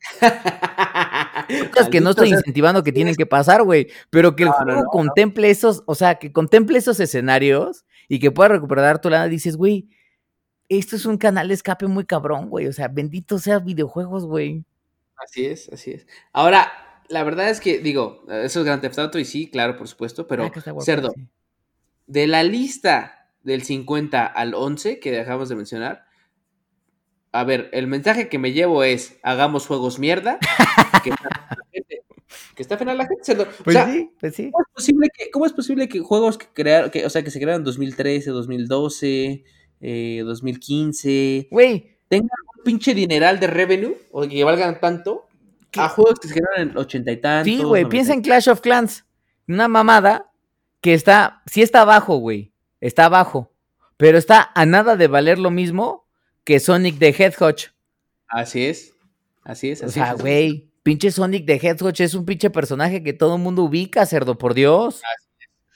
Cosas 1.72 1.88
que 1.90 2.00
no 2.00 2.10
estoy 2.10 2.30
incentivando 2.30 2.82
que 2.82 2.92
tienen 2.92 3.14
que 3.14 3.26
pasar, 3.26 3.62
güey, 3.62 3.88
pero 4.10 4.36
que 4.36 4.44
el 4.44 4.50
No, 4.50 4.54
juego 4.54 4.82
no, 4.82 4.86
contemple 4.86 5.50
esos, 5.50 5.82
o 5.86 5.94
sea, 5.94 6.16
que 6.16 6.32
contemple 6.32 6.78
esos 6.78 7.00
escenarios 7.00 7.84
y 8.08 8.18
que 8.18 8.30
pueda 8.30 8.50
recuperar 8.50 9.00
tu 9.00 9.10
lana, 9.10 9.28
dices, 9.28 9.56
güey, 9.56 9.88
esto 10.68 10.96
es 10.96 11.06
un 11.06 11.18
canal 11.18 11.48
de 11.48 11.54
escape 11.54 11.86
muy 11.86 12.04
cabrón, 12.04 12.48
güey, 12.48 12.66
o 12.66 12.72
sea, 12.72 12.88
bendito 12.88 13.38
sea 13.38 13.58
videojuegos, 13.58 14.26
güey. 14.26 14.64
Así 15.16 15.46
es, 15.46 15.68
así 15.72 15.92
es. 15.92 16.06
Ahora, 16.32 16.70
la 17.08 17.24
verdad 17.24 17.48
es 17.48 17.60
que, 17.60 17.78
digo, 17.78 18.24
eso 18.28 18.60
es 18.60 18.66
Grand 18.66 18.82
Theft 18.82 18.98
Auto 18.98 19.18
y 19.18 19.24
sí, 19.24 19.50
claro, 19.50 19.76
por 19.76 19.88
supuesto, 19.88 20.26
pero, 20.26 20.44
Ah, 20.44 20.80
cerdo, 20.80 21.12
de 22.06 22.26
la 22.26 22.42
lista 22.42 23.30
del 23.42 23.62
50 23.62 24.26
al 24.26 24.54
11 24.54 25.00
que 25.00 25.12
dejamos 25.12 25.48
de 25.48 25.56
mencionar, 25.56 26.05
a 27.38 27.44
ver, 27.44 27.68
el 27.72 27.86
mensaje 27.86 28.28
que 28.28 28.38
me 28.38 28.52
llevo 28.52 28.82
es, 28.84 29.18
hagamos 29.22 29.66
juegos 29.66 29.98
mierda, 29.98 30.38
que 31.04 31.10
está 31.10 31.18
fena 31.28 31.34
la 31.50 31.66
gente, 31.72 32.02
que 32.54 32.62
está 32.62 32.78
fena 32.78 32.94
la 32.94 33.06
gente, 33.06 33.24
cerdo. 33.24 33.42
O 33.44 33.64
Pues 33.64 33.74
sea, 33.74 33.86
sí, 33.92 34.10
pues 34.18 34.34
sí. 34.34 34.50
¿cómo 34.50 34.62
es 34.64 34.72
posible 34.74 35.08
que, 35.14 35.30
cómo 35.30 35.46
es 35.46 35.52
posible 35.52 35.88
que 35.88 36.00
juegos 36.00 36.38
que 36.38 36.46
crearon, 36.52 36.90
que, 36.90 37.04
o 37.06 37.10
sea, 37.10 37.22
que 37.22 37.30
se 37.30 37.38
crearon 37.38 37.60
en 37.60 37.64
2013, 37.64 38.30
2012, 38.30 39.44
eh, 39.80 40.22
2015, 40.24 41.48
Güey, 41.50 41.98
tengan 42.08 42.28
un 42.56 42.64
pinche 42.64 42.94
dineral 42.94 43.38
de 43.40 43.46
revenue, 43.46 43.96
o 44.12 44.26
que 44.26 44.42
valgan 44.44 44.80
tanto, 44.80 45.26
¿Qué? 45.70 45.80
a 45.80 45.88
juegos 45.88 46.18
que 46.18 46.28
se 46.28 46.34
crearon 46.34 46.70
en 46.70 46.78
ochenta 46.78 47.12
y 47.12 47.18
tantos. 47.18 47.52
sí, 47.52 47.58
güey, 47.58 47.82
90 47.82 47.88
piensa 47.90 48.14
en 48.14 48.22
Clash 48.22 48.48
of 48.48 48.60
Clans, 48.60 49.04
una 49.46 49.68
mamada 49.68 50.30
que 50.80 50.94
está, 50.94 51.42
sí 51.46 51.62
está 51.62 51.82
abajo, 51.82 52.16
güey, 52.16 52.52
está 52.80 53.04
abajo, 53.06 53.52
pero 53.96 54.16
está 54.18 54.50
a 54.54 54.66
nada 54.66 54.96
de 54.96 55.08
valer 55.08 55.38
lo 55.38 55.50
mismo 55.50 56.05
que 56.46 56.60
Sonic 56.60 56.98
the 56.98 57.08
Hedgehog. 57.08 57.56
Así 58.28 58.64
es. 58.64 58.94
Así 59.42 59.70
es. 59.70 59.82
O 59.82 59.86
Así 59.86 59.94
sea, 59.94 60.12
es. 60.12 60.20
güey, 60.22 60.68
pinche 60.82 61.10
Sonic 61.10 61.44
the 61.44 61.54
Hedgehog 61.56 61.92
es 61.98 62.14
un 62.14 62.24
pinche 62.24 62.48
personaje 62.50 63.02
que 63.02 63.12
todo 63.12 63.36
el 63.36 63.42
mundo 63.42 63.64
ubica, 63.64 64.06
cerdo, 64.06 64.38
por 64.38 64.54
Dios. 64.54 65.02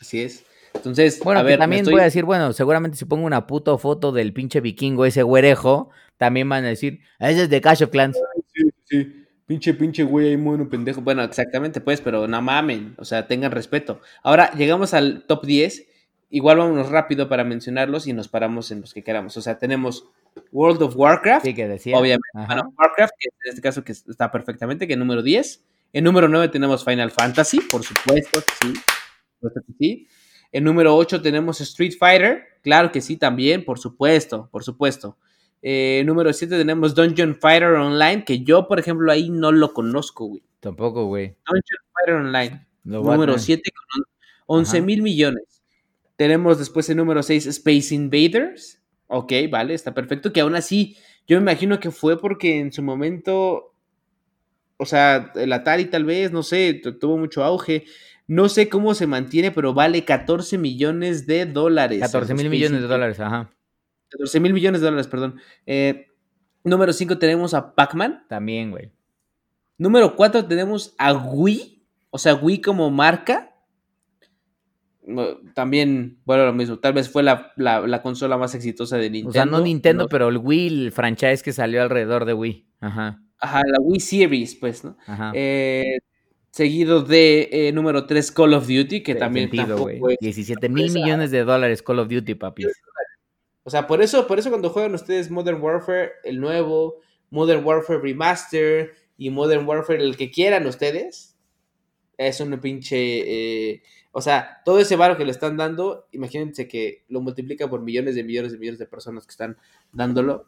Así 0.00 0.22
es. 0.22 0.44
Entonces, 0.72 1.18
Bueno, 1.24 1.40
a 1.40 1.42
ver, 1.42 1.58
también 1.58 1.80
estoy- 1.82 1.94
voy 1.94 2.00
a 2.02 2.04
decir, 2.04 2.24
bueno, 2.24 2.52
seguramente 2.52 2.96
si 2.96 3.04
pongo 3.04 3.26
una 3.26 3.46
puta 3.48 3.76
foto 3.76 4.12
del 4.12 4.32
pinche 4.32 4.60
vikingo, 4.60 5.04
ese 5.04 5.24
güerejo, 5.24 5.90
también 6.16 6.48
van 6.48 6.64
a 6.64 6.68
decir, 6.68 7.00
ese 7.18 7.42
es 7.42 7.50
de 7.50 7.60
Clash 7.60 7.82
of 7.82 7.90
Clans. 7.90 8.16
Sí, 8.54 8.70
sí. 8.84 9.16
Pinche, 9.46 9.74
pinche 9.74 10.04
güey 10.04 10.28
ahí 10.28 10.36
mono 10.36 10.68
pendejo. 10.68 11.00
Bueno, 11.00 11.24
exactamente, 11.24 11.80
pues, 11.80 12.00
pero 12.00 12.28
no 12.28 12.40
mamen. 12.40 12.94
O 12.98 13.04
sea, 13.04 13.26
tengan 13.26 13.50
respeto. 13.50 14.00
Ahora, 14.22 14.52
llegamos 14.52 14.94
al 14.94 15.24
top 15.26 15.44
10. 15.44 15.86
Igual 16.30 16.58
vámonos 16.58 16.88
rápido 16.88 17.28
para 17.28 17.42
mencionarlos 17.42 18.06
y 18.06 18.12
nos 18.12 18.28
paramos 18.28 18.70
en 18.70 18.80
los 18.80 18.94
que 18.94 19.02
queramos. 19.02 19.36
O 19.36 19.42
sea, 19.42 19.58
tenemos 19.58 20.06
World 20.52 20.80
of 20.82 20.96
Warcraft. 20.96 21.44
Sí, 21.44 21.54
que 21.54 21.66
decía. 21.66 21.98
Obviamente, 21.98 22.28
bueno, 22.46 22.72
Warcraft, 22.78 23.12
que 23.18 23.28
en 23.28 23.50
este 23.50 23.60
caso 23.60 23.82
que 23.82 23.92
está 23.92 24.30
perfectamente, 24.30 24.86
que 24.86 24.96
número 24.96 25.22
10. 25.22 25.64
En 25.92 26.04
número 26.04 26.28
9 26.28 26.48
tenemos 26.48 26.84
Final 26.84 27.10
Fantasy, 27.10 27.60
por 27.62 27.82
supuesto 27.82 28.40
que 28.40 28.68
sí. 28.68 28.74
por 29.40 29.50
supuesto 29.50 29.60
que 29.66 29.72
sí. 29.78 30.08
En 30.52 30.64
número 30.64 30.96
8 30.96 31.20
tenemos 31.20 31.60
Street 31.60 31.94
Fighter, 31.98 32.44
claro 32.62 32.92
que 32.92 33.00
sí 33.00 33.16
también, 33.16 33.64
por 33.64 33.80
supuesto, 33.80 34.48
por 34.52 34.62
supuesto. 34.62 35.16
Eh, 35.62 36.02
número 36.06 36.32
7 36.32 36.56
tenemos 36.56 36.94
Dungeon 36.94 37.34
Fighter 37.34 37.70
Online, 37.70 38.24
que 38.24 38.44
yo, 38.44 38.68
por 38.68 38.78
ejemplo, 38.78 39.10
ahí 39.10 39.30
no 39.30 39.50
lo 39.50 39.72
conozco, 39.72 40.26
güey. 40.26 40.42
Tampoco, 40.60 41.06
güey. 41.06 41.36
Dungeon 41.46 41.80
Fighter 41.92 42.14
Online. 42.14 42.66
Lo 42.84 43.02
Número 43.02 43.32
tener. 43.32 43.40
7 43.40 43.70
con 43.72 44.04
11 44.46 44.80
mil 44.82 45.02
millones. 45.02 45.59
Tenemos 46.20 46.58
después 46.58 46.86
el 46.90 46.98
número 46.98 47.22
6 47.22 47.46
Space 47.46 47.94
Invaders. 47.94 48.82
Ok, 49.06 49.32
vale, 49.50 49.72
está 49.72 49.94
perfecto. 49.94 50.34
Que 50.34 50.42
aún 50.42 50.54
así, 50.54 50.98
yo 51.26 51.38
me 51.38 51.50
imagino 51.50 51.80
que 51.80 51.90
fue 51.90 52.20
porque 52.20 52.58
en 52.58 52.72
su 52.72 52.82
momento, 52.82 53.72
o 54.76 54.84
sea, 54.84 55.32
el 55.34 55.50
Atari 55.50 55.86
tal 55.86 56.04
vez, 56.04 56.30
no 56.30 56.42
sé, 56.42 56.74
tu- 56.74 56.98
tuvo 56.98 57.16
mucho 57.16 57.42
auge. 57.42 57.86
No 58.26 58.50
sé 58.50 58.68
cómo 58.68 58.92
se 58.92 59.06
mantiene, 59.06 59.50
pero 59.50 59.72
vale 59.72 60.04
14 60.04 60.58
millones 60.58 61.26
de 61.26 61.46
dólares. 61.46 62.00
14 62.00 62.34
mil 62.34 62.50
millones 62.50 62.82
de 62.82 62.86
dólares, 62.86 63.18
ajá. 63.18 63.50
14 64.10 64.40
mil 64.40 64.52
millones 64.52 64.82
de 64.82 64.88
dólares, 64.88 65.06
perdón. 65.06 65.40
Eh, 65.64 66.08
número 66.64 66.92
5 66.92 67.16
tenemos 67.16 67.54
a 67.54 67.74
Pac-Man. 67.74 68.26
También, 68.28 68.72
güey. 68.72 68.90
Número 69.78 70.14
4 70.16 70.44
tenemos 70.44 70.94
a 70.98 71.14
Wii, 71.14 71.82
o 72.10 72.18
sea, 72.18 72.34
Wii 72.34 72.60
como 72.60 72.90
marca. 72.90 73.49
También, 75.54 76.18
bueno, 76.24 76.44
lo 76.46 76.52
mismo, 76.52 76.78
tal 76.78 76.92
vez 76.92 77.08
fue 77.08 77.22
la, 77.22 77.52
la- 77.56 77.80
la 77.86 78.02
consola 78.02 78.36
más 78.36 78.54
exitosa 78.54 78.96
de 78.96 79.10
Nintendo. 79.10 79.30
O 79.30 79.32
sea, 79.32 79.44
no 79.46 79.60
Nintendo, 79.60 80.04
No- 80.04 80.08
pero 80.08 80.28
el 80.28 80.36
Wii, 80.38 80.66
el 80.86 80.92
franchise 80.92 81.42
que 81.42 81.52
salió 81.52 81.82
alrededor 81.82 82.24
de 82.24 82.34
Wii. 82.34 82.66
Ajá, 82.80 83.20
Ajá, 83.38 83.62
la 83.66 83.78
Wii 83.80 84.00
Series, 84.00 84.54
pues, 84.56 84.84
¿no? 84.84 84.96
ajá. 85.06 85.32
Eh, 85.34 85.98
seguido 86.50 87.02
de 87.02 87.48
eh, 87.50 87.72
número 87.72 88.06
3, 88.06 88.30
Call 88.32 88.54
of 88.54 88.66
Duty, 88.68 89.02
que 89.02 89.14
también 89.14 89.46
sentido, 89.46 89.76
tampoco 89.76 89.98
güey. 89.98 90.14
es- 90.20 90.36
17 90.36 90.68
mil 90.68 90.92
millones 90.92 91.30
de 91.30 91.44
dólares 91.44 91.82
Call 91.82 91.98
of 92.00 92.08
Duty, 92.08 92.34
papi. 92.34 92.64
O 93.62 93.70
sea, 93.70 93.86
por 93.86 94.02
eso, 94.02 94.26
por 94.26 94.38
eso 94.38 94.50
cuando 94.50 94.70
juegan 94.70 94.94
ustedes 94.94 95.30
Modern 95.30 95.60
Warfare, 95.62 96.12
el 96.24 96.40
nuevo, 96.40 96.96
Modern 97.30 97.64
Warfare 97.64 98.00
Remaster 98.00 98.92
y 99.16 99.30
Modern 99.30 99.66
Warfare, 99.66 100.02
el 100.02 100.16
que 100.16 100.30
quieran 100.30 100.66
ustedes, 100.66 101.36
es 102.18 102.40
un 102.40 102.58
pinche... 102.60 103.70
eh, 103.74 103.82
o 104.12 104.20
sea, 104.20 104.60
todo 104.64 104.78
ese 104.80 104.96
varo 104.96 105.16
que 105.16 105.24
le 105.24 105.30
están 105.30 105.56
dando, 105.56 106.06
imagínense 106.12 106.66
que 106.66 107.04
lo 107.08 107.20
multiplica 107.20 107.68
por 107.68 107.80
millones 107.82 108.14
de 108.14 108.24
millones 108.24 108.52
de 108.52 108.58
millones 108.58 108.78
de 108.78 108.86
personas 108.86 109.24
que 109.26 109.30
están 109.30 109.56
dándolo. 109.92 110.46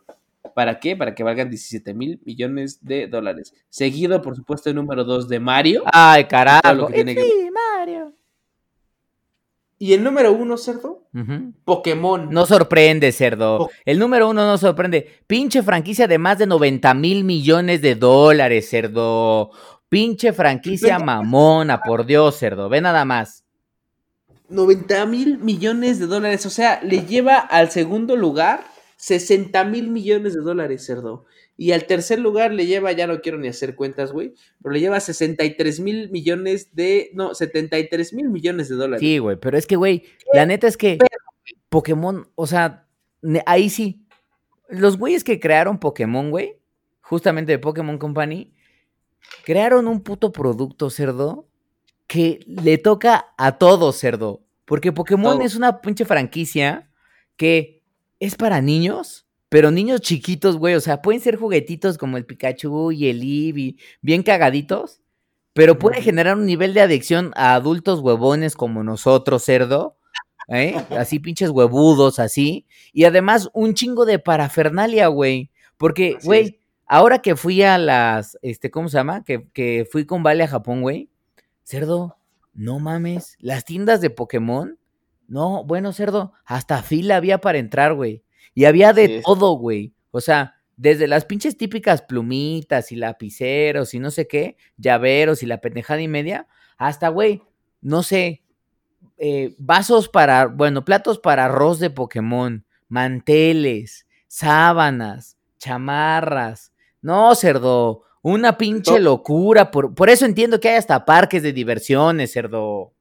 ¿Para 0.54 0.80
qué? 0.80 0.96
Para 0.96 1.14
que 1.14 1.22
valgan 1.22 1.48
17 1.50 1.94
mil 1.94 2.20
millones 2.24 2.84
de 2.84 3.06
dólares. 3.06 3.54
Seguido, 3.68 4.20
por 4.20 4.34
supuesto, 4.34 4.68
el 4.70 4.74
número 4.76 5.04
2 5.04 5.28
de 5.28 5.38
Mario. 5.38 5.84
Ay, 5.92 6.24
carajo. 6.24 6.74
lo 6.74 6.86
que 6.88 6.94
tiene 6.94 7.14
que- 7.14 7.22
Sí, 7.22 7.48
Mario. 7.52 8.12
Y 9.78 9.94
el 9.94 10.04
número 10.04 10.32
1, 10.32 10.56
cerdo. 10.58 11.02
Pokémon. 11.64 12.28
No 12.30 12.46
sorprende, 12.46 13.10
cerdo. 13.10 13.62
Oh. 13.62 13.70
El 13.84 13.98
número 13.98 14.28
uno 14.28 14.44
no 14.46 14.56
sorprende. 14.58 15.20
Pinche 15.26 15.62
franquicia 15.62 16.06
de 16.06 16.18
más 16.18 16.38
de 16.38 16.46
90 16.46 16.94
mil 16.94 17.24
millones 17.24 17.82
de 17.82 17.96
dólares, 17.96 18.68
cerdo. 18.70 19.50
Pinche 19.88 20.32
franquicia 20.32 20.98
mamona, 21.00 21.80
por 21.82 22.06
Dios, 22.06 22.36
cerdo. 22.38 22.68
Ve 22.68 22.80
nada 22.80 23.04
más. 23.04 23.44
90 24.52 25.06
mil 25.06 25.38
millones 25.38 25.98
de 25.98 26.06
dólares. 26.06 26.46
O 26.46 26.50
sea, 26.50 26.80
le 26.82 27.04
lleva 27.06 27.38
al 27.38 27.70
segundo 27.70 28.16
lugar 28.16 28.64
60 28.96 29.64
mil 29.64 29.90
millones 29.90 30.34
de 30.34 30.40
dólares, 30.40 30.86
cerdo. 30.86 31.24
Y 31.56 31.72
al 31.72 31.86
tercer 31.86 32.18
lugar 32.18 32.52
le 32.52 32.66
lleva, 32.66 32.92
ya 32.92 33.06
no 33.06 33.20
quiero 33.20 33.38
ni 33.38 33.48
hacer 33.48 33.74
cuentas, 33.74 34.12
güey, 34.12 34.34
pero 34.62 34.72
le 34.72 34.80
lleva 34.80 35.00
63 35.00 35.80
mil 35.80 36.10
millones 36.10 36.74
de, 36.74 37.10
no, 37.14 37.34
73 37.34 38.14
mil 38.14 38.28
millones 38.30 38.68
de 38.68 38.76
dólares. 38.76 39.00
Sí, 39.00 39.18
güey, 39.18 39.36
pero 39.36 39.58
es 39.58 39.66
que, 39.66 39.76
güey, 39.76 40.04
la 40.32 40.46
neta 40.46 40.66
es 40.66 40.76
que 40.76 40.98
Pokémon, 41.68 42.28
o 42.34 42.46
sea, 42.46 42.86
ahí 43.46 43.70
sí. 43.70 44.06
Los 44.68 44.96
güeyes 44.96 45.24
que 45.24 45.40
crearon 45.40 45.78
Pokémon, 45.78 46.30
güey, 46.30 46.58
justamente 47.00 47.52
de 47.52 47.58
Pokémon 47.58 47.98
Company, 47.98 48.54
crearon 49.44 49.88
un 49.88 50.00
puto 50.02 50.32
producto, 50.32 50.90
cerdo, 50.90 51.48
que 52.12 52.40
le 52.46 52.76
toca 52.76 53.32
a 53.38 53.56
todos, 53.56 53.96
cerdo. 53.98 54.42
Porque 54.66 54.92
Pokémon 54.92 55.36
Todo. 55.36 55.46
es 55.46 55.56
una 55.56 55.80
pinche 55.80 56.04
franquicia 56.04 56.90
que 57.38 57.82
es 58.20 58.34
para 58.34 58.60
niños, 58.60 59.26
pero 59.48 59.70
niños 59.70 60.02
chiquitos, 60.02 60.58
güey. 60.58 60.74
O 60.74 60.80
sea, 60.82 61.00
pueden 61.00 61.22
ser 61.22 61.36
juguetitos 61.36 61.96
como 61.96 62.18
el 62.18 62.26
Pikachu 62.26 62.92
y 62.92 63.08
el 63.08 63.22
Eevee, 63.22 63.76
bien 64.02 64.22
cagaditos, 64.22 65.00
pero 65.54 65.78
puede 65.78 66.02
generar 66.02 66.36
un 66.36 66.44
nivel 66.44 66.74
de 66.74 66.82
adicción 66.82 67.32
a 67.34 67.54
adultos 67.54 68.00
huevones 68.00 68.56
como 68.56 68.84
nosotros, 68.84 69.42
cerdo. 69.42 69.96
¿eh? 70.48 70.84
Así 70.90 71.18
pinches 71.18 71.48
huevudos, 71.48 72.18
así. 72.18 72.66
Y 72.92 73.04
además 73.04 73.48
un 73.54 73.72
chingo 73.72 74.04
de 74.04 74.18
parafernalia, 74.18 75.06
güey. 75.06 75.50
Porque, 75.78 76.16
Así 76.18 76.26
güey, 76.26 76.42
es. 76.42 76.54
ahora 76.84 77.20
que 77.22 77.36
fui 77.36 77.62
a 77.62 77.78
las, 77.78 78.36
este, 78.42 78.70
¿cómo 78.70 78.90
se 78.90 78.98
llama? 78.98 79.24
Que, 79.24 79.48
que 79.54 79.88
fui 79.90 80.04
con 80.04 80.22
Vale 80.22 80.44
a 80.44 80.48
Japón, 80.48 80.82
güey. 80.82 81.08
Cerdo, 81.64 82.18
no 82.54 82.78
mames. 82.78 83.36
Las 83.40 83.64
tiendas 83.64 84.00
de 84.00 84.10
Pokémon, 84.10 84.78
no, 85.28 85.64
bueno, 85.64 85.92
cerdo, 85.92 86.32
hasta 86.44 86.82
fila 86.82 87.16
había 87.16 87.38
para 87.38 87.58
entrar, 87.58 87.94
güey. 87.94 88.22
Y 88.54 88.66
había 88.66 88.92
de 88.92 89.22
todo, 89.24 89.54
güey. 89.56 89.94
O 90.10 90.20
sea, 90.20 90.56
desde 90.76 91.06
las 91.06 91.24
pinches 91.24 91.56
típicas 91.56 92.02
plumitas 92.02 92.92
y 92.92 92.96
lapiceros 92.96 93.94
y 93.94 93.98
no 93.98 94.10
sé 94.10 94.26
qué, 94.26 94.56
llaveros 94.76 95.42
y 95.42 95.46
la 95.46 95.60
pendejada 95.60 96.00
y 96.02 96.08
media, 96.08 96.48
hasta, 96.76 97.08
güey, 97.08 97.42
no 97.80 98.02
sé, 98.02 98.42
eh, 99.16 99.54
vasos 99.58 100.08
para, 100.08 100.46
bueno, 100.46 100.84
platos 100.84 101.18
para 101.18 101.46
arroz 101.46 101.78
de 101.78 101.90
Pokémon, 101.90 102.66
manteles, 102.88 104.06
sábanas, 104.26 105.38
chamarras. 105.58 106.72
No, 107.00 107.34
cerdo, 107.34 108.02
una 108.22 108.56
pinche 108.56 108.98
locura. 109.00 109.70
Por, 109.70 109.94
por 109.94 110.08
eso 110.08 110.24
entiendo 110.24 110.58
que 110.60 110.70
hay 110.70 110.76
hasta 110.76 111.04
parques 111.04 111.42
de 111.42 111.52
diversiones, 111.52 112.32
cerdo. 112.32 112.92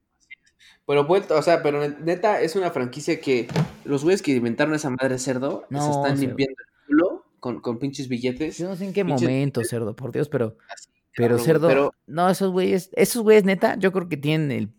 Pero 0.86 1.08
o 1.08 1.42
sea, 1.42 1.64
pero 1.64 1.88
neta 1.88 2.42
es 2.42 2.56
una 2.58 2.70
franquicia 2.72 3.22
que 3.22 3.48
los 3.86 4.04
güeyes 4.04 4.22
que 4.22 4.32
inventaron 4.32 4.74
esa 4.74 4.90
madre 4.90 5.18
cerdo 5.20 5.66
se 5.70 5.76
No, 5.76 5.90
están 5.90 6.18
cerdo. 6.18 6.28
limpiando 6.36 6.56
el 6.60 6.86
culo 6.88 7.26
con, 7.40 7.62
con 7.62 7.80
pinches 7.80 8.10
billetes. 8.10 8.58
Yo 8.58 8.68
no 8.68 8.76
sé 8.76 8.86
en 8.86 8.94
qué 8.94 9.06
Pinches- 9.06 9.22
momento, 9.22 9.64
cerdo, 9.64 9.96
por 9.96 10.12
Dios, 10.12 10.28
pero, 10.28 10.58
Así, 10.74 10.90
pero 11.16 11.40
cerdo, 11.40 11.68
pero- 11.70 11.94
no, 12.08 12.30
esos 12.30 12.52
güeyes, 12.52 12.90
esos 12.94 13.24
güeyes, 13.24 13.46
neta, 13.46 13.78
yo 13.78 13.94
creo 13.94 14.10
que 14.10 14.18
tienen 14.18 14.52
el, 14.52 14.70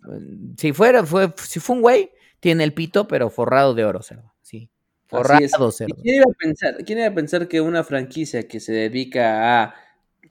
si 0.59 0.73
fuera, 0.73 1.05
fue, 1.07 1.33
si 1.43 1.61
fue 1.61 1.77
un 1.77 1.83
güey, 1.83 2.11
tiene 2.41 2.65
el 2.65 2.75
pito, 2.75 3.09
pero 3.09 3.31
forrado 3.31 3.73
de 3.75 3.85
oro, 3.87 4.03
cerdo, 4.03 4.35
sí, 4.43 4.69
forrado, 5.07 5.43
¿Y 5.43 5.49
cerdo. 5.49 5.97
¿Quién 6.03 6.17
iba, 6.17 6.25
a 6.31 6.35
pensar, 6.39 6.77
¿Quién 6.85 6.99
iba 6.99 7.09
a 7.09 7.15
pensar 7.15 7.49
que 7.49 7.61
una 7.63 7.85
franquicia 7.85 8.47
que 8.47 8.61
se 8.61 8.73
dedica 8.73 9.63
a, 9.65 9.75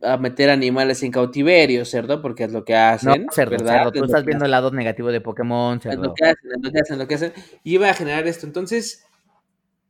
a 0.04 0.18
meter 0.18 0.50
animales 0.50 1.04
en 1.04 1.12
cautiverio, 1.12 1.86
cerdo? 1.86 2.22
Porque 2.22 2.46
es 2.46 2.52
lo 2.52 2.66
que 2.66 2.74
No, 2.74 2.80
hacen. 2.80 3.28
cerdo, 3.32 3.52
¿verdad? 3.52 3.78
cerdo, 3.78 3.92
tú 3.92 4.04
estás 4.06 4.26
viendo 4.26 4.46
el 4.46 4.52
lado 4.52 4.72
negativo 4.72 5.12
de 5.12 5.22
Pokémon, 5.22 5.78
es 5.78 5.84
cerdo. 5.84 6.04
lo 6.04 6.14
que 6.14 6.26
hacen, 6.26 6.52
es 6.52 6.62
lo 6.64 6.72
que 6.72 6.80
hacen, 6.80 7.00
lo 7.00 7.08
que 7.08 7.16
hacen. 7.16 7.34
Y 7.64 7.74
iba 7.76 7.90
a 7.90 7.94
generar 7.94 8.28
esto. 8.28 8.46
Entonces, 8.46 9.06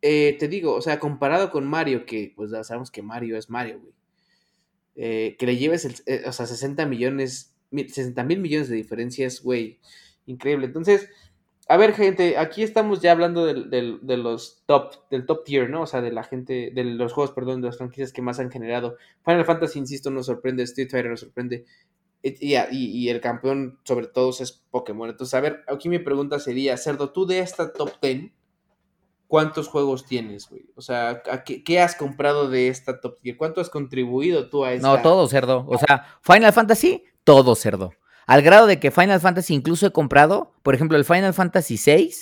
eh, 0.02 0.36
te 0.40 0.48
digo, 0.48 0.74
o 0.74 0.82
sea, 0.82 1.00
comparado 1.00 1.52
con 1.52 1.66
Mario, 1.68 2.06
que 2.06 2.34
pues 2.36 2.52
ya 2.52 2.64
sabemos 2.64 2.92
que 2.92 3.02
Mario 3.02 3.38
es 3.38 3.50
Mario, 3.50 3.80
güey. 3.80 3.94
eh, 4.96 5.36
que 5.40 5.46
le 5.46 5.56
lleves, 5.58 5.86
el, 5.86 5.96
eh, 6.06 6.24
o 6.28 6.32
sea, 6.34 6.46
60 6.46 6.86
millones, 6.86 7.54
mi- 7.72 7.88
60 7.88 8.24
mil 8.24 8.40
millones 8.40 8.68
de 8.70 8.76
diferencias, 8.76 9.42
güey. 9.42 9.80
Increíble. 10.26 10.66
Entonces, 10.66 11.10
a 11.68 11.78
ver, 11.78 11.94
gente, 11.94 12.38
aquí 12.38 12.64
estamos 12.64 13.02
ya 13.02 13.12
hablando 13.14 13.46
del, 13.46 13.70
del- 13.70 14.00
de 14.02 14.18
los 14.18 14.64
top, 14.66 14.94
del 15.10 15.26
top 15.26 15.44
tier, 15.46 15.70
¿no? 15.70 15.84
O 15.84 15.88
sea, 15.88 16.02
de 16.02 16.12
la 16.12 16.24
gente, 16.24 16.72
de 16.74 16.84
los 16.84 17.14
juegos, 17.14 17.34
perdón, 17.34 17.62
de 17.62 17.68
las 17.68 17.78
franquicias 17.78 18.12
que 18.12 18.22
más 18.22 18.40
han 18.40 18.52
generado. 18.52 18.98
Final 19.26 19.46
Fantasy, 19.46 19.80
insisto, 19.80 20.10
nos 20.12 20.26
sorprende, 20.26 20.64
Street 20.64 20.90
Fighter 20.92 21.12
nos 21.12 21.22
sorprende. 21.22 21.66
Y, 22.24 22.54
y- 22.56 22.68
y 22.72 23.10
el 23.10 23.22
campeón 23.22 23.80
sobre 23.84 24.08
todos 24.08 24.42
es 24.42 24.52
Pokémon. 24.70 25.10
Entonces, 25.10 25.34
a 25.34 25.42
ver, 25.42 25.64
aquí 25.68 25.88
mi 25.90 26.00
pregunta 26.00 26.40
sería, 26.40 26.76
Cerdo, 26.78 27.12
tú 27.12 27.26
de 27.26 27.40
esta 27.40 27.72
top 27.74 27.92
10, 28.02 28.32
¿cuántos 29.28 29.68
juegos 29.70 30.06
tienes, 30.06 30.50
güey? 30.50 30.66
O 30.76 30.82
sea, 30.82 31.24
qué, 31.46 31.64
qué, 31.64 31.80
has 31.80 31.96
comprado 31.96 32.50
de 32.50 32.68
esta 32.68 33.00
top 33.00 33.20
tier? 33.22 33.38
¿Cuánto 33.38 33.62
has 33.62 33.70
contribuido 33.70 34.50
tú 34.50 34.66
a 34.66 34.74
esta? 34.74 34.88
No, 34.98 35.02
todo, 35.02 35.28
cerdo. 35.28 35.66
O 35.68 35.78
sea, 35.78 36.06
Final 36.22 36.52
Fantasy, 36.54 37.04
todo, 37.24 37.56
cerdo. 37.56 37.92
Al 38.28 38.42
grado 38.42 38.68
de 38.68 38.80
que 38.80 38.92
Final 38.92 39.20
Fantasy 39.20 39.54
incluso 39.54 39.88
he 39.88 39.92
comprado, 39.92 40.54
por 40.64 40.76
ejemplo, 40.76 40.98
el 40.98 41.06
Final 41.06 41.34
Fantasy 41.34 41.80
VI, 41.84 42.14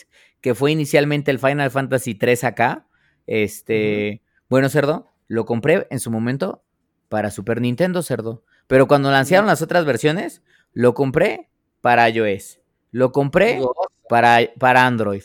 que 0.42 0.56
fue 0.56 0.72
inicialmente 0.72 1.32
el 1.32 1.40
Final 1.40 1.72
Fantasy 1.72 2.16
3 2.16 2.44
acá. 2.44 2.88
Este, 3.28 4.22
bueno, 4.48 4.70
cerdo, 4.70 5.08
lo 5.28 5.46
compré 5.46 5.88
en 5.90 6.00
su 6.00 6.12
momento 6.12 6.64
para 7.10 7.32
Super 7.32 7.62
Nintendo, 7.62 8.02
cerdo. 8.02 8.44
Pero 8.68 8.88
cuando 8.88 9.12
lanzaron 9.12 9.48
las 9.48 9.62
otras 9.62 9.86
versiones, 9.86 10.42
lo 10.74 10.94
compré 10.94 11.50
para 11.82 12.10
iOS. 12.10 12.60
Lo 12.92 13.12
compré 13.12 13.60
para, 14.08 14.40
para 14.58 14.86
Android. 14.86 15.24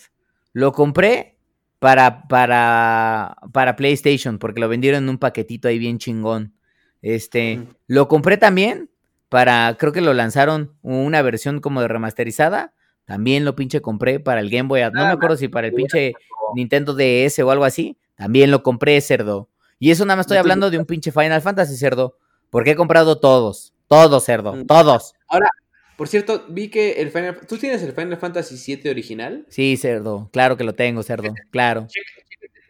Lo 0.52 0.72
compré 0.72 1.36
para, 1.78 2.26
para, 2.28 3.36
para 3.52 3.76
PlayStation, 3.76 4.38
porque 4.38 4.60
lo 4.60 4.68
vendieron 4.68 5.04
en 5.04 5.10
un 5.10 5.18
paquetito 5.18 5.68
ahí 5.68 5.78
bien 5.78 5.98
chingón. 5.98 6.54
Este, 7.02 7.62
lo 7.86 8.08
compré 8.08 8.38
también 8.38 8.90
para, 9.34 9.76
creo 9.80 9.90
que 9.90 10.00
lo 10.00 10.14
lanzaron 10.14 10.76
una 10.82 11.20
versión 11.20 11.60
como 11.60 11.80
de 11.80 11.88
remasterizada. 11.88 12.72
También 13.04 13.44
lo 13.44 13.56
pinche 13.56 13.82
compré 13.82 14.20
para 14.20 14.38
el 14.38 14.48
Game 14.48 14.68
Boy. 14.68 14.82
No 14.92 15.06
me 15.06 15.10
acuerdo 15.10 15.36
si 15.36 15.48
para 15.48 15.66
el 15.66 15.72
pinche 15.72 16.12
Nintendo 16.54 16.94
DS 16.94 17.40
o 17.40 17.50
algo 17.50 17.64
así. 17.64 17.98
También 18.14 18.52
lo 18.52 18.62
compré, 18.62 19.00
cerdo. 19.00 19.48
Y 19.80 19.90
eso 19.90 20.04
nada 20.04 20.18
más 20.18 20.26
estoy 20.26 20.36
hablando 20.36 20.70
de 20.70 20.78
un 20.78 20.86
pinche 20.86 21.10
Final 21.10 21.42
Fantasy, 21.42 21.76
cerdo. 21.76 22.16
Porque 22.48 22.70
he 22.70 22.76
comprado 22.76 23.18
todos. 23.18 23.74
Todos, 23.88 24.24
cerdo. 24.24 24.54
Mm. 24.54 24.66
Todos. 24.66 25.14
Ahora, 25.26 25.48
por 25.96 26.06
cierto, 26.06 26.44
vi 26.48 26.68
que 26.68 26.92
el 27.02 27.10
Final... 27.10 27.40
¿Tú 27.48 27.58
tienes 27.58 27.82
el 27.82 27.92
Final 27.92 28.18
Fantasy 28.18 28.76
VII 28.76 28.88
original? 28.88 29.46
Sí, 29.48 29.76
cerdo. 29.76 30.28
Claro 30.32 30.56
que 30.56 30.62
lo 30.62 30.76
tengo, 30.76 31.02
cerdo. 31.02 31.34
Claro. 31.50 31.88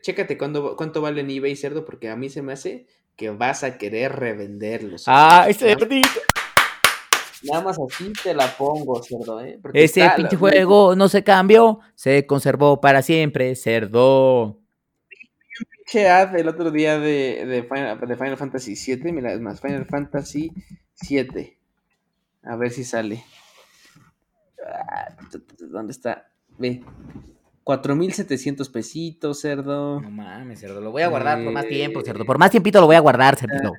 Chécate, 0.00 0.38
cuánto 0.38 1.02
vale 1.02 1.20
en 1.20 1.30
eBay, 1.30 1.56
cerdo, 1.56 1.84
porque 1.84 2.08
a 2.08 2.16
mí 2.16 2.30
se 2.30 2.40
me 2.40 2.54
hace 2.54 2.86
que 3.16 3.28
vas 3.28 3.64
a 3.64 3.76
querer 3.76 4.12
revenderlos. 4.12 5.04
¡Ah, 5.08 5.46
cerdito! 5.52 6.08
Nada 7.50 7.62
más 7.62 7.78
así 7.78 8.12
te 8.22 8.34
la 8.34 8.46
pongo, 8.56 9.02
cerdo, 9.02 9.40
¿eh? 9.40 9.58
Ese 9.72 10.10
pinche 10.16 10.36
juego 10.36 10.96
no 10.96 11.08
se 11.08 11.22
cambió, 11.22 11.80
se 11.94 12.26
conservó 12.26 12.80
para 12.80 13.02
siempre, 13.02 13.54
cerdo 13.54 14.64
pinche 15.84 16.08
ad 16.08 16.36
el 16.36 16.48
otro 16.48 16.70
día 16.70 16.98
de, 16.98 17.44
de, 17.46 17.62
Final, 17.62 18.00
de 18.00 18.16
Final 18.16 18.36
Fantasy 18.36 18.74
VII. 18.74 19.12
Mira, 19.12 19.32
es 19.32 19.40
más, 19.40 19.60
Final 19.60 19.86
Fantasy 19.86 20.50
VII. 21.08 21.56
A 22.44 22.56
ver 22.56 22.70
si 22.70 22.84
sale. 22.84 23.24
Ah, 24.66 25.14
¿Dónde 25.58 25.92
está? 25.92 26.28
Ve. 26.58 26.82
4.700 27.64 28.70
pesitos, 28.70 29.40
cerdo. 29.40 30.00
No 30.00 30.10
mames, 30.10 30.60
cerdo. 30.60 30.80
Lo 30.82 30.90
voy 30.90 31.02
a 31.02 31.08
guardar 31.08 31.42
por 31.42 31.52
más 31.52 31.66
tiempo, 31.66 32.02
cerdo. 32.02 32.26
Por 32.26 32.38
más 32.38 32.50
tiempito 32.50 32.78
lo 32.80 32.86
voy 32.86 32.96
a 32.96 33.00
guardar, 33.00 33.36
cerdo. 33.36 33.72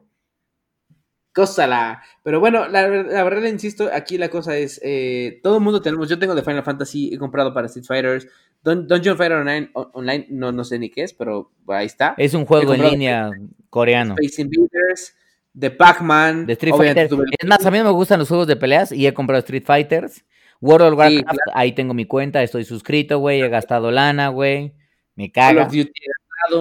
Cósala. 1.35 2.01
Pero 2.23 2.39
bueno, 2.39 2.69
la, 2.69 2.87
la, 2.87 3.23
verdad, 3.25 3.43
insisto, 3.49 3.89
aquí 3.91 4.17
la 4.17 4.29
cosa 4.29 4.55
es, 4.55 4.79
eh, 4.81 5.41
todo 5.43 5.57
el 5.57 5.63
mundo 5.63 5.81
tenemos, 5.81 6.07
yo 6.07 6.17
tengo 6.17 6.33
de 6.33 6.41
Final 6.41 6.63
Fantasy, 6.63 7.13
he 7.13 7.17
comprado 7.17 7.53
para 7.53 7.67
Street 7.67 7.85
Fighters, 7.85 8.27
Dungeon 8.63 9.17
Fighter 9.17 9.37
Online, 9.39 9.69
online 9.73 10.27
no, 10.29 10.53
no 10.53 10.63
sé 10.63 10.79
ni 10.79 10.89
qué 10.89 11.03
es, 11.03 11.13
pero 11.13 11.51
ahí 11.67 11.87
está. 11.87 12.15
Es 12.17 12.33
un 12.33 12.45
juego 12.45 12.73
en 12.73 12.83
línea 12.83 13.29
coreano. 13.69 14.15
Space 14.17 14.41
Invaders, 14.43 15.13
de 15.53 15.71
Pac-Man. 15.71 16.45
De 16.45 16.53
Street 16.53 16.73
Fighter. 16.73 17.09
Es 17.37 17.47
más, 17.47 17.65
a 17.65 17.69
mí 17.69 17.83
me 17.83 17.91
gustan 17.91 18.19
los 18.19 18.29
juegos 18.29 18.47
de 18.47 18.55
peleas 18.55 18.93
y 18.93 19.05
he 19.05 19.13
comprado 19.13 19.39
Street 19.39 19.65
Fighters. 19.65 20.23
World 20.61 20.93
of 20.93 20.97
Warcraft, 20.97 21.39
ahí 21.53 21.73
tengo 21.73 21.93
mi 21.93 22.05
cuenta, 22.05 22.41
estoy 22.41 22.63
suscrito, 22.63 23.19
güey, 23.19 23.41
he 23.41 23.49
gastado 23.49 23.91
lana, 23.91 24.29
güey. 24.29 24.73
Me 25.15 25.31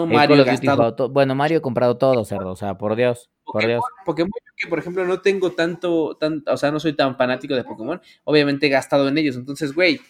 Mario 0.07 0.45
gastado. 0.45 1.09
Bueno, 1.11 1.35
Mario 1.35 1.59
he 1.59 1.63
comprado 1.63 1.97
todo, 1.97 2.25
cerdo, 2.25 2.53
o 2.53 2.57
sea, 2.57 2.77
por 2.77 2.97
Dios, 2.97 3.31
por 3.45 3.67
Dios. 3.67 3.83
Pokémon, 4.05 4.31
que 4.57 4.69
por 4.69 4.79
ejemplo 4.79 5.05
no 5.05 5.21
tengo 5.21 5.53
tanto, 5.53 6.19
o 6.47 6.57
sea, 6.57 6.71
no 6.71 6.81
soy 6.81 6.95
tan 6.95 7.17
fanático 7.17 7.55
de 7.55 7.65
Pokémon, 7.65 8.01
obviamente 8.25 8.67
he 8.67 8.71
gastado 8.71 9.09
en 9.09 9.19
ellos, 9.19 9.37
entonces, 9.37 9.75
güey, 9.75 10.01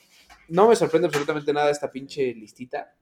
no 0.48 0.68
me 0.68 0.76
sorprende 0.76 1.06
absolutamente 1.06 1.52
nada 1.52 1.70
esta 1.70 1.90
pinche 1.90 2.34
listita. 2.34 2.94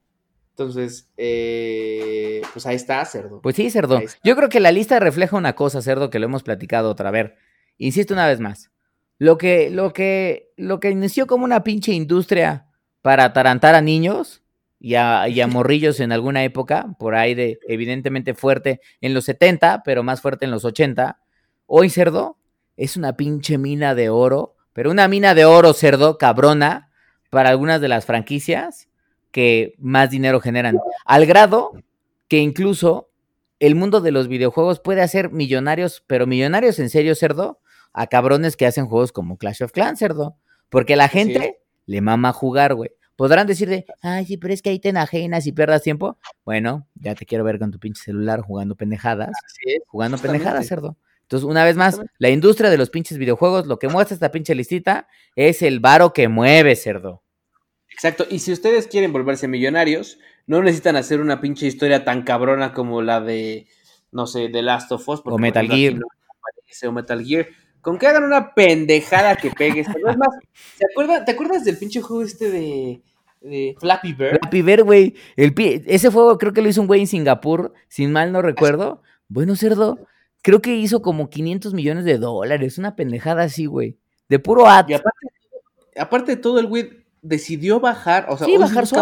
Entonces, 0.51 1.11
eh, 1.17 2.43
pues 2.53 2.67
ahí 2.67 2.77
está, 2.77 3.03
cerdo. 3.07 3.41
Pues 3.41 3.57
sí, 3.57 3.71
cerdo. 3.71 4.01
Yo 4.23 4.37
creo 4.37 4.51
que 4.51 4.61
la 4.61 4.71
lista 4.71 5.01
refleja 5.01 5.37
una 5.37 5.55
cosa, 5.55 5.81
cerdo, 5.81 6.11
que 6.11 6.19
lo 6.19 6.27
hemos 6.27 6.43
platicado 6.43 6.91
otra 6.91 7.11
vez. 7.11 7.33
Insisto 7.79 8.13
una 8.13 8.27
vez 8.27 8.39
más. 8.39 8.71
Lo 9.19 9.39
que, 9.39 9.71
lo 9.71 9.95
que, 9.95 10.53
lo 10.57 10.79
que 10.79 10.91
inició 10.91 11.27
como 11.27 11.45
una 11.45 11.65
pinche 11.65 11.93
industria 11.93 12.67
para 13.01 13.25
atarantar 13.25 13.75
a 13.75 13.81
niños 13.81 14.42
y 14.85 14.97
a, 14.97 15.29
y 15.29 15.41
a 15.41 15.47
morrillos 15.47 16.01
en 16.01 16.11
alguna 16.11 16.43
época, 16.43 16.97
por 16.99 17.15
ahí 17.15 17.37
de 17.37 17.61
evidentemente 17.69 18.35
fuerte 18.35 18.81
en 19.01 19.15
los 19.15 19.27
70, 19.27 19.85
pero 19.85 20.03
más 20.03 20.21
fuerte 20.21 20.45
en 20.45 20.51
los 20.51 20.65
80, 20.65 21.21
hoy, 21.67 21.89
cerdo, 21.89 22.37
es 22.77 22.97
una 22.97 23.17
pinche 23.17 23.59
mina 23.59 23.95
de 23.95 24.11
oro, 24.11 24.57
pero 24.73 24.91
una 24.91 25.07
mina 25.07 25.37
de 25.37 25.45
oro, 25.45 25.73
cerdo, 25.73 26.19
cabrona, 26.19 26.91
para 27.31 27.51
algunas 27.51 27.81
de 27.81 27.87
las 27.87 28.07
franquicias 28.07 28.89
que 29.31 29.75
más 29.79 30.11
dinero 30.11 30.41
generan. 30.41 30.77
Al 31.05 31.27
grado 31.27 31.71
que 32.27 32.39
incluso 32.39 33.09
el 33.61 33.77
mundo 33.77 34.01
de 34.01 34.11
los 34.11 34.27
videojuegos 34.27 34.81
puede 34.81 35.01
hacer 35.01 35.31
millonarios, 35.31 36.03
pero 36.09 36.27
millonarios 36.27 36.81
en 36.81 36.91
serio, 36.91 37.15
cerdo, 37.15 37.61
a 37.93 38.09
cabrones 38.09 38.57
que 38.57 38.67
hacen 38.67 38.87
juegos 38.87 39.13
como 39.13 39.39
Clash 39.39 39.63
of 39.63 39.71
Clans, 39.71 40.01
cerdo. 40.01 40.39
Porque 40.71 40.97
la 40.97 41.07
gente 41.07 41.61
le 41.87 42.01
mama 42.01 42.33
jugar, 42.33 42.75
güey. 42.75 42.91
Podrán 43.17 43.47
decir 43.47 43.69
de, 43.69 43.85
ay, 44.01 44.25
sí, 44.27 44.37
pero 44.37 44.55
es 44.55 44.63
que 44.63 44.71
ahí 44.71 44.79
te 44.79 44.89
enajenas 44.89 45.47
y 45.47 45.53
pierdas 45.53 45.83
tiempo. 45.83 46.19
Bueno, 46.45 46.89
ya 46.95 47.15
te 47.15 47.27
quiero 47.27 47.45
ver 47.45 47.59
con 47.59 47.71
tu 47.71 47.79
pinche 47.79 48.03
celular 48.03 48.41
jugando 48.41 48.75
pendejadas. 48.77 49.31
jugando 49.87 50.19
pendejadas, 50.19 50.67
cerdo. 50.67 50.97
Entonces, 51.23 51.49
una 51.49 51.65
vez 51.65 51.77
más, 51.77 52.01
la 52.19 52.29
industria 52.29 52.69
de 52.69 52.77
los 52.77 52.91
pinches 52.91 53.17
videojuegos, 53.17 53.67
lo 53.67 53.79
que 53.79 53.89
muestra 53.89 54.15
esta 54.15 54.31
pinche 54.31 54.55
listita 54.55 55.09
es 55.35 55.63
el 55.63 55.81
varo 55.81 56.13
que 56.13 56.29
mueve, 56.29 56.77
cerdo. 56.77 57.23
Exacto, 57.89 58.27
y 58.29 58.39
si 58.39 58.53
ustedes 58.53 58.87
quieren 58.87 59.13
volverse 59.13 59.49
millonarios, 59.49 60.19
no 60.47 60.63
necesitan 60.63 60.97
hacer 60.97 61.21
una 61.21 61.41
pinche 61.41 61.67
historia 61.67 62.05
tan 62.05 62.23
cabrona 62.23 62.73
como 62.73 63.03
la 63.03 63.21
de, 63.21 63.67
no 64.11 64.27
sé, 64.27 64.49
The 64.49 64.63
Last 64.63 64.93
of 64.93 65.09
Us. 65.09 65.21
O 65.25 65.39
Metal 65.39 65.69
Gear. 65.69 66.01
o 66.85 66.93
Metal 66.93 67.25
Gear. 67.25 67.49
Con 67.83 67.99
que 67.99 68.07
hagan 68.07 68.23
una 68.23 68.55
pendejada 68.55 69.37
que 69.37 69.51
pegues. 69.51 69.89
es 69.89 70.17
más, 70.17 70.29
¿te 71.27 71.33
acuerdas, 71.33 71.65
del 71.65 71.77
pinche 71.77 72.01
juego 72.01 72.23
este 72.23 72.51
de, 72.51 73.75
Flappy 73.81 74.13
Bird? 74.13 74.39
Flappy 74.39 74.63
Bird, 74.63 74.85
güey. 74.85 75.15
Ese 75.37 76.09
juego 76.09 76.39
creo 76.39 76.53
que 76.53 76.63
lo 76.63 76.69
hizo 76.69 76.81
un 76.81 76.87
güey 76.87 77.01
en 77.01 77.09
Singapur, 77.09 77.75
sin 77.89 78.13
mal 78.13 78.31
no 78.31 78.41
recuerdo. 78.41 79.03
Bueno, 79.27 79.57
cerdo, 79.57 79.99
creo 80.43 80.63
que 80.63 80.77
hizo 80.77 81.03
como 81.03 81.29
500 81.29 81.75
millones 81.75 82.05
de 82.05 82.19
dólares, 82.19 82.79
una 82.79 82.95
pendejada 82.95 83.43
así, 83.43 83.67
güey. 83.67 83.99
De 84.29 84.39
puro 84.39 84.69
ad. 84.69 84.89
Y 84.89 84.95
aparte, 84.95 85.27
aparte 85.97 86.37
de 86.37 86.41
todo, 86.41 86.61
el 86.61 86.69
güey 86.69 87.05
decidió 87.21 87.81
bajar, 87.81 88.27
o 88.29 88.39
sea, 88.39 88.47
sí, 88.47 88.57
bajar 88.59 88.87
su 88.87 88.95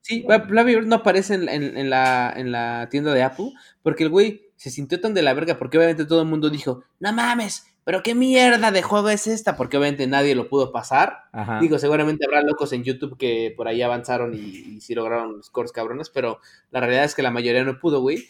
Sí, 0.00 0.24
Flappy 0.26 0.74
Bird 0.74 0.86
no 0.86 0.96
aparece 0.96 1.34
en, 1.34 1.90
la, 1.90 2.32
en 2.34 2.50
la 2.50 2.88
tienda 2.90 3.12
de 3.12 3.22
Apple 3.22 3.52
porque 3.82 4.04
el 4.04 4.10
güey 4.10 4.47
se 4.58 4.70
sintió 4.70 5.00
tan 5.00 5.14
de 5.14 5.22
la 5.22 5.32
verga 5.32 5.56
porque 5.56 5.78
obviamente 5.78 6.04
todo 6.04 6.20
el 6.20 6.28
mundo 6.28 6.50
dijo, 6.50 6.82
no 6.98 7.12
mames, 7.12 7.64
pero 7.84 8.02
qué 8.02 8.14
mierda 8.14 8.70
de 8.70 8.82
juego 8.82 9.08
es 9.08 9.26
esta, 9.26 9.56
porque 9.56 9.78
obviamente 9.78 10.06
nadie 10.06 10.34
lo 10.34 10.50
pudo 10.50 10.72
pasar. 10.72 11.22
Digo, 11.60 11.78
seguramente 11.78 12.26
habrá 12.26 12.42
locos 12.42 12.74
en 12.74 12.84
YouTube 12.84 13.16
que 13.16 13.54
por 13.56 13.66
ahí 13.66 13.80
avanzaron 13.80 14.34
y, 14.34 14.38
y 14.38 14.80
sí 14.82 14.94
lograron 14.94 15.38
los 15.38 15.46
scores 15.46 15.72
cabrones, 15.72 16.10
pero 16.10 16.40
la 16.70 16.80
realidad 16.80 17.04
es 17.04 17.14
que 17.14 17.22
la 17.22 17.30
mayoría 17.30 17.64
no 17.64 17.78
pudo, 17.78 18.02
güey. 18.02 18.26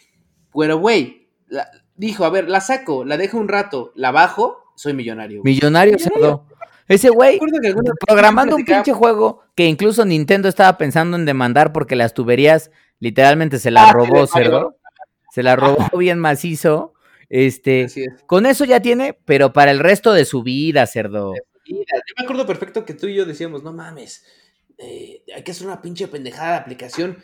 Pero, 0.54 0.78
güey, 0.78 1.28
dijo, 1.96 2.24
a 2.24 2.30
ver, 2.30 2.48
la 2.48 2.60
saco, 2.60 3.04
la 3.04 3.16
dejo 3.16 3.38
un 3.38 3.48
rato, 3.48 3.92
la 3.96 4.12
bajo, 4.12 4.62
soy 4.76 4.92
millonario. 4.92 5.42
Millonario, 5.42 5.94
¿Millonario? 5.94 6.44
Ese 6.86 7.10
güey 7.10 7.38
programando 8.06 8.56
un 8.56 8.64
pinche 8.64 8.92
juego 8.92 9.42
que 9.54 9.66
incluso 9.66 10.04
Nintendo 10.04 10.48
estaba 10.48 10.78
pensando 10.78 11.16
en 11.16 11.26
demandar 11.26 11.72
porque 11.72 11.96
las 11.96 12.14
tuberías 12.14 12.70
literalmente 13.00 13.58
se 13.58 13.70
la 13.70 13.88
ah, 13.88 13.92
robó, 13.92 14.26
cerdo. 14.26 14.77
Se 15.38 15.44
la 15.44 15.54
robó 15.54 15.96
bien 15.96 16.18
macizo. 16.18 16.94
Este, 17.28 17.86
con 18.26 18.44
eso 18.44 18.64
ya 18.64 18.82
tiene, 18.82 19.16
pero 19.24 19.52
para 19.52 19.70
el 19.70 19.78
resto 19.78 20.12
de 20.12 20.24
su 20.24 20.42
vida, 20.42 20.84
cerdo. 20.88 21.32
Yo 21.64 21.76
me 22.18 22.24
acuerdo 22.24 22.44
perfecto 22.44 22.84
que 22.84 22.92
tú 22.94 23.06
y 23.06 23.14
yo 23.14 23.24
decíamos, 23.24 23.62
no 23.62 23.72
mames, 23.72 24.24
eh, 24.78 25.22
hay 25.32 25.44
que 25.44 25.52
hacer 25.52 25.68
una 25.68 25.80
pinche 25.80 26.08
pendejada 26.08 26.54
de 26.54 26.56
aplicación. 26.56 27.18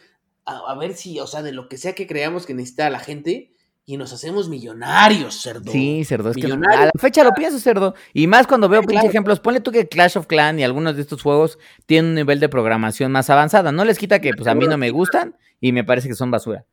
A, 0.44 0.76
ver 0.76 0.94
si, 0.94 1.18
o 1.18 1.26
sea, 1.26 1.42
de 1.42 1.50
lo 1.50 1.68
que 1.68 1.76
sea 1.76 1.96
que 1.96 2.06
creamos 2.06 2.46
que 2.46 2.54
necesita 2.54 2.88
la 2.88 3.00
gente, 3.00 3.52
y 3.84 3.96
nos 3.96 4.12
hacemos 4.12 4.48
millonarios, 4.48 5.42
cerdo. 5.42 5.72
Sí, 5.72 6.04
cerdo. 6.04 6.30
Es 6.30 6.36
que 6.36 6.46
a 6.46 6.56
la 6.56 6.92
fecha 6.96 7.24
lo 7.24 7.32
pienso, 7.32 7.58
cerdo. 7.58 7.96
Y 8.12 8.28
más 8.28 8.46
cuando 8.46 8.68
veo 8.68 8.80
ejemplos. 9.02 9.40
Ponle 9.40 9.58
tú 9.58 9.72
que 9.72 9.88
Clash 9.88 10.18
of 10.18 10.28
Clan 10.28 10.60
y 10.60 10.62
algunos 10.62 10.94
de 10.94 11.02
estos 11.02 11.20
juegos 11.20 11.58
tienen 11.86 12.10
un 12.10 12.14
nivel 12.14 12.38
de 12.38 12.48
programación 12.48 13.10
más 13.10 13.28
avanzada. 13.28 13.72
No 13.72 13.84
les 13.84 13.98
quita 13.98 14.20
que 14.20 14.30
pues 14.34 14.46
a 14.46 14.54
mí 14.54 14.68
no 14.68 14.78
me 14.78 14.90
gustan 14.90 15.36
y 15.60 15.72
me 15.72 15.82
parece 15.82 16.06
que 16.06 16.14
son 16.14 16.30
basura. 16.30 16.64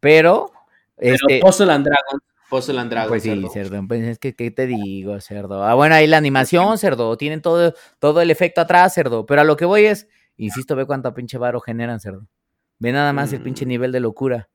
Pero. 0.00 0.50
Pero 0.98 1.14
este, 1.28 1.40
Puzzle 1.40 1.72
and 1.72 1.84
Dragon. 1.86 2.20
Puzzle 2.50 2.78
and 2.80 2.90
Dragon. 2.90 3.08
Pues 3.08 3.22
sí, 3.22 3.46
cerdo. 3.52 3.84
Pues 3.86 4.02
es 4.04 4.18
que, 4.18 4.34
¿qué 4.34 4.50
te 4.50 4.66
digo, 4.66 5.20
cerdo? 5.20 5.62
Ah, 5.64 5.74
bueno, 5.74 5.94
ahí 5.94 6.06
la 6.06 6.16
animación, 6.16 6.78
cerdo. 6.78 7.16
Tienen 7.16 7.42
todo, 7.42 7.74
todo 7.98 8.20
el 8.20 8.30
efecto 8.30 8.60
atrás, 8.60 8.94
cerdo. 8.94 9.26
Pero 9.26 9.42
a 9.42 9.44
lo 9.44 9.56
que 9.56 9.64
voy 9.64 9.84
es, 9.84 10.08
insisto, 10.36 10.74
ve 10.76 10.86
cuánto 10.86 11.12
pinche 11.14 11.36
varo 11.38 11.60
generan, 11.60 12.00
cerdo. 12.00 12.26
Ve 12.78 12.92
nada 12.92 13.12
más 13.12 13.32
el 13.32 13.42
pinche 13.42 13.64
Mm. 13.66 13.68
nivel 13.68 13.92
de 13.92 14.00
locura. 14.00 14.48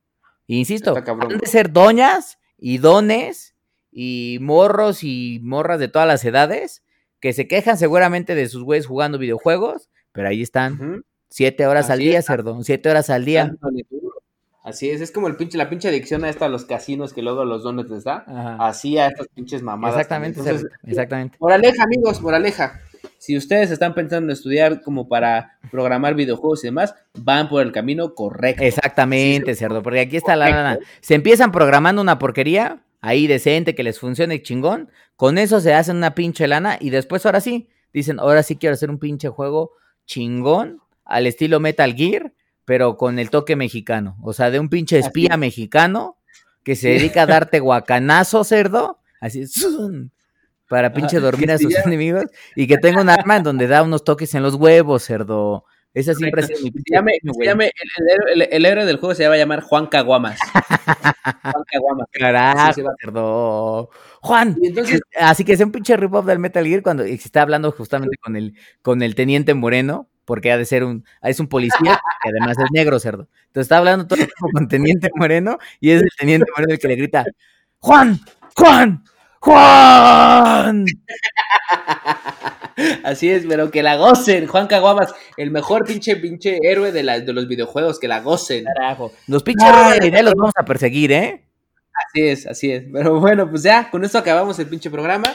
Insisto, 0.48 0.98
Está 0.98 1.12
han 1.12 1.28
de 1.38 1.46
ser 1.48 1.72
doñas 1.72 2.40
y 2.58 2.78
dones 2.80 3.56
y 3.92 4.38
morros 4.42 5.04
y 5.04 5.40
morras 5.44 5.80
de 5.80 5.88
todas 5.88 6.08
las 6.08 6.26
edades 6.26 6.84
que 7.20 7.32
se 7.32 7.48
quejan 7.48 7.78
seguramente 7.78 8.36
de 8.36 8.50
sus 8.50 8.64
güeyes 8.64 8.86
jugando 8.88 9.18
videojuegos, 9.18 9.90
pero 10.12 10.28
ahí 10.28 10.42
están. 10.42 11.06
Siete 11.30 11.66
horas 11.68 11.90
al 11.90 12.00
día, 12.00 12.20
es. 12.20 12.26
cerdo. 12.26 12.62
Siete 12.64 12.90
horas 12.90 13.10
al 13.10 13.24
día. 13.26 13.46
Dándole. 13.62 13.86
Así 14.64 14.90
es, 14.90 15.02
es 15.02 15.12
como 15.12 15.28
el 15.28 15.36
pinche, 15.36 15.58
la 15.58 15.70
pinche 15.70 15.90
adicción 15.90 16.24
a 16.24 16.30
esta 16.30 16.46
a 16.46 16.50
los 16.50 16.64
casinos 16.64 17.14
que 17.14 17.22
luego 17.22 17.44
los 17.44 17.64
donuts 17.64 17.90
les 17.92 18.04
da. 18.06 18.24
Ajá. 18.26 18.58
Así 18.66 18.98
a 18.98 19.08
estas 19.08 19.28
pinches 19.28 19.62
mamadas. 19.62 19.98
Exactamente. 19.98 20.40
Entonces, 20.40 20.72
exactamente. 20.84 21.38
moraleja, 21.40 21.84
amigos, 21.84 22.22
moraleja. 22.22 22.80
Si 23.18 23.36
ustedes 23.36 23.72
están 23.72 23.94
pensando 23.94 24.28
en 24.28 24.32
estudiar 24.32 24.82
como 24.82 25.08
para 25.10 25.58
programar 25.70 26.16
videojuegos 26.16 26.64
y 26.64 26.68
demás, 26.68 26.96
van 27.14 27.50
por 27.50 27.62
el 27.62 27.72
camino 27.74 28.16
correcto. 28.16 28.64
Exactamente, 28.64 29.54
Sí, 29.54 29.60
cerdo, 29.60 29.84
porque 29.84 30.00
aquí 30.00 30.18
está 30.18 30.36
la 30.36 30.50
lana. 30.50 30.80
Se 31.02 31.16
empiezan 31.16 31.52
programando 31.52 32.02
una 32.02 32.18
porquería, 32.18 32.84
ahí 33.02 33.28
decente, 33.28 33.76
que 33.76 33.84
les 33.84 34.00
funcione 34.00 34.42
chingón. 34.42 34.90
Con 35.16 35.38
eso 35.38 35.60
se 35.60 35.74
hacen 35.74 35.98
una 35.98 36.16
pinche 36.16 36.48
lana 36.48 36.78
y 36.80 36.90
después 36.90 37.26
ahora 37.26 37.42
sí, 37.42 37.70
dicen, 37.94 38.20
ahora 38.20 38.44
sí 38.44 38.56
quiero 38.56 38.74
hacer 38.74 38.90
un 38.90 39.00
pinche 39.00 39.30
juego 39.30 39.72
chingón 40.06 40.82
al 41.06 41.28
estilo 41.28 41.60
Metal 41.60 41.94
Gear, 41.94 42.34
pero 42.66 42.98
con 42.98 43.20
el 43.20 43.30
toque 43.30 43.56
mexicano. 43.56 44.18
O 44.22 44.34
sea, 44.34 44.52
de 44.52 44.60
un 44.60 44.70
pinche 44.70 45.00
espía 45.00 45.34
es. 45.34 45.38
mexicano 45.38 46.18
que 46.64 46.76
se 46.76 46.90
dedica 46.90 47.24
a 47.24 47.26
darte 47.26 47.60
guacanazo, 47.60 48.44
cerdo, 48.44 49.00
así, 49.20 49.48
¡zum! 49.48 50.10
para 50.70 50.92
pinche 50.94 51.20
dormir 51.20 51.52
a 51.52 51.58
sus 51.58 51.76
enemigos 51.76 52.26
y 52.56 52.66
que 52.66 52.78
tenga 52.78 53.02
un 53.02 53.10
arma 53.10 53.38
en 53.38 53.44
donde 53.44 53.68
da 53.68 53.84
unos 53.84 54.04
toques 54.04 54.34
en 54.34 54.42
los 54.42 54.56
huevos, 54.56 55.04
cerdo. 55.04 55.66
Esa 55.94 56.14
siempre 56.16 56.44
ha 56.44 56.48
sido 56.48 56.60
mi 56.64 56.72
llame, 56.90 57.14
llame- 57.24 57.72
el, 57.76 57.90
el 58.08 58.10
héroe- 58.18 58.34
el- 58.34 58.42
el 58.54 58.66
héroe 58.66 58.86
del 58.86 58.98
juego 58.98 59.14
se 59.14 59.28
va 59.28 59.36
a 59.36 59.38
llamar 59.38 59.62
Juan 59.62 59.86
Caguamas. 59.88 60.40
Juan 61.44 61.64
Caguamas. 61.72 62.08
Carajo, 62.12 62.74
Sí. 62.74 62.82
Juan, 64.22 64.58
Y 64.62 64.68
entonces, 64.68 65.02
así 65.20 65.44
que 65.46 65.56
sea 65.58 65.66
un 65.66 65.72
pinche 65.72 65.96
rip-off 65.98 66.26
del 66.26 66.40
Metal 66.40 66.66
Gear 66.66 66.82
cuando 66.82 67.04
se 67.04 67.14
está 67.14 67.42
hablando 67.42 67.72
justamente 67.72 68.18
con 68.18 68.36
el, 68.36 68.56
con 68.82 69.02
el 69.04 69.16
teniente 69.16 69.54
Moreno, 69.54 70.10
porque 70.26 70.52
ha 70.52 70.58
de 70.58 70.66
ser 70.66 70.84
un, 70.84 71.06
es 71.22 71.40
un 71.40 71.48
policía 71.48 72.00
que 72.24 72.30
además 72.30 72.58
es 72.58 72.72
negro, 72.72 73.00
cerdo. 73.00 73.28
Entonces 73.48 73.64
está 73.66 73.78
hablando 73.78 74.08
todo 74.08 74.20
el 74.20 74.26
tiempo 74.28 74.50
con 74.54 74.68
teniente 74.68 75.10
Moreno 75.16 75.58
y 75.80 75.92
es 75.92 76.02
el 76.02 76.10
teniente 76.18 76.50
Moreno 76.56 76.74
el 76.74 76.80
que 76.80 76.88
le 76.88 76.96
grita, 76.96 77.26
Juan, 77.80 78.20
Juan, 78.56 79.04
Juan. 79.44 80.86
así 83.04 83.30
es, 83.30 83.46
pero 83.48 83.70
que 83.72 83.84
la 83.84 83.98
gocen. 83.98 84.48
Juan 84.48 84.68
Caguamas, 84.68 85.14
el 85.38 85.52
mejor 85.52 85.84
pinche 85.86 86.16
pinche 86.16 86.60
héroe 86.64 86.92
de, 86.94 87.04
la- 87.04 87.20
de 87.20 87.34
los 87.34 87.48
videojuegos, 87.48 88.00
que 88.00 88.08
la 88.08 88.22
gocen. 88.22 88.64
Carajo. 88.66 89.12
Los 89.28 89.44
pinches 89.44 89.68
héroes 89.70 89.90
de 89.96 89.98
la 90.00 90.06
idea 90.08 90.24
los 90.24 90.34
vamos 90.36 90.54
a 90.58 90.64
perseguir, 90.64 91.12
¿eh? 91.12 91.46
Así 92.08 92.22
es, 92.28 92.48
así 92.48 92.72
es. 92.72 92.86
Pero 92.92 93.20
bueno, 93.20 93.50
pues 93.50 93.64
ya, 93.64 93.92
con 93.92 94.04
esto 94.06 94.18
acabamos 94.18 94.58
el 94.60 94.68
pinche 94.68 94.90
programa. 94.90 95.28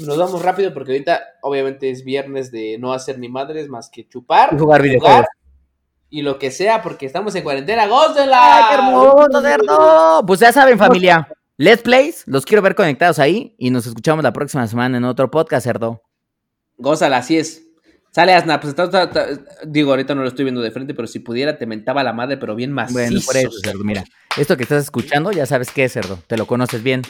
Nos 0.00 0.16
vamos 0.16 0.42
rápido 0.42 0.72
porque 0.72 0.92
ahorita, 0.92 1.20
obviamente, 1.42 1.90
es 1.90 2.04
viernes 2.04 2.50
de 2.50 2.78
no 2.78 2.92
hacer 2.94 3.18
ni 3.18 3.28
madres 3.28 3.68
más 3.68 3.90
que 3.90 4.08
chupar, 4.08 4.50
Y 4.54 4.58
jugar 4.58 4.80
videojuegos. 4.82 5.26
y 6.08 6.22
lo 6.22 6.38
que 6.38 6.50
sea, 6.50 6.80
porque 6.82 7.04
estamos 7.06 7.34
en 7.34 7.42
cuarentena. 7.42 7.86
¡Gócenla! 7.86 8.38
¡Ay, 8.56 8.64
qué 8.70 8.74
hermoso, 8.82 9.42
cerdo! 9.42 10.24
Pues 10.26 10.40
ya 10.40 10.52
saben, 10.52 10.78
familia. 10.78 11.28
Let's 11.62 11.82
Plays, 11.82 12.24
los 12.26 12.44
quiero 12.44 12.60
ver 12.60 12.74
conectados 12.74 13.20
ahí 13.20 13.54
y 13.56 13.70
nos 13.70 13.86
escuchamos 13.86 14.24
la 14.24 14.32
próxima 14.32 14.66
semana 14.66 14.98
en 14.98 15.04
otro 15.04 15.30
podcast, 15.30 15.62
cerdo. 15.64 16.02
Gózala, 16.76 17.18
así 17.18 17.38
es. 17.38 17.68
Sale 18.10 18.34
Asna, 18.34 18.58
pues 18.58 18.70
está- 18.70 18.84
está- 18.84 19.04
está- 19.04 19.38
digo, 19.64 19.92
ahorita 19.92 20.12
no 20.16 20.22
lo 20.22 20.28
estoy 20.28 20.44
viendo 20.44 20.60
de 20.60 20.72
frente, 20.72 20.92
pero 20.92 21.06
si 21.06 21.20
pudiera 21.20 21.58
te 21.58 21.66
mentaba 21.66 22.02
la 22.02 22.12
madre, 22.12 22.36
pero 22.36 22.56
bien 22.56 22.72
macizo. 22.72 22.98
Bueno, 22.98 23.20
por 23.24 23.36
eso, 23.36 23.52
cerdo, 23.62 23.84
mira. 23.84 24.02
Esto 24.36 24.56
que 24.56 24.64
estás 24.64 24.82
escuchando, 24.82 25.30
ya 25.30 25.46
sabes 25.46 25.70
qué 25.70 25.84
es, 25.84 25.92
cerdo. 25.92 26.18
Te 26.26 26.36
lo 26.36 26.48
conoces 26.48 26.82
bien. 26.82 27.02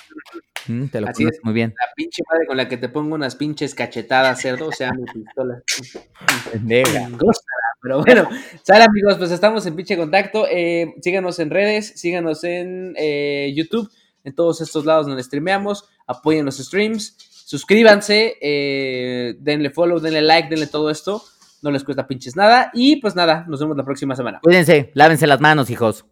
Mm, 0.69 0.89
te 0.89 1.01
lo 1.01 1.09
Así 1.09 1.23
conoces 1.23 1.39
es. 1.39 1.45
muy 1.45 1.55
bien. 1.55 1.73
La 1.79 1.87
pinche 1.97 2.23
madre 2.31 2.47
con 2.47 2.59
la 2.59 2.69
que 2.69 2.77
te 2.77 2.91
pongo 2.91 3.15
unas 3.15 3.37
pinches 3.37 3.75
cachetadas, 3.75 4.39
cerdo, 4.43 4.67
o 4.67 4.73
sea, 4.73 4.93
mi 4.93 5.05
pistola. 5.05 5.63
Gózala, 7.19 7.69
pero 7.81 8.03
bueno, 8.05 8.29
sale 8.63 8.85
amigos, 8.85 9.17
pues 9.17 9.31
estamos 9.31 9.65
en 9.65 9.77
pinche 9.77 9.97
contacto. 9.97 10.47
eh, 10.51 10.93
síganos 11.01 11.39
en 11.39 11.49
redes, 11.49 11.95
síganos 11.97 12.45
en 12.45 12.95
eh, 12.99 13.51
YouTube, 13.57 13.89
en 14.25 14.35
todos 14.35 14.61
estos 14.61 14.85
lados 14.85 15.07
donde 15.07 15.23
streameamos, 15.23 15.89
apoyen 16.07 16.45
los 16.45 16.59
streams, 16.59 17.17
suscríbanse, 17.47 18.37
eh, 18.41 19.35
denle 19.39 19.71
follow, 19.71 19.99
denle 20.01 20.23
like, 20.23 20.49
denle 20.49 20.67
todo 20.67 20.91
esto, 20.91 21.23
no 21.63 21.71
les 21.71 21.85
cuesta 21.85 22.07
pinches 22.07 22.37
nada. 22.37 22.71
Y 22.75 22.97
pues 22.97 23.15
nada, 23.15 23.45
nos 23.49 23.61
vemos 23.61 23.77
la 23.77 23.85
próxima 23.85 24.17
semana. 24.17 24.41
Cuídense, 24.43 24.91
lávense 24.95 25.27
las 25.27 25.41
manos, 25.41 25.71
hijos. 25.71 26.05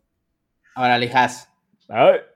Ahora, 0.74 0.98
lejas. 0.98 1.48
Bye. 1.88 2.29